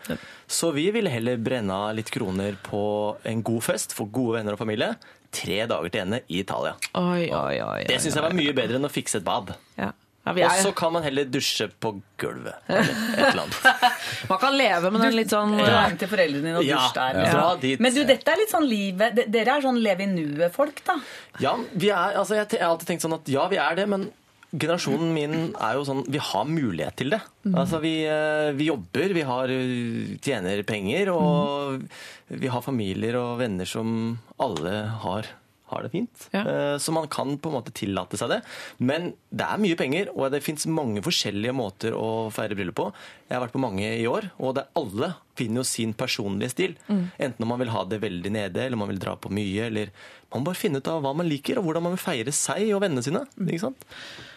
Så 0.51 0.73
vi 0.75 0.91
ville 0.95 1.11
heller 1.11 1.37
brenne 1.39 1.75
av 1.75 1.95
litt 1.95 2.11
kroner 2.11 2.57
på 2.67 2.85
en 3.25 3.43
god 3.43 3.63
fest 3.63 3.95
for 3.95 4.07
gode 4.11 4.41
venner 4.41 4.57
og 4.57 4.59
familie. 4.59 4.95
Tre 5.35 5.65
dager 5.67 5.91
til 5.91 6.01
ende 6.05 6.21
i 6.31 6.41
Italia. 6.45 6.77
Oi, 6.95 7.27
oi, 7.35 7.59
oi. 7.63 7.85
Det 7.89 7.97
syns 8.03 8.15
jeg 8.15 8.23
var 8.23 8.35
mye 8.37 8.53
bedre 8.55 8.79
enn 8.79 8.87
å 8.87 8.93
fikse 8.93 9.19
et 9.19 9.27
bad. 9.27 9.55
Ja. 9.79 9.91
Ja, 10.25 10.49
Og 10.49 10.63
så 10.65 10.71
kan 10.73 10.93
man 10.95 11.03
heller 11.05 11.27
dusje 11.29 11.67
på 11.85 11.91
gulvet. 12.17 12.57
Eller 12.67 12.95
et 12.95 13.27
eller 13.29 13.43
annet. 13.43 13.91
Man 14.31 14.39
kan 14.41 14.55
leve 14.57 14.91
med 14.95 15.03
den 15.05 15.17
litt 15.19 15.29
sånn 15.35 15.53
Dra 15.59 15.83
hjem 15.85 15.99
til 16.01 16.09
foreldrene 16.09 16.47
dine 16.49 16.57
og 16.63 16.65
Ja, 16.65 16.79
dusj 16.81 16.95
der. 16.97 17.19
ja. 17.29 17.45
Dit. 17.61 17.83
Men 17.85 17.93
du, 17.93 18.01
dette 18.09 18.33
er 18.33 18.41
litt 18.41 18.53
sånn 18.55 18.65
livet 18.71 19.21
Dere 19.29 19.59
er 19.59 19.67
sånn 19.67 19.83
leve 19.85 20.07
i 20.07 20.09
nuet-folk, 20.15 20.81
da. 20.89 20.97
Ja, 21.45 21.53
vi 21.77 21.91
er, 21.93 22.17
altså 22.23 22.39
jeg, 22.41 22.49
jeg 22.57 22.65
har 22.65 22.73
alltid 22.73 22.89
tenkt 22.95 23.05
sånn 23.05 23.19
at 23.19 23.29
ja, 23.29 23.45
vi 23.53 23.61
er 23.61 23.77
det, 23.83 23.85
men 23.93 24.09
generasjonen 24.55 25.13
min 25.13 25.33
er 25.59 25.77
jo 25.77 25.85
sånn 25.89 26.05
Vi 26.15 26.21
har 26.23 26.45
mulighet 26.49 26.97
til 27.03 27.11
det. 27.17 27.21
Mhm. 27.45 27.57
Altså 27.61 27.81
vi, 27.85 27.95
eh, 28.09 28.51
vi 28.57 28.69
jobber, 28.71 29.13
vi 29.21 29.25
har, 29.29 29.51
eh, 29.53 30.17
tjener 30.25 30.63
penger, 30.65 31.11
og 31.13 31.85
vi 32.33 32.49
har 32.49 32.63
familier 32.65 33.19
og 33.21 33.41
venner 33.45 33.69
som 33.69 34.15
alle 34.41 34.77
har 35.05 35.29
har 35.73 35.85
det 35.85 35.93
fint. 35.95 36.27
Ja. 36.35 36.45
Så 36.79 36.93
man 36.93 37.09
kan 37.09 37.37
på 37.41 37.51
en 37.51 37.57
måte 37.57 37.73
tillate 37.75 38.19
seg 38.21 38.31
det. 38.31 38.41
Men 38.85 39.13
det 39.33 39.47
er 39.47 39.63
mye 39.63 39.79
penger, 39.81 40.11
og 40.13 40.29
det 40.35 40.43
fins 40.45 40.67
mange 40.69 41.03
forskjellige 41.05 41.55
måter 41.57 41.97
å 41.97 42.29
feire 42.35 42.57
bryllup 42.59 42.77
på. 42.79 42.89
Jeg 43.31 43.37
har 43.39 43.45
vært 43.47 43.57
på 43.57 43.63
mange 43.65 43.87
i 43.87 44.05
år, 44.11 44.29
og 44.37 44.57
det 44.59 44.67
er 44.67 44.83
alle 44.83 45.15
finner 45.39 45.63
jo 45.63 45.67
sin 45.67 45.95
personlige 45.99 46.53
stil. 46.55 46.77
Mm. 46.87 47.07
Enten 47.27 47.47
om 47.47 47.51
man 47.55 47.63
vil 47.63 47.73
ha 47.75 47.83
det 47.89 48.03
veldig 48.05 48.35
nede, 48.35 48.63
eller 48.67 48.81
man 48.81 48.93
vil 48.93 49.01
dra 49.03 49.17
på 49.17 49.33
mye. 49.35 49.71
eller 49.71 49.91
Man 50.31 50.43
må 50.43 50.51
bare 50.51 50.61
finne 50.61 50.83
ut 50.83 50.91
av 50.91 51.03
hva 51.05 51.15
man 51.17 51.29
liker, 51.31 51.59
og 51.59 51.69
hvordan 51.69 51.89
man 51.89 51.97
vil 51.97 52.05
feire 52.05 52.35
seg 52.35 52.69
og 52.75 52.85
vennene 52.85 53.05
sine. 53.07 53.25
ikke 53.41 53.65
sant? 53.67 53.89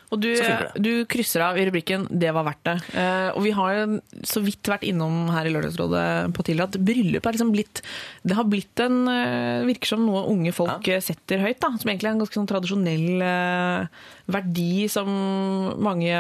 Og 0.08 0.22
du, 0.24 0.30
du 0.80 0.92
krysser 1.10 1.44
av 1.44 1.58
i 1.60 1.66
rubrikken 1.68 2.06
'Det 2.08 2.32
var 2.32 2.46
verdt 2.48 2.64
det'. 2.64 2.84
Uh, 2.96 3.30
og 3.36 3.42
vi 3.44 3.52
har 3.52 3.98
så 4.24 4.40
vidt 4.44 4.70
vært 4.72 4.86
innom 4.88 5.28
her 5.34 5.50
i 5.50 5.52
Lørdagsrådet 5.52 6.32
på 6.36 6.46
tidligere 6.48 6.72
at 6.72 6.80
bryllup 6.80 7.28
er 7.28 7.36
liksom 7.36 7.52
blitt 7.52 7.82
Det 8.24 8.38
har 8.38 8.48
blitt 8.48 8.80
en 8.84 9.04
uh, 9.08 9.68
Virker 9.68 9.96
som 9.96 10.06
noe 10.08 10.24
unge 10.32 10.54
folk 10.56 10.88
ja. 10.88 11.02
setter 11.04 11.44
høyt, 11.44 11.60
da. 11.60 11.74
Som 11.76 11.92
egentlig 11.92 12.08
er 12.08 12.16
en 12.16 12.24
ganske 12.24 12.40
sånn 12.40 12.48
tradisjonell 12.48 13.20
uh, 13.20 14.06
verdi 14.32 14.88
som 14.92 15.08
mange 15.84 16.12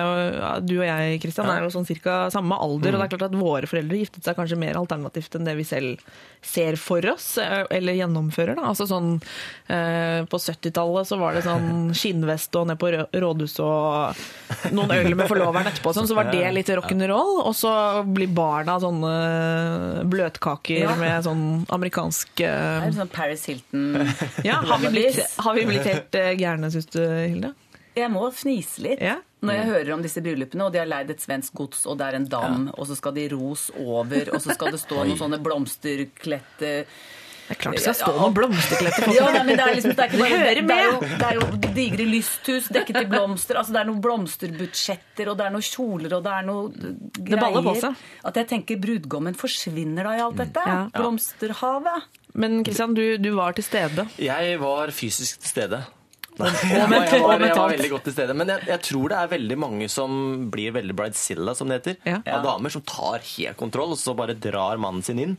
Du 0.67 0.77
og 0.79 0.87
jeg, 0.87 1.21
Kristian, 1.23 1.47
Ja. 1.47 1.57
er 1.57 1.67
jo 1.67 1.73
sånn 1.73 1.87
cirka 1.87 2.27
samme 2.33 2.55
alder. 2.59 2.91
Mm. 2.91 2.95
Og 2.95 2.99
det 2.99 3.05
er 3.07 3.13
klart 3.15 3.29
at 3.31 3.39
våre 3.39 3.69
foreldre 3.71 3.99
giftet 3.99 4.27
seg 4.27 4.35
kanskje 4.35 4.59
mer 4.59 4.79
alternativt 4.79 5.35
enn 5.35 5.47
det 5.47 5.55
vi 5.59 5.67
selv 5.67 6.03
ser 6.41 6.77
for 6.79 7.03
oss, 7.11 7.37
eh, 7.37 7.65
eller 7.71 7.97
gjennomfører. 7.97 8.55
da. 8.55 8.67
Altså 8.71 8.87
sånn 8.87 9.17
eh, 9.67 10.23
På 10.29 10.39
70-tallet 10.39 11.09
så 11.09 11.19
var 11.19 11.35
det 11.35 11.43
sånn 11.47 11.93
skinnvest 11.97 12.55
og 12.59 12.67
ned 12.69 12.79
på 12.81 12.91
rådhuset 12.93 13.63
og 13.65 13.76
noen 14.75 14.91
øl 14.95 15.15
med 15.17 15.27
forloveren 15.29 15.69
etterpå, 15.71 15.93
sånn, 15.95 16.07
så 16.09 16.15
var 16.17 16.29
det 16.33 16.45
litt 16.55 16.69
rock'n'roll. 16.79 17.41
Og 17.43 17.53
så 17.57 17.71
blir 18.07 18.31
barna 18.35 18.77
sånne 18.83 19.13
bløtkaker 20.09 20.83
Ja. 20.85 20.95
med 20.99 21.23
sånn 21.27 21.45
amerikansk 21.73 22.41
eh, 22.47 22.89
sånn 22.95 23.11
Paris 23.13 23.45
Hilton 23.49 23.95
ja, 24.45 24.59
har, 24.61 24.81
vi 24.83 24.91
blitt, 24.93 25.21
har 25.43 25.55
vi 25.57 25.65
blitt 25.69 25.87
helt 25.87 26.15
eh, 26.19 26.33
gærne, 26.39 26.71
syns 26.73 26.89
du, 26.93 27.01
Hilde? 27.03 27.53
Jeg 27.97 28.11
må 28.13 28.27
fnise 28.35 28.83
litt 28.85 29.01
når 29.37 29.53
jeg 29.53 29.65
hører 29.69 29.89
om 29.93 30.01
disse 30.01 30.21
bryllupene, 30.25 30.65
og 30.65 30.73
de 30.73 30.79
har 30.81 30.87
leid 30.89 31.11
et 31.13 31.21
svensk 31.21 31.53
gods, 31.59 31.83
og 31.85 31.99
det 31.99 32.07
er 32.07 32.15
en 32.17 32.25
dam, 32.29 32.63
og 32.73 32.87
så 32.89 32.95
skal 32.97 33.13
de 33.13 33.27
ros 33.35 33.67
over, 33.77 34.31
og 34.33 34.41
så 34.41 34.55
skal 34.57 34.71
det 34.73 34.79
stå 34.81 35.03
noen 35.05 35.19
sånne 35.19 35.37
blomsterklette 35.45 36.71
Det 37.47 37.55
er 37.55 37.59
klart 37.61 37.77
det 37.77 37.81
skal 37.85 37.95
stå 37.95 38.11
noen 38.17 38.33
blomsterklette 38.35 39.13
Ja, 39.15 39.27
nei, 39.31 39.43
men 39.47 39.55
det 39.55 39.63
er 39.63 39.77
liksom 39.77 39.93
det 39.95 40.03
er 40.03 40.09
ikke 40.09 40.17
Det 40.17 40.23
bare, 40.23 40.39
hører 40.41 40.61
det, 40.67 40.77
er 40.77 40.87
jo, 40.87 40.97
det 41.07 41.27
er 41.29 41.37
jo 41.37 41.73
digre 41.77 42.07
lysthus 42.11 42.67
dekket 42.75 42.99
i 42.99 43.05
blomster. 43.07 43.59
altså 43.61 43.75
Det 43.75 43.81
er 43.81 43.87
noen 43.87 44.01
blomsterbudsjetter, 44.03 45.31
og 45.31 45.39
det 45.39 45.47
er 45.47 45.55
noen 45.55 45.67
kjoler, 45.69 46.17
og 46.17 46.25
det 46.27 46.33
er 46.35 46.47
noe 46.47 46.67
greier. 46.75 47.27
Det 47.31 47.41
baller 47.41 47.67
på 47.69 47.75
seg. 47.81 48.05
At 48.27 48.39
jeg 48.41 48.49
tenker 48.51 48.81
brudgommen 48.83 49.37
forsvinner 49.39 50.09
da 50.09 50.15
i 50.17 50.23
alt 50.27 50.41
dette. 50.43 50.65
Ja. 50.67 50.79
Blomsterhavet. 50.97 52.09
Men 52.37 52.59
Kristian, 52.67 52.93
du, 52.97 53.05
du 53.17 53.31
var 53.37 53.55
til 53.57 53.65
stede. 53.65 54.09
Jeg 54.21 54.59
var 54.61 54.91
fysisk 54.93 55.39
til 55.45 55.55
stede. 55.55 55.85
Nei, 56.37 56.51
jeg, 56.53 56.85
var, 56.85 57.07
jeg, 57.09 57.21
var, 57.23 57.41
jeg 57.41 57.55
var 57.57 57.71
veldig 57.73 57.89
godt 57.95 58.03
til 58.05 58.13
stede. 58.13 58.33
Men 58.37 58.51
jeg, 58.53 58.67
jeg 58.69 58.81
tror 58.91 59.09
det 59.09 59.17
er 59.17 59.31
veldig 59.31 59.57
mange 59.57 59.87
som 59.89 60.11
blir 60.53 60.75
veldig 60.75 60.95
bridezilla, 60.99 61.55
som 61.57 61.71
det 61.71 61.79
heter. 61.79 61.97
Ja. 62.05 62.19
Av 62.35 62.43
damer 62.45 62.73
som 62.73 62.83
tar 62.85 63.23
helt 63.25 63.57
kontroll, 63.57 63.95
og 63.95 64.01
så 64.01 64.13
bare 64.17 64.35
drar 64.37 64.77
mannen 64.81 65.05
sin 65.05 65.21
inn. 65.23 65.33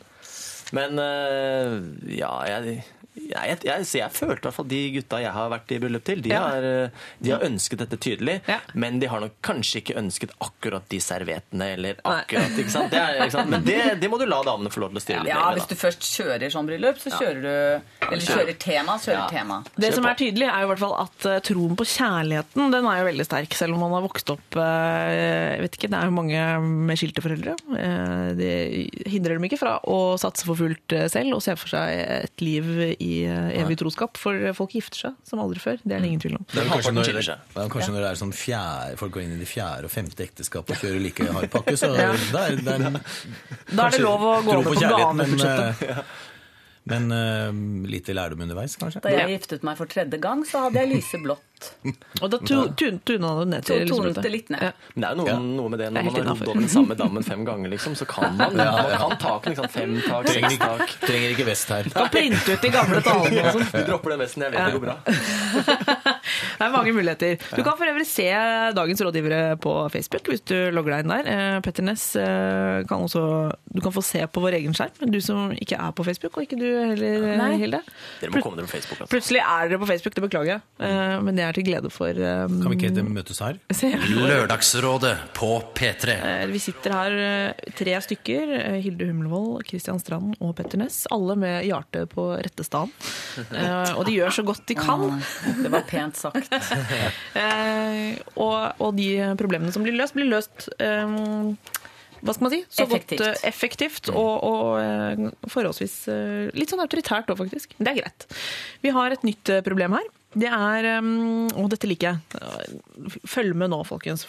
Men 0.77 1.01
eh, 1.01 1.77
ja, 2.19 2.31
jeg, 2.45 2.83
jeg, 3.29 3.59
jeg, 3.67 3.87
jeg 3.99 4.11
følte 4.15 4.39
i 4.39 4.47
hvert 4.49 4.55
fall 4.59 4.69
de 4.71 4.81
gutta 4.99 5.21
jeg 5.23 5.33
har 5.35 5.51
vært 5.53 5.73
i 5.75 5.79
bryllup 5.83 6.05
til, 6.07 6.23
de, 6.25 6.31
Ja. 6.33 6.41
har, 6.47 6.63
eh, 6.69 7.07
de 7.25 7.31
har 7.35 7.45
ønsket 7.47 7.83
dette 7.83 7.99
tydelig. 8.01 8.39
Ja. 8.49 8.59
Men 8.75 8.99
de 9.03 9.09
har 9.11 9.21
nok 9.25 9.35
kanskje 9.45 9.83
ikke 9.83 9.97
ønsket 10.01 10.33
akkurat 10.45 10.87
de 10.93 11.01
serviettene 11.03 11.73
eller 11.77 11.99
akkurat 12.05 12.59
ikke 12.59 12.71
sant? 12.75 12.91
Det 12.93 13.01
er, 13.03 13.19
ikke 13.25 13.37
sant? 13.39 13.51
Men 13.53 13.65
det, 13.67 13.79
det 14.01 14.11
må 14.13 14.19
du 14.21 14.27
la 14.29 14.41
damene 14.47 14.71
få 14.73 14.83
lov 14.85 14.95
til 14.95 15.01
å 15.01 15.05
styre 15.05 15.25
litt 15.27 15.33
Ja, 15.35 15.45
med. 15.51 15.59
hvis 15.61 15.69
du 15.71 15.77
først 15.81 16.07
kjører 16.09 16.53
sånn 16.55 16.69
bryllup, 16.71 16.99
så 17.03 17.13
kjører 17.17 17.41
du 17.43 18.07
Eller 18.09 18.25
kjører 18.25 18.59
tema, 18.59 18.99
så 18.99 19.11
kjører 19.13 19.25
Ja. 19.25 19.29
tema. 19.33 19.61
Det 19.77 19.93
som 19.95 20.07
er 20.07 20.15
tydelig, 20.19 20.47
er 20.49 20.61
jo 20.63 20.69
i 20.69 20.71
hvert 20.75 20.83
fall 20.85 20.97
at 21.03 21.27
eh, 21.33 21.41
troen 21.49 21.77
på 21.79 21.87
kjærligheten 21.89 22.71
den 22.75 22.87
er 22.91 23.01
jo 23.03 23.09
veldig 23.11 23.27
sterk, 23.27 23.55
selv 23.59 23.75
om 23.77 23.81
man 23.87 23.97
har 23.99 24.05
vokst 24.07 24.31
opp 24.35 24.57
eh, 24.61 25.57
Jeg 25.59 25.63
vet 25.65 25.79
ikke, 25.79 25.91
Det 25.93 25.99
er 25.99 26.09
jo 26.11 26.15
mange 26.17 26.43
med 26.89 27.01
skilte 27.01 27.25
foreldre. 27.25 27.57
Eh, 27.79 28.29
Det 28.39 28.53
hindrer 29.11 29.39
dem 29.39 29.47
ikke 29.49 29.59
fra 29.61 29.77
å 29.89 29.99
satse 30.21 30.47
for 30.49 30.59
fullt 30.59 30.95
selv 31.13 31.35
og 31.39 31.43
se 31.45 31.55
for 31.59 31.73
seg 31.73 31.93
et 32.29 32.45
liv 32.45 32.69
i 33.01 33.08
eh, 33.27 33.61
evig 33.63 33.79
troskap. 33.81 34.19
For 34.21 34.53
folk 34.57 34.75
gifter 34.77 35.03
seg 35.07 35.17
som 35.29 35.43
aldri 35.43 35.63
før. 35.63 35.81
Det 35.85 35.97
er 35.97 36.05
det 36.05 36.11
ingen 36.11 36.23
tvil 36.25 36.37
om. 36.39 36.47
Det 36.53 36.63
er 36.63 36.71
kanskje 36.73 36.93
når, 36.97 37.11
det 37.13 37.65
er 37.65 37.73
kanskje 37.75 37.93
når 37.95 38.05
det 38.05 38.11
er 38.13 38.21
sånn 38.23 38.35
fjerde, 38.37 38.97
folk 39.01 39.13
går 39.17 39.25
inn 39.27 39.35
i 39.37 39.41
det 39.43 39.49
fjerde 39.51 39.89
og 39.91 39.95
femte 39.95 40.25
ekteskapet 40.27 40.77
og 40.77 40.83
kjører 40.85 41.05
like 41.07 41.29
hard 41.39 41.51
pakke, 41.57 41.77
så 41.81 41.93
Ja. 41.99 42.13
der, 42.33 42.57
der, 42.63 43.01
Da 43.75 43.87
er 43.89 43.97
det 43.97 44.01
lov 44.05 44.23
å 44.23 44.35
gå 44.47 44.57
over 44.59 44.73
på 44.73 44.79
gavebudsjettet. 44.83 46.05
Men, 46.89 47.11
uh, 47.13 47.89
lite 47.91 48.15
lærdom 48.17 48.41
underveis, 48.47 48.77
kanskje? 48.81 49.03
Da 49.05 49.13
jeg 49.13 49.35
giftet 49.37 49.63
meg 49.67 49.77
for 49.79 49.87
tredje 49.91 50.19
gang, 50.23 50.45
så 50.49 50.65
hadde 50.67 50.81
jeg 50.83 50.91
lyseblått. 50.97 51.45
Og 52.23 52.29
da 52.31 52.39
tu- 52.39 52.71
tun- 52.79 53.01
tuna 53.03 53.33
du 53.41 53.45
ned 53.51 53.65
til 53.67 53.81
lyseblått. 53.83 54.21
det 54.23 54.31
litt 54.31 54.51
ned. 54.55 54.63
Ja. 54.63 54.71
Men 54.95 55.03
det 55.03 55.09
er 55.09 55.15
jo 55.17 55.25
noe, 55.25 55.39
noe 55.59 55.73
med 55.75 55.81
det 55.83 55.89
når 55.91 56.07
man 56.07 56.15
har 56.15 56.29
rodd 56.31 56.49
over 56.53 56.61
den 56.63 56.71
samme 56.73 56.97
dammen 57.01 57.27
fem 57.31 57.43
ganger, 57.49 57.73
liksom, 57.75 57.97
så 57.99 58.07
kan 58.09 58.37
man, 58.39 58.55
man 58.57 58.93
kan 58.95 59.17
taken. 59.19 59.57
Liksom. 59.57 59.69
Fem 59.75 59.97
tak, 60.07 60.27
Trenger 60.31 60.55
seks 60.55 60.63
tak. 60.65 60.95
trenger 61.05 61.35
ikke 61.35 61.49
vest 61.51 61.75
her. 61.75 61.91
Kan 61.97 62.09
printe 62.15 62.55
ut 62.57 62.63
de 62.69 62.71
gamle 62.79 63.03
talene 63.05 63.43
og 63.43 63.59
sånn. 63.59 63.69
Du 63.75 63.83
dropper 63.91 64.15
den 64.17 64.23
vesten, 64.25 64.47
jeg 64.47 64.55
vet 64.55 64.61
Ja. 64.61 64.67
det 64.67 64.79
går 64.79 64.87
bra. 64.89 64.97
Det 66.59 66.67
er 66.67 66.73
mange 66.75 66.93
muligheter. 66.97 67.37
Du 67.57 67.63
kan 67.63 67.77
for 67.79 67.89
øvrig 67.91 68.07
se 68.09 68.27
dagens 68.77 69.03
rådgivere 69.05 69.57
på 69.63 69.73
Facebook 69.93 70.29
hvis 70.33 70.43
du 70.49 70.55
logger 70.75 70.97
deg 70.97 71.05
inn 71.07 71.13
der. 71.15 71.31
Eh, 71.35 71.61
Petter 71.65 71.87
Ness 71.87 72.05
eh, 72.17 72.83
kan 72.89 73.05
også 73.07 73.23
Du 73.75 73.81
kan 73.85 73.93
få 73.95 74.03
se 74.05 74.25
på 74.27 74.43
vår 74.43 74.57
egen 74.59 74.75
skjerm, 74.77 75.11
du 75.13 75.19
som 75.25 75.53
ikke 75.55 75.77
er 75.79 75.93
på 75.97 76.05
Facebook, 76.07 76.37
og 76.37 76.43
ikke 76.47 76.59
du 76.61 76.67
heller, 76.67 77.29
Nei. 77.39 77.51
Hilde. 77.61 77.81
Dere 78.21 78.33
må 78.35 78.43
komme 78.43 78.59
dere 78.61 78.67
på 78.69 78.75
Facebook. 78.77 79.01
Altså. 79.03 79.11
Plutselig 79.13 79.43
er 79.45 79.69
dere 79.73 79.81
på 79.83 79.89
Facebook, 79.91 80.15
det 80.19 80.25
beklager 80.27 80.53
jeg. 80.57 80.61
Eh, 80.81 81.17
Men 81.23 81.37
det 81.39 81.45
er 81.45 81.53
til 81.59 81.65
glede 81.67 81.91
for 81.93 82.09
um, 82.11 82.59
Kan 82.63 82.73
vi 82.75 82.79
ikke 82.89 83.05
møtes 83.09 83.41
her? 83.45 83.59
Lørdagsrådet 84.29 85.15
på 85.37 85.49
P3. 85.75 86.15
Eh, 86.19 86.47
Vi 86.53 86.59
sitter 86.63 86.95
her 86.95 87.17
eh, 87.23 87.73
tre 87.79 87.97
stykker. 88.05 88.53
eh, 88.59 88.79
Hilde 88.85 89.07
Humlevold, 89.09 89.65
Kristian 89.69 89.99
Strand 90.03 90.35
og 90.41 90.55
Petter 90.59 90.79
Ness. 90.81 91.07
Alle 91.15 91.37
med 91.39 91.65
hjertet 91.69 92.09
på 92.15 92.31
rette 92.39 92.65
stand. 92.67 92.93
Eh, 93.59 93.93
Og 93.99 94.05
de 94.07 94.13
gjør 94.19 94.33
så 94.35 94.43
godt 94.47 94.65
de 94.69 94.75
kan. 94.77 95.03
Det 95.63 95.71
var 95.73 95.85
pent 95.89 96.17
sagt. 96.19 96.28
Eh, 97.39 98.17
og, 98.41 98.81
og 98.83 98.97
de 98.97 99.09
problemene 99.39 99.73
som 99.75 99.85
blir 99.85 99.95
løst, 99.97 100.17
blir 100.17 100.29
løst 100.31 100.69
eh, 100.83 101.13
hva 102.19 102.35
skal 102.35 102.45
man 102.49 102.53
si? 102.55 102.61
Så 102.75 102.83
Effektivt. 102.87 103.21
godt 103.21 103.29
eh, 103.29 103.47
effektivt 103.47 104.11
og, 104.11 104.33
og 104.49 105.51
forholdsvis 105.53 105.95
litt 106.59 106.73
sånn 106.73 106.83
autoritært 106.83 107.31
òg, 107.31 107.39
faktisk. 107.45 107.77
Det 107.79 107.93
er 107.93 108.01
greit. 108.01 108.27
Vi 108.83 108.91
har 108.95 109.15
et 109.15 109.27
nytt 109.27 109.53
problem 109.67 109.95
her. 109.99 110.09
Det 110.39 110.51
er 110.51 110.91
eh, 110.97 111.11
Og 111.57 111.71
dette 111.73 111.89
liker 111.91 112.17
jeg. 112.17 113.19
Følg 113.29 113.55
med 113.59 113.73
nå, 113.73 113.83
folkens. 113.89 114.27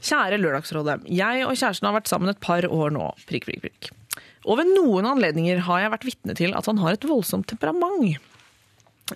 Kjære 0.00 0.38
Lørdagsrådet. 0.40 1.02
Jeg 1.12 1.44
og 1.44 1.56
kjæresten 1.58 1.90
har 1.90 1.98
vært 1.98 2.08
sammen 2.08 2.32
et 2.32 2.40
par 2.40 2.64
år 2.64 2.94
nå. 2.94 3.10
Prikk, 3.28 3.50
prikk, 3.50 3.66
prikk. 3.66 3.90
Og 4.48 4.56
ved 4.56 4.70
noen 4.72 5.04
anledninger 5.10 5.60
har 5.66 5.82
jeg 5.82 5.92
vært 5.92 6.06
vitne 6.08 6.36
til 6.38 6.54
at 6.56 6.68
han 6.70 6.80
har 6.80 6.96
et 6.96 7.04
voldsomt 7.04 7.50
temperament. 7.50 8.16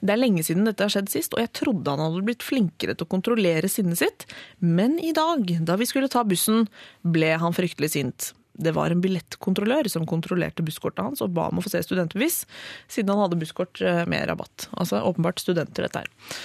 Det 0.00 0.14
er 0.14 0.20
lenge 0.20 0.44
siden 0.46 0.66
dette 0.68 0.86
har 0.86 0.92
skjedd 0.92 1.10
sist, 1.12 1.34
og 1.36 1.42
jeg 1.42 1.52
trodde 1.56 1.92
han 1.92 2.02
hadde 2.02 2.24
blitt 2.26 2.44
flinkere 2.46 2.94
til 2.96 3.06
å 3.06 3.12
kontrollere 3.14 3.70
sinnet 3.70 4.00
sitt, 4.00 4.26
men 4.58 4.96
i 5.02 5.12
dag, 5.16 5.46
da 5.66 5.76
vi 5.80 5.88
skulle 5.88 6.10
ta 6.12 6.24
bussen, 6.26 6.66
ble 7.02 7.34
han 7.40 7.56
fryktelig 7.56 7.94
sint. 7.94 8.32
Det 8.54 8.70
var 8.76 8.92
en 8.94 9.02
billettkontrollør 9.02 9.88
som 9.90 10.06
kontrollerte 10.06 10.62
busskortet 10.66 11.02
hans 11.02 11.22
og 11.24 11.32
ba 11.34 11.48
om 11.50 11.58
å 11.58 11.64
få 11.64 11.72
se 11.72 11.82
studentbevis, 11.82 12.44
siden 12.90 13.10
han 13.10 13.24
hadde 13.24 13.38
busskort 13.40 13.82
eh, 13.82 14.04
med 14.10 14.28
rabatt. 14.30 14.68
Altså 14.78 15.02
åpenbart 15.02 15.42
studenter, 15.42 15.88
dette 15.88 16.04
her. 16.04 16.36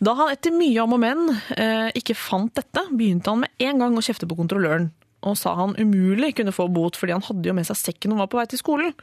Da 0.00 0.14
han 0.16 0.32
etter 0.32 0.54
mye 0.54 0.80
om 0.84 0.94
og 0.96 1.02
men 1.02 1.26
eh, 1.58 1.90
ikke 1.98 2.16
fant 2.16 2.54
dette, 2.56 2.86
begynte 2.94 3.34
han 3.34 3.44
med 3.44 3.68
en 3.68 3.84
gang 3.84 3.98
å 3.98 4.04
kjefte 4.04 4.28
på 4.30 4.38
kontrolløren, 4.38 4.88
og 5.26 5.34
sa 5.36 5.56
han 5.58 5.74
umulig 5.76 6.36
kunne 6.38 6.54
få 6.54 6.68
bot 6.72 6.96
fordi 6.96 7.16
han 7.16 7.24
hadde 7.26 7.50
jo 7.50 7.56
med 7.56 7.66
seg 7.66 7.80
sekken 7.80 8.14
og 8.14 8.22
var 8.22 8.30
på 8.32 8.40
vei 8.40 8.46
til 8.48 8.62
skolen. 8.62 8.94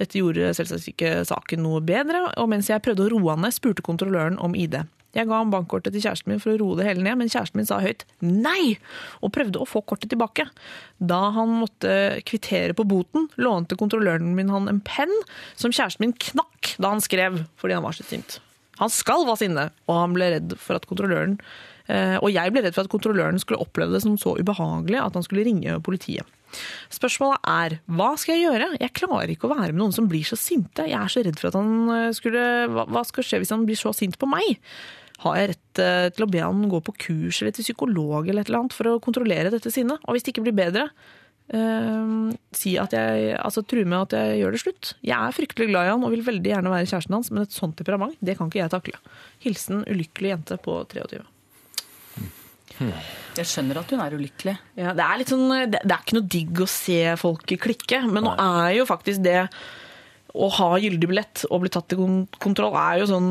Dette 0.00 0.16
gjorde 0.16 0.54
selvsagt 0.56 0.88
ikke 0.94 1.20
saken 1.28 1.62
noe 1.64 1.82
bedre, 1.84 2.24
og 2.40 2.48
mens 2.52 2.70
jeg 2.70 2.82
prøvde 2.84 3.04
å 3.04 3.12
roe 3.12 3.34
han 3.34 3.44
ned, 3.44 3.54
spurte 3.56 3.84
kontrolløren 3.84 4.40
om 4.40 4.56
ID. 4.56 4.78
Jeg 5.16 5.26
ga 5.26 5.40
ham 5.40 5.50
bankkortet 5.50 5.92
til 5.92 6.04
kjæresten 6.04 6.30
min 6.30 6.42
for 6.42 6.54
å 6.54 6.58
roe 6.60 6.78
det 6.78 6.86
hele 6.86 7.02
ned, 7.02 7.18
men 7.18 7.30
kjæresten 7.30 7.58
min 7.58 7.66
sa 7.68 7.80
høyt 7.82 8.04
nei, 8.22 8.76
og 9.20 9.32
prøvde 9.34 9.58
å 9.58 9.66
få 9.66 9.82
kortet 9.82 10.12
tilbake. 10.12 10.46
Da 11.02 11.18
han 11.34 11.56
måtte 11.58 12.20
kvittere 12.28 12.76
på 12.78 12.86
boten, 12.88 13.26
lånte 13.40 13.78
kontrolløren 13.80 14.36
min 14.36 14.52
han 14.54 14.70
en 14.70 14.78
penn 14.86 15.12
som 15.58 15.74
kjæresten 15.74 16.06
min 16.06 16.14
knakk 16.30 16.76
da 16.78 16.94
han 16.94 17.02
skrev, 17.02 17.42
fordi 17.60 17.76
han 17.76 17.86
var 17.86 17.98
så 17.98 18.06
sint. 18.06 18.38
Han 18.80 18.92
skal 18.92 19.26
være 19.26 19.42
sinne, 19.42 19.66
og 19.90 19.98
han 19.98 20.14
ble 20.16 20.30
redd 20.36 20.54
for 20.62 20.78
at 20.78 20.86
kontrolløren 20.88 21.40
og 22.20 22.28
jeg 22.30 22.52
ble 22.52 22.62
redd 22.62 22.76
for 22.76 22.86
at 22.86 22.92
kontrolløren 22.92 23.40
skulle 23.42 23.62
oppleve 23.62 23.96
det 23.96 24.02
som 24.04 24.18
så 24.20 24.36
ubehagelig 24.38 25.00
at 25.00 25.16
han 25.18 25.24
skulle 25.26 25.46
ringe 25.46 25.78
politiet. 25.84 26.28
Spørsmålet 26.90 27.44
er, 27.50 27.76
hva 27.90 28.12
skal 28.18 28.36
jeg 28.36 28.46
gjøre? 28.48 28.70
Jeg 28.80 28.96
klarer 28.98 29.32
ikke 29.32 29.48
å 29.48 29.52
være 29.54 29.72
med 29.74 29.82
noen 29.82 29.94
som 29.94 30.08
blir 30.10 30.26
så 30.26 30.38
sinte. 30.38 30.86
Jeg 30.88 30.98
er 30.98 31.12
så 31.12 31.22
redd 31.26 31.38
for 31.40 31.50
at 31.50 31.58
han 31.58 31.92
eh, 31.94 32.08
skulle 32.16 32.42
Hva 32.90 33.04
skal 33.06 33.26
skje 33.26 33.42
hvis 33.42 33.54
han 33.54 33.66
blir 33.68 33.78
så 33.78 33.94
sint 33.96 34.18
på 34.20 34.28
meg? 34.30 34.58
Har 35.24 35.38
jeg 35.38 35.52
rett 35.52 35.82
eh, 35.84 36.10
til 36.16 36.26
å 36.26 36.30
be 36.32 36.42
han 36.42 36.68
gå 36.72 36.82
på 36.84 36.96
kurs 37.06 37.40
eller 37.42 37.54
til 37.56 37.66
psykolog 37.68 38.28
eller 38.28 38.42
et 38.42 38.50
eller 38.52 38.64
annet 38.64 38.76
for 38.76 38.90
å 38.90 39.00
kontrollere 39.02 39.52
dette 39.54 39.72
sinnet? 39.72 40.02
Og 40.06 40.16
hvis 40.16 40.26
det 40.26 40.34
ikke 40.34 40.46
blir 40.48 40.56
bedre, 40.58 40.88
eh, 41.54 42.14
si 42.56 42.76
at 42.82 42.96
jeg, 42.96 43.34
altså 43.38 43.62
true 43.62 43.86
med 43.86 44.08
at 44.08 44.16
jeg 44.18 44.40
gjør 44.42 44.56
det 44.56 44.62
slutt. 44.64 44.94
Jeg 45.06 45.18
er 45.18 45.36
fryktelig 45.36 45.70
glad 45.70 45.86
i 45.86 45.92
han 45.94 46.06
og 46.06 46.16
vil 46.16 46.26
veldig 46.26 46.56
gjerne 46.56 46.72
være 46.74 46.90
kjæresten 46.90 47.18
hans, 47.18 47.34
men 47.34 47.46
et 47.46 47.58
sånt 47.58 47.78
temperament, 47.78 48.18
det 48.24 48.38
kan 48.38 48.50
ikke 48.50 48.64
jeg 48.64 48.74
takle. 48.74 49.04
Hilsen 49.44 49.84
ulykkelig 49.86 50.34
jente 50.34 50.58
på 50.64 50.80
23. 50.90 51.22
Jeg 52.80 53.46
skjønner 53.46 53.80
at 53.80 53.92
hun 53.92 54.00
er 54.02 54.16
ulykkelig. 54.16 54.56
Ja, 54.78 54.94
det, 54.96 55.04
er 55.04 55.28
sånn, 55.28 55.46
det, 55.70 55.82
det 55.84 55.94
er 55.94 56.02
ikke 56.02 56.16
noe 56.18 56.32
digg 56.34 56.62
å 56.64 56.70
se 56.70 56.98
folk 57.20 57.54
klikke, 57.62 58.02
men 58.08 58.26
nå 58.26 58.34
er 58.34 58.80
jo 58.80 58.88
faktisk 58.88 59.22
det 59.26 59.44
å 60.30 60.46
ha 60.54 60.68
gyldig 60.78 61.08
billett 61.10 61.44
og 61.50 61.64
bli 61.64 61.72
tatt 61.74 61.94
i 61.94 61.98
kontroll 62.42 62.76
er 62.78 63.00
jo 63.00 63.08
sånn 63.10 63.30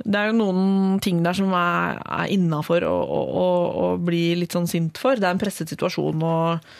Det 0.00 0.16
er 0.16 0.30
jo 0.30 0.38
noen 0.38 1.00
ting 1.04 1.20
der 1.24 1.36
som 1.36 1.52
er, 1.56 2.00
er 2.00 2.32
innafor 2.32 2.86
å, 2.88 3.88
bli 4.00 4.30
litt 4.40 4.54
sånn 4.56 4.68
sint 4.70 5.00
for. 5.00 5.18
Det 5.18 5.26
er 5.26 5.34
en 5.34 5.40
presset 5.40 5.72
situasjon 5.72 6.22
og 6.24 6.70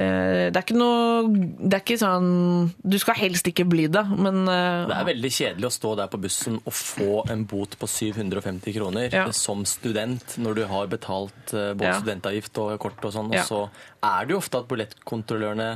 det 0.00 0.56
er 0.56 0.62
ikke 0.64 0.78
noe 0.80 1.28
Det 1.60 1.74
er 1.76 1.82
ikke 1.84 1.96
sånn 2.00 2.28
Du 2.80 2.96
skal 3.02 3.18
helst 3.18 3.46
ikke 3.50 3.66
bli 3.68 3.84
det, 3.92 4.02
men 4.16 4.42
eh, 4.48 4.86
Det 4.88 4.96
er 4.96 5.08
veldig 5.10 5.30
kjedelig 5.36 5.68
å 5.68 5.72
stå 5.74 5.92
der 6.00 6.08
på 6.12 6.20
bussen 6.22 6.56
og 6.64 6.72
få 6.72 7.24
en 7.34 7.44
bot 7.50 7.76
på 7.80 7.88
750 7.90 8.72
kroner 8.78 9.12
Ja. 9.12 9.26
som 9.36 9.64
student 9.68 10.38
når 10.40 10.54
du 10.60 10.64
har 10.70 10.86
betalt 10.92 11.52
eh, 11.52 11.74
både 11.74 11.90
Ja. 11.90 11.98
studentavgift 12.00 12.56
og 12.62 12.78
kort 12.80 13.04
og 13.04 13.12
sånn. 13.12 13.32
Ja. 13.34 13.42
Og 13.42 13.48
så 13.50 13.60
er 14.02 14.24
det 14.26 14.32
jo 14.36 14.40
ofte 14.40 14.58
at 14.62 14.68
billettkontrollørene 14.72 15.68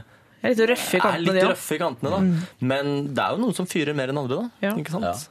er 0.44 0.52
litt 0.52 0.64
røffe 0.68 0.96
i 0.96 1.00
er 1.00 1.04
kantene, 1.04 1.24
litt 1.24 1.34
de 1.34 1.44
òg. 1.46 1.52
røffe 1.54 1.74
i 1.74 1.78
kantene. 1.80 2.10
da. 2.10 2.46
Men 2.60 3.14
det 3.14 3.22
er 3.24 3.30
jo 3.36 3.42
noen 3.44 3.54
som 3.56 3.66
fyrer 3.66 3.94
mer 3.96 4.08
enn 4.12 4.18
andre, 4.20 4.36
da. 4.42 4.50
Ja. 4.68 4.74
Ikke 4.76 4.92
sant? 4.92 5.28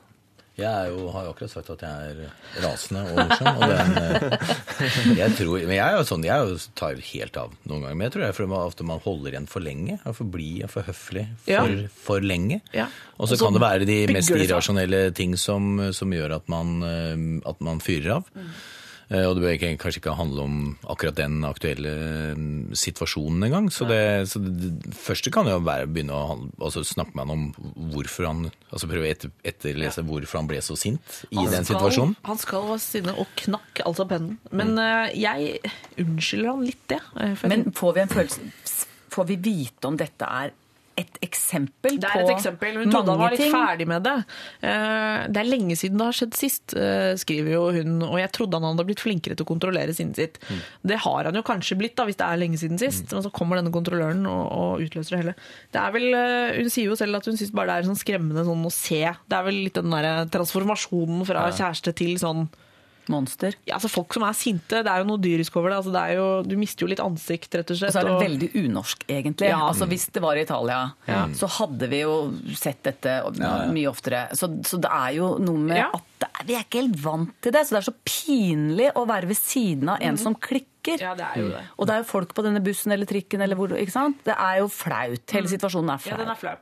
Jeg 0.54 0.70
er 0.70 0.90
jo, 0.94 1.08
har 1.10 1.24
jo 1.26 1.32
akkurat 1.34 1.50
sagt 1.50 1.70
at 1.74 1.82
jeg 1.82 2.10
er 2.12 2.60
rasende 2.62 3.02
og 3.10 3.16
morsom. 3.18 3.56
Og 3.58 3.72
den, 3.72 3.96
eh, 3.98 5.16
jeg 5.18 5.34
tror, 5.40 5.56
men 5.66 5.74
jeg 5.74 5.82
er 5.88 5.96
jo 5.98 6.04
sånn, 6.06 6.26
jeg 6.28 6.44
er 6.52 6.68
tar 6.78 7.00
helt 7.08 7.40
av 7.42 7.56
noen 7.66 7.82
ganger. 7.88 7.96
Men 7.98 8.06
jeg 8.06 8.14
tror 8.14 8.26
jeg 8.28 8.36
fordi 8.38 8.52
man, 8.52 8.68
ofte 8.70 8.86
man 8.86 9.02
holder 9.02 9.34
igjen 9.34 9.48
for 9.50 9.66
lenge. 9.66 9.98
Er 10.06 10.14
for 10.20 10.30
blid 10.36 10.62
og 10.68 10.70
for 10.76 10.86
høflig 10.92 11.26
for, 11.42 11.50
Ja. 11.56 11.64
for 12.06 12.22
lenge. 12.22 12.60
Ja. 12.76 12.86
Og 13.18 13.32
så 13.32 13.40
kan 13.42 13.58
det 13.58 13.64
være 13.66 13.90
de 13.90 13.98
mest 14.14 14.30
irrasjonelle 14.30 15.02
ting 15.18 15.34
som, 15.42 15.74
som 15.94 16.14
gjør 16.14 16.38
at 16.38 16.48
man, 16.54 16.76
eh, 16.86 17.50
at 17.50 17.66
man 17.66 17.82
fyrer 17.82 18.20
av. 18.20 18.30
Eh, 18.38 18.54
Og 19.12 19.36
det 19.36 19.44
bør 19.44 19.54
ikke, 19.58 19.72
kanskje 19.82 20.00
ikke 20.02 20.14
handle 20.18 20.46
om 20.48 20.56
akkurat 20.90 21.18
den 21.18 21.44
aktuelle 21.46 21.92
eh, 22.32 22.44
situasjonen 22.78 23.44
engang. 23.50 23.68
Så, 23.74 23.86
det, 23.90 24.00
så 24.32 24.40
det, 24.42 24.72
det 24.86 24.94
første 24.98 25.32
kan 25.34 25.50
jo 25.50 25.60
være 25.66 25.86
å 25.88 25.92
begynne 25.92 26.16
å 26.16 26.38
altså 26.64 26.84
snakke 26.88 27.14
med 27.18 27.26
han 27.28 27.34
om 27.36 27.92
hvorfor 27.94 28.30
han 28.30 28.46
altså 28.72 28.90
Prøve 28.90 29.06
å 29.06 29.12
etter, 29.12 29.34
etterlese 29.46 30.06
hvorfor 30.08 30.40
han 30.42 30.50
ble 30.50 30.62
så 30.66 30.78
sint 30.80 31.20
i 31.30 31.38
Han 31.38 31.52
den 31.52 31.68
skal- 31.68 31.76
situasjonen. 31.76 32.16
Han 32.30 32.42
skal 32.42 32.74
sinne 32.82 33.14
og 33.20 33.28
knakk 33.44 33.84
altså 33.86 34.08
pennen. 34.10 34.40
Men 34.52 34.74
mm. 34.80 35.14
jeg 35.20 35.60
unnskylder 36.04 36.52
han 36.54 36.66
litt 36.66 36.84
det. 36.94 37.02
eh, 37.22 37.48
Men 37.52 37.70
får 37.76 37.94
vi 38.00 38.06
en 38.08 38.14
følelse 38.18 38.52
Får 39.14 39.28
vi 39.30 39.36
vite 39.46 39.86
om 39.86 39.98
dette 40.00 40.26
er 40.26 40.50
et 40.98 41.18
eksempel 41.26 41.96
Det 42.00 42.10
på 42.12 42.20
er 42.20 42.24
et 42.24 42.32
eksempel. 42.36 42.76
Hun 42.78 42.92
trodde 42.94 43.10
han 43.14 43.20
var 43.20 43.32
litt 43.34 43.40
ting. 43.42 43.52
ferdig 43.54 43.88
med 43.90 44.04
det. 44.06 44.14
Eh, 44.62 45.28
Det 45.34 45.38
er 45.42 45.48
lenge 45.50 45.76
siden 45.80 45.98
det 45.98 46.06
har 46.06 46.18
skjedd 46.20 46.34
sist, 46.38 46.74
eh, 46.78 47.14
skriver 47.18 47.52
jo 47.56 47.64
hun. 47.72 47.96
Og 48.04 48.18
jeg 48.20 48.32
trodde 48.32 48.54
han 48.60 48.68
hadde 48.78 48.86
blitt 48.86 49.02
flinkere 49.02 49.36
til 49.36 49.46
å 49.46 49.50
kontrollere 49.50 49.96
sinnet 49.96 50.16
sitt. 50.16 50.38
Det 50.86 51.00
har 51.00 51.24
han 51.26 51.34
jo 51.34 51.42
kanskje 51.42 51.78
blitt, 51.80 51.96
da, 51.96 52.06
hvis 52.06 52.18
det 52.18 52.28
er 52.28 52.38
lenge 52.38 52.60
siden 52.62 52.78
sist. 52.78 53.12
Men 53.12 53.24
så 53.26 53.32
kommer 53.34 53.58
denne 53.58 53.74
kontrolløren 53.74 54.26
og, 54.30 54.44
og 54.52 54.82
utløser 54.86 55.18
det 55.18 55.22
hele. 55.24 55.36
Det 55.74 55.82
er 55.82 55.92
vel, 55.92 56.08
eh, 56.14 56.58
Hun 56.62 56.70
sier 56.70 56.86
jo 56.92 56.96
selv 56.96 57.16
at 57.18 57.26
hun 57.26 57.38
syns 57.38 57.52
bare 57.54 57.68
det 57.74 57.86
er 57.86 57.90
sånn 57.90 58.02
skremmende 58.04 58.46
sånn 58.46 58.66
å 58.66 58.72
se. 58.72 59.02
Det 59.28 59.38
er 59.40 59.44
vel 59.50 59.64
litt 59.66 59.74
den 59.82 59.90
der 59.90 60.26
transformasjonen 60.30 61.26
fra 61.26 61.50
kjæreste 61.52 61.96
til 61.96 62.16
sånn 62.22 62.50
Monster. 63.10 63.54
ja, 63.68 63.76
altså 63.76 63.90
Folk 63.90 64.14
som 64.14 64.24
er 64.24 64.34
sinte, 64.38 64.84
det 64.84 64.88
er 64.92 65.00
jo 65.04 65.08
noe 65.10 65.18
dyrisk 65.22 65.56
over 65.58 65.70
det. 65.70 65.78
Altså 65.82 65.92
det 65.92 66.02
er 66.02 66.16
jo, 66.16 66.28
du 66.44 66.56
mister 66.58 66.86
jo 66.86 66.90
litt 66.92 67.00
ansikt, 67.04 67.50
rett 67.56 67.72
og 67.72 67.76
Og 67.76 67.92
så 67.92 68.00
er 68.00 68.04
det 68.08 68.12
og- 68.14 68.22
veldig 68.24 68.50
unorsk, 68.64 69.04
egentlig. 69.08 69.50
Ja. 69.50 69.60
Altså, 69.70 69.88
hvis 69.88 70.08
det 70.12 70.22
var 70.22 70.36
i 70.36 70.42
Italia, 70.44 70.94
så 71.34 71.48
hadde 71.60 71.90
vi 71.90 72.00
jo 72.02 72.34
sett 72.56 72.84
dette 72.84 73.18
mye 73.74 73.90
oftere. 73.90 74.30
Så, 74.36 74.50
så 74.64 74.80
det 74.80 74.90
er 74.92 75.12
jo 75.18 75.38
noe 75.40 75.58
med 75.58 75.78
Ja. 75.78 75.90
at 75.94 76.04
det 76.20 76.30
vi 76.48 76.56
er 76.56 76.64
ikke 76.64 76.82
helt 76.82 77.00
vant 77.04 77.34
til 77.42 77.52
det. 77.52 77.62
Så 77.68 77.76
det 77.76 77.82
er 77.82 77.92
så 77.92 77.96
pinlig 78.06 78.92
å 78.96 79.06
være 79.08 79.28
ved 79.28 79.38
siden 79.38 79.90
av 79.90 79.98
en 80.02 80.18
som 80.18 80.36
klikker. 80.36 81.00
Ja, 81.00 81.14
det 81.16 81.24
er 81.36 81.40
jo 81.40 81.50
det. 81.50 81.62
Og 81.80 81.88
det 81.88 81.94
er 81.96 81.98
jo 82.04 82.10
folk 82.10 82.34
på 82.36 82.44
denne 82.44 82.62
bussen 82.64 82.92
eller 82.92 83.06
trikken 83.06 83.42
eller 83.42 83.56
hvor 83.56 83.70
ikke 83.72 83.92
sant? 83.92 84.18
Det 84.26 84.36
er 84.38 84.60
jo 84.60 84.68
flaut. 84.68 85.24
Hele 85.32 85.48
situasjonen 85.48 85.94
er 85.96 86.10
Ja, 86.10 86.18
den 86.18 86.28
er 86.30 86.36
flau. 86.36 86.56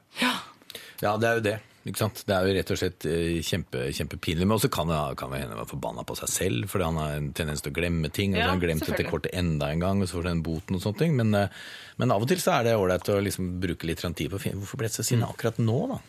Ja, 1.01 1.17
det 1.17 1.27
er 1.29 1.35
jo 1.39 1.41
det. 1.41 1.59
Ikke 1.81 2.03
sant? 2.03 2.19
Det 2.27 2.35
er 2.35 2.45
jo 2.45 2.53
rett 2.53 2.71
og 2.73 2.77
slett 2.77 3.05
eh, 3.09 3.39
kjempe, 3.45 3.87
kjempepinlig. 3.97 4.45
Men 4.45 4.57
også 4.59 4.69
kan 4.73 4.89
det 4.91 4.99
kan 5.17 5.31
det 5.33 5.39
hende 5.41 5.55
han 5.55 5.61
var 5.63 5.69
forbanna 5.69 6.03
på 6.05 6.17
seg 6.19 6.29
selv, 6.29 6.67
fordi 6.69 6.85
han 6.85 6.99
har 7.01 7.15
en 7.17 7.31
tendens 7.37 7.63
til 7.65 7.73
å 7.73 7.77
glemme 7.79 8.11
ting. 8.13 8.35
og 8.35 8.37
så 8.37 8.45
har 8.45 8.53
han 8.53 8.61
glemt 8.61 8.85
dette 8.85 9.07
kortet 9.07 9.33
enda 9.37 9.71
en 9.73 9.81
gang, 9.81 10.01
og 10.01 10.09
så 10.09 10.19
får 10.19 10.29
han 10.29 10.37
den 10.37 10.45
boten 10.45 10.77
og 10.77 10.83
sånne 10.83 11.01
ting. 11.01 11.17
Men, 11.17 11.33
eh, 11.39 11.63
men 11.97 12.13
av 12.13 12.21
og 12.21 12.29
til 12.29 12.43
så 12.43 12.59
er 12.59 12.69
det 12.69 12.77
ålreit 12.77 13.09
å 13.09 13.17
liksom 13.25 13.55
bruke 13.63 13.89
litt 13.89 14.05
tid 14.05 14.29
på 14.29 14.37
å 14.37 14.43
finne 14.43 14.61
hvorfor 14.61 14.81
ble 14.81 14.91
det 14.91 14.99
så 14.99 15.07
sinna 15.07 15.31
akkurat 15.31 15.57
nå, 15.61 15.79
da? 15.95 15.99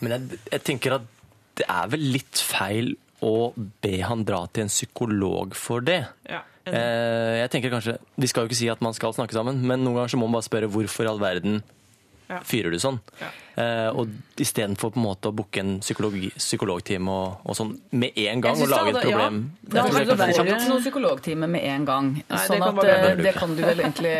Men 0.00 0.16
jeg, 0.16 0.40
jeg 0.54 0.66
tenker 0.72 0.96
at 0.96 1.12
det 1.58 1.68
er 1.68 1.92
vel 1.92 2.10
litt 2.14 2.40
feil 2.48 2.94
å 3.26 3.50
be 3.56 3.98
han 4.06 4.22
dra 4.24 4.44
til 4.52 4.64
en 4.64 4.72
psykolog 4.72 5.56
for 5.58 5.84
det. 5.84 6.04
Ja. 6.28 6.44
Eh, 6.68 7.38
jeg 7.42 7.50
tenker 7.52 7.72
kanskje, 7.72 7.96
Vi 8.16 8.28
skal 8.28 8.44
jo 8.44 8.50
ikke 8.50 8.60
si 8.60 8.68
at 8.68 8.80
man 8.84 8.94
skal 8.96 9.14
snakke 9.16 9.36
sammen, 9.36 9.60
men 9.60 9.82
noen 9.84 9.96
ganger 9.96 10.14
så 10.14 10.20
må 10.20 10.28
man 10.28 10.38
bare 10.38 10.48
spørre 10.48 10.70
hvorfor 10.72 11.06
i 11.06 11.10
all 11.10 11.20
verden 11.20 11.62
Ja. 12.28 12.40
fyrer 12.44 12.70
du 12.70 12.76
sånn? 12.78 12.98
Eh, 13.56 13.88
og 13.96 14.08
istedenfor 14.38 14.92
på 14.92 15.00
en 15.00 15.04
måte 15.06 15.30
å 15.30 15.34
booke 15.34 15.58
en 15.62 15.78
psykologtime 15.80 17.08
og, 17.10 17.38
og 17.48 17.56
sånn 17.56 17.70
med 17.98 18.18
en 18.20 18.42
gang 18.44 18.60
og 18.62 18.68
lage 18.70 18.92
et 18.92 18.98
problem. 19.06 19.38
ja. 19.62 19.68
Det 19.72 19.80
hadde 19.80 19.94
vært 19.96 20.20
verre. 20.20 20.44
ikke 20.44 20.68
noen 20.68 20.82
psykologtime 20.84 21.48
med 21.50 21.64
en 21.64 21.86
gang. 21.88 22.10
Nei, 22.28 22.42
sånn 22.46 22.60
det 22.60 22.68
at 22.68 22.78
være 22.82 23.10
eh, 23.14 23.22
det. 23.24 23.32
kan 23.38 23.56
du 23.56 23.62
vel 23.64 23.80
egentlig 23.80 24.14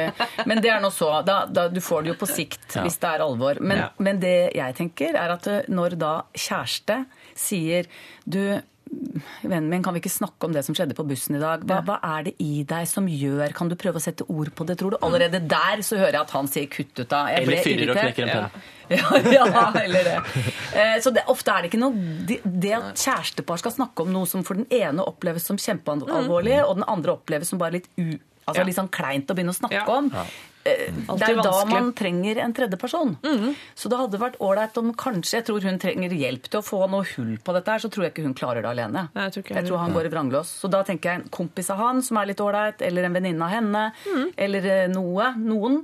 Men 0.48 0.62
det 0.64 0.72
er 0.72 0.80
nå 0.84 0.90
så. 0.94 1.10
Da, 1.28 1.38
da, 1.46 1.68
du 1.68 1.80
får 1.84 2.02
det 2.06 2.14
jo 2.14 2.18
på 2.24 2.30
sikt 2.32 2.76
Ja. 2.78 2.82
hvis 2.86 2.98
det 2.98 3.12
er 3.12 3.24
alvor. 3.26 3.60
Men, 3.60 3.78
Ja. 3.84 3.88
men 3.98 4.20
det 4.24 4.34
jeg 4.56 4.74
tenker, 4.80 5.14
er 5.14 5.36
at 5.36 5.46
eh, 5.46 5.62
når 5.68 5.98
da 6.00 6.14
kjæreste 6.34 7.04
sier 7.38 7.86
du 8.24 8.60
Vennen 9.42 9.68
min, 9.70 9.82
kan 9.82 9.94
vi 9.94 10.00
ikke 10.02 10.12
snakke 10.12 10.46
om 10.46 10.52
det 10.54 10.62
som 10.66 10.74
skjedde 10.76 10.94
på 10.96 11.04
bussen 11.08 11.36
i 11.36 11.40
dag? 11.42 11.64
Hva, 11.66 11.80
hva 11.86 11.96
er 12.18 12.28
det 12.28 12.34
i 12.42 12.62
deg 12.68 12.86
som 12.90 13.06
gjør 13.10 13.52
Kan 13.56 13.68
du 13.70 13.74
prøve 13.78 13.98
å 14.00 14.02
sette 14.02 14.26
ord 14.30 14.50
på 14.54 14.66
det, 14.68 14.78
tror 14.80 14.94
du? 14.94 14.98
Allerede 15.02 15.40
der 15.50 15.82
så 15.86 15.98
hører 15.98 16.18
jeg 16.18 16.20
at 16.26 16.34
han 16.36 16.48
sier 16.50 16.66
'kutt 16.70 17.00
ut 17.02 17.12
av'. 17.12 17.30
Jeg 17.34 17.46
ble 17.46 17.56
Eller 17.58 17.64
fyrer 17.66 17.90
og 17.90 17.96
knekker 17.96 18.28
en 18.28 18.34
penn. 18.36 18.66
Ja, 18.88 19.44
ja, 19.44 19.72
eller 19.84 20.04
det. 20.04 20.16
Eh, 20.74 20.96
Så 21.04 21.12
det, 21.12 21.22
ofte 21.28 21.52
er 21.52 21.62
det 21.62 21.68
ikke 21.70 21.80
noe 21.82 21.92
Det, 22.24 22.72
at 22.72 22.94
kjærestepar 22.96 23.58
skal 23.60 23.72
snakke 23.74 24.00
om 24.06 24.12
noe 24.12 24.24
som 24.26 24.42
for 24.42 24.54
den 24.54 24.64
ene 24.72 25.04
oppleves 25.04 25.44
som 25.44 25.58
kjempealvorlig, 25.60 26.62
og 26.64 26.76
den 26.80 26.84
andre 26.88 27.12
oppleves 27.12 27.48
som 27.52 27.58
bare 27.58 27.72
litt 27.80 27.88
u... 27.98 28.16
Altså 28.48 28.62
Ja. 28.62 28.64
litt 28.64 28.76
sånn 28.78 28.88
kleint 28.88 29.28
å 29.28 29.34
begynne 29.36 29.52
å 29.52 29.58
snakke 29.60 29.74
Ja. 29.76 29.84
om. 29.98 30.08
Eh, 30.68 30.92
Det 31.18 31.28
er 31.28 31.34
jo 31.36 31.42
da 31.46 31.64
man 31.70 31.92
trenger 31.96 32.38
en 32.44 32.52
tredje 32.56 32.78
person. 32.80 33.16
Så 33.74 33.88
det 33.92 33.98
hadde 33.98 34.20
vært 34.20 34.38
ålreit 34.44 34.76
om 34.80 34.92
kanskje 34.94 35.38
Jeg 35.38 35.46
tror 35.48 35.62
hun 35.64 35.78
trenger 35.78 36.10
hjelp 36.14 36.48
til 36.50 36.60
å 36.60 36.64
få 36.66 36.82
noe 36.90 37.04
hull 37.16 37.36
på 37.44 37.54
dette 37.56 37.70
her, 37.74 37.78
så 37.84 37.90
tror 37.90 38.04
jeg 38.06 38.14
ikke 38.14 38.26
hun 38.28 38.34
klarer 38.34 38.62
det 38.62 38.70
alene. 38.72 39.08
Nei, 39.14 39.24
jeg 39.28 39.32
tror 39.36 39.44
ikke 39.46 39.56
jeg 39.60 39.68
tror 39.70 39.78
han 39.84 39.92
går 39.96 40.06
i 40.10 40.12
vranglås. 40.14 40.52
Så 40.62 40.70
da 40.70 40.82
tenker 40.84 41.10
jeg 41.12 41.22
en 41.22 41.28
kompis 41.30 41.70
av 41.70 41.78
han 41.82 42.02
som 42.02 42.16
er 42.20 42.26
litt 42.32 42.40
ålreit, 42.44 42.82
eller 42.82 43.04
en 43.08 43.12
venninne 43.18 43.42
av 43.44 43.50
henne, 43.56 43.86
eller 44.36 44.66
eh, 44.66 44.86
noe. 44.92 45.32
Noen. 45.38 45.82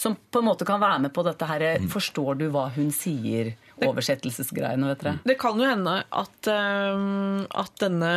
Som 0.00 0.14
på 0.32 0.38
en 0.40 0.46
måte 0.46 0.64
kan 0.64 0.80
være 0.80 1.00
med 1.02 1.12
på 1.12 1.20
dette 1.26 1.44
her 1.44 1.60
Forstår 1.92 2.38
du 2.40 2.46
hva 2.54 2.70
hun 2.72 2.88
sier? 2.94 3.50
Oversettelsesgreiene, 3.88 4.90
vet 4.92 5.04
dere. 5.04 5.14
Det 5.24 5.36
kan 5.40 5.60
jo 5.60 5.68
hende 5.68 5.96
at, 6.04 6.50
uh, 6.50 7.46
at 7.62 7.74
denne 7.80 8.12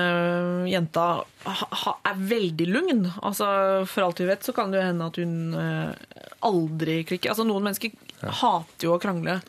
jenta 0.70 1.08
ha, 1.24 1.70
ha, 1.84 1.96
er 2.12 2.24
veldig 2.34 2.68
lugn. 2.70 3.06
Altså, 3.22 3.48
for 3.90 4.08
alt 4.08 4.24
vi 4.24 4.30
vet, 4.30 4.44
så 4.44 4.56
kan 4.56 4.74
det 4.74 4.82
jo 4.82 4.88
hende 4.90 5.10
at 5.12 5.20
hun 5.22 5.36
uh, 5.56 5.94
aldri 6.44 7.02
klikker. 7.08 7.34
Altså, 7.34 7.48
noen 7.48 7.70
mennesker 7.70 7.96
hater 8.44 8.88
jo 8.88 8.96
å 8.96 9.02
krangle 9.04 9.42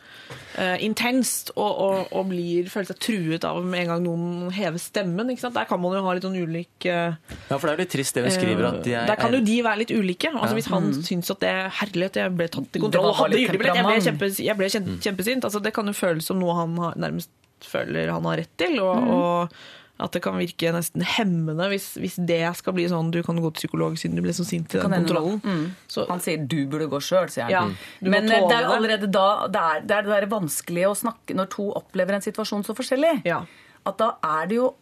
eh, 0.61 0.77
intenst 0.87 1.53
og, 1.55 1.71
og, 1.85 2.13
og 2.15 2.29
blir, 2.31 2.69
føler 2.73 2.91
seg 2.91 3.01
truet 3.03 3.47
av 3.49 3.61
med 3.65 3.85
en 3.85 3.93
gang 3.93 4.03
noen 4.05 4.55
hever 4.55 4.81
stemmen. 4.83 5.31
Ikke 5.33 5.45
sant? 5.45 5.57
Der 5.57 5.69
kan 5.69 5.81
man 5.83 5.97
jo 5.97 6.03
ha 6.07 6.15
litt 6.17 6.27
sånn 6.27 6.39
ulik 6.39 6.89
uh, 6.89 7.15
Ja, 7.51 7.59
for 7.59 7.67
det 7.67 7.73
er 7.73 7.77
jo 7.77 7.83
litt 7.85 7.95
trist 7.95 8.19
det 8.19 8.27
hun 8.27 8.35
skriver. 8.35 8.67
at 8.71 8.81
de 8.87 8.97
er, 8.97 9.07
Der 9.11 9.21
kan 9.21 9.37
jo 9.37 9.43
de 9.45 9.61
være 9.67 9.83
litt 9.85 9.95
ulike. 9.95 10.33
Altså 10.33 10.59
Hvis 10.59 10.71
han 10.73 10.91
syns 11.07 11.33
at 11.35 11.45
det 11.45 11.53
er 11.53 11.71
herlighet, 11.83 12.21
jeg 12.25 12.37
ble 12.41 12.51
tatt 12.59 12.81
i 12.81 12.85
kontroll 12.85 13.13
og 13.13 13.21
hadde 13.23 13.41
julebillett, 13.43 13.81
jeg 13.81 13.89
ble, 13.89 14.03
kjempe, 14.09 14.33
jeg 14.49 14.61
ble 14.61 14.73
kjempe, 14.77 14.99
kjempesint. 15.09 15.49
Altså 15.49 15.63
Det 15.65 15.75
kan 15.77 15.91
jo 15.91 15.97
føles 15.97 16.29
som 16.31 16.41
noe 16.43 16.59
han 16.59 16.77
har, 16.83 17.01
nærmest 17.07 17.33
føler 17.65 18.13
han 18.13 18.29
har 18.29 18.43
rett 18.43 18.55
til. 18.61 18.79
Og, 18.85 19.15
og 19.19 19.84
at 19.95 20.11
det 20.11 20.25
kan 20.25 20.35
virke 20.35 20.73
nesten 20.75 21.05
hemmende 21.07 21.69
hvis, 21.71 21.93
hvis 22.03 22.17
det 22.27 22.41
skal 22.59 22.75
bli 22.75 22.89
sånn 22.91 23.13
du 23.15 23.21
kan 23.23 23.39
gå 23.39 23.51
til 23.55 23.63
psykolog 23.65 23.95
siden 24.01 24.19
du 24.19 24.25
ble 24.25 24.35
så 24.35 24.43
sint 24.47 24.73
i 24.75 24.81
den 24.81 24.91
kontrollen. 24.91 25.39
Mm. 25.45 25.67
Så, 25.87 26.07
Han 26.09 26.23
sier 26.25 26.43
'du 26.43 26.67
burde 26.67 26.89
gå 26.91 26.99
sjøl', 26.99 27.31
sier 27.31 27.47
han. 27.47 27.53
Ja, 27.53 27.63
du 28.03 28.11
Men 28.11 28.27
eh, 28.27 28.43
det 28.49 28.57
er 28.57 28.67
jo 28.67 28.73
allerede 28.75 29.11
da 29.11 29.47
det 29.47 29.61
er 29.63 29.81
det, 29.87 29.97
er 29.97 30.03
det 30.03 30.11
der 30.17 30.27
vanskelig 30.35 30.89
å 30.91 30.97
snakke 30.99 31.37
når 31.39 31.51
to 31.55 31.69
opplever 31.79 32.15
en 32.19 32.27
situasjon 32.27 32.67
så 32.67 32.75
forskjellig. 32.75 33.23
Ja. 33.25 33.45
At 33.87 33.99
da 33.99 34.17
er 34.23 34.51
det 34.51 34.59
jo 34.59 34.75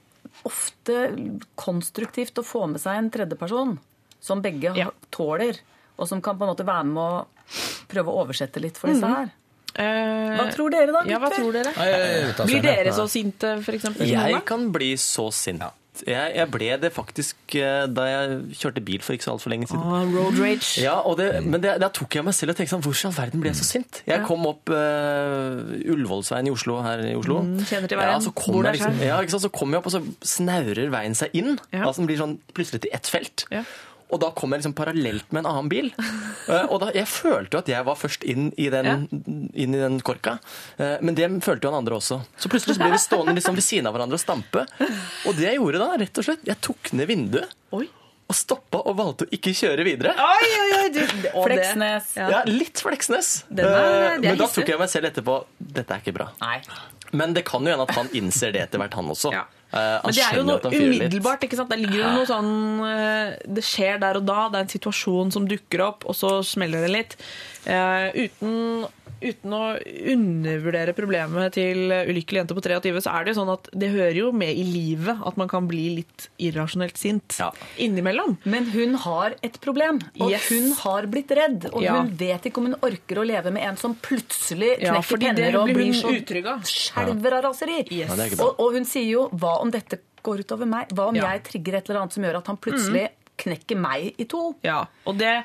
ofte 0.48 0.96
konstruktivt 1.60 2.38
å 2.40 2.46
få 2.46 2.64
med 2.70 2.80
seg 2.80 2.96
en 2.96 3.10
tredjeperson 3.12 3.78
som 4.22 4.40
begge 4.40 4.72
Ja. 4.78 4.90
tåler, 5.10 5.58
og 5.98 6.08
som 6.08 6.22
kan 6.22 6.38
på 6.38 6.46
en 6.46 6.54
måte 6.54 6.64
være 6.64 6.86
med 6.88 7.02
å 7.02 7.26
prøve 7.88 8.08
å 8.08 8.24
oversette 8.24 8.60
litt 8.62 8.78
for 8.78 8.88
disse 8.88 9.04
her. 9.06 9.30
Eh, 9.80 10.32
Hva 10.38 10.48
tror 10.54 10.74
dere, 10.74 10.90
da? 10.94 11.04
ja, 11.08 11.20
hva 11.22 11.30
tror 11.34 11.52
dere? 11.54 11.76
Blir 12.46 12.64
dere 12.64 12.96
så 12.96 13.06
sinte, 13.10 13.56
for 13.64 13.78
eksempel? 13.78 14.08
Jeg 14.10 14.42
kan 14.48 14.68
bli 14.74 14.94
så 15.00 15.30
sint. 15.34 15.62
Jeg, 16.08 16.32
jeg 16.34 16.48
ble 16.48 16.68
det 16.80 16.88
faktisk 16.94 17.54
eh, 17.60 17.84
da 17.92 18.06
jeg 18.08 18.38
kjørte 18.56 18.80
bil 18.84 19.02
for 19.04 19.14
ikke 19.14 19.26
så 19.26 19.34
altfor 19.34 19.52
lenge 19.52 19.68
siden. 19.68 19.82
Ah, 19.84 20.06
road 20.08 20.38
rage. 20.40 20.80
Ja, 20.80 20.94
og 21.04 21.18
det, 21.20 21.28
Men 21.44 21.60
da 21.62 21.90
tok 21.92 22.16
jeg 22.16 22.24
meg 22.24 22.34
selv 22.34 22.54
og 22.54 22.58
tenkte 22.58 22.72
sånn 22.72 22.84
Hvorfor 22.86 23.04
i 23.04 23.08
all 23.10 23.16
verden 23.18 23.44
ble 23.44 23.52
jeg 23.52 23.60
så 23.60 23.68
sint? 23.68 24.00
Jeg 24.08 24.24
kom 24.26 24.48
opp 24.48 24.72
uh, 24.72 25.60
Ullevålsveien 25.92 26.48
i 26.48 26.54
Oslo, 26.54 26.78
her 26.82 27.04
i 27.10 27.14
Oslo. 27.18 27.42
Mm, 27.44 27.60
kjenner 27.68 27.92
til 27.92 28.00
veien. 28.00 28.14
Ja, 28.16 28.24
så 28.24 28.32
kom 28.40 28.56
Bor 28.56 28.70
jeg 28.70 28.80
liksom, 28.80 29.04
ja? 29.04 29.20
Så 29.44 29.52
kom 29.52 29.76
jeg 29.76 29.82
opp, 29.82 29.90
og 29.92 29.94
så 29.94 30.32
snaurer 30.32 30.92
veien 30.96 31.18
seg 31.18 31.36
inn. 31.38 31.58
Ja. 31.70 31.84
Altså 31.84 32.02
den 32.02 32.10
blir 32.10 32.22
sånn 32.24 32.38
plutselig 32.56 32.86
til 32.86 32.96
ett 32.96 33.12
felt. 33.12 33.46
Ja. 33.52 33.66
Og 34.12 34.20
da 34.20 34.28
kom 34.36 34.52
jeg 34.52 34.60
liksom 34.60 34.74
parallelt 34.76 35.30
med 35.32 35.42
en 35.44 35.50
annen 35.54 35.70
bil. 35.72 35.92
Eh, 36.42 36.64
og 36.74 36.80
da, 36.82 36.88
Jeg 36.90 37.06
følte 37.06 37.54
jo 37.54 37.60
at 37.60 37.68
jeg 37.70 37.84
var 37.86 37.94
først 37.94 38.24
inn 38.26 38.48
i 38.58 38.64
den, 38.72 39.04
inn 39.54 39.76
i 39.76 39.78
den 39.78 40.00
korka. 40.02 40.32
Eh, 40.74 40.96
men 41.06 41.14
det 41.14 41.28
følte 41.44 41.68
jo 41.68 41.70
han 41.70 41.78
andre 41.84 41.94
også. 42.00 42.16
Så 42.34 42.50
plutselig 42.50 42.74
så 42.74 42.82
ble 42.82 42.88
vi 42.90 42.98
stående 42.98 43.34
liksom 43.36 43.54
ved 43.54 43.62
siden 43.62 43.86
av 43.86 43.94
hverandre 43.94 44.18
og 44.18 44.22
stampe. 44.24 44.64
Og 45.30 45.36
det 45.38 45.46
jeg 45.46 45.60
gjorde 45.60 45.78
da, 45.84 45.92
rett 46.02 46.18
og 46.18 46.26
slett, 46.26 46.42
jeg 46.50 46.58
tok 46.66 46.90
ned 46.98 47.06
vinduet 47.12 47.54
Oi. 47.78 47.84
og 48.26 48.34
stoppa 48.40 48.82
og 48.90 48.98
valgte 48.98 49.28
å 49.28 49.32
ikke 49.38 49.54
kjøre 49.54 49.86
videre. 49.86 50.16
Oi, 50.18 50.50
oi, 50.64 50.66
oi! 50.80 50.90
Du, 50.98 51.00
og 51.38 51.46
Fleksnes. 51.46 52.10
Ja. 52.18 52.28
Ja, 52.34 52.42
litt 52.50 52.82
Fleksnes. 52.82 53.30
Er- 53.54 53.70
er 53.70 54.18
Men 54.26 54.42
da 54.42 54.50
tok 54.50 54.74
jeg 54.74 54.82
meg 54.82 54.90
selv 54.90 55.12
etterpå 55.12 55.38
Dette 55.62 55.94
er 55.94 56.02
ikke 56.02 56.16
bra. 56.18 56.32
Nei. 56.42 56.58
Men 57.14 57.38
det 57.38 57.46
kan 57.46 57.62
jo 57.62 57.70
hende 57.76 57.86
at 57.86 57.94
han 58.02 58.10
innser 58.18 58.50
det 58.58 58.66
etter 58.66 58.82
hvert, 58.82 58.98
han 58.98 59.14
også. 59.14 59.30
Ja. 59.38 59.46
Eh, 59.72 59.98
Men 60.04 60.12
det 60.12 60.24
er 60.26 60.36
jo 60.36 60.42
noe 60.44 60.60
umiddelbart. 60.68 61.44
ikke 61.46 61.56
sant? 61.56 61.70
Det 61.72 61.78
ligger 61.80 62.02
jo 62.02 62.10
noe 62.18 62.28
sånn 62.28 62.50
eh, 62.84 63.36
Det 63.48 63.64
skjer 63.64 64.00
der 64.02 64.18
og 64.20 64.26
da. 64.28 64.48
Det 64.52 64.58
er 64.60 64.66
en 64.66 64.72
situasjon 64.74 65.32
som 65.32 65.46
dukker 65.48 65.80
opp, 65.86 66.04
og 66.04 66.16
så 66.18 66.34
smeller 66.44 66.84
det 66.86 66.92
litt. 66.92 67.16
Eh, 67.64 68.26
uten, 68.26 68.84
uten 69.22 69.52
å 69.54 69.62
undervurdere 70.12 70.92
problemet 70.96 71.54
til 71.56 71.90
ulykkelig 71.92 72.40
jente 72.42 72.56
på 72.56 72.62
23, 72.64 73.00
så 73.04 73.12
er 73.14 73.24
det 73.24 73.32
jo 73.34 73.38
sånn 73.40 73.52
at 73.54 73.68
det 73.72 73.90
hører 73.94 74.18
jo 74.18 74.30
med 74.36 74.52
i 74.58 74.64
livet 74.66 75.22
at 75.26 75.38
man 75.40 75.48
kan 75.50 75.66
bli 75.70 75.84
litt 76.00 76.28
irrasjonelt 76.42 76.98
sint 77.00 77.38
Ja. 77.38 77.50
innimellom. 77.78 78.38
Men 78.44 78.66
hun 78.74 78.94
har 78.94 79.34
et 79.42 79.58
problem, 79.60 80.00
og 80.20 80.30
Yes. 80.30 80.48
hun 80.48 80.72
har 80.82 81.06
blitt 81.06 81.28
redd. 81.30 81.70
Og 81.72 81.82
Ja. 81.82 82.00
hun 82.02 82.10
vet 82.16 82.42
ikke 82.50 82.58
om 82.58 82.66
hun 82.72 82.76
orker 82.82 83.16
å 83.22 83.26
leve 83.26 83.50
med 83.52 83.62
en 83.62 83.76
som 83.76 83.94
plutselig 83.94 84.78
knekker 84.78 84.82
ja, 84.82 85.00
det 85.00 85.36
penner 85.36 85.60
og 85.62 85.68
blir 85.68 85.92
så 85.94 86.10
utrygg 86.12 86.46
av. 86.46 86.60
skjelver 86.62 87.32
av 87.38 87.42
raseri. 87.44 87.86
Yes. 87.90 88.38
Og, 88.40 88.58
og 88.58 88.72
hun 88.74 88.84
sier 88.84 89.06
jo 89.10 89.28
'hva 89.28 89.60
om 89.60 89.70
dette 89.70 89.98
går 90.22 90.40
utover 90.44 90.66
meg'? 90.66 90.88
Hva 90.92 91.08
om 91.08 91.14
Ja. 91.16 91.32
jeg 91.32 91.44
trigger 91.44 91.74
et 91.78 91.88
eller 91.90 92.00
annet 92.02 92.12
som 92.12 92.22
gjør 92.24 92.36
at 92.38 92.46
han 92.46 92.56
plutselig 92.56 93.08
knekker 93.42 93.78
meg 93.78 94.12
i 94.22 94.26
to. 94.30 94.52
Ja, 94.66 94.84
og 95.06 95.18
det 95.20 95.42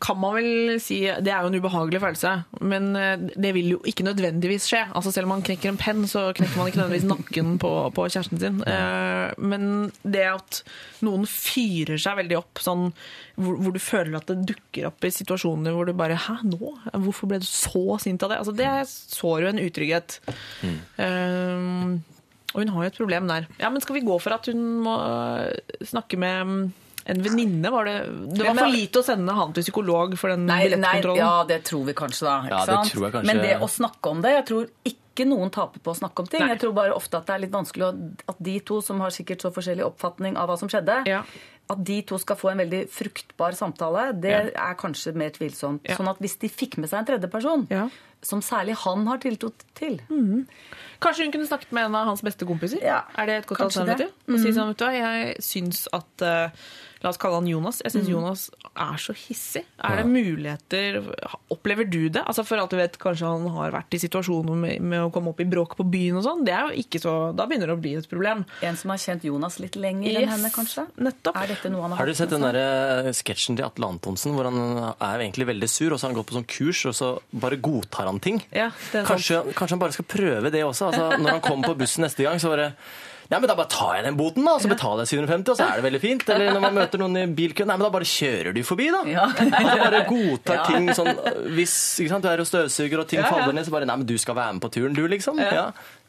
kan 0.00 0.16
man 0.16 0.32
vel 0.38 0.78
si 0.80 1.02
Det 1.20 1.28
er 1.28 1.42
jo 1.44 1.50
en 1.50 1.56
ubehagelig 1.60 1.98
følelse, 2.00 2.30
men 2.64 2.86
eh, 2.96 3.18
det 3.36 3.50
vil 3.52 3.66
jo 3.74 3.80
ikke 3.84 4.06
nødvendigvis 4.06 4.64
skje. 4.70 4.80
Altså 4.96 5.12
Selv 5.12 5.28
om 5.28 5.34
man 5.34 5.42
knekker 5.44 5.68
en 5.68 5.76
penn, 5.80 6.06
så 6.08 6.30
knekker 6.36 6.56
man 6.56 6.70
ikke 6.70 6.80
nødvendigvis 6.80 7.10
nakken 7.10 7.50
på, 7.60 7.72
på 7.92 8.06
kjæresten 8.08 8.40
sin. 8.40 8.62
Eh, 8.64 9.34
Men 9.36 9.66
det 10.02 10.24
at 10.30 10.62
noen 11.04 11.26
fyrer 11.28 12.00
seg 12.00 12.16
veldig 12.22 12.38
opp, 12.38 12.62
sånn 12.64 12.86
hvor, 13.40 13.58
hvor 13.60 13.76
du 13.76 13.80
føler 13.82 14.16
at 14.16 14.32
det 14.32 14.38
dukker 14.54 14.88
opp 14.88 15.04
i 15.04 15.12
situasjoner 15.12 15.76
hvor 15.76 15.88
du 15.88 15.92
bare 15.96 16.16
Hæ, 16.16 16.38
nå? 16.48 16.72
Hvorfor 16.96 17.28
ble 17.30 17.42
du 17.44 17.48
så 17.48 17.84
sint 18.00 18.24
av 18.24 18.32
det? 18.32 18.40
Altså 18.40 18.56
Det 18.56 18.70
sår 18.88 19.44
jo 19.44 19.52
en 19.52 19.62
utrygghet. 19.66 20.16
Eh, 20.96 21.98
og 22.50 22.58
hun 22.64 22.72
har 22.74 22.82
jo 22.86 22.90
et 22.90 22.98
problem 22.98 23.28
der. 23.30 23.44
Ja, 23.60 23.68
men 23.70 23.82
Skal 23.84 24.00
vi 24.00 24.06
gå 24.08 24.16
for 24.18 24.34
at 24.34 24.48
hun 24.50 24.64
må 24.84 24.96
snakke 25.86 26.18
med 26.18 26.46
mm, 26.48 26.62
en 27.10 27.22
venninne? 27.26 27.70
Var 27.74 27.84
det, 27.90 27.96
det 28.38 28.46
var 28.46 28.54
for 28.62 28.72
lite 28.74 29.02
å 29.02 29.06
sende 29.06 29.34
han 29.36 29.52
til 29.56 29.62
psykolog 29.66 30.16
for 30.20 30.32
den 30.34 30.46
Nei, 30.46 30.62
nei, 30.76 30.96
ja, 31.18 31.44
det 31.48 31.62
tror 31.68 31.84
vi 31.90 31.92
kanskje, 31.98 32.24
da. 32.26 32.38
Ikke 32.46 32.50
Ja, 32.56 32.64
det 32.66 32.74
sant? 32.78 32.92
tror 32.94 33.04
jeg 33.08 33.12
kanskje. 33.18 33.26
Men 33.34 33.44
det 33.44 33.54
å 33.60 33.68
snakke 33.68 34.10
om 34.14 34.22
det 34.24 34.30
Jeg 34.38 34.46
tror 34.50 34.66
ikke 34.84 35.26
noen 35.28 35.50
taper 35.52 35.80
på 35.84 35.92
å 35.92 35.98
snakke 35.98 36.22
om 36.22 36.26
ting. 36.32 36.40
Nei. 36.40 36.48
Jeg 36.54 36.60
tror 36.62 36.72
bare 36.72 36.94
ofte 36.96 37.18
at 37.18 37.26
det 37.26 37.34
er 37.34 37.40
litt 37.44 37.52
vanskelig 37.52 37.88
at 38.30 38.36
de 38.40 38.58
to 38.60 38.80
som 38.80 39.00
har 39.04 39.10
sikkert 39.10 39.42
så 39.44 39.50
forskjellig 39.52 39.84
oppfatning 39.84 40.36
av 40.38 40.48
hva 40.48 40.56
som 40.58 40.68
skjedde, 40.70 41.02
Ja. 41.06 41.22
at 41.70 41.84
de 41.84 42.02
to 42.02 42.16
skal 42.18 42.36
få 42.36 42.50
en 42.52 42.58
veldig 42.62 42.88
fruktbar 42.90 43.52
samtale, 43.54 44.18
det 44.20 44.30
Ja. 44.30 44.70
er 44.70 44.74
kanskje 44.80 45.12
mer 45.14 45.30
tvilsomt. 45.30 45.80
Ja. 45.84 45.96
Sånn 45.96 46.08
at 46.08 46.18
hvis 46.18 46.38
de 46.38 46.48
fikk 46.48 46.78
med 46.78 46.88
seg 46.88 47.00
en 47.00 47.06
tredjeperson, 47.10 47.66
Ja. 47.70 47.88
som 48.22 48.40
særlig 48.40 48.74
han 48.76 49.06
har 49.06 49.18
tiltro 49.18 49.52
til 49.74 50.00
Kanskje 51.00 51.24
hun 51.24 51.32
kunne 51.32 51.46
snakket 51.48 51.72
med 51.72 51.84
en 51.86 51.94
av 51.94 52.06
hans 52.06 52.22
beste 52.22 52.44
kompiser? 52.46 52.82
Ja, 52.82 53.02
Er 53.16 53.26
det 53.26 53.34
et 53.42 53.46
godt 53.46 53.60
alternativ? 53.60 54.10
Mm. 54.28 54.34
Å 54.36 54.42
si 54.42 54.52
sånn, 54.52 54.68
vet 54.68 54.76
du 54.78 54.84
hva, 54.84 54.92
jeg 54.92 55.36
syns 55.40 55.86
at 55.92 56.22
eh, 56.22 56.50
La 57.02 57.08
oss 57.08 57.16
kalle 57.20 57.38
han 57.40 57.46
Jonas. 57.48 57.78
Jeg 57.84 57.92
syns 57.94 58.08
Mm. 58.08 58.12
Jonas 58.12 58.42
er 58.76 58.96
så 59.00 59.14
hissig. 59.16 59.62
Er 59.82 59.96
det 60.02 60.06
muligheter 60.06 60.98
Opplever 61.50 61.88
du 61.88 62.08
det? 62.12 62.22
Altså 62.26 62.44
For 62.44 62.60
alt 62.60 62.70
du 62.70 62.76
vet, 62.76 62.98
kanskje 63.00 63.26
han 63.26 63.46
har 63.54 63.72
vært 63.72 63.94
i 63.96 64.00
situasjoner 64.02 64.54
med, 64.56 64.80
med 64.82 65.00
å 65.06 65.10
komme 65.12 65.30
opp 65.32 65.40
i 65.40 65.46
bråk 65.48 65.76
på 65.78 65.86
byen 65.88 66.18
og 66.20 66.24
sånn. 66.26 66.44
Det 66.44 66.52
er 66.52 66.68
jo 66.70 66.82
ikke 66.84 67.00
så 67.02 67.14
Da 67.36 67.46
begynner 67.48 67.70
det 67.72 67.76
å 67.78 67.80
bli 67.80 67.94
et 67.98 68.08
problem. 68.10 68.44
En 68.62 68.76
som 68.76 68.92
har 68.92 69.00
kjent 69.00 69.24
Jonas 69.24 69.58
litt 69.62 69.76
lenger 69.80 70.20
enn 70.20 70.28
henne, 70.28 70.50
kanskje? 70.54 70.86
Nettopp. 71.00 71.36
Er 71.40 71.52
dette 71.54 71.72
noe 71.72 71.82
han 71.86 71.94
har 71.96 72.02
Har 72.02 72.06
du 72.06 72.14
sett 72.20 72.30
den 72.34 72.44
der 72.44 72.60
eh, 72.60 73.10
sketsjen 73.16 73.56
til 73.58 73.64
Atle 73.66 73.88
Antonsen 73.94 74.36
hvor 74.36 74.44
han 74.50 74.60
er 75.00 75.24
egentlig 75.24 75.48
veldig 75.54 75.68
sur, 75.72 75.92
og 75.92 75.98
så 76.00 76.06
har 76.06 76.12
han 76.14 76.20
gått 76.20 76.30
på 76.30 76.36
sånn 76.38 76.48
kurs, 76.52 76.84
og 76.90 76.94
så 77.00 77.10
bare 77.32 77.56
godtar 77.60 78.10
han 78.10 78.20
ting? 78.20 78.42
Ja, 78.52 78.68
det 78.92 79.02
er 79.02 79.06
sant. 79.06 79.08
Kanskje, 79.14 79.40
kanskje 79.56 79.76
han 79.78 79.82
bare 79.86 79.96
skal 79.96 80.08
prøve 80.10 80.50
det 80.52 80.64
også? 80.66 80.90
Altså, 80.92 81.08
når 81.20 81.38
han 81.38 81.44
kommer 81.44 81.72
på 81.72 81.78
bussen 81.80 82.04
neste 82.04 82.26
gang, 82.28 82.36
så 82.42 82.52
bare 82.52 82.72
Nei, 83.30 83.38
men 83.38 83.46
Da 83.46 83.54
bare 83.54 83.70
tar 83.70 83.92
jeg 83.94 84.04
den 84.08 84.16
boten, 84.18 84.42
da, 84.44 84.56
og 84.58 84.62
så 84.64 84.68
betaler 84.72 85.04
jeg 85.06 85.12
750, 85.20 85.52
og 85.52 85.58
så 85.60 85.66
er 85.70 85.76
det 85.78 85.84
veldig 85.86 86.00
fint. 86.02 86.24
Eller 86.34 86.50
når 86.56 86.64
man 86.64 86.74
møter 86.80 86.98
noen 86.98 87.16
i 87.20 87.22
bilkøen, 87.38 87.68
nei, 87.70 87.76
men 87.78 87.86
da 87.86 87.90
bare 87.94 88.08
kjører 88.10 88.56
du 88.56 88.62
forbi, 88.66 88.88
da. 88.90 89.04
Ja. 89.06 89.28
Altså 89.60 89.76
bare 89.84 90.00
godtar 90.08 90.58
Ja. 90.58 90.64
ting 90.66 90.88
sånn 90.98 91.12
Hvis 91.54 91.74
ikke 92.02 92.10
sant, 92.16 92.26
du 92.26 92.28
er 92.32 92.42
og 92.42 92.48
støvsuger, 92.50 92.98
og 93.04 93.06
ting 93.12 93.20
Ja, 93.22 93.28
ja. 93.28 93.32
faller 93.36 93.54
ned, 93.54 93.68
så 93.68 93.74
bare 93.76 93.86
Nei, 93.86 93.96
men 94.02 94.08
du 94.10 94.16
skal 94.18 94.34
være 94.38 94.56
med 94.58 94.64
på 94.66 94.72
turen, 94.74 94.94
du, 94.98 95.04
liksom. 95.10 95.38
Ja. 95.38 95.52
Ja. 95.54 95.66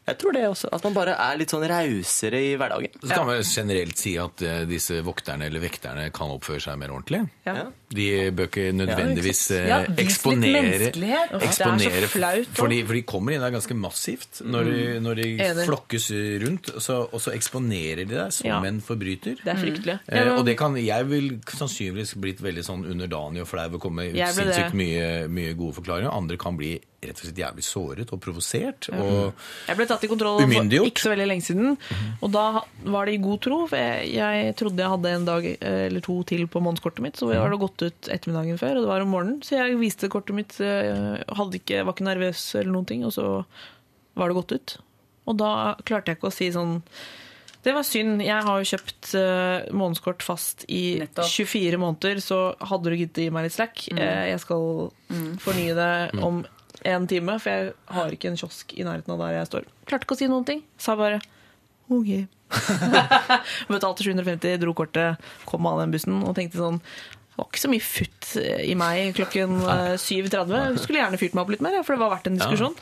Jeg 0.10 0.18
tror 0.18 0.34
det 0.34 0.42
også. 0.50 0.70
At 0.74 0.84
man 0.88 0.96
bare 0.98 1.14
er 1.14 1.38
litt 1.38 1.52
sånn 1.54 1.62
rausere 1.70 2.40
i 2.42 2.56
hverdagen. 2.58 2.96
Så 3.04 3.12
kan 3.14 3.28
man 3.30 3.44
generelt 3.46 4.00
si 4.02 4.16
at 4.18 4.42
eh, 4.42 4.64
disse 4.66 4.98
vokterne 5.06 5.46
eller 5.46 5.62
vekterne 5.62 6.08
kan 6.16 6.34
oppføre 6.34 6.60
seg 6.64 6.80
mer 6.82 6.90
ordentlig. 6.96 7.22
Ja. 7.46 7.68
De 7.96 8.08
bør 8.36 8.48
ikke 8.50 8.66
nødvendigvis 8.76 9.42
eh, 9.56 9.68
Ja, 9.70 9.80
vis 9.84 9.90
litt 9.92 10.02
eksponere, 10.06 10.62
menneskelighet. 10.68 11.34
Det 11.36 11.50
er 11.50 12.04
så 12.06 12.12
flaut 12.14 12.52
fordi, 12.58 12.80
for 12.88 12.98
de 12.98 13.04
kommer 13.08 13.36
inn 13.36 13.44
der 13.44 13.54
ganske 13.56 13.78
massivt. 13.78 14.42
Når 14.46 14.70
de, 14.70 14.84
når 15.04 15.22
de 15.22 15.28
flokkes 15.66 16.10
rundt, 16.46 16.72
så, 16.84 17.02
og 17.12 17.24
så 17.24 17.34
eksponerer 17.36 18.04
de 18.06 18.14
deg 18.16 18.36
som 18.36 18.48
Ja. 18.52 18.62
en 18.68 18.82
forbryter. 18.86 19.42
Det 19.44 19.52
er 19.54 19.60
fryktelig. 19.60 19.98
Eh, 20.08 20.32
og 20.36 20.46
det 20.48 20.58
kan, 20.60 20.78
jeg 20.80 21.10
vil 21.10 21.34
sannsynligvis 21.48 22.16
blitt 22.22 22.42
veldig 22.44 22.64
sånn 22.66 22.86
underdanig 22.86 23.44
og 23.44 23.52
flau 23.52 23.68
og 23.72 23.82
komme 23.82 24.12
det. 24.14 24.28
sinnssykt 24.36 24.74
mye, 24.78 25.28
mye 25.32 25.54
gode 25.58 25.78
forklaringer. 25.82 26.12
Andre 26.14 26.38
kan 26.42 26.58
bli 26.58 26.78
rett 27.02 27.18
og 27.18 27.26
slett 27.26 27.40
jævlig 27.42 27.64
såret 27.66 28.12
og 28.14 28.20
provosert. 28.22 28.90
Og 28.94 29.34
Jeg 29.68 29.78
ble 29.80 29.88
tatt 29.90 30.04
i 30.06 30.10
kontroll 30.12 30.42
for 30.44 30.76
ikke 30.86 31.02
så 31.02 31.10
veldig 31.16 31.28
lenge 31.32 31.46
siden. 31.48 31.78
Og 32.22 32.30
da 32.34 32.62
var 32.94 33.10
det 33.10 33.16
i 33.18 33.22
god 33.24 33.42
tro. 33.42 33.58
For 33.72 33.82
jeg, 33.82 34.12
jeg 34.14 34.56
trodde 34.60 34.84
jeg 34.84 34.94
hadde 34.94 35.14
en 35.18 35.26
dag 35.26 35.48
eh, 35.50 35.80
eller 35.88 36.06
to 36.06 36.20
til 36.30 36.46
på 36.52 36.62
månedskortet 36.62 37.02
mitt. 37.06 37.18
Så 37.18 37.32
var 37.32 37.50
det 37.50 37.62
gått 37.64 37.81
ut 37.90 38.12
ettermiddagen 38.12 38.60
før, 38.62 38.78
og 38.78 38.86
det 38.86 38.92
var 38.92 39.06
om 39.06 39.12
morgenen. 39.14 39.42
Så 39.46 39.58
jeg 39.58 39.80
viste 39.80 40.10
kortet 40.12 40.38
mitt, 40.38 40.56
eh, 40.64 41.22
hadde 41.38 41.60
ikke, 41.60 41.84
var 41.88 41.96
ikke 41.96 42.08
nervøs 42.08 42.44
eller 42.60 42.72
noen 42.76 42.88
ting, 42.90 43.06
og 43.08 43.16
så 43.16 43.28
var 44.20 44.30
det 44.30 44.38
gått 44.40 44.56
ut. 44.58 44.78
Og 45.30 45.38
da 45.40 45.52
klarte 45.88 46.12
jeg 46.12 46.20
ikke 46.20 46.32
å 46.32 46.36
si 46.36 46.52
sånn 46.54 46.80
det 47.62 47.76
var 47.76 47.86
synd. 47.86 48.24
Jeg 48.26 48.42
har 48.42 48.58
jo 48.58 48.70
kjøpt 48.72 49.12
eh, 49.20 49.68
månedskort 49.78 50.24
fast 50.26 50.64
i 50.66 50.98
Nettopp. 51.04 51.30
24 51.30 51.78
måneder, 51.78 52.22
så 52.24 52.40
hadde 52.58 52.90
du 52.90 52.98
giddet 52.98 53.22
å 53.22 53.26
gi 53.28 53.34
meg 53.36 53.46
litt 53.46 53.54
slack. 53.54 53.84
Eh, 53.94 54.32
jeg 54.32 54.42
skal 54.42 54.90
fornye 55.44 55.76
det 55.78 55.92
om 56.26 56.42
en 56.90 57.06
time, 57.06 57.38
for 57.38 57.54
jeg 57.54 57.74
har 57.94 58.16
ikke 58.16 58.32
en 58.32 58.40
kiosk 58.42 58.74
i 58.74 58.86
nærheten 58.88 59.14
av 59.14 59.22
der 59.22 59.38
jeg 59.38 59.52
står. 59.52 59.70
Klarte 59.86 60.08
ikke 60.08 60.18
å 60.18 60.22
si 60.24 60.32
noen 60.32 60.48
ting. 60.48 60.64
Sa 60.82 60.98
bare 60.98 61.22
OK. 61.92 62.26
Betalte 63.72 64.04
750, 64.04 64.58
dro 64.62 64.74
kortet, 64.76 65.22
kom 65.46 65.70
av 65.70 65.84
den 65.84 65.94
bussen 65.94 66.18
og 66.26 66.34
tenkte 66.38 66.60
sånn 66.60 66.82
det 67.32 67.38
var 67.40 67.48
ikke 67.48 67.62
så 67.64 67.70
mye 67.72 67.82
futt 67.82 68.26
i 68.62 68.74
meg 68.78 69.16
klokken 69.18 69.54
eh, 69.64 69.94
7.30. 69.98 70.76
Skulle 70.84 71.00
gjerne 71.00 71.18
fyrt 71.18 71.34
meg 71.34 71.42
opp 71.46 71.52
litt 71.54 71.62
mer, 71.64 71.78
for 71.88 71.96
det 71.96 72.02
var 72.04 72.12
verdt 72.12 72.28
en 72.30 72.36
diskusjon. 72.38 72.76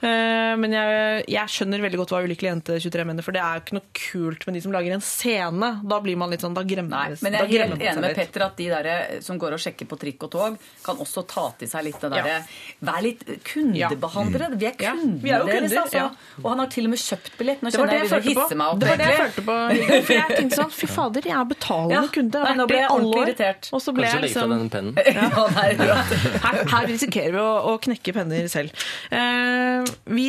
Eh, 0.00 0.54
Men 0.58 0.72
jeg, 0.74 1.24
jeg 1.30 1.52
skjønner 1.54 1.82
veldig 1.84 2.00
godt 2.00 2.14
hva 2.14 2.20
Ulykkelig 2.24 2.48
jente 2.50 2.78
23 2.80 3.04
mener, 3.06 3.22
for 3.26 3.36
det 3.36 3.42
er 3.44 3.58
jo 3.58 3.62
ikke 3.62 3.76
noe 3.76 3.92
kult 4.00 4.46
med 4.48 4.56
de 4.56 4.62
som 4.64 4.72
lager 4.74 4.96
en 4.96 5.04
scene. 5.04 5.68
Da 5.92 6.00
blir 6.02 6.16
man 6.18 6.32
litt 6.32 6.42
sånn, 6.42 6.56
da 6.56 6.64
gremmer 6.66 7.14
men 7.22 7.36
jeg 7.36 7.44
er 7.44 7.52
helt 7.68 7.84
enig 7.86 8.02
med. 8.06 8.16
Petter 8.18 8.46
at 8.48 8.56
de 8.58 8.68
der 8.72 8.88
som 9.22 9.38
går 9.38 9.56
og 9.58 9.62
sjekker 9.62 9.86
på 9.92 10.00
trikk 10.00 10.26
og 10.26 10.32
tog, 10.34 10.56
kan 10.88 10.96
også 11.04 11.24
ta 11.30 11.46
til 11.60 11.70
seg 11.70 11.86
litt 11.90 12.00
det 12.00 12.10
derre 12.16 12.40
Vær 12.90 13.00
litt 13.04 13.22
kundebehandlere. 13.46 14.50
Vi 14.58 14.66
er 14.66 14.74
Ja, 14.80 14.94
kundene 14.96 15.22
vi 15.22 15.30
er 15.30 15.38
jo 15.44 15.46
deres, 15.52 15.76
altså. 15.84 15.96
ja. 16.00 16.08
Og 16.42 16.48
han 16.50 16.58
har 16.64 16.70
til 16.72 16.88
og 16.88 16.92
med 16.96 17.00
kjøpt 17.04 17.36
billett. 17.38 17.62
Nå 17.62 17.70
Det 17.70 17.78
var 17.78 17.86
kjenner 17.86 17.92
det 17.92 18.00
jeg 18.00 18.10
jeg 18.10 18.22
begynner 18.24 18.40
å 18.40 18.48
hisse 18.48 18.56
meg 18.56 18.66
opp. 18.72 18.80
Det 18.80 18.88
var 18.88 18.96
det 18.96 19.08
jeg 19.10 19.20
følte 19.24 19.44
på. 19.46 19.56
For 20.08 20.14
jeg 20.16 20.36
tenkte 20.40 20.58
sånn, 20.60 20.72
fy 20.80 20.86
fader, 20.90 21.28
jeg 21.30 21.36
er 21.36 21.48
betalende 21.54 21.94
Ja. 22.00 22.02
kunde. 22.16 22.38
Jeg 22.40 22.56
har 22.56 22.60
vært 22.60 22.74
det 22.74 22.80
i 22.80 22.88
alle 22.90 23.20
år. 23.20 23.32
Så 23.90 23.96
ble 23.96 24.08
jeg 24.08 24.24
liksom 24.24 24.54
pennen. 24.72 24.94
Ja, 25.20 25.46
er 25.60 25.80
her, 26.44 26.58
her 26.70 26.88
risikerer 26.88 27.34
vi 27.34 27.42
å, 27.42 27.50
å 27.72 27.76
knekke 27.82 28.14
penner 28.14 28.46
selv. 28.52 28.74
Eh, 29.12 29.88
vi, 30.14 30.28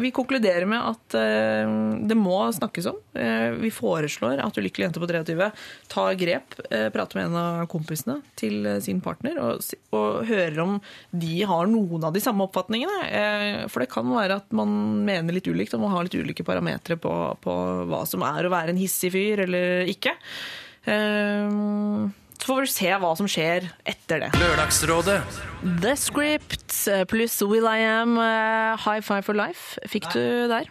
vi 0.00 0.12
konkluderer 0.14 0.68
med 0.70 0.80
at 0.92 1.16
eh, 1.18 1.74
det 2.10 2.18
må 2.18 2.38
snakkes 2.54 2.90
om. 2.92 3.00
Eh, 3.18 3.50
vi 3.60 3.72
foreslår 3.74 4.42
at 4.44 4.60
ulykkelig 4.60 4.88
jente 4.88 5.02
på 5.02 5.10
23 5.10 5.50
tar 5.90 6.18
grep, 6.20 6.56
eh, 6.70 6.88
prater 6.94 7.20
med 7.20 7.30
en 7.30 7.38
av 7.40 7.66
kompisene 7.70 8.20
til 8.38 8.68
sin 8.84 9.02
partner 9.04 9.40
og, 9.42 9.64
og 9.96 10.22
hører 10.30 10.62
om 10.62 10.78
de 11.10 11.42
har 11.48 11.68
noen 11.70 12.06
av 12.06 12.14
de 12.14 12.22
samme 12.22 12.46
oppfatningene. 12.46 13.02
Eh, 13.10 13.66
for 13.70 13.82
det 13.82 13.90
kan 13.92 14.08
være 14.14 14.40
at 14.42 14.56
man 14.56 15.04
mener 15.06 15.36
litt 15.36 15.50
ulikt, 15.50 15.74
og 15.76 15.84
man 15.84 15.94
har 15.96 16.06
litt 16.06 16.18
ulike 16.18 16.46
parametere 16.46 17.00
på, 17.00 17.14
på 17.42 17.58
hva 17.90 18.04
som 18.08 18.24
er 18.26 18.46
å 18.46 18.54
være 18.54 18.74
en 18.74 18.80
hissig 18.80 19.12
fyr 19.14 19.44
eller 19.46 19.90
ikke. 19.90 20.14
Eh, 20.88 22.10
så 22.40 22.48
får 22.48 22.62
vi 22.64 22.70
se 22.72 22.92
hva 23.02 23.10
som 23.18 23.28
skjer 23.28 23.66
etter 23.88 24.24
det. 24.24 24.30
Lørdagsrådet 24.40 25.18
The 25.82 25.92
Script 26.00 26.72
eh, 26.88 27.04
pluss 27.08 27.36
Will 27.44 27.68
I 27.68 27.84
Am, 27.84 28.16
eh, 28.16 28.80
High 28.80 29.04
Five 29.04 29.26
for 29.28 29.36
Life. 29.36 29.76
Fikk 29.92 30.08
du 30.14 30.48
der? 30.48 30.70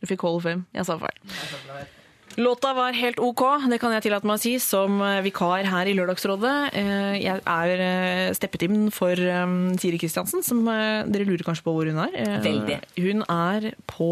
Du 0.00 0.08
fikk 0.08 0.24
Hall 0.24 0.40
of 0.40 0.42
Fame. 0.48 0.64
Jeg 0.76 0.88
sa 0.88 0.96
feil. 1.00 1.86
Låta 2.36 2.74
var 2.76 2.92
helt 2.92 3.18
OK, 3.22 3.40
det 3.72 3.78
kan 3.80 3.94
jeg 3.96 4.04
tillate 4.04 4.28
meg 4.28 4.36
å 4.36 4.42
si, 4.42 4.54
som 4.60 4.98
eh, 5.00 5.22
vikar 5.24 5.64
her 5.72 5.88
i 5.88 5.94
Lørdagsrådet. 5.96 6.54
Eh, 6.76 7.14
Jeg 7.22 7.40
er 7.48 8.34
steppetimen 8.36 8.90
for 8.92 9.16
eh, 9.16 9.46
Siri 9.80 9.96
Kristiansen, 10.02 10.44
som 10.44 10.60
eh, 10.68 11.06
dere 11.08 11.24
lurer 11.28 11.46
kanskje 11.46 11.64
på 11.64 11.72
hvor 11.76 11.88
hun 11.88 12.02
er. 12.04 12.12
Eh, 12.20 12.36
Veldig. 12.44 12.78
Hun 13.00 13.24
er 13.32 13.70
på 13.88 14.10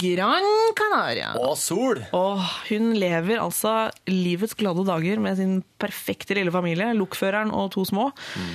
Gran 0.00 0.48
Canaria. 0.78 1.34
Og 1.36 1.52
sol! 1.60 2.00
Og 2.16 2.40
hun 2.70 2.94
lever 2.96 3.42
altså 3.44 3.90
livets 4.08 4.56
glade 4.58 4.86
dager 4.88 5.20
med 5.22 5.36
sin 5.38 5.58
perfekte 5.78 6.34
lille 6.38 6.50
familie, 6.54 6.94
lokføreren 6.96 7.52
og 7.54 7.74
to 7.76 7.84
små. 7.86 8.08
Mm. 8.40 8.54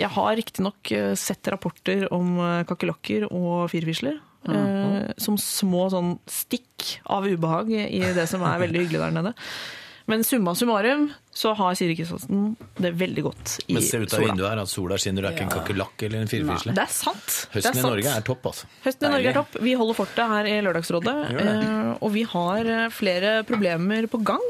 Jeg 0.00 0.10
har 0.16 0.36
riktignok 0.40 0.94
eh, 0.96 1.12
sett 1.20 1.52
rapporter 1.52 2.08
om 2.16 2.38
eh, 2.40 2.62
kakerlakker 2.72 3.28
og 3.28 3.68
firfisler. 3.76 4.22
Eh, 4.48 5.12
Som 5.16 5.36
små 5.40 5.88
sånn 5.92 6.18
stikk 6.26 6.98
av 7.06 7.24
ubehag 7.26 7.70
i 7.72 8.00
det 8.16 8.28
som 8.28 8.42
er 8.42 8.58
veldig 8.66 8.84
hyggelig 8.84 9.00
der 9.06 9.10
nede. 9.22 9.34
Men 10.06 10.20
summa 10.20 10.52
summarum 10.52 11.06
så 11.32 11.54
har 11.56 11.72
Siri 11.78 11.94
Kristiansen 11.96 12.56
det 12.76 12.90
veldig 13.00 13.22
godt 13.24 13.54
i 13.64 13.72
sola. 13.72 13.78
Men 13.78 13.82
se 13.88 13.96
ut 14.02 14.12
av 14.12 14.18
sola. 14.18 14.26
vinduet 14.28 14.50
her 14.50 14.60
at 14.60 14.68
sola 14.68 14.98
skinner, 15.00 15.22
du 15.24 15.28
er 15.30 15.32
ikke 15.32 15.46
en 15.46 15.54
kakerlakk 15.54 16.02
eller 16.04 16.20
en 16.20 16.28
firfisle. 16.28 16.74
Det 16.76 16.82
er 16.84 16.92
sant. 16.92 17.30
Høsten 17.54 17.56
er 17.56 17.62
Høsten 17.70 17.78
i. 17.80 17.86
Norge 17.88 18.12
er 18.18 18.26
topp, 18.28 18.48
altså. 18.50 18.68
Høsten 18.84 19.08
i 19.08 19.12
Norge 19.14 19.30
er 19.32 19.38
topp. 19.38 19.56
Vi 19.64 19.72
holder 19.80 19.96
fortet 19.96 20.28
her 20.34 20.50
i 20.50 20.58
Lørdagsrådet. 20.66 21.16
eh, 21.40 21.94
Og 22.04 22.12
vi 22.12 22.26
har 22.34 22.66
eh, 22.74 22.88
flere 22.92 23.32
problemer 23.48 24.06
på 24.12 24.20
gang. 24.28 24.44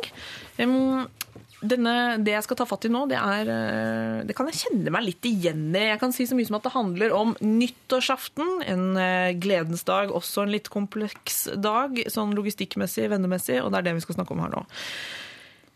Denne, 1.64 1.94
det 2.24 2.34
jeg 2.34 2.44
skal 2.44 2.58
ta 2.60 2.66
fatt 2.68 2.84
i 2.84 2.90
nå, 2.92 3.04
det 3.08 3.16
er 3.16 3.50
eh, 3.50 4.18
Det 4.28 4.36
kan 4.36 4.48
jeg 4.50 4.60
kjenne 4.60 4.92
meg 4.92 5.06
litt 5.06 5.28
igjen 5.28 5.66
i. 5.72 5.86
Jeg 5.90 6.00
kan 6.02 6.14
si 6.14 6.26
så 6.28 6.36
mye 6.36 6.48
som 6.48 6.58
at 6.58 6.66
det 6.66 6.74
handler 6.74 7.14
om 7.16 7.34
nyttårsaften. 7.40 8.62
En 8.68 8.84
eh, 9.00 9.32
gledens 9.40 9.86
dag, 9.88 10.12
også 10.12 10.44
en 10.44 10.54
litt 10.54 10.70
kompleks 10.72 11.46
dag, 11.56 11.98
sånn 12.12 12.36
logistikkmessig, 12.36 13.08
vennemessig, 13.12 13.60
og 13.62 13.72
det 13.72 13.80
er 13.80 13.88
det 13.88 13.98
vi 13.98 14.04
skal 14.04 14.18
snakke 14.20 14.36
om 14.36 14.44
her 14.44 14.52
nå. 14.54 14.64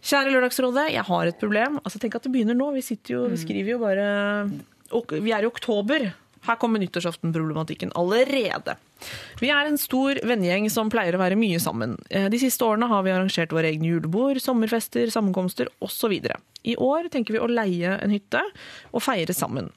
Kjære 0.08 0.32
Lørdagsrådet, 0.34 0.86
jeg 0.94 1.04
har 1.08 1.28
et 1.28 1.40
problem. 1.40 1.80
Altså, 1.82 2.00
Tenk 2.02 2.16
at 2.18 2.28
det 2.28 2.32
begynner 2.34 2.56
nå. 2.58 2.70
Vi 2.76 2.84
jo, 3.10 3.24
vi 3.32 3.40
skriver 3.40 3.74
jo 3.74 3.82
bare 3.82 4.08
Vi 5.18 5.34
er 5.34 5.44
i 5.44 5.50
oktober. 5.50 6.10
Her 6.46 6.56
kommer 6.60 6.80
nyttårsaften-problematikken 6.82 7.90
allerede. 7.98 8.76
Vi 9.40 9.50
er 9.54 9.68
en 9.68 9.78
stor 9.78 10.18
vennegjeng 10.26 10.68
som 10.72 10.90
pleier 10.90 11.14
å 11.16 11.22
være 11.22 11.38
mye 11.38 11.58
sammen. 11.62 11.96
Eh, 12.10 12.28
De 12.30 12.38
siste 12.38 12.64
årene 12.66 12.88
har 12.90 13.02
vi 13.06 13.10
arrangert 13.14 13.52
våre 13.54 13.70
egne 13.72 13.90
julebord, 13.90 14.40
sommerfester, 14.42 15.10
sammenkomster 15.10 15.68
osv. 15.84 16.14
I 16.64 16.76
år 16.76 17.10
tenker 17.12 17.36
vi 17.36 17.42
å 17.42 17.50
leie 17.50 17.98
en 17.98 18.14
hytte 18.14 18.42
og 18.92 19.02
feire 19.02 19.34
sammen. 19.36 19.70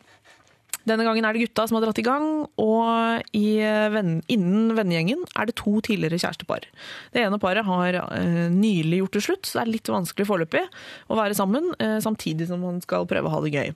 Denne 0.82 1.06
gangen 1.06 1.26
er 1.28 1.36
det 1.38 1.44
gutta 1.44 1.68
som 1.70 1.78
har 1.78 1.84
dratt 1.86 2.00
i 2.02 2.06
gang, 2.06 2.24
og 2.58 3.36
i 3.38 3.60
venn, 3.94 4.16
innen 4.34 4.72
vennegjengen 4.74 5.28
er 5.38 5.46
det 5.46 5.54
to 5.60 5.76
tidligere 5.86 6.18
kjærestepar. 6.24 6.66
Det 7.14 7.22
ene 7.22 7.38
paret 7.42 7.68
har 7.68 8.00
eh, 8.02 8.48
nylig 8.50 9.04
gjort 9.04 9.20
det 9.20 9.22
slutt, 9.28 9.46
så 9.46 9.60
det 9.60 9.66
er 9.68 9.74
litt 9.76 9.92
vanskelig 9.94 10.26
foreløpig 10.32 10.64
å 11.12 11.20
være 11.20 11.38
sammen, 11.38 11.70
eh, 11.78 12.00
samtidig 12.02 12.50
som 12.50 12.66
man 12.66 12.82
skal 12.82 13.06
prøve 13.06 13.30
å 13.30 13.36
ha 13.36 13.44
det 13.46 13.54
gøy. 13.54 13.70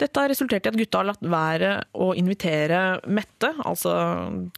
Dette 0.00 0.20
har 0.20 0.30
resultert 0.32 0.66
i 0.66 0.72
at 0.72 0.78
gutta 0.78 1.02
har 1.02 1.10
latt 1.10 1.24
være 1.24 1.72
å 1.92 2.12
invitere 2.18 3.00
Mette, 3.06 3.52
altså 3.66 3.92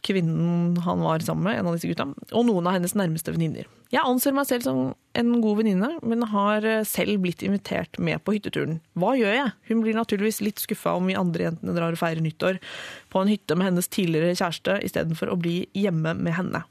kvinnen 0.05 0.77
han 0.85 1.03
var 1.03 1.25
sammen 1.25 1.49
med, 1.49 1.59
en 1.59 1.71
av 1.71 1.77
disse 1.77 1.89
gutta, 1.89 2.07
og 2.31 2.47
noen 2.47 2.69
av 2.69 2.77
hennes 2.77 2.95
nærmeste 2.97 3.33
venninner. 3.35 3.67
Jeg 3.93 4.01
anser 4.01 4.33
meg 4.33 4.47
selv 4.49 4.65
som 4.65 4.79
en 5.15 5.29
god 5.43 5.59
venninne, 5.61 5.89
men 6.03 6.25
har 6.31 6.65
eh, 6.67 6.81
selv 6.87 7.21
blitt 7.23 7.43
invitert 7.45 7.99
med 8.01 8.19
på 8.25 8.33
hytteturen. 8.35 8.79
Hva 8.97 9.13
gjør 9.15 9.31
jeg? 9.35 9.53
Hun 9.69 9.83
blir 9.85 9.95
naturligvis 9.95 10.41
litt 10.43 10.59
skuffa 10.59 10.95
om 10.97 11.07
vi 11.07 11.17
andre 11.17 11.47
jentene 11.47 11.75
drar 11.77 11.95
og 11.95 12.01
feirer 12.01 12.23
nyttår 12.25 12.59
på 13.13 13.21
en 13.21 13.31
hytte 13.31 13.55
med 13.55 13.69
hennes 13.69 13.87
tidligere 13.87 14.35
kjæreste, 14.35 14.79
istedenfor 14.89 15.31
å 15.31 15.39
bli 15.39 15.57
hjemme 15.77 16.15
med 16.17 16.35
henne. 16.35 16.65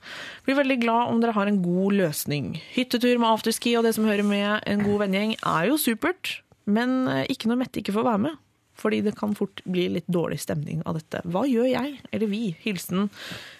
Blir 0.44 0.58
veldig 0.60 0.80
glad 0.82 1.12
om 1.12 1.22
dere 1.22 1.36
har 1.38 1.48
en 1.48 1.62
god 1.64 1.96
løsning. 2.02 2.54
Hyttetur 2.74 3.14
med 3.14 3.30
afterski 3.30 3.76
og 3.78 3.86
det 3.86 3.94
som 3.96 4.08
hører 4.10 4.26
med 4.26 4.66
en 4.68 4.84
god 4.84 5.06
vennegjeng 5.06 5.38
er 5.38 5.70
jo 5.70 5.80
supert, 5.80 6.40
men 6.68 7.04
eh, 7.08 7.28
ikke 7.32 7.48
når 7.48 7.62
Mette 7.62 7.80
ikke 7.80 7.96
får 7.96 8.10
være 8.10 8.26
med. 8.26 8.40
Fordi 8.78 9.00
det 9.06 9.14
kan 9.18 9.34
fort 9.38 9.62
bli 9.64 9.86
litt 9.96 10.08
dårlig 10.10 10.40
stemning 10.42 10.82
av 10.84 10.98
dette. 10.98 11.22
Hva 11.30 11.44
gjør 11.46 11.68
jeg, 11.70 11.98
eller 12.10 12.30
vi? 12.30 12.44
Hilsen 12.64 13.08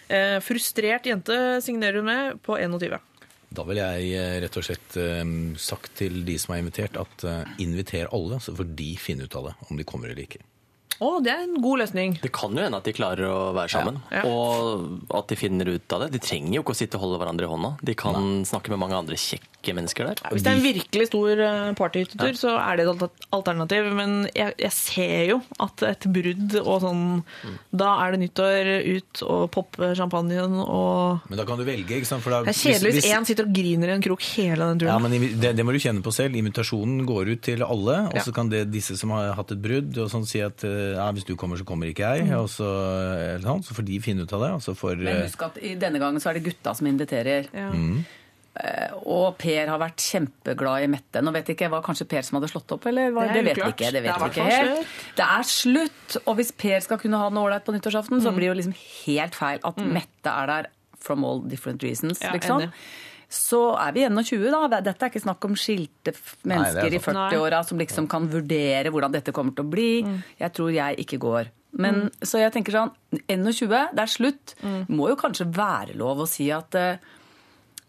eh, 0.07 0.39
frustrert 0.43 1.07
jente 1.07 1.61
signerer 1.63 2.01
hun 2.01 2.09
med 2.09 2.41
på 2.45 2.57
21. 2.59 2.99
Da 3.55 3.63
vil 3.67 3.79
jeg 3.79 4.09
eh, 4.17 4.39
rett 4.43 4.57
og 4.59 4.65
slett 4.67 4.97
eh, 4.99 5.23
sagt 5.61 5.95
til 6.01 6.23
de 6.27 6.35
som 6.41 6.55
er 6.55 6.63
invitert, 6.63 6.99
at 6.99 7.27
eh, 7.27 7.55
inviter 7.63 8.11
alle, 8.15 8.41
så 8.43 8.55
får 8.57 8.73
de 8.75 8.91
finne 8.99 9.27
ut 9.27 9.39
av 9.39 9.49
det, 9.49 9.55
om 9.69 9.79
de 9.79 9.87
kommer 9.87 10.11
eller 10.11 10.25
ikke. 10.25 10.43
Å, 11.03 11.09
det 11.23 11.31
er 11.33 11.41
en 11.43 11.57
god 11.61 11.81
løsning. 11.83 12.13
Det 12.23 12.31
kan 12.31 12.53
jo 12.55 12.63
hende 12.63 12.77
at 12.79 12.85
de 12.87 12.93
klarer 12.95 13.25
å 13.27 13.51
være 13.55 13.71
sammen, 13.73 13.97
Ja. 14.13 14.21
og 14.23 15.01
at 15.13 15.27
de 15.27 15.35
finner 15.35 15.67
ut 15.67 15.91
av 15.95 16.05
det. 16.05 16.11
De 16.15 16.19
trenger 16.23 16.53
jo 16.55 16.61
ikke 16.63 16.71
å 16.75 16.79
sitte 16.79 16.95
og 16.95 17.03
holde 17.03 17.19
hverandre 17.19 17.47
i 17.47 17.51
hånda. 17.51 17.71
De 17.83 17.95
kan 17.99 18.45
snakke 18.47 18.71
med 18.71 18.79
mange 18.79 18.95
andre 18.95 19.17
kjekke 19.19 19.73
mennesker 19.75 20.07
der. 20.07 20.21
Hvis 20.31 20.45
det 20.45 20.51
er 20.53 20.59
en 20.59 20.63
virkelig 20.63 21.07
stor 21.09 21.41
eh, 21.43 21.73
partyhyttetur, 21.75 22.37
så 22.39 22.53
er 22.61 22.77
det 22.79 22.85
et 22.87 23.25
alternativ. 23.35 23.89
Men 23.97 24.13
jeg, 24.35 24.55
jeg 24.61 24.71
ser 24.71 25.25
jo 25.33 25.41
at 25.59 25.83
et 25.89 26.07
brudd 26.15 26.55
og 26.63 26.79
sånn 26.85 27.03
Da 27.75 27.91
er 28.05 28.15
det 28.15 28.21
nyttår 28.23 28.69
ut 28.95 29.23
og 29.25 29.49
poppe 29.51 29.91
champagnen 29.97 30.55
og 30.63 31.25
Men 31.29 31.39
da 31.41 31.45
kan 31.49 31.59
du 31.59 31.65
velge, 31.67 31.97
ikke 31.99 32.07
sant? 32.07 32.23
For 32.23 32.31
da, 32.31 32.43
Det 32.47 32.53
er 32.55 32.61
kjedelig 32.61 32.93
hvis 33.01 33.09
én 33.11 33.25
sitter 33.27 33.49
og 33.49 33.53
griner 33.57 33.91
i 33.91 33.95
en 33.97 34.05
krok 34.05 34.23
hele 34.37 34.69
den 34.71 34.79
turen. 34.85 34.93
Ja, 34.93 34.99
men 35.01 35.11
det, 35.41 35.51
det 35.57 35.65
må 35.67 35.75
du 35.75 35.79
kjenne 35.83 36.03
på 36.05 36.13
selv. 36.15 36.37
Invitasjonen 36.39 37.03
går 37.09 37.33
ut 37.35 37.43
til 37.49 37.65
alle, 37.65 37.99
og 38.13 38.19
så 38.21 38.31
Ja. 38.31 38.35
kan 38.39 38.49
det, 38.49 38.63
disse 38.71 38.95
som 38.99 39.11
har 39.15 39.33
hatt 39.37 39.51
et 39.51 39.61
brudd, 39.61 39.91
og 39.97 40.09
sånn 40.13 40.25
si 40.29 40.39
at 40.45 40.63
eh, 40.63 40.84
ja, 40.93 41.07
hvis 41.15 41.25
du 41.25 41.33
kommer, 41.35 41.57
så 41.57 41.65
kommer 41.67 41.89
ikke 41.89 42.05
jeg. 42.15 42.27
Mm. 42.29 42.35
Og 42.43 42.49
så, 42.53 42.67
eller 43.35 43.47
sånn, 43.47 43.63
så 43.65 43.73
får 43.77 43.85
de 43.89 43.97
finne 44.03 44.25
ut 44.27 44.33
av 44.37 44.45
det. 44.45 44.51
Får, 44.77 44.95
Men 45.01 45.15
eh, 45.15 45.23
husk 45.25 45.41
at 45.47 45.57
i 45.63 45.73
denne 45.81 45.99
gangen 46.01 46.21
så 46.23 46.29
er 46.31 46.39
det 46.39 46.45
gutta 46.51 46.75
som 46.77 46.87
inviterer. 46.91 47.49
mm. 47.53 47.97
Eh, 48.55 48.93
Og 49.03 49.33
Per 49.35 49.67
har 49.67 49.79
vært 49.81 49.99
kjempeglad 49.99 50.85
i 50.85 50.87
Mette. 50.87 51.19
Nå 51.19 51.33
vet 51.35 51.49
ikke 51.51 51.65
jeg, 51.65 51.71
Var 51.73 51.81
kanskje 51.83 52.05
Per 52.07 52.21
som 52.23 52.37
hadde 52.37 52.47
slått 52.47 52.71
opp, 52.71 52.85
eller? 52.87 53.09
Det 53.11 53.33
det, 53.33 53.41
vet 53.49 53.57
vi 53.59 53.65
ikke. 53.73 53.89
Det 53.91 53.99
Det 53.99 54.03
vet 54.05 54.21
det, 54.21 54.29
ikke 54.31 54.45
helt. 54.47 54.93
Det 55.17 55.25
er 55.25 55.43
slutt! 55.49 56.15
Og 56.23 56.37
hvis 56.39 56.53
Per 56.55 56.79
skal 56.85 57.01
kunne 57.01 57.19
ha 57.19 57.27
noe 57.35 57.49
ålreit 57.49 57.65
på 57.67 57.75
nyttårsaften, 57.75 58.21
så 58.23 58.31
blir 58.31 58.47
det 58.47 58.53
jo 58.53 58.59
liksom 58.61 58.77
helt 59.07 59.35
feil 59.35 59.59
at 59.59 59.81
Mette 59.83 60.31
er 60.31 60.47
der 60.53 60.69
from 61.05 61.25
all 61.27 61.41
different 61.43 61.83
reasons, 61.83 62.21
Ja, 62.23 62.31
liksom. 62.31 62.63
enig. 62.63 62.71
Så 63.35 63.59
er 63.81 63.91
vi 63.95 64.05
21, 64.07 64.47
da. 64.53 64.79
Dette 64.85 65.05
er 65.05 65.11
ikke 65.11 65.23
snakk 65.25 65.45
om 65.47 65.57
skilte 65.59 66.13
mennesker 66.47 66.87
Nei, 66.87 66.97
i 66.97 67.03
40-åra 67.03 67.61
som 67.67 67.81
liksom 67.81 68.07
kan 68.11 68.29
vurdere 68.31 68.93
hvordan 68.93 69.13
dette 69.15 69.33
kommer 69.35 69.55
til 69.57 69.67
å 69.67 69.71
bli. 69.75 69.89
Jeg 70.39 70.55
tror 70.55 70.71
jeg 70.75 71.05
ikke 71.05 71.19
går. 71.21 71.51
Men, 71.75 72.05
Så 72.23 72.39
jeg 72.39 72.53
tenker 72.55 72.71
sånn 72.71 72.93
21, 73.27 73.91
det 73.95 74.05
er 74.05 74.11
slutt. 74.11 74.55
Må 74.87 75.09
jo 75.11 75.19
kanskje 75.19 75.49
være 75.51 75.97
lov 75.99 76.23
å 76.23 76.29
si 76.29 76.47
at 76.55 76.75
eh, 76.79 77.03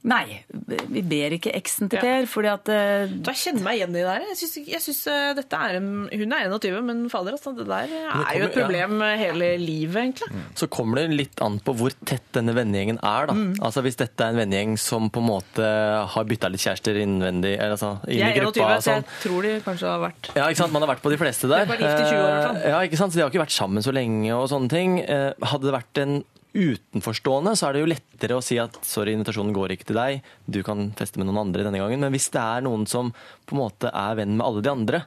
Nei, 0.06 0.44
vi 0.89 1.01
ber 1.02 1.32
ikke 1.35 1.51
eksen 1.56 1.89
til 1.90 1.98
Ja. 1.98 2.20
Fordi 2.31 2.47
at 2.52 2.68
Uh, 2.68 3.06
Da 3.24 3.32
jeg 3.32 3.40
kjenner 3.55 3.62
meg 3.64 3.78
igjen 3.81 3.90
i 3.90 3.98
det 3.98 4.05
der. 4.06 4.20
Jeg 4.28 4.36
synes, 4.39 4.68
jeg 4.68 4.81
synes 4.85 5.01
eh, 5.10 5.32
dette 5.35 5.56
er 5.56 5.77
en, 5.81 5.89
Hun 6.12 6.32
er 6.36 6.44
21, 6.47 6.82
men 6.85 7.01
fader, 7.10 7.32
altså, 7.32 7.52
det 7.56 7.66
der 7.66 7.89
er 7.90 8.12
kommer- 8.12 8.39
jo 8.39 8.44
et 8.47 8.55
problem 8.55 9.01
hele 9.18 9.48
livet, 9.59 9.97
egentlig. 9.97 10.28
Så 10.55 10.68
kommer 10.68 10.97
det 11.01 11.10
litt 11.16 11.43
an 11.43 11.59
på 11.59 11.74
hvor 11.74 11.90
tett 12.05 12.23
denne 12.32 12.55
vennegjengen 12.55 12.98
er. 13.02 13.27
da. 13.27 13.32
Mm. 13.35 13.56
Altså 13.60 13.82
Hvis 13.82 13.97
dette 13.97 14.20
er 14.23 14.28
en 14.31 14.36
vennegjeng 14.36 14.78
som 14.78 15.10
på 15.10 15.18
en 15.18 15.27
måte 15.27 15.66
har 16.06 16.24
bytta 16.24 16.51
litt 16.52 16.60
kjærester 16.62 16.94
innvendig, 17.02 17.56
eller 17.59 17.74
altså, 17.74 17.97
inn 18.06 18.18
Jeg 18.18 18.36
i 18.36 18.39
er 18.39 18.44
21, 18.44 18.52
gruppa 18.52 18.77
og 18.77 18.82
så 18.82 18.90
sånn. 18.93 19.02
jeg 19.02 19.23
tror 19.27 19.43
de 19.43 19.60
kanskje 19.66 19.86
har 19.90 20.01
vært 20.06 20.31
Ja, 20.36 20.47
ikke 20.47 20.56
sant? 20.62 20.73
Man 20.73 20.82
har 20.86 20.94
vært 20.94 21.02
på 21.02 21.10
de 21.10 21.18
fleste 21.18 21.48
der. 21.51 21.64
De 21.64 21.66
har 21.66 21.77
vært 21.77 21.82
gift 21.82 22.01
i 22.01 22.10
20 22.12 22.23
år. 22.23 22.56
Eh, 22.62 22.68
Ja, 22.70 22.78
ikke 22.86 22.97
sant? 23.02 23.12
Så 23.12 23.16
de 23.18 23.23
har 23.27 23.31
ikke 23.31 23.43
vært 23.47 23.59
sammen 23.59 23.82
så 23.82 23.93
lenge 23.93 24.31
og 24.36 24.48
sånne 24.51 24.68
ting. 24.70 24.98
Hadde 25.02 25.62
det 25.66 25.74
vært 25.74 25.98
en 26.02 26.24
utenforstående, 26.56 27.52
så 27.58 27.68
er 27.68 27.76
det 27.76 27.82
jo 27.82 27.90
lettere 27.90 28.38
å 28.38 28.44
si 28.44 28.58
at 28.60 28.78
sorry, 28.86 29.14
invitasjonen 29.16 29.54
går 29.56 29.76
ikke 29.76 29.90
til 29.90 30.00
deg, 30.00 30.32
du 30.48 30.62
kan 30.66 30.88
feste 30.98 31.20
med 31.20 31.28
noen 31.28 31.44
andre 31.44 31.66
denne 31.66 31.82
gangen. 31.82 32.02
Men 32.02 32.14
hvis 32.14 32.30
det 32.34 32.42
er 32.42 32.64
noen 32.66 32.88
som 32.90 33.12
på 33.46 33.56
en 33.56 33.62
måte 33.62 33.92
er 33.92 34.18
venn 34.18 34.36
med 34.38 34.46
alle 34.46 34.64
de 34.64 34.72
andre, 34.72 35.04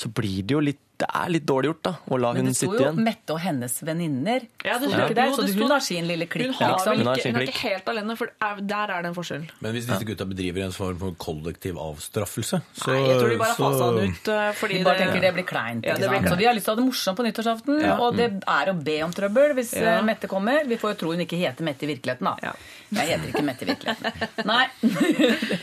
så 0.00 0.12
blir 0.14 0.46
det 0.46 0.56
jo 0.56 0.64
litt 0.64 0.80
det 1.02 1.08
er 1.18 1.30
litt 1.34 1.46
dårlig 1.48 1.70
gjort 1.72 1.82
da, 1.88 1.92
å 2.14 2.18
la 2.22 2.30
hun 2.36 2.48
sitte 2.54 2.68
igjen. 2.70 2.72
Men 2.72 2.78
det 2.78 2.82
sto 2.86 2.92
jo. 2.94 3.04
Mette 3.08 3.34
og 3.34 3.40
hennes 3.42 3.74
venninner. 3.88 4.44
Ja, 4.64 4.76
det 4.78 4.90
Sto 4.92 5.00
ikke 5.02 5.16
der, 5.18 5.32
så 5.34 5.46
hun 5.58 5.72
har 5.74 5.82
sin 5.82 6.06
lille 6.06 6.26
klikk. 6.30 6.52
Hun 6.52 6.54
har, 6.60 6.72
liksom. 6.76 6.98
Hun 7.02 7.10
har 7.10 7.22
hun 7.26 7.36
er 7.40 7.46
ikke 7.48 7.62
helt 7.66 7.88
alene, 7.92 8.16
for 8.20 8.30
er- 8.40 8.60
der 8.72 8.92
er 8.96 9.02
det 9.02 9.10
en 9.10 9.16
forskjell. 9.18 9.46
Men 9.64 9.74
hvis 9.74 9.88
disse 9.90 10.06
gutta 10.06 10.26
bedriver 10.30 10.62
en 10.68 10.72
form 10.76 10.98
for 11.02 11.16
kollektiv 11.18 11.80
avstraffelse, 11.82 12.62
så 12.78 12.92
Nei, 12.92 13.00
jeg 13.08 13.18
tror 13.20 13.28
de 13.34 13.38
bare 13.42 13.56
fasa 13.58 13.88
den 13.98 14.12
ut. 14.14 14.28
eh, 14.28 14.52
Fordi 14.62 14.78
de 14.78 14.84
bare 14.84 14.98
tenker 15.02 15.20
det 15.26 15.34
blir 15.34 15.46
kleint. 15.50 15.84
Ja, 15.84 15.96
det 15.98 16.08
blir? 16.12 16.28
Så 16.28 16.36
vi 16.38 16.46
har 16.46 16.54
lyst 16.54 16.64
til 16.70 16.72
å 16.72 16.76
ha 16.76 16.80
det 16.82 16.88
morsomt 16.90 17.16
på 17.18 17.26
nyttårsaften. 17.26 17.82
Ja. 17.82 17.96
Og 17.98 18.16
det 18.16 18.28
er 18.46 18.72
å 18.72 18.76
be 18.84 18.96
om 19.02 19.12
trøbbel 19.12 19.54
hvis 19.58 19.74
Ja. 19.74 19.98
eh, 19.98 20.02
Mette 20.02 20.28
kommer. 20.28 20.64
Vi 20.68 20.76
får 20.76 20.94
jo 20.94 20.98
tro 21.02 21.10
hun 21.16 21.20
ikke 21.26 21.38
heter 21.40 21.62
Mette 21.64 21.82
i 21.82 21.90
virkeligheten, 21.94 22.22
da. 22.30 22.36
Ja. 22.42 22.52
Jeg 22.92 23.08
heter 23.18 23.32
ikke 23.32 23.44
Mette 23.44 23.62
i 23.66 23.72
virkeligheten. 23.74 24.28
Nei. 24.46 24.66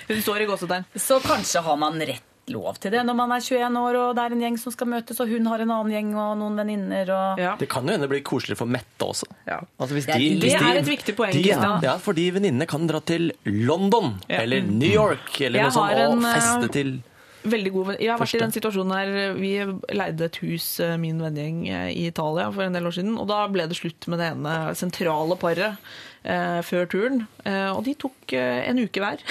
Hun 0.10 0.22
står 0.22 0.42
i 0.42 0.46
gåsetegn. 0.50 0.86
Så 0.96 1.20
kanskje 1.22 1.62
har 1.64 1.78
man 1.78 2.00
rett 2.00 2.24
lov 2.52 2.78
til 2.82 2.92
det 2.92 3.02
når 3.06 3.16
man 3.16 3.32
er 3.36 3.40
21 3.46 3.78
år 3.80 3.98
og 4.02 4.16
det 4.18 4.24
er 4.26 4.36
en 4.36 4.42
gjeng 4.46 4.58
som 4.60 4.72
skal 4.76 4.88
møtes, 4.92 5.20
og 5.24 5.28
hun 5.30 5.46
har 5.52 5.60
en 5.64 5.72
annen 5.76 5.92
gjeng 5.94 6.10
og 6.16 6.38
noen 6.42 6.56
venninner 6.60 7.10
og 7.16 7.40
Ja. 7.40 7.56
Det 7.60 7.70
kan 7.70 7.86
jo 7.86 7.92
hende 7.96 8.08
det 8.08 8.12
blir 8.14 8.24
koseligere 8.24 8.58
for 8.58 8.66
Mette 8.68 9.06
også. 9.06 9.26
Ja. 9.48 9.60
Altså 9.80 9.96
er- 9.98 10.18
de, 10.18 10.30
det 10.40 10.42
hvis 10.44 10.58
de, 10.60 10.70
er 10.72 10.80
et 10.82 10.86
viktig 10.90 11.16
poeng, 11.16 11.32
De, 11.34 11.44
ja, 11.48 11.80
ja, 11.84 11.98
fordi 11.98 12.30
venninnene 12.32 12.68
kan 12.68 12.88
dra 12.88 13.00
til 13.00 13.32
London 13.46 14.20
Ja. 14.30 14.42
eller 14.42 14.62
New 14.62 14.90
York 14.92 15.42
eller 15.42 15.60
Jeg 15.60 15.64
noe 15.70 15.72
sånt 15.72 15.92
har 15.94 16.06
og 16.08 16.18
en, 16.18 16.26
eh, 16.26 16.34
feste 16.40 16.72
til 16.72 17.04
Veldig 17.42 17.72
god 17.72 17.86
venn- 17.88 18.00
Jeg 18.02 18.10
har 18.12 18.18
vært 18.20 18.36
i 18.36 18.40
den 18.40 18.52
situasjonen 18.52 18.92
her 18.92 19.34
Vi 19.34 19.52
leide 19.96 20.22
et 20.26 20.36
hus, 20.44 20.80
eh, 20.82 20.98
min 20.98 21.20
vennegjeng, 21.22 21.70
eh, 21.70 21.88
i 21.96 22.08
Italia 22.08 22.52
for 22.52 22.64
en 22.64 22.74
del 22.74 22.84
år 22.84 22.92
siden. 22.92 23.18
Og 23.18 23.28
da 23.30 23.48
ble 23.48 23.66
det 23.66 23.78
slutt 23.78 24.08
med 24.10 24.20
det 24.20 24.28
ene 24.34 24.76
sentrale 24.76 25.38
paret 25.40 25.78
før 26.24 26.90
turen. 26.92 27.22
Eh, 27.48 27.70
og 27.72 27.84
de 27.86 27.94
tok 27.98 28.34
eh, 28.36 28.66
en 28.68 28.80
uke 28.82 29.02
hver. 29.02 29.22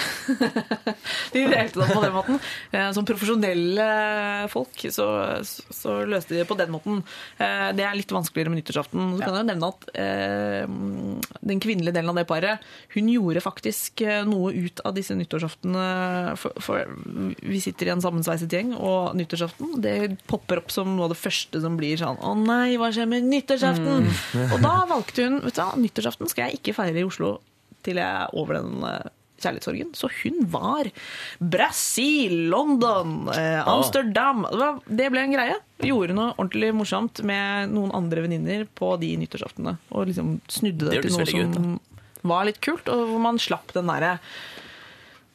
de 1.33 1.43
delte 1.45 1.77
det 1.77 1.89
på 1.91 2.01
den 2.03 2.15
måten. 2.15 2.39
Eh, 2.73 2.89
som 2.95 3.05
profesjonelle 3.07 3.85
folk 4.51 4.85
så, 4.93 5.07
så, 5.45 5.99
løste 6.09 6.33
de 6.33 6.41
det 6.41 6.47
på 6.49 6.57
den 6.59 6.73
måten. 6.73 7.03
Eh, 7.37 7.69
det 7.77 7.85
er 7.85 7.97
litt 7.97 8.13
vanskeligere 8.13 8.53
med 8.53 8.61
nyttårsaften. 8.61 9.13
Så 9.17 9.23
kan 9.23 9.37
jeg 9.39 9.49
nevne 9.51 9.69
at 9.69 9.87
eh, 9.93 10.65
den 11.53 11.63
kvinnelige 11.63 11.95
delen 11.99 12.13
av 12.13 12.19
det 12.19 12.25
paret, 12.29 12.65
hun 12.95 13.11
gjorde 13.13 13.45
faktisk 13.45 14.03
eh, 14.05 14.23
noe 14.27 14.51
ut 14.55 14.83
av 14.85 14.97
disse 14.97 15.17
nyttårsaftene. 15.17 15.85
For, 16.39 16.57
for 16.63 16.89
vi 17.39 17.61
sitter 17.63 17.89
i 17.89 17.93
en 17.93 18.03
sammensveiset 18.03 18.57
gjeng, 18.57 18.73
og 18.75 19.15
nyttårsaften 19.19 19.77
det 19.83 19.97
popper 20.29 20.63
opp 20.63 20.73
som 20.73 20.95
noe 20.95 21.07
av 21.07 21.13
det 21.13 21.21
første 21.21 21.61
som 21.61 21.77
blir 21.79 21.99
sånn 21.99 22.19
Å 22.25 22.33
nei, 22.37 22.77
hva 22.79 22.89
skjer 22.93 23.07
med 23.09 23.27
nyttårsaften? 23.29 24.09
Og 24.49 24.57
da 24.63 24.73
valgte 24.89 25.25
hun 25.27 25.39
vet 25.43 25.57
du, 25.57 25.81
nyttårsaften 25.83 26.29
skal 26.31 26.49
jeg 26.49 26.59
ikke 26.59 26.75
feire 26.79 27.03
i 27.03 27.07
Oslo 27.07 27.37
til 27.85 27.99
jeg 28.01 28.07
er 28.07 28.35
over 28.35 28.59
den 28.59 28.83
eh, 28.87 29.09
kjærlighetssorgen. 29.39 29.93
Så 29.95 30.09
hun 30.21 30.41
var 30.51 30.89
Brasil, 31.39 32.35
London, 32.51 33.29
eh, 33.33 33.61
Amsterdam. 33.63 34.45
Det, 34.87 35.09
ble 35.13 35.23
en 35.23 35.35
greie. 35.35 35.57
Gjorde 35.85 36.15
noe 36.17 36.33
ordentlig 36.35 36.73
morsomt 36.75 37.23
med 37.27 37.71
noen 37.75 37.93
andre 37.95 38.25
venninner 38.25 38.65
på 38.75 38.93
de 39.01 39.13
nyttårsaftene. 39.21 39.77
Og 39.93 40.09
liksom 40.11 40.37
snudde 40.51 40.89
det, 40.89 40.99
Det 40.99 41.07
til 41.07 41.17
noe 41.17 41.29
som 41.29 41.53
som 42.19 42.31
var 42.33 42.47
litt 42.49 42.59
kult, 42.59 42.89
og 42.91 43.13
hvor 43.13 43.21
man 43.23 43.37
slapp 43.39 43.71
den 43.71 43.87
derre 43.87 44.17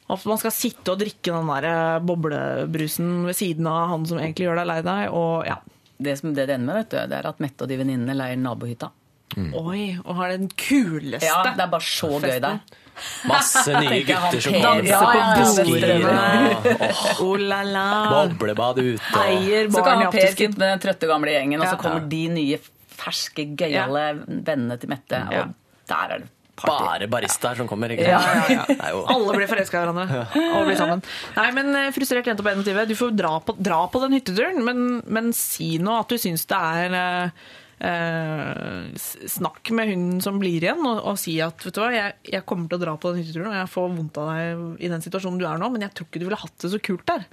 at 0.05 0.25
man 0.29 0.37
skal 0.37 0.53
sitte 0.53 0.93
og 0.93 0.99
drikke 1.01 1.33
den 1.33 1.47
der 1.49 2.03
boblebrusen 2.05 3.23
ved 3.25 3.37
siden 3.39 3.65
av 3.65 3.87
han 3.89 4.03
som 4.05 4.19
egentlig 4.21 4.45
gjør 4.45 4.59
deg 4.61 4.67
lei 4.69 4.81
deg. 4.85 5.15
Og 5.17 5.47
ja, 5.49 5.57
Det 5.97 6.13
som 6.19 6.35
det 6.35 6.45
det 6.45 6.59
ender 6.59 6.67
med, 6.67 6.83
vet 6.83 6.91
du, 6.91 6.97
det 7.09 7.17
er 7.17 7.29
at 7.31 7.41
Mette 7.41 7.65
og 7.65 7.71
de 7.71 7.79
venninnene 7.79 8.13
leier 8.13 8.37
nabohytta. 8.37 8.91
Oi, 9.35 9.97
og 10.05 10.15
har 10.19 10.31
den 10.35 10.49
kuleste 10.53 11.25
Ja, 11.27 11.41
det 11.43 11.63
er 11.65 11.71
bare 11.71 11.83
så 11.83 12.09
gøy 12.21 12.37
der. 12.43 12.59
Masse 13.27 13.73
nye 13.75 14.03
gutter 14.07 14.39
som 14.39 14.53
kommer. 14.55 14.85
Ja, 14.87 14.99
ja, 15.11 16.51
ja. 16.63 16.91
Oh 17.19 17.33
la 17.39 17.63
la. 17.67 17.87
Boblebad 18.13 18.79
ute. 18.79 19.23
Eier 19.25 19.67
Så 19.73 19.83
kan 19.83 20.05
Per 20.13 20.29
sitte 20.31 20.55
med 20.55 20.69
den 20.69 20.85
trøtte 20.85 21.09
gamle 21.09 21.33
gjengen, 21.35 21.59
og 21.59 21.67
så 21.73 21.81
kommer 21.81 22.05
de 22.11 22.21
nye, 22.31 22.61
ferske, 22.95 23.49
gøyale 23.59 24.05
vennene 24.29 24.79
til 24.79 24.93
Mette. 24.93 25.19
Ja. 25.33 25.43
Og 25.43 25.91
der 25.91 26.15
er 26.15 26.23
det 26.23 26.31
party. 26.55 26.85
Bare 26.85 27.09
baristaer 27.11 27.59
som 27.59 27.67
kommer. 27.67 27.91
Ikke 27.91 28.07
Ja, 28.07 28.21
ja, 28.47 28.61
ja. 28.69 28.91
Jo 28.93 29.03
Alle 29.11 29.35
blir 29.35 29.49
forelska 29.51 29.75
i 29.75 29.83
hverandre 29.83 30.21
og 30.55 30.69
blir 30.69 30.79
sammen. 30.79 31.03
Nei, 31.35 31.49
men 31.57 31.75
eh, 31.75 31.89
Frustrert 31.95 32.29
jente 32.31 32.45
på 32.45 32.53
21, 32.55 32.85
du 32.87 32.95
får 32.95 33.11
dra 33.19 33.33
på, 33.43 33.57
dra 33.59 33.81
på 33.91 34.05
den 34.05 34.15
hytteturen, 34.15 34.63
men, 34.63 34.85
men 35.03 35.33
si 35.35 35.73
nå 35.83 35.99
at 35.99 36.15
du 36.15 36.21
syns 36.21 36.47
det 36.47 36.61
er 36.79 36.97
eh, 37.79 38.95
Snakk 39.27 39.71
med 39.75 39.91
hun 39.91 40.05
som 40.23 40.39
blir 40.41 40.63
igjen, 40.63 40.81
og, 40.85 41.01
og 41.11 41.19
si 41.19 41.37
at 41.43 41.65
vet 41.65 41.75
du 41.75 41.81
hva, 41.83 41.91
jeg, 41.95 42.15
jeg 42.37 42.45
kommer 42.47 42.71
til 42.71 42.79
å 42.79 42.83
dra 42.85 42.95
på 42.99 43.11
den 43.11 43.23
hytteturen, 43.23 43.51
og 43.51 43.59
jeg 43.59 43.73
får 43.73 43.91
vondt 43.97 44.21
av 44.21 44.31
deg 44.31 44.65
i 44.85 44.91
den 44.93 45.05
situasjonen 45.05 45.41
du 45.41 45.45
er 45.49 45.61
nå, 45.61 45.69
men 45.73 45.85
jeg 45.87 45.95
tror 45.97 46.09
ikke 46.09 46.23
du 46.23 46.27
ville 46.29 46.41
hatt 46.41 46.57
det 46.63 46.73
så 46.73 46.81
kult 46.83 47.05
der. 47.11 47.27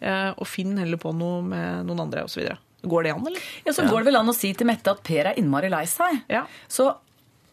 Eh, 0.00 0.30
og 0.36 0.46
finn 0.50 0.76
heller 0.80 1.00
på 1.00 1.14
noe 1.16 1.40
med 1.46 1.88
noen 1.88 2.04
andre, 2.06 2.26
osv. 2.28 2.44
Går 2.86 3.06
det 3.06 3.14
an, 3.16 3.26
eller? 3.26 3.48
Ja, 3.64 3.72
Så 3.72 3.86
går 3.88 4.02
det 4.02 4.10
vel 4.12 4.20
an 4.20 4.30
å 4.30 4.36
si 4.36 4.52
til 4.54 4.68
Mette 4.68 4.92
at 4.92 5.02
Per 5.06 5.32
er 5.32 5.40
innmari 5.40 5.70
lei 5.72 5.86
seg. 5.90 6.20
Ja. 6.30 6.44
Så 6.70 6.90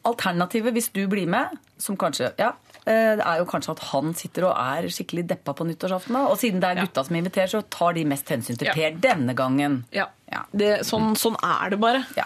alternativet, 0.06 0.76
hvis 0.76 0.92
du 0.94 1.06
blir 1.08 1.30
med, 1.32 1.56
som 1.80 1.98
kanskje 2.00 2.34
Ja, 2.38 2.52
det 2.86 3.24
er 3.26 3.38
jo 3.40 3.46
kanskje 3.50 3.72
at 3.78 3.84
han 3.94 4.14
sitter 4.20 4.48
og 4.50 4.58
er 4.60 4.88
skikkelig 4.92 5.26
deppa 5.30 5.54
på 5.56 5.66
nyttårsaften. 5.70 6.18
Og 6.28 6.38
siden 6.42 6.60
det 6.64 6.72
er 6.74 6.82
gutta 6.84 7.04
som 7.08 7.16
inviterer, 7.16 7.48
så 7.52 7.62
tar 7.72 7.94
de 7.96 8.04
mest 8.06 8.28
hensyn 8.34 8.58
til. 8.60 8.72
Per 8.76 8.98
denne 9.04 9.36
gangen. 9.40 9.84
Ja. 9.96 10.10
Ja. 10.32 10.44
Det, 10.52 10.74
sånn, 10.88 11.14
sånn 11.20 11.38
er 11.44 11.72
det 11.76 11.80
bare. 11.80 12.04
Ja. 12.20 12.26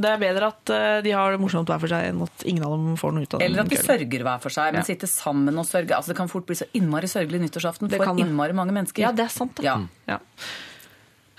Det 0.00 0.06
er 0.06 0.20
bedre 0.22 0.48
at 0.52 0.70
eh, 0.72 1.00
de 1.04 1.10
har 1.12 1.32
det 1.34 1.40
morsomt 1.42 1.68
hver 1.68 1.80
for 1.82 1.90
seg, 1.90 2.06
enn 2.12 2.20
at 2.24 2.44
ingen 2.48 2.62
av 2.64 2.72
dem 2.76 2.94
får 2.96 3.12
noe 3.12 3.26
ut 3.26 3.34
av 3.34 3.40
den 3.42 3.48
Eller 3.48 3.64
at 3.64 3.72
de 3.72 3.76
sørger 3.80 4.22
hver 4.24 4.40
for 4.40 4.54
seg, 4.54 4.70
men 4.72 4.80
Ja. 4.80 4.86
sitter 4.86 5.10
sammen 5.10 5.58
og 5.58 5.66
sørger. 5.68 5.96
Altså 5.98 6.12
Det 6.12 6.16
kan 6.20 6.30
fort 6.30 6.46
bli 6.46 6.56
så 6.56 6.68
innmari 6.78 7.10
sørgelig 7.10 7.40
nyttårsaften 7.42 7.90
for 7.90 8.20
innmari 8.22 8.54
mange 8.56 8.72
mennesker. 8.76 9.02
Ja, 9.02 9.10
det 9.12 9.26
er 9.26 9.32
sant. 9.34 9.56
Det. 9.58 9.64
Ja. 9.66 9.76
Ja. 10.08 10.18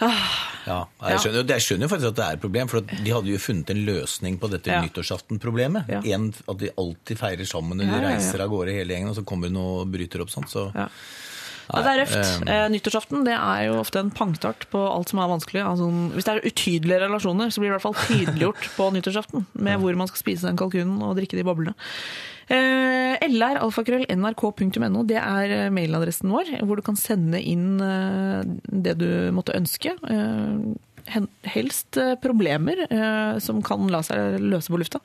Ja, 0.02 0.80
jeg 1.10 1.20
skjønner, 1.24 1.48
jeg 1.50 1.64
skjønner 1.66 1.88
jo 1.88 1.92
faktisk 1.92 2.10
at 2.12 2.18
det 2.20 2.26
er 2.26 2.38
et 2.38 2.42
problem, 2.44 2.70
for 2.70 2.82
de 2.86 3.12
hadde 3.16 3.32
jo 3.32 3.40
funnet 3.42 3.70
en 3.74 3.82
løsning 3.88 4.38
på 4.42 4.50
dette 4.52 4.70
Ja. 4.70 4.82
nyttårsaften-problemet. 4.86 5.90
Ja. 5.90 6.02
At 6.50 6.58
de 6.62 6.70
alltid 6.78 7.18
feirer 7.18 7.46
sammen 7.50 7.78
når 7.82 7.90
de 7.92 8.06
reiser 8.08 8.42
av 8.42 8.50
gårde 8.54 8.74
hele 8.76 8.94
gjengen, 8.94 9.10
og 9.10 9.16
så 9.18 9.26
kommer 9.26 9.48
hun 9.50 9.58
og 9.58 9.92
bryter 9.92 10.22
opp 10.22 10.30
sånn. 10.30 10.48
Så 10.50 10.72
Ja. 10.76 10.88
Ja, 11.72 11.82
det 11.84 11.92
er 11.92 12.00
røft. 12.04 12.48
Eh, 12.50 12.68
nyttårsaften 12.74 13.24
det 13.24 13.32
er 13.38 13.68
jo 13.70 13.80
ofte 13.80 14.00
en 14.02 14.12
pangstart 14.12 14.66
på 14.74 14.80
alt 14.92 15.08
som 15.10 15.20
er 15.20 15.30
vanskelig. 15.32 15.62
Altså, 15.64 15.88
hvis 16.12 16.26
det 16.26 16.34
er 16.36 16.50
utydelige 16.50 17.00
relasjoner, 17.08 17.48
så 17.48 17.62
blir 17.62 17.72
det 17.72 17.72
i 17.72 17.78
hvert 17.80 17.86
fall 17.88 18.00
tydeliggjort 18.10 18.68
på 18.76 18.90
nyttårsaften 18.92 19.46
med 19.56 19.80
hvor 19.80 19.96
man 19.96 20.08
skal 20.12 20.20
spise 20.20 20.42
den 20.50 20.58
kalkunen 20.60 21.02
og 21.02 21.16
drikke 21.16 21.38
de 21.40 21.44
boblene. 21.48 21.74
Eh, 22.52 23.16
LR-alfakrøll-nrk.no, 23.32 25.04
det 25.08 25.20
er 25.22 25.54
eh, 25.56 25.68
mailadressen 25.72 26.32
vår, 26.34 26.50
hvor 26.68 26.80
du 26.80 26.84
kan 26.84 26.98
sende 27.00 27.40
inn 27.40 27.80
eh, 27.80 28.42
det 28.68 28.98
du 29.00 29.10
måtte 29.36 29.56
ønske. 29.56 29.96
Helst 31.52 31.98
problemer 32.22 32.84
som 33.42 33.58
kan 33.66 33.88
la 33.92 34.04
seg 34.06 34.38
løse 34.44 34.70
på 34.70 34.78
lufta. 34.80 35.00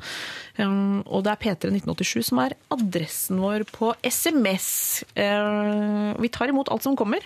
Og 0.61 1.25
det 1.25 1.33
er 1.33 1.41
P31987 1.41 2.29
som 2.29 2.43
er 2.45 2.55
adressen 2.75 3.41
vår 3.41 3.65
på 3.73 3.95
SMS. 4.05 4.69
Vi 5.17 6.31
tar 6.37 6.53
imot 6.53 6.69
alt 6.71 6.85
som 6.85 6.99
kommer. 7.01 7.25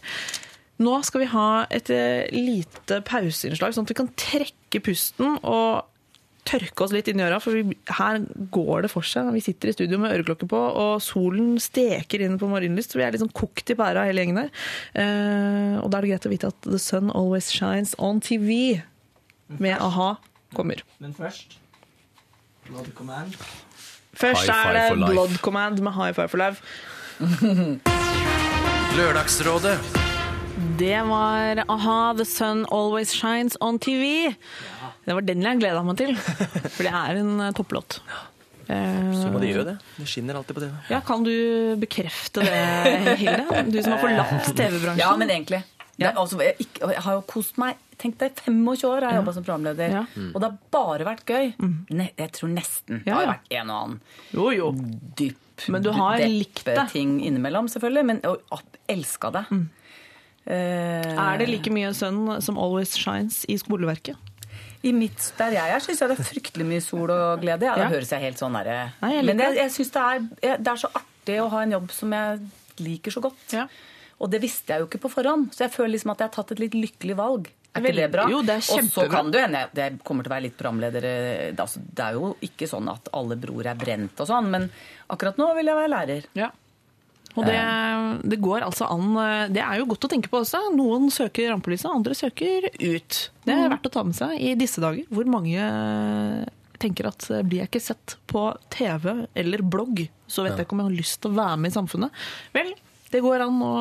Nå 0.81 0.95
skal 1.05 1.25
vi 1.25 1.33
ha 1.35 1.49
et 1.75 1.91
lite 2.33 3.03
pauseinnslag, 3.11 3.75
sånn 3.75 3.91
at 3.91 3.93
vi 3.93 4.01
kan 4.05 4.15
trekke 4.15 4.85
pusten 4.87 5.35
og 5.43 5.90
tørke 6.49 6.85
oss 6.85 6.95
litt 6.95 7.09
inn 7.11 7.21
i 7.21 7.25
øra, 7.27 7.39
for 7.43 7.57
vi, 7.57 7.77
her 7.99 8.21
går 8.55 8.87
det 8.87 8.91
for 8.93 9.07
seg. 9.07 9.31
Vi 9.35 9.43
sitter 9.45 9.71
i 9.71 9.75
studio 9.77 10.01
med 10.03 10.15
øreklokke 10.17 10.49
på, 10.51 10.61
og 10.83 11.03
solen 11.05 11.55
steker 11.63 12.25
inn 12.25 12.39
på 12.41 12.49
Marienlyst. 12.51 12.97
Vi 12.97 13.05
er 13.07 13.19
sånn 13.21 13.33
kokt 13.37 13.73
i 13.73 13.79
pæra 13.79 14.07
hele 14.09 14.25
gjengen 14.25 14.43
der. 14.43 14.53
Eh, 14.99 15.77
og 15.83 15.91
da 15.91 16.01
er 16.01 16.07
det 16.07 16.13
greit 16.15 16.29
å 16.29 16.35
vite 16.35 16.53
at 16.53 16.61
The 16.67 16.81
Sun 16.83 17.13
Always 17.15 17.51
Shines 17.55 17.95
On 17.99 18.21
TV 18.25 18.81
med 19.61 19.79
a-ha 19.79 20.15
kommer. 20.57 20.83
Men 21.03 21.15
først 21.15 21.59
Blood 22.69 22.93
Command. 22.95 23.35
Først 24.15 24.49
er 24.49 24.77
det. 24.77 24.99
Blood 24.99 25.39
Command 25.43 25.81
med 25.83 25.93
High 25.93 26.15
Five 26.15 26.29
for 26.29 26.39
Life. 26.39 26.63
Lørdagsrådet. 28.99 29.79
Det 30.79 31.01
var 31.09 31.65
a-ha, 31.69 32.13
The 32.17 32.25
Sun 32.25 32.67
Always 32.73 33.13
Shines 33.13 33.57
On 33.61 33.79
TV. 33.79 34.35
Det 35.07 35.15
var 35.17 35.25
den 35.27 35.43
jeg 35.43 35.61
gleda 35.63 35.83
meg 35.87 35.97
til, 36.01 36.15
for 36.17 36.83
det 36.87 36.93
er 36.93 37.21
en 37.23 37.33
eh, 37.47 37.53
topplåt. 37.57 38.01
Eh, 38.71 39.11
Så 39.17 39.31
må 39.33 39.41
de 39.43 39.49
gjøre 39.51 39.65
det. 39.73 39.77
Det 39.97 40.07
skinner 40.07 40.37
alltid 40.39 40.59
på 40.59 40.63
TV. 40.63 40.75
Ja, 40.93 41.01
Kan 41.07 41.25
du 41.27 41.33
bekrefte 41.81 42.45
det, 42.47 43.17
Hilde? 43.19 43.65
Du 43.73 43.81
som 43.83 43.97
har 43.97 44.03
forlatt 44.05 44.51
TV-bransjen. 44.55 45.01
Ja, 45.03 45.13
men 45.19 45.33
egentlig. 45.33 45.63
Det, 46.01 46.07
er 46.09 46.17
altså, 46.17 46.39
jeg, 46.41 46.55
ikke, 46.65 46.93
jeg 46.95 47.03
har 47.05 47.17
jo 47.19 47.25
kost 47.29 47.59
meg. 47.61 47.81
Tenk 48.01 48.15
deg, 48.23 48.39
25 48.47 48.87
år 48.89 49.05
har 49.05 49.11
jeg 49.11 49.19
jobba 49.21 49.33
som 49.37 49.45
programleder. 49.45 49.91
Ja. 49.99 50.05
Mm. 50.15 50.31
Og 50.31 50.39
det 50.41 50.47
har 50.49 50.55
bare 50.73 51.09
vært 51.11 51.27
gøy. 51.29 51.51
Ne, 51.93 52.07
jeg 52.17 52.31
tror 52.39 52.53
nesten. 52.55 53.03
Det 53.05 53.11
Ja, 53.11 53.19
har 53.19 53.29
vært 53.35 53.51
en 53.59 53.73
og 53.75 53.81
annen 53.83 53.99
Jo, 54.33 54.47
jo. 54.57 54.71
dyp 55.21 55.67
Men 55.69 55.85
du 55.85 55.91
har 55.93 56.23
likt 56.25 56.63
det. 56.65 56.79
ting 56.95 57.19
innimellom, 57.21 57.69
selvfølgelig. 57.69 58.07
Men 58.15 58.23
og, 58.31 58.63
elska 58.89 59.33
det. 59.37 59.45
Mm. 59.53 59.67
Uh, 60.49 60.55
Er 61.21 61.37
det 61.43 61.51
like 61.51 61.71
mye 61.75 61.91
sønn 61.95 62.23
som 62.43 62.57
Always 62.59 62.95
Shines 62.97 63.43
i 63.53 63.59
skoleverket? 63.61 64.17
I 64.83 64.95
mitt, 64.97 65.27
der 65.37 65.53
jeg 65.59 65.75
er, 65.75 65.83
syns 65.85 66.01
jeg 66.01 66.09
det 66.09 66.17
er 66.17 66.27
fryktelig 66.31 66.67
mye 66.67 66.83
sol 66.85 67.11
og 67.13 67.43
glede. 67.43 67.69
Ja, 67.69 67.77
det 67.77 67.91
høres 67.93 68.13
jeg 68.15 68.25
helt 68.25 68.41
sånn 68.41 68.55
derre 68.57 68.79
jeg 68.97 69.27
Men 69.29 69.43
jeg, 69.45 69.59
jeg 69.59 69.75
syns 69.75 69.93
det, 69.93 70.05
det 70.41 70.73
er 70.73 70.81
så 70.81 70.89
artig 70.89 71.37
å 71.43 71.51
ha 71.53 71.63
en 71.67 71.75
jobb 71.77 71.93
som 71.93 72.15
jeg 72.17 72.41
liker 72.81 73.13
så 73.13 73.23
godt. 73.25 73.43
Ja. 73.53 73.67
Og 74.21 74.29
det 74.33 74.41
visste 74.43 74.73
jeg 74.73 74.83
jo 74.83 74.89
ikke 74.89 75.03
på 75.05 75.13
forhånd, 75.13 75.51
så 75.57 75.67
jeg 75.67 75.75
føler 75.75 75.95
liksom 75.95 76.13
at 76.15 76.23
jeg 76.23 76.31
har 76.31 76.37
tatt 76.37 76.55
et 76.57 76.63
litt 76.65 76.77
lykkelig 76.77 77.17
valg. 77.19 77.51
Er 77.71 77.85
ikke 77.85 77.97
det 78.01 78.09
bra? 78.11 78.25
jo, 78.33 78.41
det 78.43 78.57
er 78.57 78.65
kjempebra. 78.67 79.05
Og 79.05 79.13
så 79.13 79.13
kan 79.13 79.29
det 79.31 79.43
hende 79.45 79.61
det 79.77 79.91
kommer 80.07 80.27
til 80.27 80.33
å 80.33 80.35
være 80.35 80.45
litt 80.49 80.57
programleder 80.59 81.05
eh, 81.07 81.53
altså, 81.55 81.83
Det 81.87 82.03
er 82.03 82.17
jo 82.19 82.33
ikke 82.43 82.67
sånn 82.67 82.89
at 82.91 83.13
alle 83.15 83.39
bror 83.39 83.69
er 83.71 83.79
brent 83.79 84.25
og 84.25 84.27
sånn, 84.27 84.49
men 84.51 84.67
akkurat 85.15 85.39
nå 85.39 85.47
vil 85.61 85.71
jeg 85.71 85.79
være 85.79 85.93
lærer. 85.93 86.27
Ja. 86.41 86.51
Og 87.39 87.45
det, 87.47 87.57
det 88.27 88.41
går 88.43 88.65
altså 88.67 88.89
an 88.91 89.13
Det 89.55 89.61
er 89.63 89.79
jo 89.79 89.85
godt 89.93 90.09
å 90.09 90.11
tenke 90.11 90.31
på 90.33 90.41
også. 90.43 90.59
Noen 90.75 91.11
søker 91.15 91.53
rampelyset, 91.53 91.87
andre 91.93 92.17
søker 92.19 92.67
ut. 92.75 93.19
Det 93.47 93.55
er 93.55 93.71
verdt 93.71 93.87
å 93.87 93.93
ta 93.95 94.03
med 94.07 94.17
seg 94.19 94.35
i 94.43 94.57
disse 94.59 94.83
dager, 94.83 95.07
hvor 95.15 95.29
mange 95.31 95.63
tenker 96.81 97.11
at 97.11 97.27
blir 97.45 97.61
jeg 97.63 97.69
ikke 97.71 97.83
sett 97.85 98.15
på 98.31 98.47
TV 98.73 99.11
eller 99.37 99.63
blogg, 99.63 100.07
så 100.31 100.47
vet 100.47 100.57
jeg 100.57 100.65
ikke 100.67 100.77
om 100.79 100.83
jeg 100.85 100.89
har 100.91 100.99
lyst 101.03 101.19
til 101.21 101.31
å 101.35 101.37
være 101.37 101.59
med 101.61 101.71
i 101.73 101.77
samfunnet. 101.77 102.23
Vel, 102.57 102.71
det 103.13 103.21
går 103.25 103.45
an 103.45 103.59
å 103.67 103.73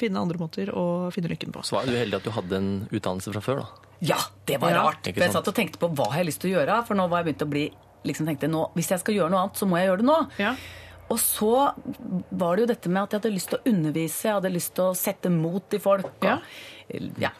finne 0.00 0.22
andre 0.24 0.40
måter 0.40 0.72
å 0.74 0.84
finne 1.14 1.30
lykken 1.30 1.54
på. 1.54 1.62
Så 1.66 1.76
var 1.78 1.86
du 1.86 1.94
heldig 1.94 2.18
at 2.18 2.26
du 2.26 2.32
hadde 2.34 2.58
en 2.58 2.70
utdannelse 2.90 3.34
fra 3.36 3.42
før, 3.44 3.62
da. 3.62 3.90
Ja, 4.10 4.18
det 4.48 4.58
var 4.60 4.74
Ja, 4.74 4.82
rart. 4.90 5.06
jeg 5.08 5.32
satt 5.32 5.48
og 5.48 5.54
tenkte 5.56 5.80
på 5.80 5.88
hva 5.94 6.10
jeg 6.10 6.18
har 6.18 6.26
lyst 6.28 6.42
til 6.42 6.50
å 6.52 6.58
gjøre, 6.58 6.80
for 6.88 6.98
nå 6.98 7.06
var 7.08 7.22
jeg 7.22 7.30
begynt 7.30 7.46
å 7.46 7.52
bli 7.54 7.64
liksom 8.06 8.26
tenkte 8.28 8.50
nå, 8.50 8.66
Hvis 8.76 8.90
jeg 8.92 9.00
skal 9.02 9.14
gjøre 9.16 9.30
noe 9.32 9.44
annet, 9.46 9.56
så 9.62 9.66
må 9.66 9.78
jeg 9.80 9.88
gjøre 9.88 10.02
det 10.02 10.08
nå. 10.10 10.18
Ja. 10.42 10.52
Og 11.12 11.18
så 11.22 11.72
var 12.30 12.56
det 12.56 12.64
jo 12.64 12.70
dette 12.72 12.90
med 12.90 13.02
at 13.04 13.12
jeg 13.14 13.20
hadde 13.20 13.34
lyst 13.36 13.52
til 13.52 13.60
å 13.60 13.72
undervise, 13.72 14.22
jeg 14.26 14.38
hadde 14.40 14.54
lyst 14.54 14.72
til 14.74 14.88
å 14.88 14.96
sette 14.98 15.30
mot 15.30 15.76
i 15.76 15.78
folk. 15.82 16.08
Og, 16.18 16.24
Ja. 16.26 16.38
ja. 17.20 17.30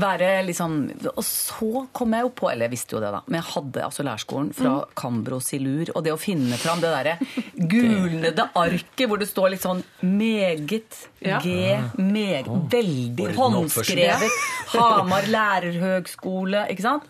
Være 0.00 0.28
liksom 0.46 0.76
Og 1.14 1.22
så 1.26 1.84
kom 1.96 2.14
jeg 2.16 2.24
jo 2.26 2.30
på, 2.40 2.48
eller 2.50 2.66
jeg 2.68 2.74
visste 2.74 2.96
jo 2.96 3.02
det, 3.02 3.10
da, 3.14 3.20
men 3.26 3.40
jeg 3.40 3.48
hadde 3.54 3.84
altså 3.84 4.04
lærskolen 4.06 4.52
fra 4.56 4.74
Cambro 4.98 5.40
Silur, 5.44 5.90
og 5.94 6.04
det 6.06 6.14
å 6.14 6.18
finne 6.20 6.56
fram 6.60 6.80
det 6.82 6.90
derre 6.92 7.16
gulnede 7.74 8.46
arket 8.58 9.06
hvor 9.10 9.20
det 9.20 9.28
står 9.30 9.54
litt 9.54 9.64
sånn 9.66 9.82
meget, 10.06 10.98
Ja. 11.20 11.36
G, 11.44 11.52
meget, 12.00 12.46
veldig 12.72 13.26
Orden 13.26 13.56
håndskrevet. 13.58 14.38
Hamar 14.72 15.26
lærerhøgskole, 15.28 16.62
ikke 16.72 16.84
sant? 16.84 17.04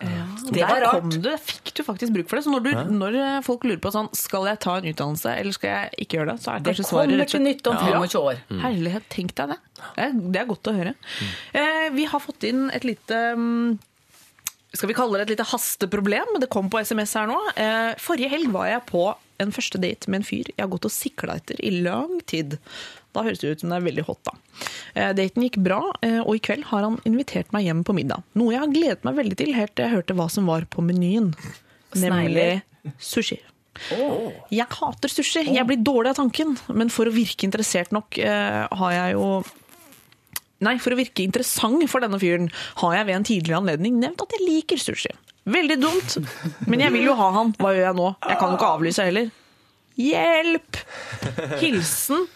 Det 0.50 0.64
var 0.66 0.80
rart. 0.82 1.04
kom 1.04 1.12
du, 1.22 1.28
fikk 1.38 1.72
du 1.76 1.82
faktisk 1.86 2.14
bruk 2.16 2.28
for 2.30 2.40
det. 2.40 2.44
Så 2.46 2.50
når, 2.54 2.64
du, 2.66 2.92
når 2.96 3.18
folk 3.46 3.64
lurer 3.68 3.78
på 3.84 3.92
sånn, 3.94 4.08
skal 4.16 4.48
jeg 4.50 4.60
ta 4.64 4.78
en 4.80 4.88
utdannelse 4.90 5.34
eller 5.38 5.54
skal 5.54 5.70
jeg 5.74 6.04
ikke 6.06 6.18
gjøre 6.18 6.34
det, 6.34 6.42
så 6.42 6.54
er 6.56 6.64
Det 6.64 6.72
kanskje 6.72 6.88
svaret 6.88 7.10
kommer 7.12 7.22
rett 7.22 7.30
og 7.30 7.36
til 7.36 7.44
nytte 7.46 7.70
om 7.70 7.78
25 7.84 8.24
år. 8.24 8.42
Herlighet, 8.64 9.06
tenk 9.12 9.34
deg 9.38 9.52
det. 9.54 9.58
Det 9.80 10.04
er, 10.08 10.16
det 10.34 10.40
er 10.42 10.48
godt 10.50 10.70
å 10.72 10.74
høre. 10.76 10.94
Eh, 11.56 11.86
vi 11.94 12.04
har 12.10 12.20
fått 12.24 12.39
inn 12.48 12.68
et 12.74 12.86
lite 12.86 13.20
mm, 13.36 13.78
skal 14.72 14.90
vi 14.90 14.94
kalle 14.94 15.18
det 15.18 15.26
et 15.26 15.34
lite 15.34 15.48
hasteproblem? 15.50 16.36
Det 16.38 16.50
kom 16.52 16.70
på 16.70 16.78
SMS 16.78 17.16
her 17.18 17.26
nå. 17.26 17.38
Eh, 17.58 17.90
forrige 17.98 18.30
helg 18.30 18.52
var 18.54 18.68
jeg 18.70 18.86
på 18.90 19.02
en 19.42 19.52
første 19.54 19.80
date 19.82 20.10
med 20.12 20.20
en 20.20 20.26
fyr 20.28 20.50
jeg 20.52 20.60
har 20.60 20.70
gått 20.70 20.86
og 20.86 20.94
sikla 20.94 21.38
etter 21.40 21.58
i 21.64 21.72
lang 21.82 22.20
tid. 22.30 22.58
Da 23.10 23.24
høres 23.26 23.42
det 23.42 23.50
ut 23.50 23.64
som 23.64 23.72
det 23.72 23.80
er 23.80 23.86
veldig 23.88 24.06
hot, 24.06 24.20
da. 24.28 24.36
Eh, 24.94 25.10
daten 25.18 25.46
gikk 25.46 25.58
bra, 25.64 25.80
eh, 26.06 26.20
og 26.20 26.36
i 26.36 26.42
kveld 26.46 26.68
har 26.70 26.86
han 26.86 27.00
invitert 27.08 27.50
meg 27.56 27.66
hjem 27.66 27.82
på 27.86 27.96
middag. 27.98 28.22
Noe 28.38 28.54
jeg 28.54 28.62
har 28.62 28.74
gledet 28.76 29.08
meg 29.08 29.18
veldig 29.18 29.40
til 29.40 29.56
helt 29.58 29.74
til 29.74 29.88
jeg 29.88 29.96
hørte 29.96 30.18
hva 30.20 30.28
som 30.30 30.50
var 30.50 30.68
på 30.70 30.86
menyen. 30.86 31.32
Nemlig 31.98 32.62
sushi. 33.02 33.40
Jeg 34.54 34.66
hater 34.76 35.10
sushi. 35.10 35.48
Jeg 35.50 35.66
blir 35.66 35.82
dårlig 35.82 36.12
av 36.12 36.20
tanken. 36.20 36.54
Men 36.70 36.92
for 36.94 37.10
å 37.10 37.14
virke 37.14 37.48
interessert 37.48 37.90
nok 37.96 38.18
har 38.20 38.92
jeg 38.94 39.16
jo 39.16 39.40
Nei, 40.60 40.76
for 40.82 40.92
å 40.92 40.98
virke 40.98 41.24
interessant 41.24 41.82
for 41.88 42.04
denne 42.04 42.20
fyren 42.20 42.50
har 42.82 42.96
jeg 42.98 43.08
ved 43.08 43.16
en 43.16 43.26
tidligere 43.26 43.60
anledning 43.62 43.98
nevnt 44.00 44.24
at 44.26 44.34
jeg 44.36 44.44
liker 44.46 44.80
sushi. 44.80 45.12
Veldig 45.50 45.76
dumt, 45.80 46.16
men 46.68 46.82
jeg 46.84 46.92
vil 46.94 47.06
jo 47.08 47.14
ha 47.16 47.30
han. 47.38 47.54
Hva 47.58 47.72
gjør 47.72 47.86
jeg 47.88 47.96
nå? 47.96 48.08
Jeg 48.28 48.40
kan 48.42 48.52
jo 48.52 48.58
ikke 48.58 48.72
avlyse 48.76 49.06
heller. 49.08 49.30
Hjelp! 50.00 50.80
Hilsen 51.60 52.26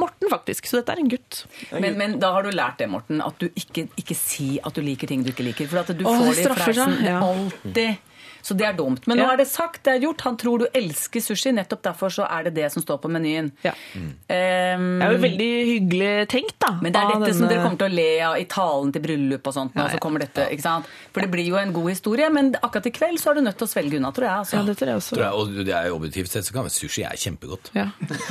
Morten, 0.00 0.30
faktisk. 0.30 0.68
Så 0.70 0.80
dette 0.80 0.94
er 0.94 1.02
en 1.02 1.10
gutt. 1.10 1.44
Men, 1.72 1.96
men 1.98 2.18
da 2.22 2.32
har 2.36 2.46
du 2.46 2.50
lært 2.54 2.78
det, 2.80 2.88
Morten, 2.90 3.20
at 3.24 3.38
du 3.42 3.48
ikke, 3.58 3.86
ikke 4.00 4.16
si 4.16 4.54
at 4.62 4.76
du 4.76 4.82
liker 4.84 5.10
ting 5.10 5.24
du 5.26 5.32
ikke 5.32 5.46
liker. 5.46 5.68
For 5.70 5.82
at 5.82 5.90
du 5.94 6.04
Åh, 6.06 6.20
får 6.20 6.30
det 6.30 6.44
i 6.44 6.54
fleisen 6.54 7.10
alltid. 7.16 8.06
Så 8.42 8.56
det 8.56 8.66
er 8.66 8.72
dumt. 8.78 9.06
Men 9.06 9.18
nå 9.20 9.26
er 9.32 9.36
det 9.42 9.46
sagt, 9.48 9.82
det 9.84 9.92
er 9.96 10.00
gjort. 10.06 10.20
Han 10.26 10.36
tror 10.40 10.58
du 10.62 10.66
elsker 10.74 11.20
sushi. 11.20 11.52
Nettopp 11.52 11.82
derfor 11.82 12.08
så 12.14 12.24
er 12.30 12.44
det 12.48 12.54
det 12.56 12.70
som 12.72 12.82
står 12.82 12.98
på 13.02 13.10
menyen. 13.12 13.50
Ja. 13.64 13.72
Um, 13.94 14.16
Det 14.26 15.06
er 15.06 15.12
jo 15.14 15.20
veldig 15.24 15.48
hyggelig 15.70 16.12
tenkt, 16.32 16.56
da. 16.62 16.70
men 16.80 16.92
det 16.94 17.00
er 17.00 17.08
dette 17.12 17.20
denne... 17.26 17.34
som 17.38 17.48
dere 17.50 17.62
kommer 17.64 17.80
til 17.82 17.90
å 17.90 17.94
le 17.98 18.08
av 18.30 18.36
i 18.40 18.44
talen 18.50 18.92
til 18.94 19.02
bryllup 19.04 19.46
og 19.50 19.54
sånt. 19.56 19.74
Nå, 19.74 19.82
Ja, 19.82 19.88
ja. 19.88 19.94
så 19.96 20.02
kommer 20.02 20.22
dette, 20.24 20.46
ikke 20.54 20.64
sant? 20.64 20.86
For 21.12 21.20
det 21.24 21.30
blir 21.32 21.46
jo 21.50 21.56
en 21.60 21.72
god 21.76 21.88
historie, 21.92 22.28
men 22.32 22.52
akkurat 22.62 22.86
i 22.86 22.92
kveld 22.96 23.20
så 23.20 23.30
er 23.32 23.40
du 23.40 23.42
nødt 23.48 23.58
til 23.60 23.66
å 23.68 23.70
svelge 23.72 23.96
unna, 24.00 24.12
tror 24.16 24.28
jeg. 24.28 24.36
Altså. 24.44 24.56
Ja, 24.56 24.62
det 24.68 24.76
tror 24.80 24.92
jeg 24.92 25.00
også. 25.02 25.16
Tror 25.16 25.26
jeg, 25.26 25.34
og 25.40 25.66
det 25.70 25.74
er 25.80 25.88
jo 25.90 25.98
objektivt 26.00 26.30
sett 26.32 26.48
så 26.48 26.52
kan 26.56 26.70
sushi 26.70 27.04
er 27.04 27.16
kjempegodt. 27.20 27.70
Ja. 27.76 27.88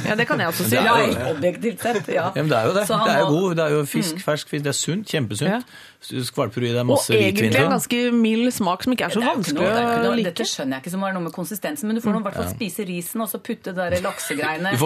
ja, 0.07 0.15
det 0.15 0.27
kan 0.29 0.39
jeg 0.39 0.47
også 0.53 0.63
si. 0.69 0.75
Det 0.75 0.83
er 0.83 1.05
jo- 1.05 1.17
Ja, 1.19 1.29
objektivt 1.35 1.81
sett, 1.85 2.07
ja. 2.07 2.25
Ja, 2.35 2.41
men 2.41 2.49
det 2.49 2.57
er 2.57 2.65
jo 2.69 2.73
det. 2.77 2.87
Det 2.89 3.13
er 3.15 3.19
jo 3.19 3.29
god. 3.35 3.55
Det 3.59 3.65
er 3.65 3.75
jo 3.77 3.85
fisk, 3.85 4.21
fersk 4.25 4.49
fisk. 4.49 4.63
Det 4.65 4.73
er 4.73 4.77
sunt. 4.79 5.07
Kjempesunt. 5.09 5.65
Skvalper 5.99 6.63
du 6.63 6.67
i 6.69 6.71
deg 6.71 6.87
Og 6.87 7.01
egentlig 7.11 7.49
hvitvin 7.51 7.55
en 7.59 7.73
ganske 7.73 7.97
mild 8.15 8.53
smak 8.55 8.85
som 8.85 8.93
ikke 8.95 9.09
er 9.09 9.11
så 9.11 9.19
Det 9.19 9.27
er 9.27 9.35
vanskelig 9.35 9.55
noe- 9.59 9.79
er 9.83 10.05
å 10.07 10.13
like. 10.15 10.29
Dette 10.29 10.45
skjønner 10.47 10.77
jeg 10.77 10.83
ikke 10.85 10.93
som 10.93 11.01
har 11.03 11.15
noe 11.17 11.23
med 11.25 11.33
konsistensen, 11.35 11.89
men 11.89 11.99
du 11.99 12.01
får 12.01 12.13
nå 12.15 12.21
i 12.21 12.23
hvert 12.23 12.37
fall 12.39 12.47
spise 12.53 12.85
risen 12.87 13.21
og 13.25 13.27
så 13.27 13.41
putte 13.43 13.73
de 13.75 13.99
laksegreiene 14.05 14.71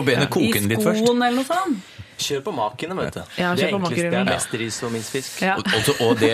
i 0.74 0.98
skoen 1.06 1.22
eller 1.22 1.38
noe 1.38 1.46
sånt. 1.46 1.94
Kjør 2.24 2.42
på 2.46 2.54
makene, 2.56 2.98
vet 2.98 3.14
du. 3.14 3.22
Ja, 3.38 3.54
det 3.54 3.62
kjør 3.68 3.72
på 3.76 3.80
enkleste 3.84 4.10
det 4.10 4.20
er 4.20 4.28
mest 4.32 4.58
ris 4.64 4.82
og 4.86 4.92
minst 4.94 5.14
fisk. 5.14 5.42
Ja. 5.46 5.56
Og, 5.58 5.70
og, 5.78 6.02
og 6.08 6.20
det, 6.22 6.34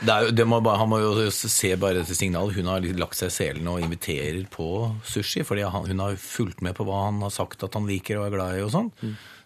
det 0.00 0.16
er 0.16 0.32
det 0.32 0.46
må 0.48 0.60
bare, 0.64 0.78
Han 0.80 0.88
må 0.92 1.00
jo 1.02 1.28
se 1.32 1.72
bare 1.76 2.00
dette 2.00 2.16
signalet. 2.16 2.56
Hun 2.56 2.66
har 2.72 2.80
lagt 3.00 3.16
seg 3.20 3.28
i 3.32 3.36
selen 3.36 3.68
og 3.68 3.80
inviterer 3.84 4.42
på 4.52 4.68
sushi. 5.04 5.44
fordi 5.44 5.64
han, 5.68 5.88
hun 5.88 6.04
har 6.04 6.16
fulgt 6.20 6.62
med 6.64 6.76
på 6.76 6.84
hva 6.88 7.06
han 7.10 7.20
har 7.24 7.32
sagt 7.36 7.64
at 7.68 7.74
han 7.76 7.88
liker 7.88 8.20
og 8.20 8.28
er 8.30 8.36
glad 8.36 8.58
i. 8.60 8.64
og 8.64 8.72
sånn. 8.72 8.92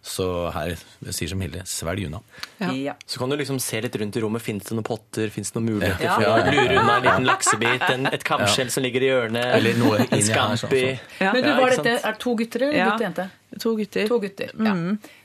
Så 0.03 0.25
her, 0.55 0.71
jeg 1.05 1.13
sier 1.13 1.29
som 1.29 1.43
Hilde, 1.45 1.61
svelg 1.69 2.07
unna. 2.07 2.23
Ja. 2.57 2.71
Ja. 2.73 2.95
Så 3.05 3.21
kan 3.21 3.29
du 3.29 3.37
liksom 3.37 3.59
se 3.61 3.83
litt 3.85 3.97
rundt 4.01 4.17
i 4.17 4.23
rommet. 4.25 4.41
Fins 4.41 4.65
det 4.65 4.73
noen 4.79 4.87
potter? 4.87 5.29
Fins 5.35 5.53
det 5.53 5.59
noen 5.61 5.75
muligheter 5.75 6.07
Ja. 6.07 6.15
for 6.17 6.25
å 6.25 6.55
lure 6.55 6.79
unna 6.81 6.95
en 6.97 7.05
liten 7.05 7.27
laksebit? 7.29 7.85
En, 7.91 8.07
et 8.09 8.25
kamskjell 8.25 8.71
som 8.73 8.83
ligger 8.87 9.05
i 9.05 9.11
hjørnet? 9.11 9.51
Eller 9.59 9.77
noe 9.77 9.99
en 10.01 10.07
inni 10.09 10.25
her, 10.33 10.57
sånn, 10.57 10.57
scampi? 10.63 10.87
Ja. 11.21 11.35
Men 11.35 11.45
du, 11.45 11.51
var 11.61 11.77
dette, 11.77 11.99
er 12.09 12.17
to 12.25 12.35
gutter 12.41 12.65
eller 12.69 12.81
gutt 12.81 12.97
og 12.97 13.07
jente? 13.11 13.29
To 13.59 13.73
gutter. 13.75 14.07
To 14.07 14.21
gutter, 14.23 14.51
ja. 14.63 14.73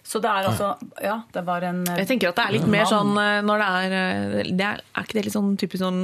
Så 0.05 0.19
det 0.21 0.29
er 0.29 0.47
altså 0.49 0.67
Ja, 1.01 1.19
det 1.33 1.41
var 1.45 1.61
en 1.65 1.83
Jeg 1.85 2.07
tenker 2.09 2.29
at 2.29 2.35
det 2.39 2.45
er 2.47 2.53
litt 2.55 2.67
mer 2.69 2.85
sånn 2.89 3.11
eh, 3.21 3.41
når 3.45 3.61
det 3.61 3.67
er 3.67 3.95
eh, 3.99 4.49
det 4.53 4.65
er, 4.65 4.81
er 4.97 5.05
ikke 5.05 5.17
det 5.19 5.23
litt 5.27 5.35
sånn 5.35 5.51
typisk 5.61 5.81
sånn 5.83 6.01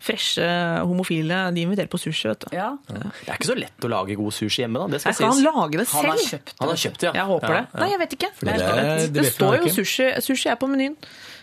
freshe 0.00 0.46
homofile? 0.88 1.42
De 1.56 1.64
inviterer 1.64 1.88
på 1.92 2.00
sushi, 2.00 2.28
vet 2.30 2.46
du. 2.46 2.56
Ja. 2.56 2.70
Det 2.88 3.28
er 3.28 3.36
ikke 3.36 3.50
så 3.52 3.56
lett 3.60 3.86
å 3.86 3.92
lage 3.92 4.16
god 4.20 4.32
sushi 4.36 4.64
hjemme, 4.64 4.80
da. 4.84 4.88
Det 4.96 5.02
skal 5.04 5.16
skal 5.18 5.32
han 5.34 5.42
lage 5.48 5.80
det 5.82 5.88
Han 5.92 6.08
har 6.10 6.16
selv? 6.20 6.30
kjøpt 6.34 6.54
Han 6.60 6.72
har 6.72 6.80
kjøpt 6.84 7.00
det, 7.00 7.08
ja. 7.10 7.14
Jeg 7.20 7.28
håper 7.32 7.54
Ja, 7.56 7.60
det. 7.60 7.80
Nei, 7.82 7.90
jeg 7.94 8.02
vet 8.04 8.16
ikke. 8.18 8.30
det 8.40 8.56
det, 8.60 8.70
det, 8.86 9.10
det 9.20 9.26
står 9.32 9.58
jo 9.60 9.74
sushi. 9.80 10.08
Sushi 10.24 10.48
er 10.52 10.56
på 10.60 10.68
menyen. 10.70 10.96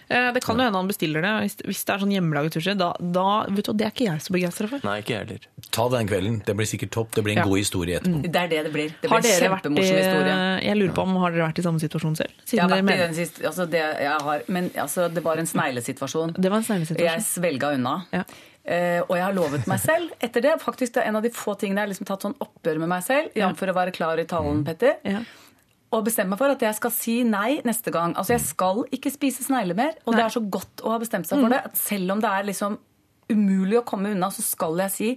Eh, 0.10 0.32
Det 0.34 0.44
kan 0.44 0.56
jo 0.58 0.64
hende 0.64 0.80
han 0.80 0.88
bestiller 0.88 1.22
det. 1.22 1.32
Hvis, 1.68 1.84
det 1.86 1.94
er 1.94 2.00
sånn 2.04 2.14
hjemmelaget 2.16 2.58
sushi, 2.58 2.74
da, 2.80 2.94
da 3.00 3.26
vet 3.52 3.66
du, 3.68 3.74
det 3.74 3.88
er 3.88 3.92
ikke 3.92 4.06
jeg 4.08 4.24
så 4.24 4.34
begeistra 4.36 4.70
for. 4.72 4.84
Nei, 4.88 4.98
ikke 5.04 5.18
heller. 5.20 5.48
Ta 5.76 5.88
den 5.92 6.08
kvelden. 6.08 6.38
Det 6.48 6.56
blir 6.56 6.70
sikkert 6.70 6.92
topp. 6.96 7.12
Det 7.18 7.24
blir 7.26 7.36
en 7.36 7.44
Ja. 7.44 7.48
god 7.50 7.58
historie 7.60 8.00
etterpå. 8.00 8.22
Det 8.32 8.42
er 8.44 8.48
det 8.48 8.64
det 8.70 8.74
blir. 8.74 8.90
Det 9.02 9.10
blir 9.12 9.18
en 9.18 9.42
kjempemorsom 9.44 9.98
historie. 10.00 10.36
jeg 10.64 10.78
lurer 10.78 10.94
på 10.96 11.02
om 11.04 11.16
har 11.24 11.32
dere 11.32 11.48
vært 11.50 11.60
i 11.60 11.66
samme 11.68 11.80
situasjon 11.84 12.16
selv? 12.18 12.32
Jeg 12.52 12.62
har 12.62 12.70
vært 12.70 12.94
i 12.94 12.98
den 13.04 13.14
siste, 13.16 13.44
altså 13.46 13.70
det 13.70 13.84
jeg 13.84 14.22
har, 14.30 14.42
men 14.48 14.70
altså, 14.76 15.10
det 15.14 15.24
var 15.24 15.38
en 15.38 15.46
sneglesituasjon. 15.46 16.34
Det 16.40 16.50
var 16.50 16.58
en 16.58 16.64
sneglesituasjon. 16.64 17.08
Jeg 17.08 17.22
svelga 17.28 17.74
unna. 17.76 18.06
Ja. 18.14 18.24
Uh, 18.68 19.00
og 19.08 19.14
jeg 19.16 19.24
har 19.24 19.32
lovet 19.32 19.66
meg 19.66 19.80
selv 19.80 20.12
etter 20.20 20.42
det. 20.44 20.58
faktisk 20.60 20.94
Det 20.94 21.04
er 21.04 21.08
en 21.08 21.16
av 21.16 21.24
de 21.24 21.30
få 21.32 21.54
tingene 21.56 21.80
jeg 21.80 21.88
har 21.88 21.92
liksom 21.94 22.08
tatt 22.10 22.26
sånn 22.26 22.36
oppgjør 22.44 22.80
med 22.80 22.90
meg 22.90 23.04
selv. 23.06 23.30
Jf. 23.34 23.62
å 23.64 23.74
være 23.74 23.94
klar 23.96 24.20
i 24.20 24.26
talen, 24.28 24.66
Petter. 24.68 24.98
Ja. 25.08 25.22
Og 25.96 26.04
bestemme 26.04 26.34
meg 26.34 26.42
for 26.42 26.52
at 26.52 26.64
jeg 26.66 26.76
skal 26.76 26.92
si 26.92 27.22
nei 27.24 27.62
neste 27.68 27.94
gang. 27.96 28.16
Altså 28.20 28.36
Jeg 28.36 28.44
skal 28.44 28.84
ikke 28.92 29.14
spise 29.14 29.46
snegler 29.46 29.78
mer. 29.78 29.96
Og 30.06 30.18
det 30.18 30.26
er 30.26 30.34
så 30.34 30.44
godt 30.44 30.84
å 30.84 30.92
ha 30.96 31.00
bestemt 31.00 31.30
seg 31.30 31.40
for 31.40 31.54
det. 31.54 31.62
At 31.70 31.80
selv 31.80 32.18
om 32.18 32.24
det 32.24 32.32
er 32.32 32.50
liksom 32.50 32.76
umulig 33.28 33.80
å 33.82 33.84
komme 33.88 34.14
unna, 34.16 34.30
så 34.32 34.44
skal 34.44 34.78
jeg 34.86 34.94
si 34.94 35.08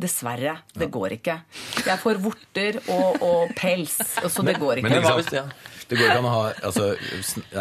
dessverre, 0.00 0.58
det 0.76 0.90
går 0.92 1.16
ikke. 1.16 1.36
Jeg 1.86 2.00
får 2.02 2.20
vorter 2.20 2.80
og, 2.92 3.22
og 3.24 3.54
pels, 3.56 3.94
så 4.20 4.44
det 4.44 4.58
går 4.60 4.82
ikke. 4.82 4.90
Men 4.90 5.00
men 5.00 5.06
ja. 5.06 5.14
sant? 5.24 5.70
Det 5.84 5.98
går 5.98 6.08
ikke 6.08 6.20
an 6.22 6.28
å 6.28 6.32
ha 6.32 6.44
altså, 6.64 6.84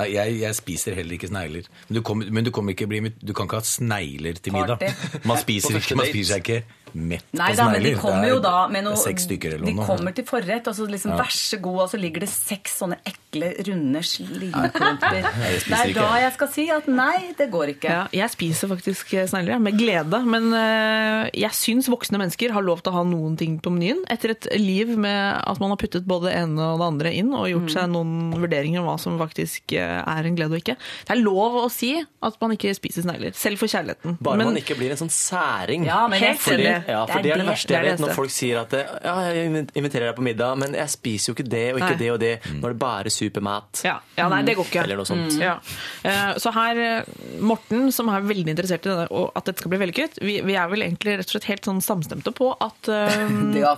jeg, 0.07 0.35
jeg 0.39 0.55
spiser 0.55 0.95
heller 0.95 1.17
ikke 1.17 1.27
snegler. 1.31 1.67
Men 1.89 1.97
du, 1.97 2.01
kom, 2.07 2.23
men 2.23 2.47
du, 2.47 2.51
ikke 2.71 2.87
bli, 2.87 3.01
du 3.19 3.33
kan 3.35 3.49
ikke 3.49 3.59
ha 3.59 3.67
snegler 3.67 4.39
til 4.39 4.55
middag. 4.55 4.83
Man 5.27 5.39
spiser, 5.41 5.79
ikke, 5.79 5.99
man 5.99 6.11
spiser 6.11 6.37
seg 6.37 6.47
ikke 6.47 6.82
mett 6.95 7.25
Nei 7.33 7.51
på 7.51 7.57
da, 7.57 7.65
men 7.69 7.81
de 7.81 7.89
snegler. 7.89 7.99
kommer 8.01 8.21
Det 8.21 8.29
er- 8.29 8.35
jo 8.35 8.39
da 8.41 8.67
med 8.67 8.83
noe 8.83 8.95
Seks 9.03 9.25
stykker 9.27 9.53
eller 9.55 9.65
noe. 9.65 9.73
De 9.85 9.85
kommer 9.87 10.13
til 10.15 10.25
forrett, 10.25 10.67
og 10.67 10.75
så 10.75 10.87
liksom 10.89 11.17
vær 11.17 11.31
så 11.33 11.59
god, 11.61 11.79
og 11.83 11.89
så 11.91 11.99
ligger 11.99 12.19
det 12.21 12.29
seks 12.29 12.79
sånne 12.79 12.97
ekle, 13.05 13.49
runde 13.67 14.01
slimklumper. 14.03 15.17
Det 15.23 15.77
er 15.79 15.93
da 15.95 16.07
jeg 16.21 16.33
skal 16.35 16.47
si 16.53 16.65
at 16.73 16.87
nei, 16.91 17.33
det 17.37 17.49
går 17.53 17.73
ikke. 17.75 17.89
Ja, 17.89 18.03
jeg 18.13 18.29
spiser 18.33 18.69
faktisk 18.71 19.13
snegler, 19.29 19.59
med 19.63 19.77
glede. 19.79 20.19
Men 20.25 20.51
eh, 20.53 21.29
jeg 21.33 21.51
syns 21.57 21.89
voksne 21.91 22.19
mennesker 22.21 22.51
har 22.55 22.61
lov 22.65 22.81
til 22.83 22.93
å 22.93 22.97
ha 22.99 23.03
noen 23.07 23.37
ting 23.39 23.59
på 23.63 23.71
menyen. 23.73 24.03
Etter 24.13 24.31
et 24.35 24.47
liv 24.59 24.93
med 24.97 25.41
at 25.43 25.59
man 25.59 25.73
har 25.73 25.77
puttet 25.81 26.05
både 26.09 26.29
det 26.29 26.35
ene 26.43 26.59
og 26.73 26.79
det 26.81 26.87
andre 26.87 27.13
inn, 27.13 27.33
og 27.33 27.47
gjort 27.49 27.73
seg 27.75 27.89
noen 27.93 28.33
vurderinger 28.37 28.79
om 28.83 28.87
hva 28.91 28.97
som 29.01 29.17
faktisk 29.21 29.73
eh, 29.77 30.01
er 30.03 30.29
en 30.29 30.35
glede 30.37 30.53
og 30.57 30.61
ikke. 30.63 30.77
Det 31.07 31.15
er 31.17 31.21
lov 31.23 31.59
å 31.63 31.67
si 31.73 31.95
at 32.23 32.39
man 32.41 32.51
ikke 32.55 32.73
spiser 32.77 33.03
snegler, 33.05 33.33
selv 33.37 33.57
for 33.61 33.67
kjærligheten. 33.71 34.17
Bare 34.23 34.37
Men- 34.37 34.53
man 34.53 34.57
ikke 34.61 34.77
blir 34.77 34.91
en 34.91 34.97
sånn 34.97 35.11
særing. 35.13 35.85
Ja, 35.85 36.07
men 36.07 36.19
Helt 36.23 36.39
Fordi. 36.39 36.63
Ja, 36.87 37.05
for 37.05 37.19
Det 37.19 37.19
er 37.19 37.23
det 37.23 37.31
er 37.31 37.37
det 37.37 37.45
det- 37.45 37.51
verste 37.53 37.75
er 37.75 37.83
jeg 37.83 37.91
vet, 37.91 37.99
når 38.05 38.13
folk 38.15 38.29
sier 38.29 38.59
at 38.61 38.71
ja, 38.73 39.15
jeg 39.31 39.67
inviterer 39.75 40.05
deg 40.11 40.15
på 40.15 40.25
middag, 40.25 40.57
men 40.57 40.73
jeg 40.73 40.89
spiser 40.89 41.31
jo 41.31 41.35
ikke 41.37 41.47
det 41.49 41.63
og 41.73 41.79
ikke 41.79 41.89
Nei. 41.89 41.99
det 42.03 42.11
og 42.11 42.19
det. 42.19 42.33
Nå 42.53 42.65
er 42.65 42.73
det 42.73 42.79
bare 42.79 43.09
supermat. 43.13 43.81
Ja, 43.83 43.99
ja, 44.17 44.27
nei, 44.29 44.41
det 44.43 44.55
går 44.57 44.65
ikke. 44.69 44.83
Eller 44.83 44.95
noe 45.01 45.05
sånt. 45.05 45.37
Ja. 45.39 45.57
Eh, 46.03 46.33
Så 46.37 46.51
her, 46.53 46.77
eh, 46.77 47.03
Morten, 47.39 47.91
som 47.91 48.09
er 48.09 48.21
veldig 48.21 48.47
interessert 48.55 48.85
i 48.85 48.89
det, 49.01 49.07
og 49.11 49.31
at 49.35 49.45
dette 49.45 49.59
skal 49.63 49.69
bli 49.71 49.79
vellykket, 49.79 50.19
vi, 50.21 50.41
vi 50.41 50.53
er 50.55 50.67
vel 50.67 50.81
egentlig 50.81 51.17
rett 51.19 51.27
og 51.27 51.35
slett 51.37 51.49
helt 51.51 51.65
sånn 51.65 51.81
samstemte 51.81 52.33
på 52.33 52.51
at 52.59 52.81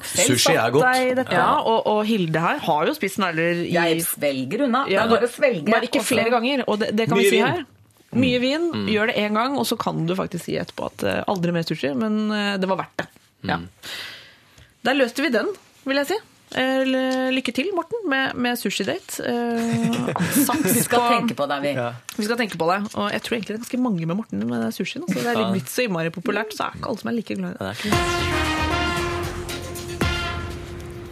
selv 0.05 0.35
Sushi 0.35 0.55
er 0.55 0.71
godt. 0.71 0.85
deg 0.93 1.15
dette. 1.21 1.31
ja, 1.35 1.59
og, 1.61 1.85
og 1.87 2.05
Hilde 2.07 2.39
her 2.41 2.59
har 2.65 2.85
jo 2.89 2.93
spist 2.97 3.19
snegler 3.19 3.63
i 3.65 3.71
Jeg 3.75 4.01
svelger 4.07 4.65
unna. 4.67 4.85
Ja, 4.91 5.05
det 5.07 5.21
er 5.23 5.29
bare. 5.29 5.63
Bare 5.71 5.87
ikke 5.89 6.03
flere 6.05 6.29
ganger, 6.33 6.63
og 6.67 6.79
det, 6.81 6.91
det 6.95 7.07
kan 7.09 7.17
Mye 7.17 7.23
vi 7.23 7.29
si 7.29 7.39
vin. 7.41 7.45
her. 7.45 7.65
Mye 8.15 8.39
vin, 8.43 8.69
gjør 8.91 9.11
det 9.11 9.17
én 9.21 9.35
gang, 9.37 9.57
og 9.59 9.65
så 9.67 9.77
kan 9.79 10.05
du 10.07 10.15
faktisk 10.17 10.47
si 10.47 10.55
etterpå 10.61 10.87
at 10.91 11.03
eh, 11.07 11.23
aldri 11.31 11.51
mer 11.55 11.65
sushi, 11.67 11.91
men 11.97 12.21
eh, 12.31 12.53
det 12.61 12.69
var 12.71 12.79
verdt 12.83 13.03
det. 13.03 13.09
Ja. 13.49 13.59
Der 14.85 14.97
løste 14.97 15.25
vi 15.25 15.33
den, 15.33 15.51
vil 15.85 15.99
jeg 16.01 16.09
si. 16.13 16.17
Eh, 16.55 16.85
Lykke 17.35 17.51
til, 17.55 17.71
Morten, 17.75 18.05
med, 18.09 18.35
med 18.39 18.59
sushidate. 18.61 19.19
Eh, 19.25 20.13
Vi 20.75 20.83
skal 20.85 21.07
tenke 21.17 21.35
på 21.35 21.47
det, 21.49 21.57
vi. 21.65 21.73
Vi 22.15 22.27
skal 22.27 22.37
tenke 22.39 22.59
på 22.61 22.69
det. 22.69 22.79
Og 22.95 23.09
jeg 23.11 23.25
tror 23.25 23.35
egentlig 23.37 23.55
det 23.55 23.57
er 23.59 23.63
ganske 23.65 23.81
mange 23.81 24.05
med 24.05 24.19
Morten 24.21 24.45
med 24.47 24.69
sushien. 24.75 25.03
Så 25.09 25.19
Det 25.19 25.33
er 25.33 25.41
litt 25.41 25.55
blitt 25.57 25.73
så 25.73 25.87
innmari 25.87 26.13
populært, 26.15 26.55
så 26.55 26.69
er 26.69 26.79
ikke 26.79 26.93
alle 26.93 27.03
som 27.03 27.11
er 27.11 27.19
like 27.19 27.39
glad 27.41 27.57
i 27.57 27.57
det. 27.57 27.65
Det 27.65 27.73
er 27.73 27.81
ikke 27.81 27.97
det. 27.97 28.64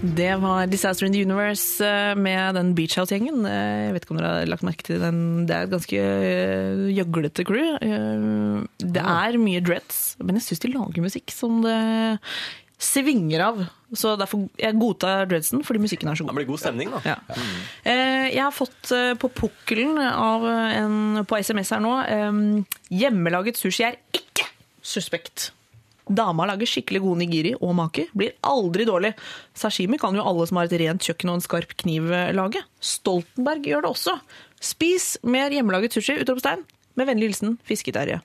Det 0.03 0.33
var 0.41 0.67
Disaster 0.67 1.05
in 1.07 1.13
the 1.15 1.21
Universe 1.23 1.79
eh, 1.85 2.11
med 2.19 2.57
den 2.57 2.73
Beach 2.75 2.97
House-gjengen. 2.99 3.45
Eh, 3.47 3.85
Jeg 3.87 3.93
vet 3.95 4.03
ikke 4.03 4.11
om 4.15 4.19
dere 4.19 4.31
har 4.41 4.49
lagt 4.51 4.65
merke 4.67 4.83
til 4.83 4.99
den. 4.99 5.21
Det 5.47 5.55
er 5.55 5.63
et 5.69 5.71
ganske 5.71 6.01
eh, 6.01 6.81
gjøglete 6.91 7.45
crew. 7.47 7.77
Det 8.83 9.03
er 9.03 9.37
mye 9.39 9.61
dreads, 9.63 10.01
men 10.19 10.35
jeg 10.41 10.43
syns 10.49 10.63
de 10.65 10.73
lager 10.73 11.05
musikk 11.05 11.31
som 11.31 11.61
det 11.63 11.77
svinger 12.83 13.45
av. 13.45 13.61
Så 13.95 14.17
derfor 14.19 14.43
jeg 14.59 14.75
godtar 14.81 15.23
dreadsen, 15.31 15.63
fordi 15.63 15.79
musikken 15.85 16.11
er 16.11 16.19
så 16.19 16.25
Det 16.25 16.33
god. 16.33 16.39
blir 16.41 16.49
god 16.51 16.59
stemning, 16.65 16.91
da. 16.91 16.99
Ja. 17.07 17.17
Eh, 17.87 18.27
Jeg 18.35 18.43
har 18.43 18.51
fått 18.51 18.91
på 19.23 19.31
pukkelen 19.39 20.01
av 20.03 20.43
en 20.51 21.23
på 21.29 21.39
SMS 21.39 21.71
her 21.71 21.79
nå 21.79 21.95
Hjemmelaget 22.91 23.55
sushi 23.55 23.87
er 23.87 23.95
ikke 24.11 24.49
suspekt. 24.83 25.51
Dama 26.17 26.47
lager 26.49 26.69
skikkelig 26.69 27.01
god 27.03 27.21
nigiri 27.23 27.53
og 27.59 27.75
maki. 27.77 28.07
Blir 28.17 28.35
aldri 28.47 28.87
dårlig. 28.89 29.13
Sashimi 29.57 29.99
kan 30.01 30.15
jo 30.17 30.25
alle 30.25 30.47
som 30.49 30.59
har 30.59 30.69
et 30.69 30.77
rent 30.81 31.03
kjøkken 31.03 31.31
og 31.31 31.39
en 31.39 31.45
skarp 31.45 31.73
kniv 31.83 32.11
eh, 32.11 32.33
lage. 32.35 32.61
Stoltenberg 32.83 33.69
gjør 33.69 33.85
det 33.85 33.93
også. 33.93 34.17
Spis 34.63 35.15
mer 35.27 35.53
hjemmelaget 35.53 35.97
sushi! 35.97 36.19
Utropstegn. 36.23 36.63
Med 36.99 37.09
vennlig 37.09 37.31
hilsen 37.31 37.57
Fisketerje. 37.65 38.21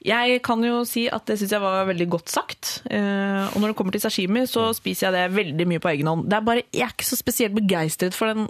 Jeg 0.00 0.38
kan 0.44 0.62
jo 0.64 0.80
si 0.88 1.04
at 1.12 1.26
det 1.28 1.36
syns 1.40 1.52
jeg 1.52 1.60
var 1.60 1.84
veldig 1.90 2.06
godt 2.14 2.32
sagt. 2.32 2.70
Eh, 2.88 3.44
og 3.50 3.58
når 3.60 3.72
det 3.72 3.76
kommer 3.76 3.92
til 3.92 4.04
sashimi, 4.04 4.46
så 4.48 4.70
spiser 4.76 5.10
jeg 5.10 5.16
det 5.16 5.36
veldig 5.36 5.66
mye 5.68 5.82
på 5.82 5.90
egen 5.92 6.08
hånd. 6.08 6.24
Det 6.30 6.38
er 6.38 6.46
bare, 6.46 6.64
Jeg 6.72 6.86
er 6.86 6.94
ikke 6.94 7.10
så 7.10 7.20
spesielt 7.20 7.56
begeistret 7.56 8.16
for 8.16 8.32
den 8.32 8.48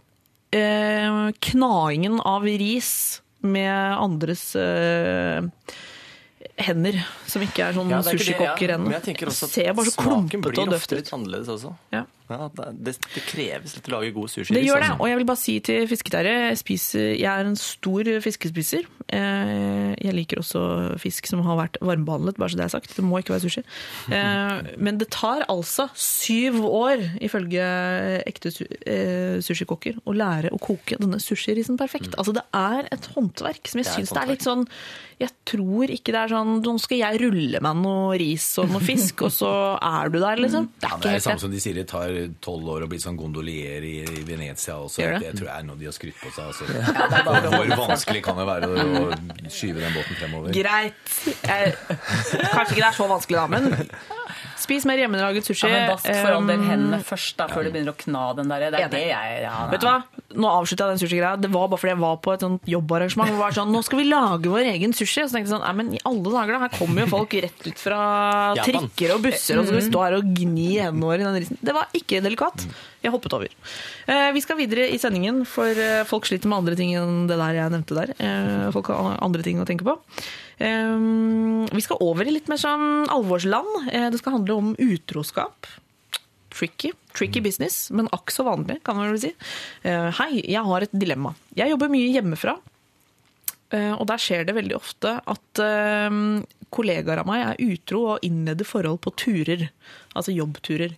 eh, 0.55 1.33
knaingen 1.51 2.21
av 2.23 2.47
ris 2.47 3.21
med 3.43 3.73
andres 3.99 4.53
eh, 4.59 5.43
hender, 6.61 7.01
som 7.33 7.45
ikke 7.47 7.67
er 7.69 7.77
sånn 7.79 7.91
Ja, 7.93 8.01
sushikokker 8.07 8.77
ennå. 8.77 8.93
ja. 8.95 9.01
Men 9.05 9.35
Ser 9.37 9.75
bare 9.77 9.91
så 9.91 9.99
klumpete 10.03 10.65
og 10.65 10.75
døvt 10.75 10.97
litt 10.97 11.07
ut. 11.09 11.13
annerledes 11.19 11.53
også. 11.57 11.75
Ja. 11.95 12.05
Ja, 12.31 12.47
det, 12.55 12.93
det, 13.11 13.23
kreves 13.27 13.73
litt 13.75 13.89
å 13.91 13.97
lage 13.97 14.13
god 14.15 14.31
sushi. 14.31 14.55
Det 14.55 14.63
gjør 14.63 14.79
det, 14.79 14.87
liksom. 14.87 15.01
og 15.03 15.09
jeg 15.11 15.19
vil 15.19 15.27
bare 15.27 15.41
si 15.41 15.55
til 15.67 15.87
fisketerre 15.91 16.35
jeg, 16.55 17.25
er 17.27 17.49
en 17.49 17.57
stor 17.59 18.11
fiskespiser. 18.23 18.87
Eh, 19.11 19.97
Jeg 19.99 20.15
liker 20.15 20.39
også 20.39 20.61
fisk 21.03 21.27
som 21.27 21.43
har 21.43 21.59
vært 21.59 21.81
varmebehandlet, 21.83 22.39
bare 22.39 22.53
så 22.53 22.61
det 22.61 22.67
er 22.69 22.73
sagt. 22.77 22.95
Det 22.95 23.03
må 23.05 23.19
ikke 23.19 23.35
være 23.35 23.43
sushi. 23.49 23.65
Eh, 24.15 24.71
Men 24.79 25.01
det 25.03 25.11
tar 25.11 25.43
altså 25.51 25.89
syv 25.99 26.61
år, 26.71 27.03
ifølge 27.21 27.67
ekte 28.31 28.55
eh, 28.87 29.41
sushikokker, 29.43 29.99
å 30.07 30.15
lære 30.15 30.55
å 30.55 30.61
koke 30.63 31.01
denne 31.03 31.19
sushirisen 31.19 31.81
perfekt. 31.81 32.15
Altså 32.15 32.37
det 32.37 32.47
er 32.55 32.87
et 32.95 33.11
håndverk 33.17 33.67
som 33.67 33.83
jeg 33.83 33.91
syns 33.91 34.15
det 34.15 34.23
er 34.23 34.31
litt 34.31 34.47
sånn 34.47 34.67
Jeg 35.21 35.35
tror 35.49 35.91
ikke 35.93 36.15
det 36.15 36.21
er 36.23 36.33
sånn 36.33 36.61
Nå 36.65 36.73
skal 36.81 37.01
jeg 37.03 37.20
rulle 37.23 37.61
meg 37.65 37.79
noe 37.81 38.17
ris 38.21 38.47
og 38.63 38.71
noe 38.73 38.81
fisk, 38.85 39.25
og 39.27 39.33
så 39.35 39.51
er 39.77 40.11
du 40.13 40.19
der, 40.23 40.41
liksom. 40.45 40.69
Det 40.81 40.89
Ja, 40.89 40.97
er 40.97 41.03
det 41.05 41.11
er 41.11 41.19
det 41.19 41.25
samme 41.27 41.43
som 41.45 41.53
de 41.55 41.61
sier 41.63 41.77
det 41.81 41.87
tar 41.91 42.13
tolv 42.45 42.69
år 42.75 42.87
å 42.87 42.91
bli 42.91 43.01
sånn 43.03 43.19
gondolier 43.21 43.85
i, 43.87 43.95
i 44.05 44.25
Venezia 44.29 44.77
også. 44.81 45.03
Det? 45.03 45.21
Det 45.25 45.35
tror 45.41 45.51
jeg 45.51 45.57
er 45.57 45.67
noe 45.69 45.81
de 45.81 45.89
har 45.91 45.97
skrytt 45.97 46.19
på 46.21 46.33
seg. 46.35 46.51
Altså. 46.51 46.65
Hvor 47.57 47.75
vanskelig 47.85 48.25
kan 48.25 48.41
det 48.41 48.47
være 48.49 48.71
å, 48.71 49.05
skyve 49.51 49.85
den 49.85 49.95
båten 49.97 50.21
fremover? 50.21 50.55
Greit. 50.55 51.15
Jeg, 51.45 51.75
kanskje 52.55 52.75
ikke 52.75 52.81
det 52.81 52.89
er 52.91 52.97
så 52.99 53.09
vanskelig, 53.11 53.41
da, 53.41 53.47
men 53.51 53.91
spis 54.61 54.87
mer 54.89 55.01
hjemmelaget 55.01 55.47
sushi. 55.51 55.67
Ja, 55.69 55.75
men 55.75 55.93
vask 55.95 56.09
for 56.11 56.37
all 56.37 56.49
del 56.49 56.61
Um, 56.61 56.67
hendene 56.69 56.99
først, 57.07 57.37
da, 57.39 57.47
før 57.51 57.65
du 57.67 57.71
begynner 57.73 57.95
å 57.95 57.99
kna 58.01 58.25
den 58.37 58.51
der. 58.51 58.67
Det 58.71 58.81
er 58.81 58.87
Enig. 58.87 58.93
det 58.93 59.07
jeg 59.09 59.39
ja, 59.45 59.55
Vet 59.71 59.81
du 59.83 59.87
hva? 59.89 59.99
Nå 60.39 60.47
avslutta 60.47 60.87
jeg 60.87 60.95
den 60.95 61.01
sushigreia. 61.03 61.39
Det 61.41 61.49
var 61.51 61.67
bare 61.71 61.81
fordi 61.83 61.91
jeg 61.91 62.01
var 62.01 62.19
på 62.23 62.33
et 62.35 62.45
sånt 62.45 62.69
jobbarrangement. 62.71 63.31
hvor 63.31 63.37
det 63.37 63.43
var 63.43 63.57
sånn, 63.57 63.73
Nå 63.75 63.81
skal 63.83 63.99
vi 63.99 64.05
lage 64.07 64.53
vår 64.53 64.69
egen 64.77 64.93
sushi. 64.95 65.25
Og 65.25 65.31
så 65.31 65.37
tenkte 65.39 65.51
jeg 65.51 65.57
sånn, 65.57 65.65
nei, 65.67 65.73
men 65.81 65.95
i 65.97 66.03
alle 66.07 66.35
dager 66.37 66.55
da, 66.55 66.61
Her 66.67 66.77
kommer 66.77 67.03
jo 67.03 67.11
folk 67.17 67.35
rett 67.35 67.67
ut 67.67 67.81
fra 67.83 68.01
trikker 68.69 69.15
og 69.17 69.25
busser, 69.27 69.59
og 69.59 69.67
så 69.67 69.73
skal 69.73 69.81
vi 69.81 69.87
stå 69.89 70.05
her 70.07 70.19
og 70.21 70.31
gni 70.37 70.69
hendene 70.79 71.09
våre 71.09 71.19
i 71.25 71.27
den 71.27 71.41
risen. 71.43 71.59
Det 71.61 71.75
var 71.75 71.91
ikke 71.99 72.23
delikat. 72.23 72.67
Jeg 73.03 73.15
hoppet 73.15 73.35
over. 73.39 73.51
Eh, 74.13 74.29
vi 74.37 74.45
skal 74.45 74.61
videre 74.61 74.87
i 74.93 75.01
sendingen, 75.03 75.43
for 75.49 75.67
eh, 75.67 76.05
folk 76.07 76.29
sliter 76.29 76.51
med 76.53 76.61
andre 76.63 76.79
ting 76.79 76.95
enn 76.99 77.27
det 77.31 77.41
der 77.41 77.59
jeg 77.59 77.75
nevnte 77.75 77.99
der. 77.99 78.15
Eh, 78.21 78.71
folk 78.77 78.93
har 78.95 79.19
andre 79.25 79.43
ting 79.47 79.59
å 79.63 79.67
tenke 79.69 79.89
på. 79.89 79.97
Eh, 80.61 80.97
vi 81.75 81.83
skal 81.85 82.03
over 82.05 82.29
i 82.29 82.35
litt 82.39 82.51
mer 82.53 82.61
sånn 82.61 83.09
alvorsland. 83.11 83.89
Eh, 83.91 84.11
det 84.13 84.21
skal 84.23 84.39
handle 84.39 84.59
om 84.63 84.75
utroskap. 84.79 85.67
Tricky. 86.51 86.93
Tricky 87.17 87.41
business, 87.45 87.89
men 87.95 88.09
akk 88.15 88.31
så 88.35 88.45
vanlig, 88.47 88.81
kan 88.87 88.97
man 88.99 89.11
vel 89.13 89.21
si. 89.23 89.33
Eh, 89.87 90.11
hei, 90.21 90.43
jeg 90.45 90.63
har 90.67 90.87
et 90.87 90.93
dilemma. 90.95 91.35
Jeg 91.59 91.73
jobber 91.73 91.91
mye 91.93 92.13
hjemmefra. 92.15 92.57
eh, 93.71 93.93
Og 93.95 94.07
der 94.11 94.19
skjer 94.23 94.45
det 94.47 94.55
veldig 94.57 94.77
ofte 94.79 95.17
at 95.27 95.63
eh, 95.65 96.21
kollegaer 96.71 97.23
av 97.23 97.27
meg 97.31 97.43
er 97.49 97.65
utro 97.73 98.05
og 98.15 98.25
innleder 98.27 98.67
forhold 98.67 99.01
på 99.03 99.15
turer. 99.19 99.69
Altså 100.15 100.35
jobbturer. 100.35 100.95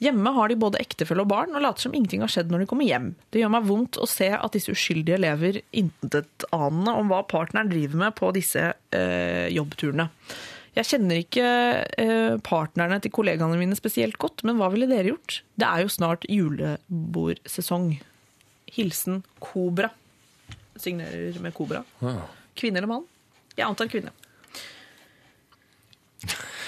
Hjemme 0.00 0.30
har 0.32 0.48
de 0.48 0.56
både 0.56 0.78
ektefelle 0.80 1.20
og 1.20 1.28
barn 1.28 1.52
og 1.52 1.60
later 1.60 1.84
som 1.84 1.92
ingenting 1.92 2.22
har 2.24 2.30
skjedd 2.32 2.48
når 2.48 2.62
de 2.62 2.68
kommer 2.70 2.88
hjem. 2.88 3.10
Det 3.28 3.42
gjør 3.42 3.50
meg 3.52 3.66
vondt 3.68 3.98
å 4.00 4.06
se 4.08 4.30
at 4.32 4.54
disse 4.56 4.72
uskyldige 4.72 5.18
lever 5.20 5.58
intetanende 5.76 6.94
om 6.96 7.10
hva 7.12 7.18
partneren 7.28 7.68
driver 7.68 8.00
med 8.06 8.16
på 8.16 8.30
disse 8.32 8.62
eh, 8.96 9.48
jobbturene. 9.52 10.08
Jeg 10.76 10.86
kjenner 10.86 11.18
ikke 11.18 11.46
eh, 11.98 12.36
partnerne 12.46 13.00
til 13.02 13.12
kollegaene 13.14 13.58
mine 13.58 13.78
spesielt 13.78 14.18
godt, 14.22 14.44
men 14.46 14.60
hva 14.60 14.68
ville 14.70 14.86
dere 14.90 15.10
gjort? 15.10 15.40
Det 15.58 15.66
er 15.66 15.82
jo 15.82 15.90
snart 15.90 16.26
julebordsesong. 16.30 17.96
Hilsen 18.70 19.24
Kobra. 19.42 19.90
Signerer 20.78 21.40
med 21.42 21.56
Kobra. 21.56 21.82
Kvinne 22.58 22.78
eller 22.78 22.90
mann? 22.92 23.08
Jeg 23.58 23.66
antar 23.66 23.90
kvinne. 23.90 24.14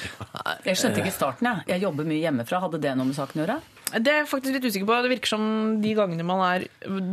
Jeg 0.68 0.76
skjønte 0.80 1.02
ikke 1.02 1.12
starten, 1.14 1.46
jeg. 1.48 1.64
Jeg 1.74 1.82
jobber 1.86 2.04
mye 2.08 2.22
hjemmefra. 2.22 2.60
Hadde 2.64 2.80
det 2.82 2.96
noe 2.98 3.06
med 3.08 3.16
saken 3.18 3.40
å 3.42 3.44
gjøre? 3.46 3.60
Det 3.92 4.08
er 4.08 4.22
jeg 4.22 4.28
faktisk 4.30 4.54
litt 4.56 4.64
usikker 4.64 4.86
på. 4.88 4.94
Det 5.04 5.10
virker 5.12 5.28
som 5.34 5.42
de 5.82 5.90
gangene, 5.98 6.24
man 6.24 6.40
er, 6.46 6.62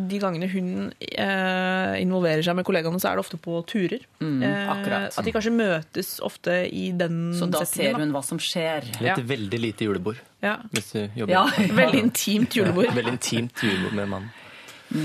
de 0.07 0.19
gangene 0.21 0.47
hun 0.47 0.69
eh, 1.03 1.95
involverer 1.99 2.39
seg 2.45 2.55
med 2.55 2.63
kollegaene, 2.69 3.01
så 3.03 3.09
er 3.11 3.19
det 3.19 3.23
ofte 3.25 3.39
på 3.43 3.57
turer. 3.67 4.05
Eh, 4.23 4.71
akkurat. 4.71 5.11
At 5.19 5.27
de 5.27 5.33
kanskje 5.35 5.51
møtes 5.57 6.13
ofte 6.23 6.55
i 6.71 6.85
den 6.95 7.33
Så 7.35 7.49
da 7.51 7.65
ser 7.65 7.73
settingen. 7.89 7.99
hun 8.07 8.15
hva 8.15 8.23
som 8.23 8.39
skjer. 8.39 8.87
Litt 8.95 9.09
Ja. 9.11 9.17
veldig 9.19 9.59
lite 9.59 9.89
julebord. 9.89 10.21
Ja. 10.41 10.55
Hvis 10.71 10.93
du 10.95 11.01
jobber 11.19 11.33
Ja. 11.35 11.43
Veldig 11.81 11.99
intimt 12.05 12.55
julebord. 12.55 12.93
Veldig 12.99 13.17
intimt 13.17 13.59
julebord 13.67 13.93
med 13.99 14.07
mannen. 14.15 14.31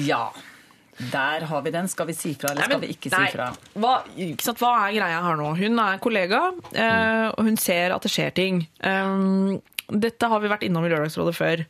Ja. 0.06 0.28
Der 1.12 1.46
har 1.50 1.62
vi 1.64 1.72
den. 1.74 1.88
Skal 1.90 2.06
vi 2.06 2.14
si 2.16 2.34
fra, 2.38 2.52
eller 2.52 2.64
Nei, 2.64 2.68
men- 2.68 2.80
vi 2.84 2.94
ikke 2.94 3.10
nei, 3.12 3.26
si 3.26 3.36
fra? 3.36 3.50
Hva, 3.74 3.94
ikke 4.16 4.54
hva 4.60 4.72
er 4.86 4.96
greia 4.98 5.20
her 5.24 5.36
nå? 5.40 5.50
Hun 5.58 5.78
er 5.78 5.98
kollega, 5.98 6.40
eh, 6.72 7.28
og 7.34 7.44
hun 7.44 7.56
ser 7.56 7.94
at 7.94 8.02
det 8.02 8.12
skjer 8.12 8.34
ting. 8.34 8.66
Um, 8.82 9.60
dette 9.90 10.28
har 10.30 10.40
vi 10.40 10.48
vært 10.48 10.64
innom 10.64 10.84
i 10.86 10.92
Lørdagsrådet 10.92 11.34
før. 11.36 11.64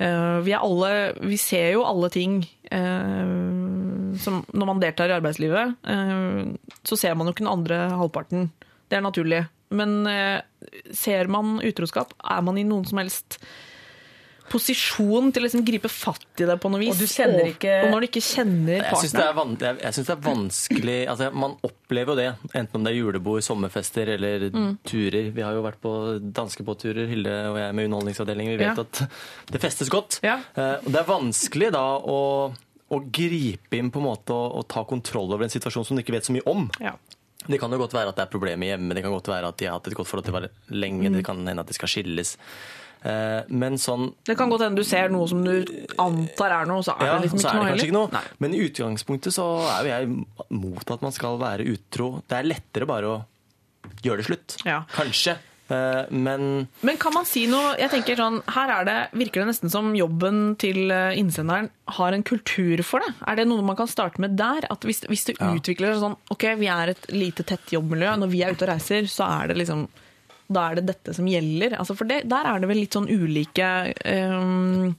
Uh, 0.00 0.40
vi, 0.40 0.54
er 0.56 0.62
alle, 0.64 0.92
vi 1.28 1.36
ser 1.36 1.74
jo 1.74 1.82
alle 1.84 2.08
ting 2.08 2.38
uh, 2.72 4.16
som 4.16 4.38
Når 4.48 4.66
man 4.66 4.80
deltar 4.80 5.10
i 5.10 5.16
arbeidslivet, 5.18 5.74
uh, 5.84 6.56
så 6.88 6.96
ser 6.96 7.14
man 7.14 7.28
jo 7.28 7.34
ikke 7.34 7.44
den 7.44 7.52
andre 7.52 7.82
halvparten. 8.00 8.48
Det 8.88 8.96
er 8.96 9.04
naturlig. 9.04 9.46
Men 9.70 10.02
ser 10.90 11.28
man 11.30 11.60
utroskap, 11.62 12.10
er 12.26 12.40
man 12.42 12.56
i 12.58 12.64
noen 12.66 12.82
som 12.88 12.98
helst 12.98 13.36
posisjon 14.50 15.30
til 15.32 15.42
å 15.42 15.46
liksom 15.46 15.62
gripe 15.64 15.88
fatt 15.90 16.42
i 16.42 16.46
det 16.48 16.56
på 16.60 16.70
noe 16.72 16.80
vis. 16.82 16.90
Og 16.92 16.98
du 16.98 17.06
kjenner 17.06 17.44
Og- 17.46 17.52
ikke- 17.54 17.84
Og 17.84 17.90
når 17.94 18.00
du 18.00 18.06
ikke 18.08 18.22
kjenner 18.26 18.76
Jeg 18.82 18.94
syns 19.00 19.12
det, 19.12 19.20
partneren. 19.20 19.30
er 19.30 19.34
van- 19.34 19.56
jeg- 19.60 19.80
jeg 19.82 19.92
synes 19.94 20.06
det 20.06 20.16
er 20.16 20.30
vanskelig 20.30 20.98
altså 21.10 21.32
Man 21.34 21.56
opplever 21.62 22.06
jo 22.12 22.16
det, 22.16 22.34
enten 22.54 22.74
om 22.74 22.84
det 22.84 22.92
er 22.92 22.98
julebord, 23.00 23.42
sommerfester 23.42 24.08
eller 24.08 24.50
Mm. 24.50 24.78
turer. 24.84 25.32
Vi 25.32 25.42
har 25.42 25.52
jo 25.54 25.62
vært 25.62 25.80
på 25.80 25.92
danskebåtturer, 26.32 27.06
Hilde 27.08 27.30
og 27.50 27.56
jeg 27.56 27.74
med 27.74 27.84
Underholdningsavdelingen. 27.90 28.58
Vi 28.58 28.64
vet 28.64 28.76
Ja. 28.76 28.82
at 28.82 29.08
det 29.50 29.60
festes 29.60 29.88
godt. 29.88 30.20
Ja. 30.22 30.40
Eh, 30.56 30.76
og 30.84 30.90
Det 30.92 30.96
er 31.00 31.04
vanskelig 31.04 31.72
da 31.72 31.98
å, 31.98 32.52
å 32.90 33.10
gripe 33.12 33.72
inn 33.78 33.90
på 33.90 33.96
en 34.00 34.06
måte 34.16 34.30
og, 34.34 34.56
og 34.56 34.68
ta 34.68 34.82
kontroll 34.84 35.32
over 35.32 35.44
en 35.44 35.48
situasjon 35.50 35.86
som 35.86 35.96
du 35.96 36.02
ikke 36.02 36.12
vet 36.12 36.24
så 36.26 36.32
mye 36.32 36.42
om. 36.46 36.68
Ja. 36.80 36.92
Det 37.48 37.58
kan 37.58 37.70
jo 37.70 37.78
godt 37.78 37.92
være 37.92 38.08
at 38.08 38.16
det 38.16 38.22
er 38.28 38.38
problemer 38.38 38.66
hjemme, 38.76 38.92
det 38.94 39.02
kan 39.02 39.12
godt 39.12 39.26
være 39.30 39.48
at 39.48 39.56
de 39.56 39.64
har 39.66 39.78
hatt 39.78 39.86
et 39.88 39.94
godt 39.94 40.06
forhold 40.06 40.24
til 40.24 40.34
hverandre 40.34 40.50
lenge, 40.70 41.08
Mm. 41.08 41.12
det 41.14 41.24
kan 41.24 41.36
hende 41.46 41.58
at 41.60 41.66
de 41.66 41.72
skal 41.74 41.88
skilles. 41.88 42.36
Eh, 43.02 43.42
Men 43.48 43.78
sånn 43.80 44.10
Det 44.28 44.36
kan 44.36 44.50
godt 44.52 44.66
hende 44.66 44.76
du 44.82 44.84
ser 44.84 45.08
noe 45.08 45.26
som 45.30 45.42
du 45.44 45.64
antar 45.98 46.52
er 46.60 46.66
noe, 46.68 46.82
så 46.84 46.92
er 46.98 47.06
ja, 47.06 47.18
det 47.18 47.28
liksom 47.30 47.40
ikke 47.40 47.54
noe 47.56 47.68
kanskje 47.70 47.86
ikke 47.88 47.96
noe. 47.96 48.10
Nei. 48.12 48.24
Men 48.44 48.54
i 48.56 48.64
utgangspunktet 48.66 49.32
så 49.36 49.46
er 49.72 49.84
jo 49.86 49.92
jeg 49.94 50.58
mot 50.60 50.90
at 50.96 51.02
man 51.06 51.12
skal 51.16 51.38
være 51.40 51.64
utro. 51.72 52.10
Det 52.28 52.36
er 52.40 52.50
lettere 52.50 52.88
bare 52.90 53.14
å 53.14 53.20
gjøre 54.04 54.20
det 54.20 54.26
slutt. 54.28 54.56
Ja. 54.68 54.82
Kanskje. 54.92 55.38
Eh, 55.70 56.04
Men 56.10 56.66
Men 56.82 56.96
kan 56.98 57.14
man 57.14 57.24
si 57.24 57.44
noe 57.46 57.76
Jeg 57.78 57.92
tenker 57.92 58.16
sånn, 58.18 58.40
Her 58.50 58.72
er 58.80 58.84
det, 58.88 58.96
virker 59.14 59.44
det 59.44 59.52
nesten 59.52 59.70
som 59.70 59.92
jobben 59.94 60.56
til 60.58 60.90
eh, 60.90 61.14
innsenderen 61.20 61.68
har 61.94 62.12
en 62.12 62.24
kultur 62.26 62.82
for 62.82 62.98
det. 63.04 63.12
Er 63.30 63.36
det 63.38 63.46
noe 63.46 63.62
man 63.62 63.76
kan 63.78 63.86
starte 63.86 64.18
med 64.20 64.36
der? 64.36 64.66
At 64.68 64.82
Hvis, 64.82 65.04
hvis 65.06 65.24
det 65.30 65.38
utvikler 65.38 65.94
seg 65.94 66.02
sånn 66.02 66.16
Ok, 66.34 66.48
vi 66.58 66.66
er 66.66 66.90
et 66.96 67.06
lite, 67.14 67.46
tett 67.46 67.70
jobbmiljø. 67.72 68.16
Når 68.18 68.32
vi 68.34 68.42
er 68.42 68.52
ute 68.52 68.66
og 68.66 68.72
reiser, 68.74 69.06
så 69.06 69.24
er 69.40 69.52
det 69.52 69.60
liksom 69.62 69.86
Da 70.50 70.64
er 70.70 70.80
det 70.80 70.88
dette 70.90 71.14
som 71.14 71.28
gjelder. 71.30 71.76
Altså 71.78 71.94
for 71.94 72.10
det, 72.10 72.24
Der 72.30 72.48
er 72.50 72.58
det 72.58 72.70
vel 72.70 72.80
litt 72.82 72.96
sånn 72.96 73.06
ulike 73.06 73.68
um, 74.02 74.96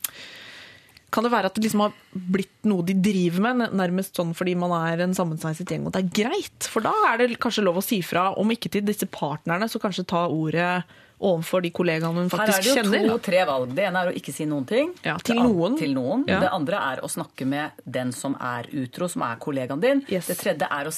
Kan 1.12 1.26
det 1.28 1.32
være 1.34 1.52
at 1.52 1.58
det 1.58 1.66
liksom 1.66 1.84
har 1.84 1.96
blitt 2.32 2.64
noe 2.72 2.86
de 2.88 2.96
driver 3.04 3.44
med, 3.50 3.74
nærmest 3.76 4.16
sånn 4.16 4.32
fordi 4.38 4.54
man 4.56 4.72
er 4.78 5.04
en 5.04 5.16
sammensveiset 5.18 5.68
gjeng, 5.74 5.90
og 5.90 5.96
det 5.96 6.06
er 6.06 6.12
greit? 6.24 6.68
For 6.72 6.86
da 6.86 6.94
er 7.10 7.20
det 7.20 7.36
kanskje 7.44 7.66
lov 7.68 7.82
å 7.82 7.84
si 7.84 8.00
fra, 8.06 8.30
om 8.40 8.54
ikke 8.56 8.72
til 8.72 8.86
disse 8.88 9.10
partnerne, 9.12 9.68
så 9.68 9.82
kanskje 9.84 10.08
ta 10.08 10.24
ordet 10.32 10.78
overfor 11.22 11.62
de 11.62 11.70
kollegaene 11.76 12.24
hun 12.24 12.32
Her 12.32 12.48
er 12.48 12.64
det 12.64 12.70
jo 12.72 12.78
kjenner. 12.80 13.04
to-tre 13.12 13.44
valg. 13.46 13.76
Det 13.78 13.84
ene 13.90 14.06
er 14.06 14.10
å 14.10 14.16
ikke 14.18 14.34
si 14.34 14.48
noen 14.50 14.66
ting. 14.72 14.94
Ja, 15.06 15.18
til 15.22 15.38
noen. 15.38 15.76
Til 15.78 15.92
noen. 15.94 16.24
Ja. 16.32 16.40
Det 16.46 16.50
andre 16.56 16.80
er 16.94 17.04
å 17.06 17.12
snakke 17.12 17.46
med 17.46 17.84
den 17.86 18.16
som 18.16 18.34
er 18.40 18.72
utro, 18.72 19.12
som 19.12 19.28
er 19.28 19.36
kollegaen 19.44 19.84
din. 19.84 20.02
Yes. 20.10 20.32
Det 20.32 20.40
tredje 20.40 20.72
er 20.72 20.90
å 20.90 20.96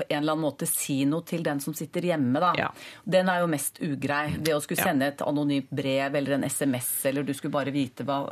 på 0.00 0.06
en 0.08 0.18
eller 0.22 0.34
annen 0.34 0.46
måte 0.46 0.68
si 0.68 1.02
noe 1.08 1.26
til 1.28 1.44
den 1.46 1.60
som 1.62 1.76
sitter 1.76 2.08
hjemme. 2.10 2.40
Da. 2.42 2.50
Ja. 2.58 2.68
Den 3.04 3.30
er 3.32 3.44
jo 3.44 3.50
mest 3.52 3.80
ugrei. 3.84 4.24
Det 4.40 4.56
å 4.56 4.62
skulle 4.64 4.82
sende 4.82 5.10
et 5.12 5.24
anonymt 5.26 5.70
brev 5.70 6.16
eller 6.20 6.38
en 6.38 6.48
SMS, 6.48 6.90
eller 7.10 7.26
du 7.26 7.34
skulle 7.36 7.54
bare 7.54 7.74
vite 7.74 8.06
hva, 8.08 8.22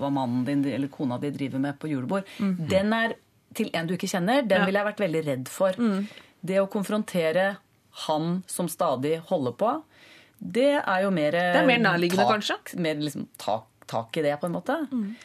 hva 0.00 0.12
mannen 0.14 0.44
din 0.48 0.64
eller 0.72 0.90
kona 0.92 1.20
di 1.22 1.32
driver 1.34 1.62
med 1.62 1.78
på 1.80 1.92
julebord. 1.92 2.28
Den 2.38 2.94
er 2.96 3.18
til 3.56 3.70
en 3.76 3.88
du 3.88 3.94
ikke 3.96 4.10
kjenner. 4.10 4.42
Den. 4.44 4.62
Ja. 4.62 4.68
ville 4.68 4.82
jeg 4.82 4.90
vært 4.90 5.04
veldig 5.06 5.24
redd 5.28 5.52
for. 5.52 5.78
Det 6.40 6.60
å 6.62 6.68
konfrontere 6.70 7.48
han 8.06 8.42
som 8.46 8.68
stadig 8.70 9.18
holder 9.28 9.56
på, 9.58 9.72
det 10.38 10.70
er 10.78 11.02
jo 11.02 11.10
mer 11.10 11.34
er 11.34 11.64
mer 11.66 11.80
nærliggende, 11.82 12.28
kanskje? 12.28 12.56
Mer 12.78 13.00
liksom 13.02 13.26
tak, 13.42 13.66
tak 13.88 14.16
i 14.20 14.22
det, 14.26 14.34
på 14.40 14.46
en 14.48 14.54
måte. 14.54 14.76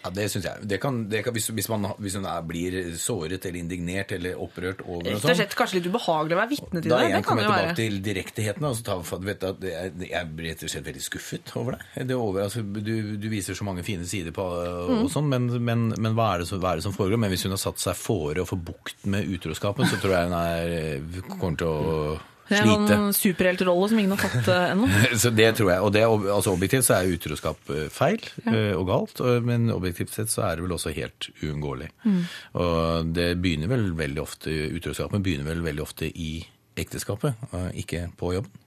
Ja, 0.04 0.10
det 0.16 0.26
syns 0.34 0.48
jeg. 0.48 0.68
Det 0.72 0.80
kan, 0.84 1.02
det 1.12 1.24
kan, 1.26 1.36
hvis, 1.36 1.50
hvis 1.54 1.70
man, 1.72 1.90
hvis 2.00 2.16
man 2.20 2.28
er, 2.32 2.46
blir 2.48 2.78
såret 3.00 3.46
eller 3.50 3.60
indignert 3.60 4.12
eller 4.16 4.40
opprørt 4.42 4.82
over 4.86 5.04
Rett 5.06 5.18
og 5.18 5.22
og 5.22 5.26
sånn, 5.28 5.38
slett 5.42 5.56
kanskje 5.60 5.80
litt 5.82 5.90
ubehagelig 5.92 6.38
å 6.38 6.40
være 6.42 6.52
vitne 6.54 6.82
til 6.84 6.90
da 6.94 7.00
det. 7.02 7.10
igjen 7.12 7.20
Det 7.22 7.28
kommer 7.28 7.44
jeg 7.44 7.50
jeg 7.50 7.54
være. 7.58 7.68
tilbake 7.74 7.82
til 7.84 8.02
direkteheten. 8.08 8.68
Altså, 8.72 8.86
ta, 8.88 8.98
for, 9.12 9.22
du 9.24 9.30
vet, 9.32 9.44
at 9.52 9.68
jeg, 9.70 9.94
jeg 10.10 10.32
blir 10.38 10.50
rett 10.54 10.64
og 10.68 10.74
slett 10.76 10.88
veldig 10.90 11.06
skuffet 11.10 11.54
over 11.60 11.78
deg. 11.78 12.08
Det 12.14 12.18
over, 12.18 12.42
altså, 12.48 12.64
du, 12.64 12.94
du 13.20 13.28
viser 13.32 13.58
så 13.60 13.68
mange 13.68 13.84
fine 13.88 14.08
sider 14.10 14.32
på 14.36 14.50
Mm. 14.54 15.04
og 15.04 15.10
sånn, 15.12 15.28
men, 15.32 15.46
men, 15.64 15.82
men 15.98 16.16
hva, 16.18 16.34
er 16.36 16.44
det 16.44 16.48
som, 16.50 16.60
hva 16.62 16.74
er 16.74 16.80
det 16.80 16.84
som 16.86 16.94
foregår? 16.96 17.20
Men 17.20 17.32
hvis 17.34 17.44
hun 17.48 17.54
har 17.56 17.62
satt 17.62 17.80
seg 17.82 17.96
fore 17.98 18.44
å 18.44 18.48
få 18.48 18.58
bukt 18.60 19.06
med 19.10 19.28
utroskapen, 19.34 19.88
så 19.90 19.98
tror 20.02 20.14
jeg 20.16 20.30
hun 20.30 20.36
er, 20.38 21.34
kommer 21.40 21.58
til 21.60 21.68
å 21.68 22.20
Det 22.54 22.62
er 22.62 22.70
slite. 22.70 22.98
en 22.98 23.16
superheltrolle 23.18 23.90
som 23.92 24.02
ingen 24.02 24.16
har 24.16 24.24
tatt 24.24 24.50
eh, 24.54 24.66
ennå. 24.74 24.90
Så 25.24 25.34
det 25.36 25.50
tror 25.60 25.72
jeg. 25.74 25.86
Og 25.88 25.94
det, 25.96 26.04
altså 26.06 26.54
objektivt 26.54 26.88
så 26.88 26.98
er 27.00 27.14
utroskap 27.14 27.74
eh, 27.74 27.86
feil 27.94 28.24
ja. 28.46 28.64
og 28.78 28.88
galt, 28.90 29.24
men 29.46 29.70
objektivt 29.74 30.14
sett 30.16 30.34
så 30.34 30.46
er 30.48 30.58
det 30.58 30.68
vel 30.68 30.76
også 30.78 30.94
helt 30.96 31.30
uunngåelig. 31.42 31.90
Mm. 32.06 32.20
Og 32.64 33.14
det 33.16 33.30
begynner 33.44 33.72
vel 33.72 33.90
veldig 33.98 34.24
ofte, 34.24 34.54
utroskapen 34.78 35.26
begynner 35.26 35.50
vel 35.50 35.64
veldig 35.66 35.84
ofte 35.84 36.10
i 36.10 36.36
ekteskapet, 36.80 37.38
ikke 37.78 38.08
på 38.18 38.34
jobben. 38.38 38.62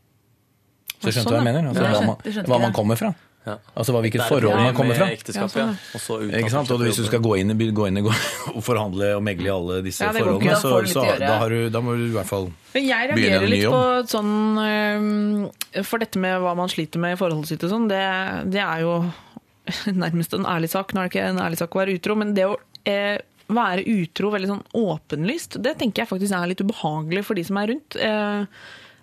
Så 0.97 1.13
skjønte 1.13 1.33
du 1.33 1.37
hva 1.37 1.41
jeg 1.43 1.49
mener? 1.51 1.71
Altså, 1.71 1.85
Ja, 1.85 1.97
hva, 1.97 2.05
man, 2.09 2.47
hva 2.51 2.59
man 2.63 2.77
kommer 2.77 2.99
fra. 3.01 3.11
Ja. 3.47 3.55
Altså 3.79 3.93
hva, 3.95 4.01
hvilket 4.03 4.25
forhold 4.27 4.57
man 4.59 4.75
kommer 4.75 4.97
fra. 4.99 5.07
ja. 5.07 5.67
Og 5.95 6.01
så 6.03 6.17
Ikke 6.27 6.51
sant? 6.51 6.71
Og 6.75 6.81
hvis 6.83 6.97
du 6.99 7.05
skal 7.07 7.21
gå 7.23 7.37
inn, 7.39 7.53
i- 7.55 7.71
gå 7.71 7.87
inn 7.87 8.01
og 8.03 8.63
forhandle 8.67 9.13
og 9.17 9.23
megle 9.23 9.47
i 9.47 9.53
alle 9.55 9.77
disse 9.87 10.03
Ja, 10.03 10.11
ikke. 10.11 10.25
forholdene, 10.25 10.57
så, 10.59 10.73
så 10.91 11.05
da, 11.21 11.37
har 11.39 11.49
du, 11.55 11.69
da 11.71 11.81
må 11.81 11.95
du 11.95 12.09
i 12.09 12.15
hvert 12.17 12.27
fall 12.27 12.49
Men 12.75 12.89
jeg 12.89 13.13
begynne 13.15 13.39
reagerer 13.39 13.47
en 13.47 13.51
ny 13.51 13.57
litt 13.57 13.71
på 13.71 13.83
sånn 14.11 15.85
For 15.87 16.03
dette 16.03 16.19
med 16.19 16.41
hva 16.43 16.57
man 16.59 16.69
sliter 16.73 16.99
med 17.03 17.15
i 17.15 17.21
forholdet 17.21 17.53
sitt 17.53 17.65
og 17.69 17.71
sånn, 17.73 17.87
det, 17.91 18.03
det 18.53 18.63
er 18.65 18.83
jo 18.85 18.97
nærmest 20.05 20.35
en 20.37 20.47
ærlig 20.47 20.71
sak. 20.71 20.93
Nå 20.95 21.01
er 21.03 21.09
det 21.09 21.15
ikke 21.15 21.29
en 21.31 21.41
ærlig 21.43 21.59
sak 21.59 21.75
å 21.75 21.81
være 21.83 21.97
utro, 21.99 22.15
men 22.19 22.35
det 22.37 22.45
å 22.47 22.57
eh, 22.87 23.19
være 23.51 23.83
utro 23.87 24.31
veldig 24.35 24.51
sånn 24.51 24.65
åpenlyst, 24.79 25.61
det 25.63 25.77
tenker 25.81 26.03
jeg 26.05 26.11
faktisk 26.11 26.35
er 26.35 26.51
litt 26.51 26.63
ubehagelig 26.63 27.25
for 27.27 27.39
de 27.39 27.45
som 27.47 27.59
er 27.63 27.71
rundt. 27.73 27.97
Eh, 27.99 28.47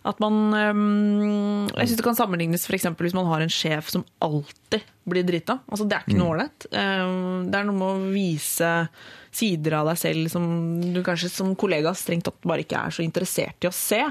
at 0.04 0.20
man 0.20 0.38
øhm, 0.52 1.68
Jeg 1.72 1.88
syns 1.88 2.00
det 2.00 2.06
kan 2.06 2.18
sammenlignes 2.18 2.66
f.eks. 2.68 2.90
hvis 3.00 3.16
man 3.16 3.30
har 3.30 3.44
en 3.44 3.52
sjef 3.52 3.92
som 3.94 4.04
alltid 4.24 4.84
blir 5.08 5.26
drita. 5.28 5.58
Altså, 5.68 5.88
det 5.88 5.98
er 5.98 6.06
ikke 6.06 6.20
noe 6.20 6.34
ålreit. 6.36 6.66
Um, 6.72 7.50
det 7.52 7.60
er 7.60 7.68
noe 7.68 7.76
med 7.76 7.88
å 7.88 8.12
vise 8.14 8.72
sider 9.34 9.78
av 9.80 9.90
deg 9.90 10.00
selv 10.00 10.30
som 10.32 10.46
du 10.94 11.00
kanskje 11.04 11.32
som 11.34 11.56
kollega 11.60 11.92
strengt 11.98 12.28
tatt 12.28 12.46
bare 12.46 12.64
ikke 12.64 12.80
er 12.86 12.94
så 12.94 13.04
interessert 13.04 13.66
i 13.66 13.70
å 13.70 13.76
se. 13.76 14.02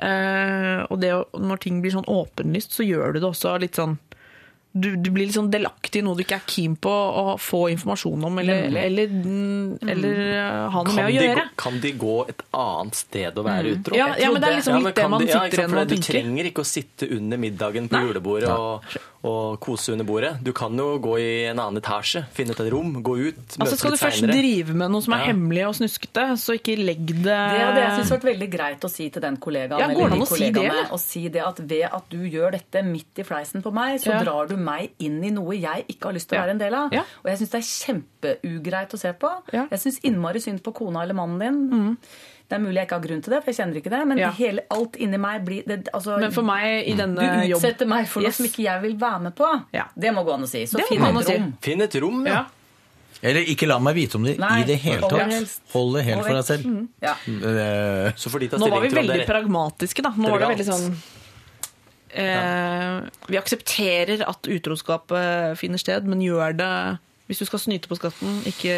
Uh, 0.00 0.86
og 0.88 1.00
det 1.02 1.12
når 1.38 1.62
ting 1.66 1.82
blir 1.82 1.94
sånn 1.94 2.08
åpenlyst, 2.10 2.74
så 2.74 2.86
gjør 2.86 3.14
du 3.14 3.20
det 3.20 3.30
også 3.30 3.58
litt 3.62 3.78
sånn 3.78 3.98
du, 4.72 4.94
du 4.96 5.10
blir 5.10 5.26
litt 5.26 5.34
sånn 5.34 5.48
delaktig 5.50 5.98
i 5.98 6.04
noe 6.06 6.14
du 6.14 6.22
ikke 6.22 6.36
er 6.38 6.44
keen 6.46 6.76
på 6.78 6.90
å 6.92 7.32
få 7.42 7.64
informasjon 7.72 8.22
om, 8.28 8.38
eller, 8.38 8.68
eller, 8.78 9.08
mm, 9.10 9.78
eller 9.82 10.20
uh, 10.30 10.68
ha 10.70 10.82
noe 10.84 10.86
Kan 10.86 10.94
med 11.00 11.04
å 11.04 11.10
de, 11.10 11.16
gjøre. 11.26 11.34
gå, 11.48 11.56
kan 11.64 11.80
de 11.82 11.90
gå 11.98 12.14
et 12.30 12.42
annet 12.54 12.94
sted 13.00 13.38
og 13.42 13.44
være 13.48 13.64
Mm. 13.66 13.80
utro? 13.80 13.96
Ja, 13.98 14.06
ja, 14.16 14.30
men 14.30 14.40
det 14.44 14.48
er 14.52 14.56
liksom 14.60 14.78
Ja, 14.84 14.92
det 14.94 15.08
man 15.10 15.20
de- 15.20 15.26
sitter 15.26 15.58
igjen 15.58 15.74
ja, 15.74 15.80
og 15.82 15.88
Du 15.88 15.96
trenger 15.96 16.44
ikke 16.52 16.62
å 16.62 16.70
sitte 16.70 17.10
under 17.16 17.36
middagen 17.42 17.88
på 17.90 17.98
julebordet 18.06 18.48
og, 18.54 18.84
og 19.22 19.58
kose 19.60 19.92
under 19.92 20.04
bordet. 20.08 20.30
Du 20.42 20.52
kan 20.56 20.72
jo 20.80 20.98
gå 20.98 21.18
i 21.20 21.44
en 21.50 21.58
annen 21.60 21.76
etasje, 21.82 22.22
finne 22.32 22.54
et 22.54 22.60
rom, 22.72 23.02
gå 23.04 23.16
ut, 23.28 23.36
Altså 23.36 23.58
møtes 23.60 23.78
Skal 23.82 23.90
du 23.90 23.96
først 24.00 24.20
senere. 24.22 24.36
drive 24.40 24.74
med 24.74 24.90
noe 24.90 25.02
som 25.04 25.12
er 25.12 25.18
Ja. 25.18 25.24
hemmelig 25.32 25.66
og 25.68 25.74
snuskete, 25.76 26.24
så 26.40 26.56
ikke 26.56 26.76
legg 26.80 27.04
det 27.06 27.24
Det 27.24 27.60
hadde 27.60 27.80
jeg 27.82 27.90
syntes 28.00 28.12
vært 28.16 28.28
veldig 28.30 28.50
greit 28.50 28.80
å 28.80 28.90
si 28.90 29.10
til 29.10 29.20
den 29.20 29.36
kollegaen. 29.36 29.78
Ja, 29.78 29.88
går 29.88 29.94
det 29.94 30.00
eller 30.00 30.12
an 30.12 30.18
de 30.18 30.24
å 30.24 30.26
si 30.26 30.50
det, 30.50 30.54
kollegaene, 30.54 30.98
si 30.98 31.28
det 31.28 31.42
at 31.46 31.58
ved 31.60 31.82
at 31.92 32.08
du 32.08 32.16
gjør 32.18 32.50
dette 32.52 32.82
midt 32.84 33.18
i 33.18 33.22
fleisen 33.22 33.62
på 33.62 33.72
meg, 33.72 34.00
så 34.00 34.06
Ja. 34.14 34.22
drar 34.24 34.48
du 34.48 34.56
meg 34.56 34.90
inn 34.98 35.22
i 35.22 35.30
noe 35.30 35.52
jeg 35.54 35.84
ikke 35.88 36.04
har 36.04 36.12
lyst 36.14 36.28
til 36.30 36.38
å 36.38 36.42
være 36.46 36.50
en 36.50 36.58
del 36.58 36.74
av. 36.74 36.88
Ja. 36.92 37.00
Og 37.22 37.26
jeg 37.30 37.38
syns 37.40 37.50
det 37.50 37.60
er 37.60 38.40
kjempeugreit 38.40 38.90
å 38.94 38.98
se 38.98 39.12
på. 39.12 39.30
Ja. 39.52 39.66
Jeg 39.70 39.78
syns 39.80 40.00
innmari 40.02 40.40
synd 40.40 40.62
på 40.62 40.72
kona 40.74 41.02
eller 41.02 41.14
mannen 41.14 41.38
din. 41.38 41.96
Det 42.50 42.56
er 42.58 42.62
mulig 42.64 42.80
jeg 42.80 42.86
ikke 42.88 42.96
har 42.98 43.02
grunn 43.06 43.20
til 43.22 43.30
det, 43.32 43.38
for 43.44 43.52
jeg 43.52 43.58
kjenner 43.60 43.76
ikke 43.78 43.90
det. 43.94 43.98
Men 44.10 44.18
Ja. 44.18 44.30
hele, 44.34 44.62
alt 44.74 44.96
inni 44.98 45.18
meg 45.22 45.44
blir 45.46 45.62
det, 45.66 45.88
altså, 45.94 46.16
Men 46.18 46.32
for 46.34 46.42
meg 46.42 46.88
i 46.88 46.94
denne 46.98 47.14
Du 47.14 47.46
jobb- 47.54 47.60
utsetter 47.62 47.86
meg 47.86 48.08
for 48.10 48.20
noe 48.20 48.26
Yes. 48.26 48.36
som 48.40 48.46
ikke 48.46 48.64
jeg 48.64 48.82
vil 48.82 48.96
være 48.98 49.20
med 49.22 49.34
på. 49.38 49.64
Ja. 49.72 49.84
Det 49.96 50.10
må 50.12 50.24
gå 50.26 50.34
an 50.34 50.42
å 50.42 50.48
si. 50.48 50.64
Så 50.66 50.80
finn 50.88 50.98
et 51.00 51.14
rom. 51.14 51.22
si. 51.22 51.52
Finn 51.62 51.80
et 51.80 51.94
rom, 52.02 52.26
ja. 52.26 52.32
Ja. 52.32 52.44
Eller 53.22 53.44
ikke 53.44 53.68
la 53.68 53.78
meg 53.78 53.94
vite 53.94 54.14
om 54.16 54.24
det 54.24 54.38
Nei, 54.38 54.62
i 54.62 54.64
det 54.64 54.78
hele 54.80 55.02
tatt. 55.02 55.60
Hold 55.72 55.94
det 55.96 56.04
helt 56.06 56.24
for 56.24 56.32
deg 56.34 56.44
selv. 56.44 56.88
Ja. 57.02 57.14
Eh, 57.28 57.30
de 57.30 58.58
Nå 58.58 58.70
var 58.70 58.80
stilling 58.80 58.82
vi 58.82 58.88
til 58.88 58.98
om 58.98 59.06
det 59.06 59.16
veldig 59.20 59.26
pragmatiske, 59.28 60.02
da. 60.02 60.10
Nå 60.10 60.30
var 60.30 60.38
det 60.40 60.48
veldig 60.58 60.66
sånn 60.66 60.96
eh, 62.14 63.00
Vi 63.28 63.36
aksepterer 63.38 64.24
at 64.26 64.42
utroskap 64.42 65.06
finner 65.56 65.78
sted, 65.78 66.04
men 66.06 66.20
gjør 66.20 66.56
det 66.56 66.98
hvis 67.30 67.38
du 67.38 67.46
skal 67.46 67.60
snyte 67.62 67.86
på 67.86 67.94
skatten, 67.94 68.40
ikke 68.50 68.74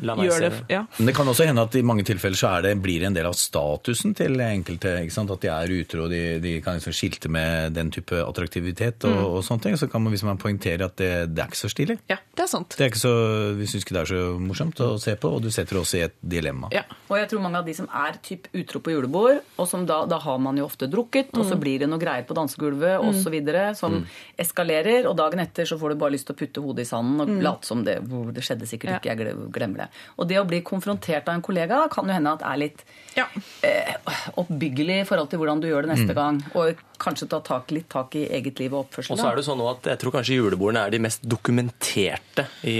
La 0.00 0.14
meg 0.16 0.30
gjør 0.30 0.38
se 0.38 0.44
det. 0.46 0.50
det. 0.54 0.72
Ja. 0.72 0.80
Men 0.96 1.10
det 1.10 1.14
kan 1.18 1.28
også 1.28 1.44
hende 1.44 1.64
at 1.66 1.74
i 1.76 1.82
mange 1.84 2.04
tilfeller 2.08 2.38
så 2.40 2.48
er 2.56 2.64
det, 2.64 2.70
blir 2.80 3.02
det 3.02 3.10
en 3.10 3.16
del 3.18 3.28
av 3.28 3.36
statusen 3.36 4.14
til 4.16 4.40
enkelte. 4.40 4.94
ikke 5.04 5.12
sant? 5.12 5.32
At 5.34 5.42
de 5.44 5.50
er 5.52 5.74
utro, 5.76 6.06
de, 6.08 6.22
de 6.40 6.54
kan 6.64 6.78
liksom 6.78 6.94
skilte 6.96 7.28
med 7.32 7.76
den 7.76 7.90
type 7.92 8.16
attraktivitet 8.24 9.04
og, 9.10 9.20
og 9.36 9.44
sånne 9.44 9.66
ting. 9.66 9.76
Så 9.76 9.90
kan 9.92 10.00
man, 10.00 10.14
hvis 10.14 10.24
man 10.24 10.40
poengterer 10.40 10.86
at 10.88 10.96
det, 10.96 11.10
det 11.36 11.44
er 11.44 11.52
ikke 11.52 11.60
så 11.60 11.70
stilig. 11.72 11.98
ja, 12.08 12.16
det 12.32 12.46
er 12.46 12.50
sant. 12.54 12.72
Det 12.78 12.86
er 12.86 12.92
ikke 12.94 13.02
så, 13.02 13.12
Vi 13.60 13.68
syns 13.68 13.84
ikke 13.84 13.98
det 13.98 14.02
er 14.06 14.12
så 14.14 14.22
morsomt 14.40 14.80
å 14.80 14.90
se 15.02 15.14
på, 15.20 15.34
og 15.36 15.44
du 15.44 15.50
setter 15.52 15.82
oss 15.82 15.92
i 15.98 16.02
et 16.06 16.16
dilemma. 16.24 16.72
Ja. 16.72 16.86
Og 17.12 17.18
jeg 17.20 17.28
tror 17.28 17.44
mange 17.44 17.60
av 17.60 17.68
de 17.68 17.76
som 17.76 17.90
er 17.92 18.16
typ 18.24 18.48
utro 18.56 18.80
på 18.80 18.94
julebord, 18.94 19.42
og 19.60 19.68
som 19.68 19.84
da, 19.88 20.02
da 20.08 20.16
har 20.24 20.40
man 20.40 20.56
jo 20.56 20.64
ofte 20.64 20.88
drukket, 20.88 21.34
og 21.36 21.44
så 21.44 21.60
blir 21.60 21.84
det 21.84 21.90
noe 21.92 22.00
greier 22.00 22.24
på 22.24 22.36
dansegulvet 22.40 23.04
og 23.04 23.12
så 23.20 23.28
videre, 23.32 23.74
som 23.76 24.00
eskalerer, 24.40 25.04
og 25.10 25.16
dagen 25.20 25.42
etter 25.44 25.68
så 25.68 25.76
får 25.80 25.92
du 25.92 26.00
bare 26.00 26.14
lyst 26.16 26.28
til 26.30 26.36
å 26.36 26.40
putte 26.40 26.64
hodet 26.64 26.86
i 26.86 26.88
sanden 26.88 27.20
og 27.20 27.32
late 27.44 27.68
som 27.68 27.81
det, 27.84 27.96
det 28.34 28.42
skjedde 28.44 28.66
sikkert 28.68 28.90
Ja. 28.90 28.98
ikke, 28.98 29.10
jeg 29.12 29.18
gle- 29.18 29.50
glemmer 29.52 29.76
det. 29.84 29.88
Og 30.18 30.28
det 30.28 30.36
å 30.40 30.46
bli 30.46 30.60
konfrontert 30.62 31.28
av 31.28 31.34
en 31.34 31.42
kollega 31.42 31.88
kan 31.90 32.06
jo 32.06 32.12
hende 32.12 32.32
at 32.32 32.42
er 32.42 32.56
litt 32.58 32.84
Ja. 33.16 33.26
eh, 33.62 33.94
oppbyggelig 34.36 35.00
i 35.02 35.04
forhold 35.08 35.30
til 35.30 35.38
hvordan 35.38 35.60
du 35.60 35.68
gjør 35.68 35.86
det 35.86 35.96
neste 35.98 36.14
gang, 36.14 36.42
og 36.54 36.76
kanskje 36.98 37.28
ta 37.28 37.40
tak, 37.40 37.70
litt 37.74 37.88
tak 37.90 38.14
i 38.16 38.26
eget 38.28 38.58
liv 38.60 38.72
og 38.74 38.86
oppførsel. 38.86 39.12
Og 39.12 39.18
så 39.18 39.32
er 39.32 39.36
det 39.36 39.44
sånn 39.44 39.60
at 39.70 39.82
jeg 39.90 39.98
tror 39.98 40.12
kanskje 40.12 40.36
julebordene 40.38 40.86
er 40.86 40.90
de 40.90 40.98
mest 41.02 41.22
dokumenterte 41.28 42.46
i 42.64 42.76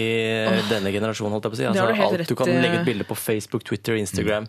denne 0.71 0.93
generasjonen. 0.95 1.33
holdt 1.33 1.45
jeg 1.49 1.53
på 1.53 1.57
å 1.57 1.61
si. 1.63 1.67
Altså, 1.71 1.89
du 1.95 2.03
alt 2.03 2.29
du 2.29 2.35
kan 2.39 2.47
legge 2.63 2.81
ut 2.81 2.87
bilde 2.87 3.05
på 3.09 3.17
Facebook, 3.17 3.65
Twitter, 3.65 3.95
Instagram. 3.97 4.47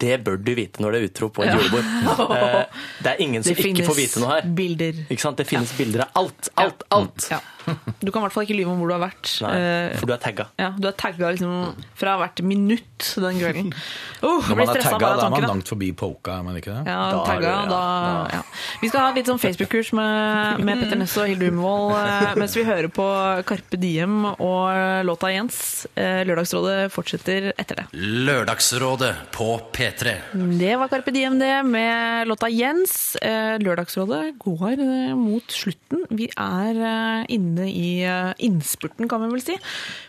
Det 0.00 0.24
bør 0.24 0.38
du 0.42 0.54
vite 0.56 0.80
når 0.80 0.92
det 0.94 1.00
er 1.02 1.08
utro 1.10 1.28
på 1.28 1.44
et 1.44 1.52
julebord. 1.52 1.84
Eh, 2.40 2.64
Det 3.02 3.10
er 3.12 3.16
ingen 3.20 3.42
som 3.44 3.52
Det 3.54 3.64
ikke 3.66 3.84
får 3.84 3.96
vite 3.98 4.20
noe 4.22 4.30
her. 4.32 4.42
bilder. 4.56 4.92
Ikke 5.10 5.20
sant? 5.20 5.36
Det 5.36 5.46
finnes 5.46 5.72
bilder 5.76 6.00
av 6.06 6.08
alt, 6.22 6.48
alt, 6.56 6.82
alt. 6.90 7.26
Ja. 7.30 7.40
Du 8.04 8.10
kan 8.10 8.22
i 8.22 8.24
hvert 8.26 8.34
fall 8.34 8.44
ikke 8.48 8.56
lyve 8.58 8.70
om 8.72 8.78
hvor 8.80 8.88
du 8.90 8.94
har 8.96 9.02
vært. 9.04 9.32
Nei, 9.44 9.54
Eh, 9.60 9.96
for 10.00 10.06
du 10.08 10.12
er 10.14 10.20
tagga. 10.22 10.46
ja, 10.58 10.70
du 10.78 10.86
er 10.88 10.94
tagga 10.98 11.30
liksom 11.34 11.74
fra 12.00 12.16
hvert 12.20 12.42
minutt 12.46 13.10
den 13.20 13.38
kvelden. 13.40 13.72
Uh, 14.20 14.36
Når 14.50 14.56
man 14.58 14.68
er 14.68 14.82
tagga, 14.84 15.08
da 15.16 15.26
er 15.26 15.30
man 15.32 15.44
langt 15.48 15.68
forbi 15.70 15.86
poka, 15.96 16.34
er 16.40 16.42
man 16.44 16.56
ikke 16.58 16.74
det? 16.74 16.82
Ja, 16.90 16.96
Da 17.14 17.20
tagga, 17.24 17.40
det- 17.40 17.52
ja, 17.54 17.68
da, 17.70 18.28
ja. 18.34 18.40
Vi 18.82 18.88
skal 18.90 19.00
ha 19.06 19.12
litt 19.16 19.30
sånn 19.30 19.40
Facebook-kurs 19.40 19.94
med, 19.96 20.60
med 20.66 20.82
Petter 20.82 20.98
Ness 21.00 21.14
og 21.16 21.30
Hilde 21.30 21.48
Umevold 21.48 21.94
eh, 21.96 22.34
mens 22.36 22.56
vi 22.58 22.64
hører 22.68 22.90
på 22.92 23.06
Karpe 23.48 23.80
Diem 23.80 24.26
og 24.34 25.06
låta 25.08 25.30
Jens. 25.32 25.86
Eh, 25.96 26.20
Lørdagsrådet 26.28 26.90
fortsetter 26.92 27.48
etter 27.56 27.80
det. 27.80 27.86
Lørdagsrådet 27.96 29.14
på 29.32 29.46
P3. 29.72 30.12
Det 30.60 30.74
var 30.78 30.88
Karpe 30.92 31.12
Diem, 31.16 31.38
det, 31.40 31.50
med 31.66 32.28
låta 32.28 32.48
Jens. 32.52 33.16
Eh, 33.24 33.56
Lørdagsrådet 33.64 34.34
går 34.40 34.76
eh, 34.84 35.14
mot 35.16 35.44
slutten. 35.52 36.04
Vi 36.12 36.28
er 36.36 36.76
eh, 36.76 37.24
inne 37.60 37.70
i 37.70 38.02
eh, 38.04 38.32
innspurten, 38.46 39.08
kan 39.08 39.22
vi 39.22 39.30
vel 39.32 39.42
si. 39.44 39.56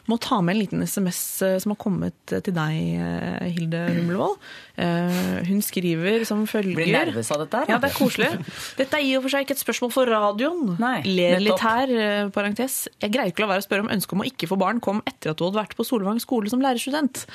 Må 0.10 0.18
ta 0.22 0.42
med 0.42 0.56
en 0.56 0.62
liten 0.62 0.84
SMS 0.84 1.42
eh, 1.46 1.58
som 1.62 1.74
har 1.74 1.80
kommet 1.82 2.16
til 2.32 2.54
deg, 2.56 2.78
eh, 2.98 3.48
Hilde 3.56 3.86
Humlevold. 3.92 4.40
Hun 4.82 5.60
skriver 5.62 6.24
som 6.26 6.40
følger 6.50 6.80
Blir 6.80 6.90
nervøs 6.90 7.28
av 7.34 7.44
dette 7.44 7.60
her. 7.60 7.70
Ja, 7.70 7.78
det 7.82 7.92
er 7.92 7.98
koselig. 8.00 8.30
Dette 8.80 8.98
er 8.98 9.06
i 9.06 9.12
og 9.18 9.26
for 9.26 9.34
seg 9.34 9.46
ikke 9.46 9.54
et 9.54 9.62
spørsmål 9.62 9.92
for 9.94 10.10
radioen. 10.10 10.72
Nei, 10.82 11.04
Ler 11.06 11.44
litt 11.44 11.62
her, 11.62 11.92
parentes. 12.34 12.88
Jeg 13.04 13.14
greier 13.14 13.30
ikke 13.30 13.44
å 13.44 13.46
la 13.46 13.52
være 13.54 13.66
å 13.66 13.68
spørre 13.68 13.86
om 13.86 13.92
ønsket 13.94 14.16
om 14.18 14.24
å 14.24 14.28
ikke 14.32 14.50
få 14.50 14.58
barn 14.58 14.82
kom 14.82 15.04
etter 15.06 15.34
at 15.34 15.38
du 15.38 15.46
hadde 15.46 15.60
vært 15.60 15.76
på 15.78 15.86
Solvang 15.86 16.22
skole 16.24 16.50
som 16.50 16.64
lærerstudent. 16.64 17.28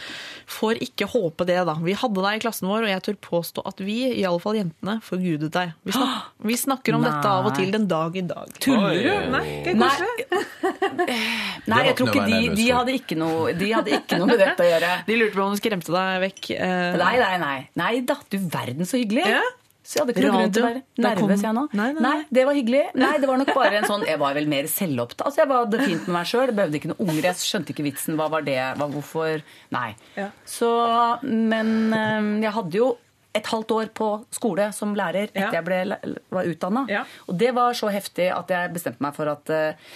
Får 0.57 0.81
ikke 0.89 1.07
håpe 1.13 1.47
det, 1.47 1.61
da. 1.69 1.77
Vi 1.87 1.95
hadde 2.01 2.25
deg 2.27 2.41
i 2.41 2.43
klassen 2.43 2.71
vår, 2.73 2.89
og 2.89 2.91
jeg 2.91 3.05
tør 3.07 3.21
påstå 3.29 3.67
at 3.71 3.85
vi, 3.85 4.01
i 4.17 4.27
alle 4.27 4.43
fall 4.43 4.59
jentene, 4.59 4.99
forgudet 5.07 5.53
deg. 5.55 5.77
Vi, 5.87 5.95
snak 5.95 6.35
vi 6.51 6.59
snakker 6.59 6.99
om 6.99 7.07
Nei. 7.07 7.13
dette 7.13 7.37
av 7.37 7.47
og 7.47 7.55
til 7.61 7.71
den 7.75 7.87
dag 7.91 8.19
i 8.19 8.25
dag. 8.27 8.59
Tuller 8.59 8.99
du? 8.99 9.31
Nei, 9.37 9.47
det 9.67 9.77
Nei? 9.79 9.93
Nei, 11.67 11.83
jeg 11.89 11.97
tror 11.99 12.11
ikke 12.13 12.25
de, 12.31 12.41
de, 12.57 12.67
hadde 12.73 12.97
ikke 12.97 13.19
noe, 13.19 13.53
de 13.57 13.69
hadde 13.75 13.95
ikke 14.01 14.19
noe 14.21 14.31
med 14.33 14.43
dette 14.43 14.65
å 14.65 14.71
gjøre. 14.71 14.91
De 15.11 15.19
lurte 15.21 15.37
på 15.39 15.45
om 15.47 15.55
du 15.55 15.61
skremte 15.61 15.93
deg 15.95 16.25
vekk. 16.27 16.51
eh, 16.57 16.97
Nei, 17.01 17.15
nei, 17.23 17.37
nei. 17.43 17.57
Nei 17.79 17.93
da, 18.07 18.19
du 18.33 18.37
verden 18.53 18.89
så 18.89 19.01
hyggelig. 19.01 19.27
Ja. 19.37 19.45
Så 19.87 20.01
jeg 20.01 20.03
hadde 20.03 20.15
ikke 20.17 20.23
noe 20.27 20.39
grunn 20.41 20.55
til 20.57 20.65
å 20.65 20.67
være 20.67 20.81
nervøs, 21.05 21.43
jeg 21.47 21.55
nå. 21.55 21.63
Nei, 21.79 21.89
nei, 21.95 22.03
nei. 22.03 22.15
det 22.35 22.45
var 22.49 22.57
hyggelig. 22.59 22.83
Nei, 23.05 23.13
det 23.23 23.29
var 23.31 23.39
nok 23.39 23.53
bare 23.55 23.77
en 23.79 23.87
sånn 23.87 24.03
Jeg 24.09 24.19
var 24.19 24.35
vel 24.35 24.49
mer 24.51 24.67
selvopptatt. 24.73 25.29
Altså, 25.29 25.45
jeg 25.45 25.51
var 25.53 25.69
det 25.71 25.83
fint 25.85 26.09
med 26.09 26.15
meg 26.17 26.27
sjøl. 26.33 26.51
Behøvde 26.59 26.81
ikke 26.81 26.91
noen 26.91 27.05
unger. 27.07 27.29
Jeg 27.29 27.39
skjønte 27.45 27.71
ikke 27.71 27.87
vitsen. 27.87 28.17
Hva 28.19 28.27
var 28.33 28.43
det? 28.49 28.59
Hva, 28.81 28.89
hvorfor? 28.91 29.45
Nei. 29.77 29.89
Ja. 30.19 30.33
Så 30.43 30.73
Men 31.23 31.71
eh, 31.95 32.33
jeg 32.49 32.55
hadde 32.59 32.81
jo 32.83 32.89
et 33.37 33.47
halvt 33.53 33.75
år 33.77 33.91
på 33.95 34.09
skole 34.35 34.71
som 34.77 34.95
lærer 34.99 35.29
etter 35.29 35.45
Ja. 35.47 35.51
jeg 35.59 35.65
ble, 35.67 35.81
var 36.33 36.49
utdanna. 36.51 36.87
Ja. 36.91 37.05
Og 37.29 37.37
det 37.39 37.53
var 37.57 37.77
så 37.79 37.91
heftig 37.93 38.31
at 38.33 38.49
jeg 38.55 38.73
bestemte 38.75 39.05
meg 39.05 39.15
for 39.17 39.29
at 39.33 39.53
uh, 39.53 39.95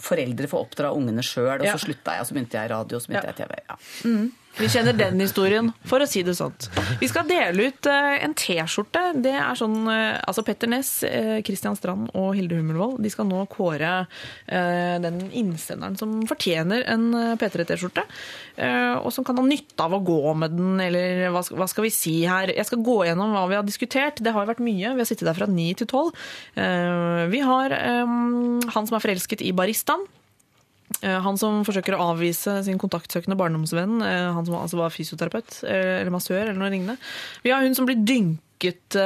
foreldre 0.00 0.46
får 0.50 0.66
oppdra 0.66 0.92
ungene 0.94 1.22
sjøl. 1.26 1.58
Og 1.60 1.66
Ja. 1.66 1.74
så 1.76 1.84
slutta 1.86 2.14
jeg, 2.16 2.20
og 2.22 2.26
så 2.30 2.34
begynte 2.36 2.58
jeg 2.60 2.70
radio, 2.70 2.96
og 2.96 3.02
så 3.02 3.12
begynte 3.12 3.32
jeg 3.34 3.40
TV. 3.42 3.52
Ja. 3.68 3.76
Vi 4.58 4.66
kjenner 4.66 4.92
den 4.98 5.20
historien, 5.22 5.68
for 5.86 6.02
å 6.02 6.06
si 6.10 6.24
det 6.26 6.32
sånn. 6.34 6.50
Vi 6.98 7.06
skal 7.06 7.28
dele 7.28 7.68
ut 7.70 7.86
eh, 7.86 8.16
en 8.26 8.32
T-skjorte. 8.34 9.02
Det 9.22 9.30
er 9.38 9.54
sånn, 9.58 9.76
eh, 9.92 10.16
altså 10.26 10.42
Petter 10.46 10.66
Ness, 10.72 10.90
Kristian 11.06 11.44
Christian 11.46 11.76
Strand 11.78 12.10
og 12.18 12.32
Hilde 12.34 12.58
Hummelvold 12.58 12.98
de 13.04 13.10
skal 13.12 13.28
nå 13.30 13.44
kåre 13.52 13.92
eh, 14.02 14.96
den 15.04 15.20
innsenderen 15.30 15.94
som 16.00 16.16
fortjener 16.26 16.82
en 16.90 17.06
eh, 17.14 17.32
P3-T-skjorte. 17.38 18.02
eh, 18.58 18.98
Og 18.98 19.12
som 19.14 19.26
kan 19.26 19.38
ha 19.38 19.46
nytte 19.46 19.86
av 19.86 19.94
å 19.94 20.02
gå 20.02 20.34
med 20.42 20.58
den, 20.58 20.74
eller 20.82 21.28
hva 21.34 21.44
skal, 21.46 21.86
vi 21.86 21.94
si 21.94 22.16
her? 22.26 22.50
Jeg 22.50 22.66
skal 22.66 22.82
gå 22.82 22.98
gjennom 23.06 23.34
hva 23.38 23.46
vi 23.50 23.58
har 23.60 23.66
diskutert. 23.66 24.18
Det 24.18 24.34
har 24.34 24.50
vært 24.50 24.62
mye. 24.64 24.94
Vi 24.98 25.04
har 25.04 25.08
sittet 25.08 25.28
der 25.30 25.38
fra 25.38 25.46
ni 25.50 25.70
til 25.78 25.86
tolv. 25.90 26.18
Eh, 26.58 27.24
Vi 27.30 27.46
har 27.46 27.78
eh, 27.78 28.06
han 28.74 28.90
som 28.90 28.98
er 28.98 29.06
forelsket 29.06 29.46
i 29.46 29.54
baristaen. 29.54 30.06
Eh, 31.02 31.18
Han 31.22 31.38
som 31.38 31.62
forsøker 31.66 31.94
å 31.94 32.10
avvise 32.12 32.58
sin 32.66 32.80
kontaktsøkende 32.80 33.38
barndomsvenn, 33.38 34.00
eh, 34.02 34.28
han 34.34 34.46
som 34.46 34.58
altså 34.58 34.80
var 34.80 34.94
fysioterapeut 34.94 35.62
eh, 35.68 36.00
eller 36.00 36.14
massør 36.14 36.42
eller 36.46 36.58
noe 36.58 36.72
lignende. 36.72 36.98
Vi 37.44 37.52
har 37.54 37.62
hun 37.62 37.76
som 37.78 37.88
blir 37.88 38.00
dynket 38.02 38.96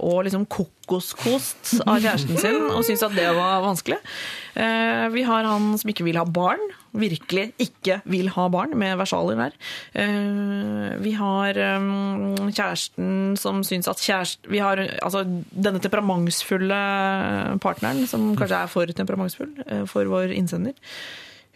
og 0.00 0.22
liksom 0.24 0.46
kokoskost 0.48 1.74
av 1.84 1.98
kjæresten 2.00 2.38
sin 2.40 2.62
og 2.70 2.86
syns 2.86 3.02
at 3.04 3.12
det 3.12 3.26
var 3.36 3.60
vanskelig. 3.60 3.98
Vi 5.12 5.24
har 5.28 5.44
han 5.44 5.74
som 5.76 5.90
ikke 5.92 6.06
vil 6.06 6.16
ha 6.16 6.24
barn. 6.24 6.62
Virkelig 6.94 7.48
ikke 7.58 7.96
vil 8.06 8.28
ha 8.36 8.44
barn, 8.54 8.76
med 8.78 8.94
versaler 9.00 9.34
der. 9.40 9.54
Eh, 9.98 10.92
Vi 11.02 11.10
har 11.18 11.58
eh, 11.58 11.88
kjæresten 12.54 13.34
som 13.40 13.64
syns 13.66 13.88
at 13.90 13.98
kjæreste... 13.98 14.46
Vi 14.50 14.60
har 14.62 14.78
altså 15.02 15.24
denne 15.50 15.80
temperamentsfulle 15.82 16.78
partneren, 17.64 18.06
som 18.06 18.36
kanskje 18.38 18.60
er 18.62 18.70
for 18.70 18.86
temperamentsfull 18.94 19.56
eh, 19.66 19.82
for 19.90 20.06
vår 20.06 20.30
innsender. 20.38 20.76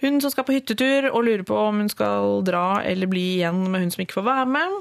Hun 0.02 0.18
som 0.22 0.30
skal 0.34 0.46
på 0.46 0.54
hyttetur 0.56 1.08
og 1.12 1.24
lurer 1.26 1.44
på 1.46 1.54
om 1.58 1.84
hun 1.84 1.90
skal 1.90 2.42
dra 2.46 2.82
eller 2.86 3.10
bli 3.10 3.38
igjen 3.38 3.64
med 3.70 3.82
hun 3.82 3.94
som 3.94 4.02
ikke 4.02 4.18
får 4.18 4.26
være 4.26 4.48
med. 4.56 4.76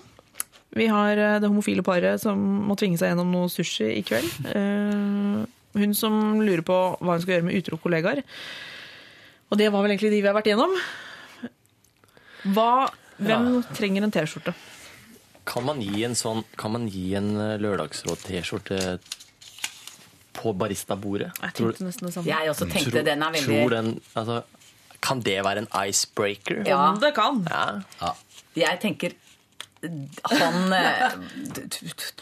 Vi 0.78 0.88
har 0.90 1.22
eh, 1.22 1.38
det 1.42 1.52
homofile 1.52 1.86
paret 1.86 2.22
som 2.24 2.42
må 2.66 2.78
tvinge 2.82 2.98
seg 2.98 3.14
gjennom 3.14 3.30
noe 3.34 3.54
sushi 3.54 3.92
i 4.00 4.02
kveld. 4.06 4.34
Hun 5.78 5.94
som 5.94 6.42
lurer 6.42 6.66
på 6.66 6.80
hva 6.98 7.14
hun 7.14 7.22
skal 7.22 7.38
gjøre 7.38 7.48
med 7.52 7.62
utro 7.62 7.78
kollegaer. 7.78 8.24
Og 9.52 9.58
det 9.60 9.70
var 9.72 9.84
vel 9.86 9.94
egentlig 9.96 10.12
de 10.12 10.22
vi 10.22 10.28
har 10.28 10.36
vært 10.36 10.50
igjennom. 10.52 10.74
Hva, 12.54 12.88
hvem 13.20 13.48
trenger 13.76 14.06
en 14.08 14.12
T-skjorte? 14.14 14.54
Kan 15.48 15.64
man 15.64 15.80
gi 15.82 16.04
en 16.04 16.16
sånn 16.20 16.42
Kan 16.60 16.74
man 16.76 16.88
gi 16.92 17.14
en 17.16 17.30
eh, 17.40 17.54
lørdagsråd-T-skjorte 17.64 19.00
på 20.38 20.52
baristabordet? 20.60 21.32
Jeg 21.42 21.54
Tror- 21.58 21.72
tenkte 21.74 21.88
nesten 21.88 22.06
det 22.10 22.14
samme. 22.14 22.28
Jeg 22.28 22.50
også 22.52 22.68
tenkte 22.70 22.92
tror- 22.92 23.06
den 23.08 23.24
er 23.24 23.32
veldig 23.32 23.46
tror 23.48 23.70
den, 23.70 24.02
altså, 24.16 24.44
Kan 25.02 25.20
det 25.22 25.38
være 25.46 25.58
en 25.64 25.68
icebreaker? 25.88 26.64
Ja. 26.68 26.92
Om 26.92 27.00
det 27.00 27.14
kan. 27.16 27.44
Ja. 27.50 28.14
Jeg 28.56 28.80
tenker 28.82 29.14
han 29.82 30.74
eh, 30.74 31.12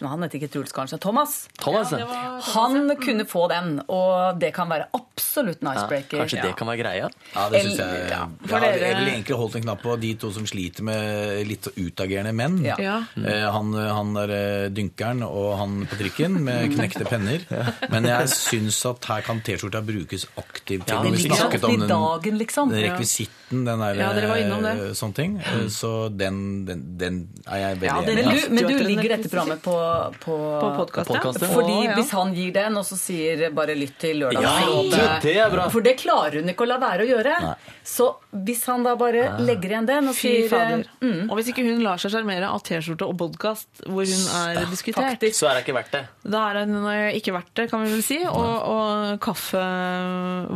Han 0.01 0.23
heter 0.25 0.39
ikke 0.39 0.49
Truls 0.53 0.73
kanskje. 0.75 0.99
Thomas. 1.01 1.47
Thomas, 1.61 1.91
Ja, 1.91 1.99
ja. 1.99 2.05
Thomas, 2.05 2.49
Han 2.55 2.95
kunne 3.01 3.25
få 3.25 3.47
den, 3.51 3.81
og 3.87 4.39
det 4.41 4.51
kan 4.55 4.69
være 4.69 4.87
absolutt 4.95 5.63
en 5.63 5.71
icebreaker. 5.71 6.19
Kanskje 6.23 6.41
det 6.43 6.53
kan 6.59 6.67
være 6.67 6.81
greia? 6.83 7.09
Ja, 7.33 7.45
det 7.53 7.61
syns 7.63 7.77
jeg. 7.79 7.87
Eller- 7.87 8.11
ja. 8.11 8.27
Ja, 8.49 8.59
jeg 8.75 8.95
ville 8.99 9.13
egentlig 9.15 9.37
holdt 9.39 9.55
en 9.55 9.65
knapp 9.67 9.81
på 9.85 9.95
de 10.01 10.13
to 10.21 10.31
som 10.35 10.45
sliter 10.47 10.83
med 10.83 11.47
litt 11.47 11.67
utagerende 11.77 12.33
menn. 12.35 12.59
Ja. 12.65 12.75
Ja. 12.79 12.97
Eh, 13.15 13.45
Han, 13.55 13.71
han 13.73 14.13
der 14.15 14.33
eh, 14.35 14.69
dynkeren 14.75 15.23
og 15.23 15.57
han 15.59 15.85
på 15.87 15.95
trikken 15.99 16.41
med 16.43 16.71
knekte 16.75 17.05
penner. 17.07 17.45
Men 17.91 18.05
jeg 18.09 18.29
syns 18.33 18.81
at 18.89 19.05
her 19.05 19.21
kan 19.25 19.39
T-skjorta 19.45 19.81
brukes 19.85 20.27
aktivt. 20.37 20.89
Ja, 20.89 21.01
til 21.01 21.11
Det 21.15 21.21
ligger 21.23 21.45
alltid 21.45 21.63
i 21.69 21.77
den, 21.77 21.87
dagen, 21.89 22.37
liksom. 22.37 22.69
den 22.73 22.83
rekvisitten, 22.89 23.65
den 23.65 23.79
der 23.79 23.95
Ja, 23.95 24.93
sånne 24.97 25.13
ting. 25.15 25.39
Så 25.71 26.09
den, 26.09 26.65
den, 26.67 26.83
den 26.99 27.19
er 27.47 27.59
jeg 27.61 27.71
er 27.71 27.75
veldig 27.75 28.05
det- 28.05 28.15
Men 28.15 28.25
enig 28.25 28.25
Men 28.25 28.35
du, 28.35 28.55
men 28.55 28.77
du 28.77 28.83
ligger 28.89 29.09
dette 29.17 29.29
programmet 29.29 29.61
på, 29.61 29.75
på, 30.19 30.35
På 30.61 30.69
podkastet? 30.79 31.41
ja. 31.41 31.47
Fordi 31.53 31.85
ja. 31.85 31.93
hvis 31.95 32.09
han 32.11 32.33
gir 32.33 32.51
den, 32.53 32.77
og 32.77 32.85
så 32.85 32.97
sier 32.97 33.49
bare 33.51 33.75
lytt 33.77 33.97
til 34.01 34.19
Ja, 34.25 34.29
Lørdagsrådet 34.31 35.21
det 35.21 35.35
er 35.37 35.49
bra. 35.53 35.69
For 35.69 35.81
det 35.81 35.97
klarer 36.01 36.39
hun 36.41 36.49
ikke 36.49 36.65
å 36.65 36.67
la 36.73 36.77
være 36.81 37.05
å 37.05 37.09
gjøre. 37.13 37.55
Så 37.85 38.15
hvis 38.43 38.63
han 38.69 38.83
da 38.85 38.95
bare 38.99 39.27
legger 39.43 39.73
igjen 39.73 39.87
den 39.87 40.09
og 40.11 40.15
sier 40.17 40.83
mm, 40.99 41.27
Og 41.29 41.35
hvis 41.37 41.51
ikke 41.51 41.63
hun 41.65 41.83
lar 41.85 42.01
seg 42.01 42.13
sjarmere 42.13 42.49
av 42.51 42.63
T-skjorte 42.65 43.07
og 43.07 43.17
podkast 43.19 43.83
hvor 43.85 44.05
hun 44.07 44.25
er 44.41 44.61
diskutert, 44.71 45.15
faktisk. 45.15 45.39
Så 45.39 45.49
er 45.49 45.57
det 45.57 45.65
ikke 45.65 45.77
verdt 45.77 45.93
det. 45.95 46.03
da 46.35 46.43
er 46.49 46.61
hun 46.63 46.87
eh, 46.91 47.17
ikke 47.19 47.35
verdt 47.35 47.53
det, 47.59 47.67
kan 47.71 47.83
vi 47.85 47.93
vel 47.93 48.03
si. 48.05 48.19
Og, 48.25 48.53
og 48.71 49.19
kaffe 49.23 49.61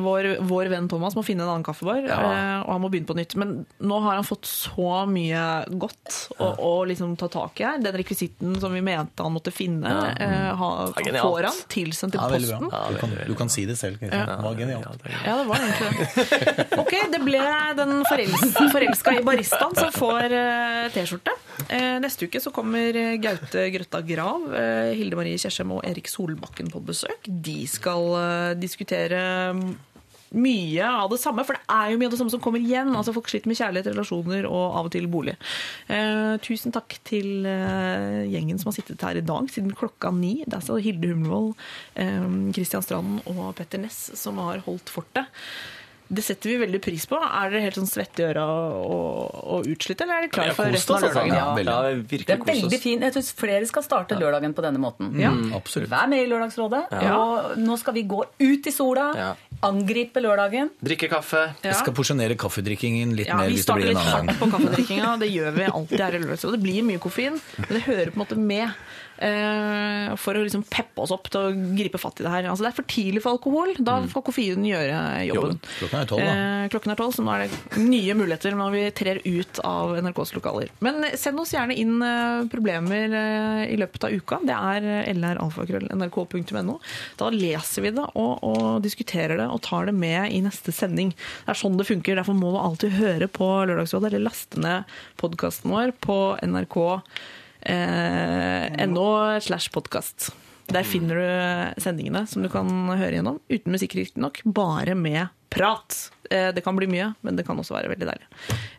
vår, 0.03 0.31
vår 0.49 0.71
venn 0.73 0.89
Thomas 0.91 1.15
må 1.17 1.23
finne 1.25 1.45
en 1.45 1.53
annen 1.53 1.67
kaffebar, 1.67 2.01
ja. 2.07 2.19
og 2.63 2.71
han 2.73 2.83
må 2.83 2.91
begynne 2.91 3.09
på 3.09 3.17
nytt. 3.17 3.35
Men 3.39 3.55
nå 3.79 4.01
har 4.05 4.19
han 4.19 4.27
fått 4.27 4.49
så 4.49 5.03
mye 5.09 5.45
godt 5.79 6.19
å, 6.37 6.51
å 6.65 6.73
liksom 6.89 7.15
ta 7.19 7.29
tak 7.31 7.61
i 7.61 7.67
her. 7.67 7.81
Den 7.83 7.97
rekvisitten 7.99 8.57
som 8.61 8.73
vi 8.75 8.83
mente 8.85 9.25
han 9.25 9.35
måtte 9.35 9.53
finne, 9.55 9.93
eh, 10.19 10.49
ha, 10.59 10.71
får 10.95 11.49
han 11.49 11.63
tilsendt 11.71 12.15
til 12.15 12.21
Ja, 12.21 12.29
posten. 12.33 12.69
Du 12.69 12.99
kan, 13.01 13.17
du 13.29 13.35
kan 13.39 13.53
si 13.53 13.65
det 13.69 13.77
selv. 13.79 13.99
Kristian. 13.99 14.27
Det 14.29 14.43
var 14.43 14.55
genialt. 14.55 15.07
Ja, 15.25 15.37
det 15.37 15.47
var 15.49 15.55
egentlig 15.63 15.89
det. 15.99 16.67
Ok, 16.79 16.93
det 17.11 17.19
ble 17.23 17.41
den 17.77 18.01
forels 18.07 18.45
forelska 18.73 19.13
i 19.19 19.23
baristaen 19.25 19.75
som 19.77 19.91
får 19.95 20.35
eh, 20.35 20.87
T-skjorte. 20.93 21.35
Eh, 21.69 21.97
neste 22.03 22.29
uke 22.29 22.41
så 22.41 22.53
kommer 22.55 22.95
eh, 22.97 23.17
Gaute 23.21 23.67
Grøtta 23.73 24.01
Grav, 24.07 24.47
eh, 24.55 24.93
Hilde 24.99 25.19
Marie 25.19 25.39
Kjersem 25.41 25.75
og 25.75 25.83
Erik 25.87 26.09
Solbakken 26.11 26.71
på 26.73 26.81
besøk. 26.85 27.29
De 27.29 27.61
skal 27.69 28.09
eh, 28.21 28.57
diskutere 28.59 29.21
mye 30.29 30.85
av 30.85 31.07
det 31.09 31.17
samme, 31.17 31.41
for 31.41 31.57
det 31.57 31.73
er 31.73 31.89
jo 31.89 31.97
mye 31.97 32.05
av 32.09 32.13
det 32.13 32.19
samme 32.19 32.33
som 32.33 32.41
kommer 32.43 32.61
igjen. 32.61 32.91
Altså 32.93 33.13
Folk 33.15 33.31
sliter 33.31 33.49
med 33.49 33.57
kjærlighet, 33.57 33.89
relasjoner 33.95 34.45
og 34.49 34.75
av 34.77 34.89
og 34.89 34.93
til 34.93 35.07
bolig. 35.09 35.33
Eh, 35.89 36.35
tusen 36.45 36.73
takk 36.75 36.99
til 37.07 37.47
eh, 37.49 38.27
gjengen 38.29 38.61
som 38.61 38.69
har 38.69 38.77
sittet 38.77 39.01
her 39.07 39.17
i 39.17 39.25
dag 39.25 39.49
siden 39.49 39.73
klokka 39.77 40.11
ni. 40.13 40.43
Det 40.45 40.59
er 40.59 40.67
så 40.67 40.77
Hilde 40.81 41.09
Humlevold, 41.09 41.55
eh, 41.97 42.29
Christian 42.53 42.85
Stranden 42.85 43.23
og 43.33 43.55
Petter 43.57 43.81
Ness 43.81 44.11
som 44.21 44.37
har 44.43 44.61
holdt 44.67 44.93
fortet. 44.93 45.33
Det 46.09 46.23
setter 46.25 46.49
vi 46.49 46.55
veldig 46.63 46.79
pris 46.81 47.03
på. 47.05 47.19
Er 47.21 47.51
dere 47.53 47.61
helt 47.67 47.75
sånn 47.77 47.85
svette 47.89 48.23
i 48.23 48.25
øra 48.31 48.43
og, 48.49 49.35
og 49.53 49.67
utslitt, 49.69 49.99
eller 50.01 50.15
er 50.15 50.23
dere 50.23 50.29
Vi 50.29 50.33
klare 50.39 50.55
for 50.57 50.71
resten 50.73 50.95
av 50.95 51.03
altså. 51.03 51.09
lørdagen? 51.19 51.35
Ja, 51.37 51.43
veldig. 51.53 51.75
ja, 51.75 52.23
Det 52.25 52.33
er 52.33 52.41
veldig 52.49 52.79
fint. 52.81 53.05
Jeg 53.05 53.13
syns 53.13 53.29
flere 53.37 53.67
skal 53.69 53.85
starte 53.85 54.17
lørdagen 54.17 54.55
på 54.57 54.65
denne 54.65 54.81
måten. 54.81 55.11
Ja. 55.21 55.29
Absolutt. 55.59 55.91
Vær 55.91 56.07
med 56.09 56.23
i 56.25 56.29
Lørdagsrådet. 56.31 56.81
Ja. 57.05 57.13
Og 57.19 57.59
nå 57.61 57.77
skal 57.77 57.93
vi 57.99 58.03
gå 58.09 58.23
ut 58.39 58.71
i 58.71 58.73
sola, 58.73 59.05
Ja. 59.19 59.29
angripe 59.69 60.21
lørdagen. 60.23 60.71
Drikke 60.81 61.09
kaffe. 61.11 61.43
Ja. 61.61 61.69
Jeg 61.69 61.75
skal 61.83 61.93
porsjonere 61.93 62.35
kaffedrikkingen 62.39 63.13
litt 63.15 63.27
Ja, 63.29 63.37
mer 63.37 63.49
vi 63.53 63.61
starter 63.61 63.91
litt 63.91 63.97
hardt 64.01 64.33
på 64.39 64.49
kaffedrikkinga. 64.49 65.13
Det 65.19 65.29
gjør 65.29 65.51
vi 65.59 65.69
alltid 65.69 65.99
her 65.99 66.15
i 66.17 66.23
Lørdagsrådet. 66.25 66.57
Det 66.57 66.63
blir 66.65 66.81
mye 66.89 66.99
koffein, 67.05 67.37
men 67.59 67.69
det 67.77 67.83
hører 67.85 68.09
på 68.09 68.17
en 68.17 68.25
måte 68.25 68.37
med. 68.39 68.73
Eh, 69.25 70.15
for 70.19 70.37
å 70.37 70.43
liksom 70.43 70.63
peppe 70.69 71.03
oss 71.03 71.13
opp 71.13 71.29
til 71.31 71.39
å 71.41 71.75
gripe 71.77 71.99
fatt 72.01 72.19
i 72.21 72.25
det 72.25 72.31
her. 72.33 72.47
Altså, 72.49 72.65
det 72.65 72.71
er 72.71 72.77
for 72.77 72.89
tidlig 72.89 73.23
for 73.23 73.37
alkohol. 73.37 73.73
Da 73.77 73.99
skal 74.09 74.25
koffeinen 74.25 74.67
gjøre 74.67 74.99
jobben. 75.27 75.59
Klokken 75.79 75.99
er 75.99 76.09
tolv, 76.11 76.23
da. 76.23 76.35
Eh, 76.35 76.67
klokken 76.73 76.93
er 76.93 76.99
tolv, 76.99 77.15
så 77.15 77.25
nå 77.25 77.35
er 77.35 77.45
det 77.45 77.83
nye 77.83 78.17
muligheter 78.17 78.57
når 78.57 78.75
vi 78.75 78.83
trer 78.99 79.21
ut 79.25 79.61
av 79.67 79.95
NRKs 79.99 80.35
lokaler. 80.37 80.73
Men 80.85 81.09
send 81.19 81.41
oss 81.43 81.53
gjerne 81.55 81.77
inn 81.79 81.97
eh, 82.05 82.45
problemer 82.51 83.17
i 83.69 83.77
løpet 83.79 84.07
av 84.07 84.15
uka. 84.15 84.41
Det 84.47 84.55
er 84.55 85.13
lralfakrøll.nrk.no. 85.17 86.77
Da 87.19 87.31
leser 87.33 87.85
vi 87.85 87.93
det 87.95 88.07
og, 88.13 88.45
og 88.45 88.79
diskuterer 88.85 89.39
det 89.39 89.49
og 89.49 89.61
tar 89.65 89.89
det 89.89 89.95
med 89.97 90.31
i 90.33 90.41
neste 90.45 90.73
sending. 90.75 91.11
Det 91.13 91.53
er 91.53 91.59
sånn 91.59 91.77
det 91.79 91.87
funker. 91.89 92.19
Derfor 92.19 92.37
må 92.37 92.53
du 92.53 92.61
alltid 92.61 92.97
høre 92.99 93.29
på 93.31 93.49
Lørdagsrådet 93.69 94.13
eller 94.13 94.27
laste 94.29 94.61
ned 94.63 94.97
podkasten 95.19 95.73
vår 95.73 95.95
på 96.03 96.19
nrk.no 96.45 97.01
eh, 97.61 99.39
slash 99.39 99.69
podkast. 99.71 100.31
Der 100.69 100.83
finner 100.85 101.15
du 101.17 101.81
sendingene 101.81 102.27
som 102.29 102.43
du 102.43 102.49
kan 102.49 102.67
høre 102.93 103.17
gjennom, 103.17 103.39
uten 103.49 103.73
musikk 103.73 103.95
riktignok, 103.97 104.41
bare 104.45 104.93
med 104.95 105.29
prat. 105.49 106.11
Eh, 106.29 106.51
Det 106.53 106.63
kan 106.63 106.75
bli 106.77 106.85
mye, 106.87 107.15
men 107.23 107.35
det 107.35 107.45
kan 107.47 107.57
også 107.57 107.73
være 107.73 107.89
veldig 107.89 108.05
deilig. 108.05 108.27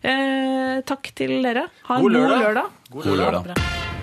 Eh, 0.06 0.82
takk 0.86 1.10
til 1.18 1.42
dere. 1.42 1.66
Ha 1.88 1.96
en 1.96 2.02
God 2.02 2.12
god 2.12 2.20
lørdag. 2.20 2.40
lørdag. 2.46 2.70
God 2.90 3.02
God 3.04 3.16
lørdag. 3.16 3.44
lørdag. 3.46 3.99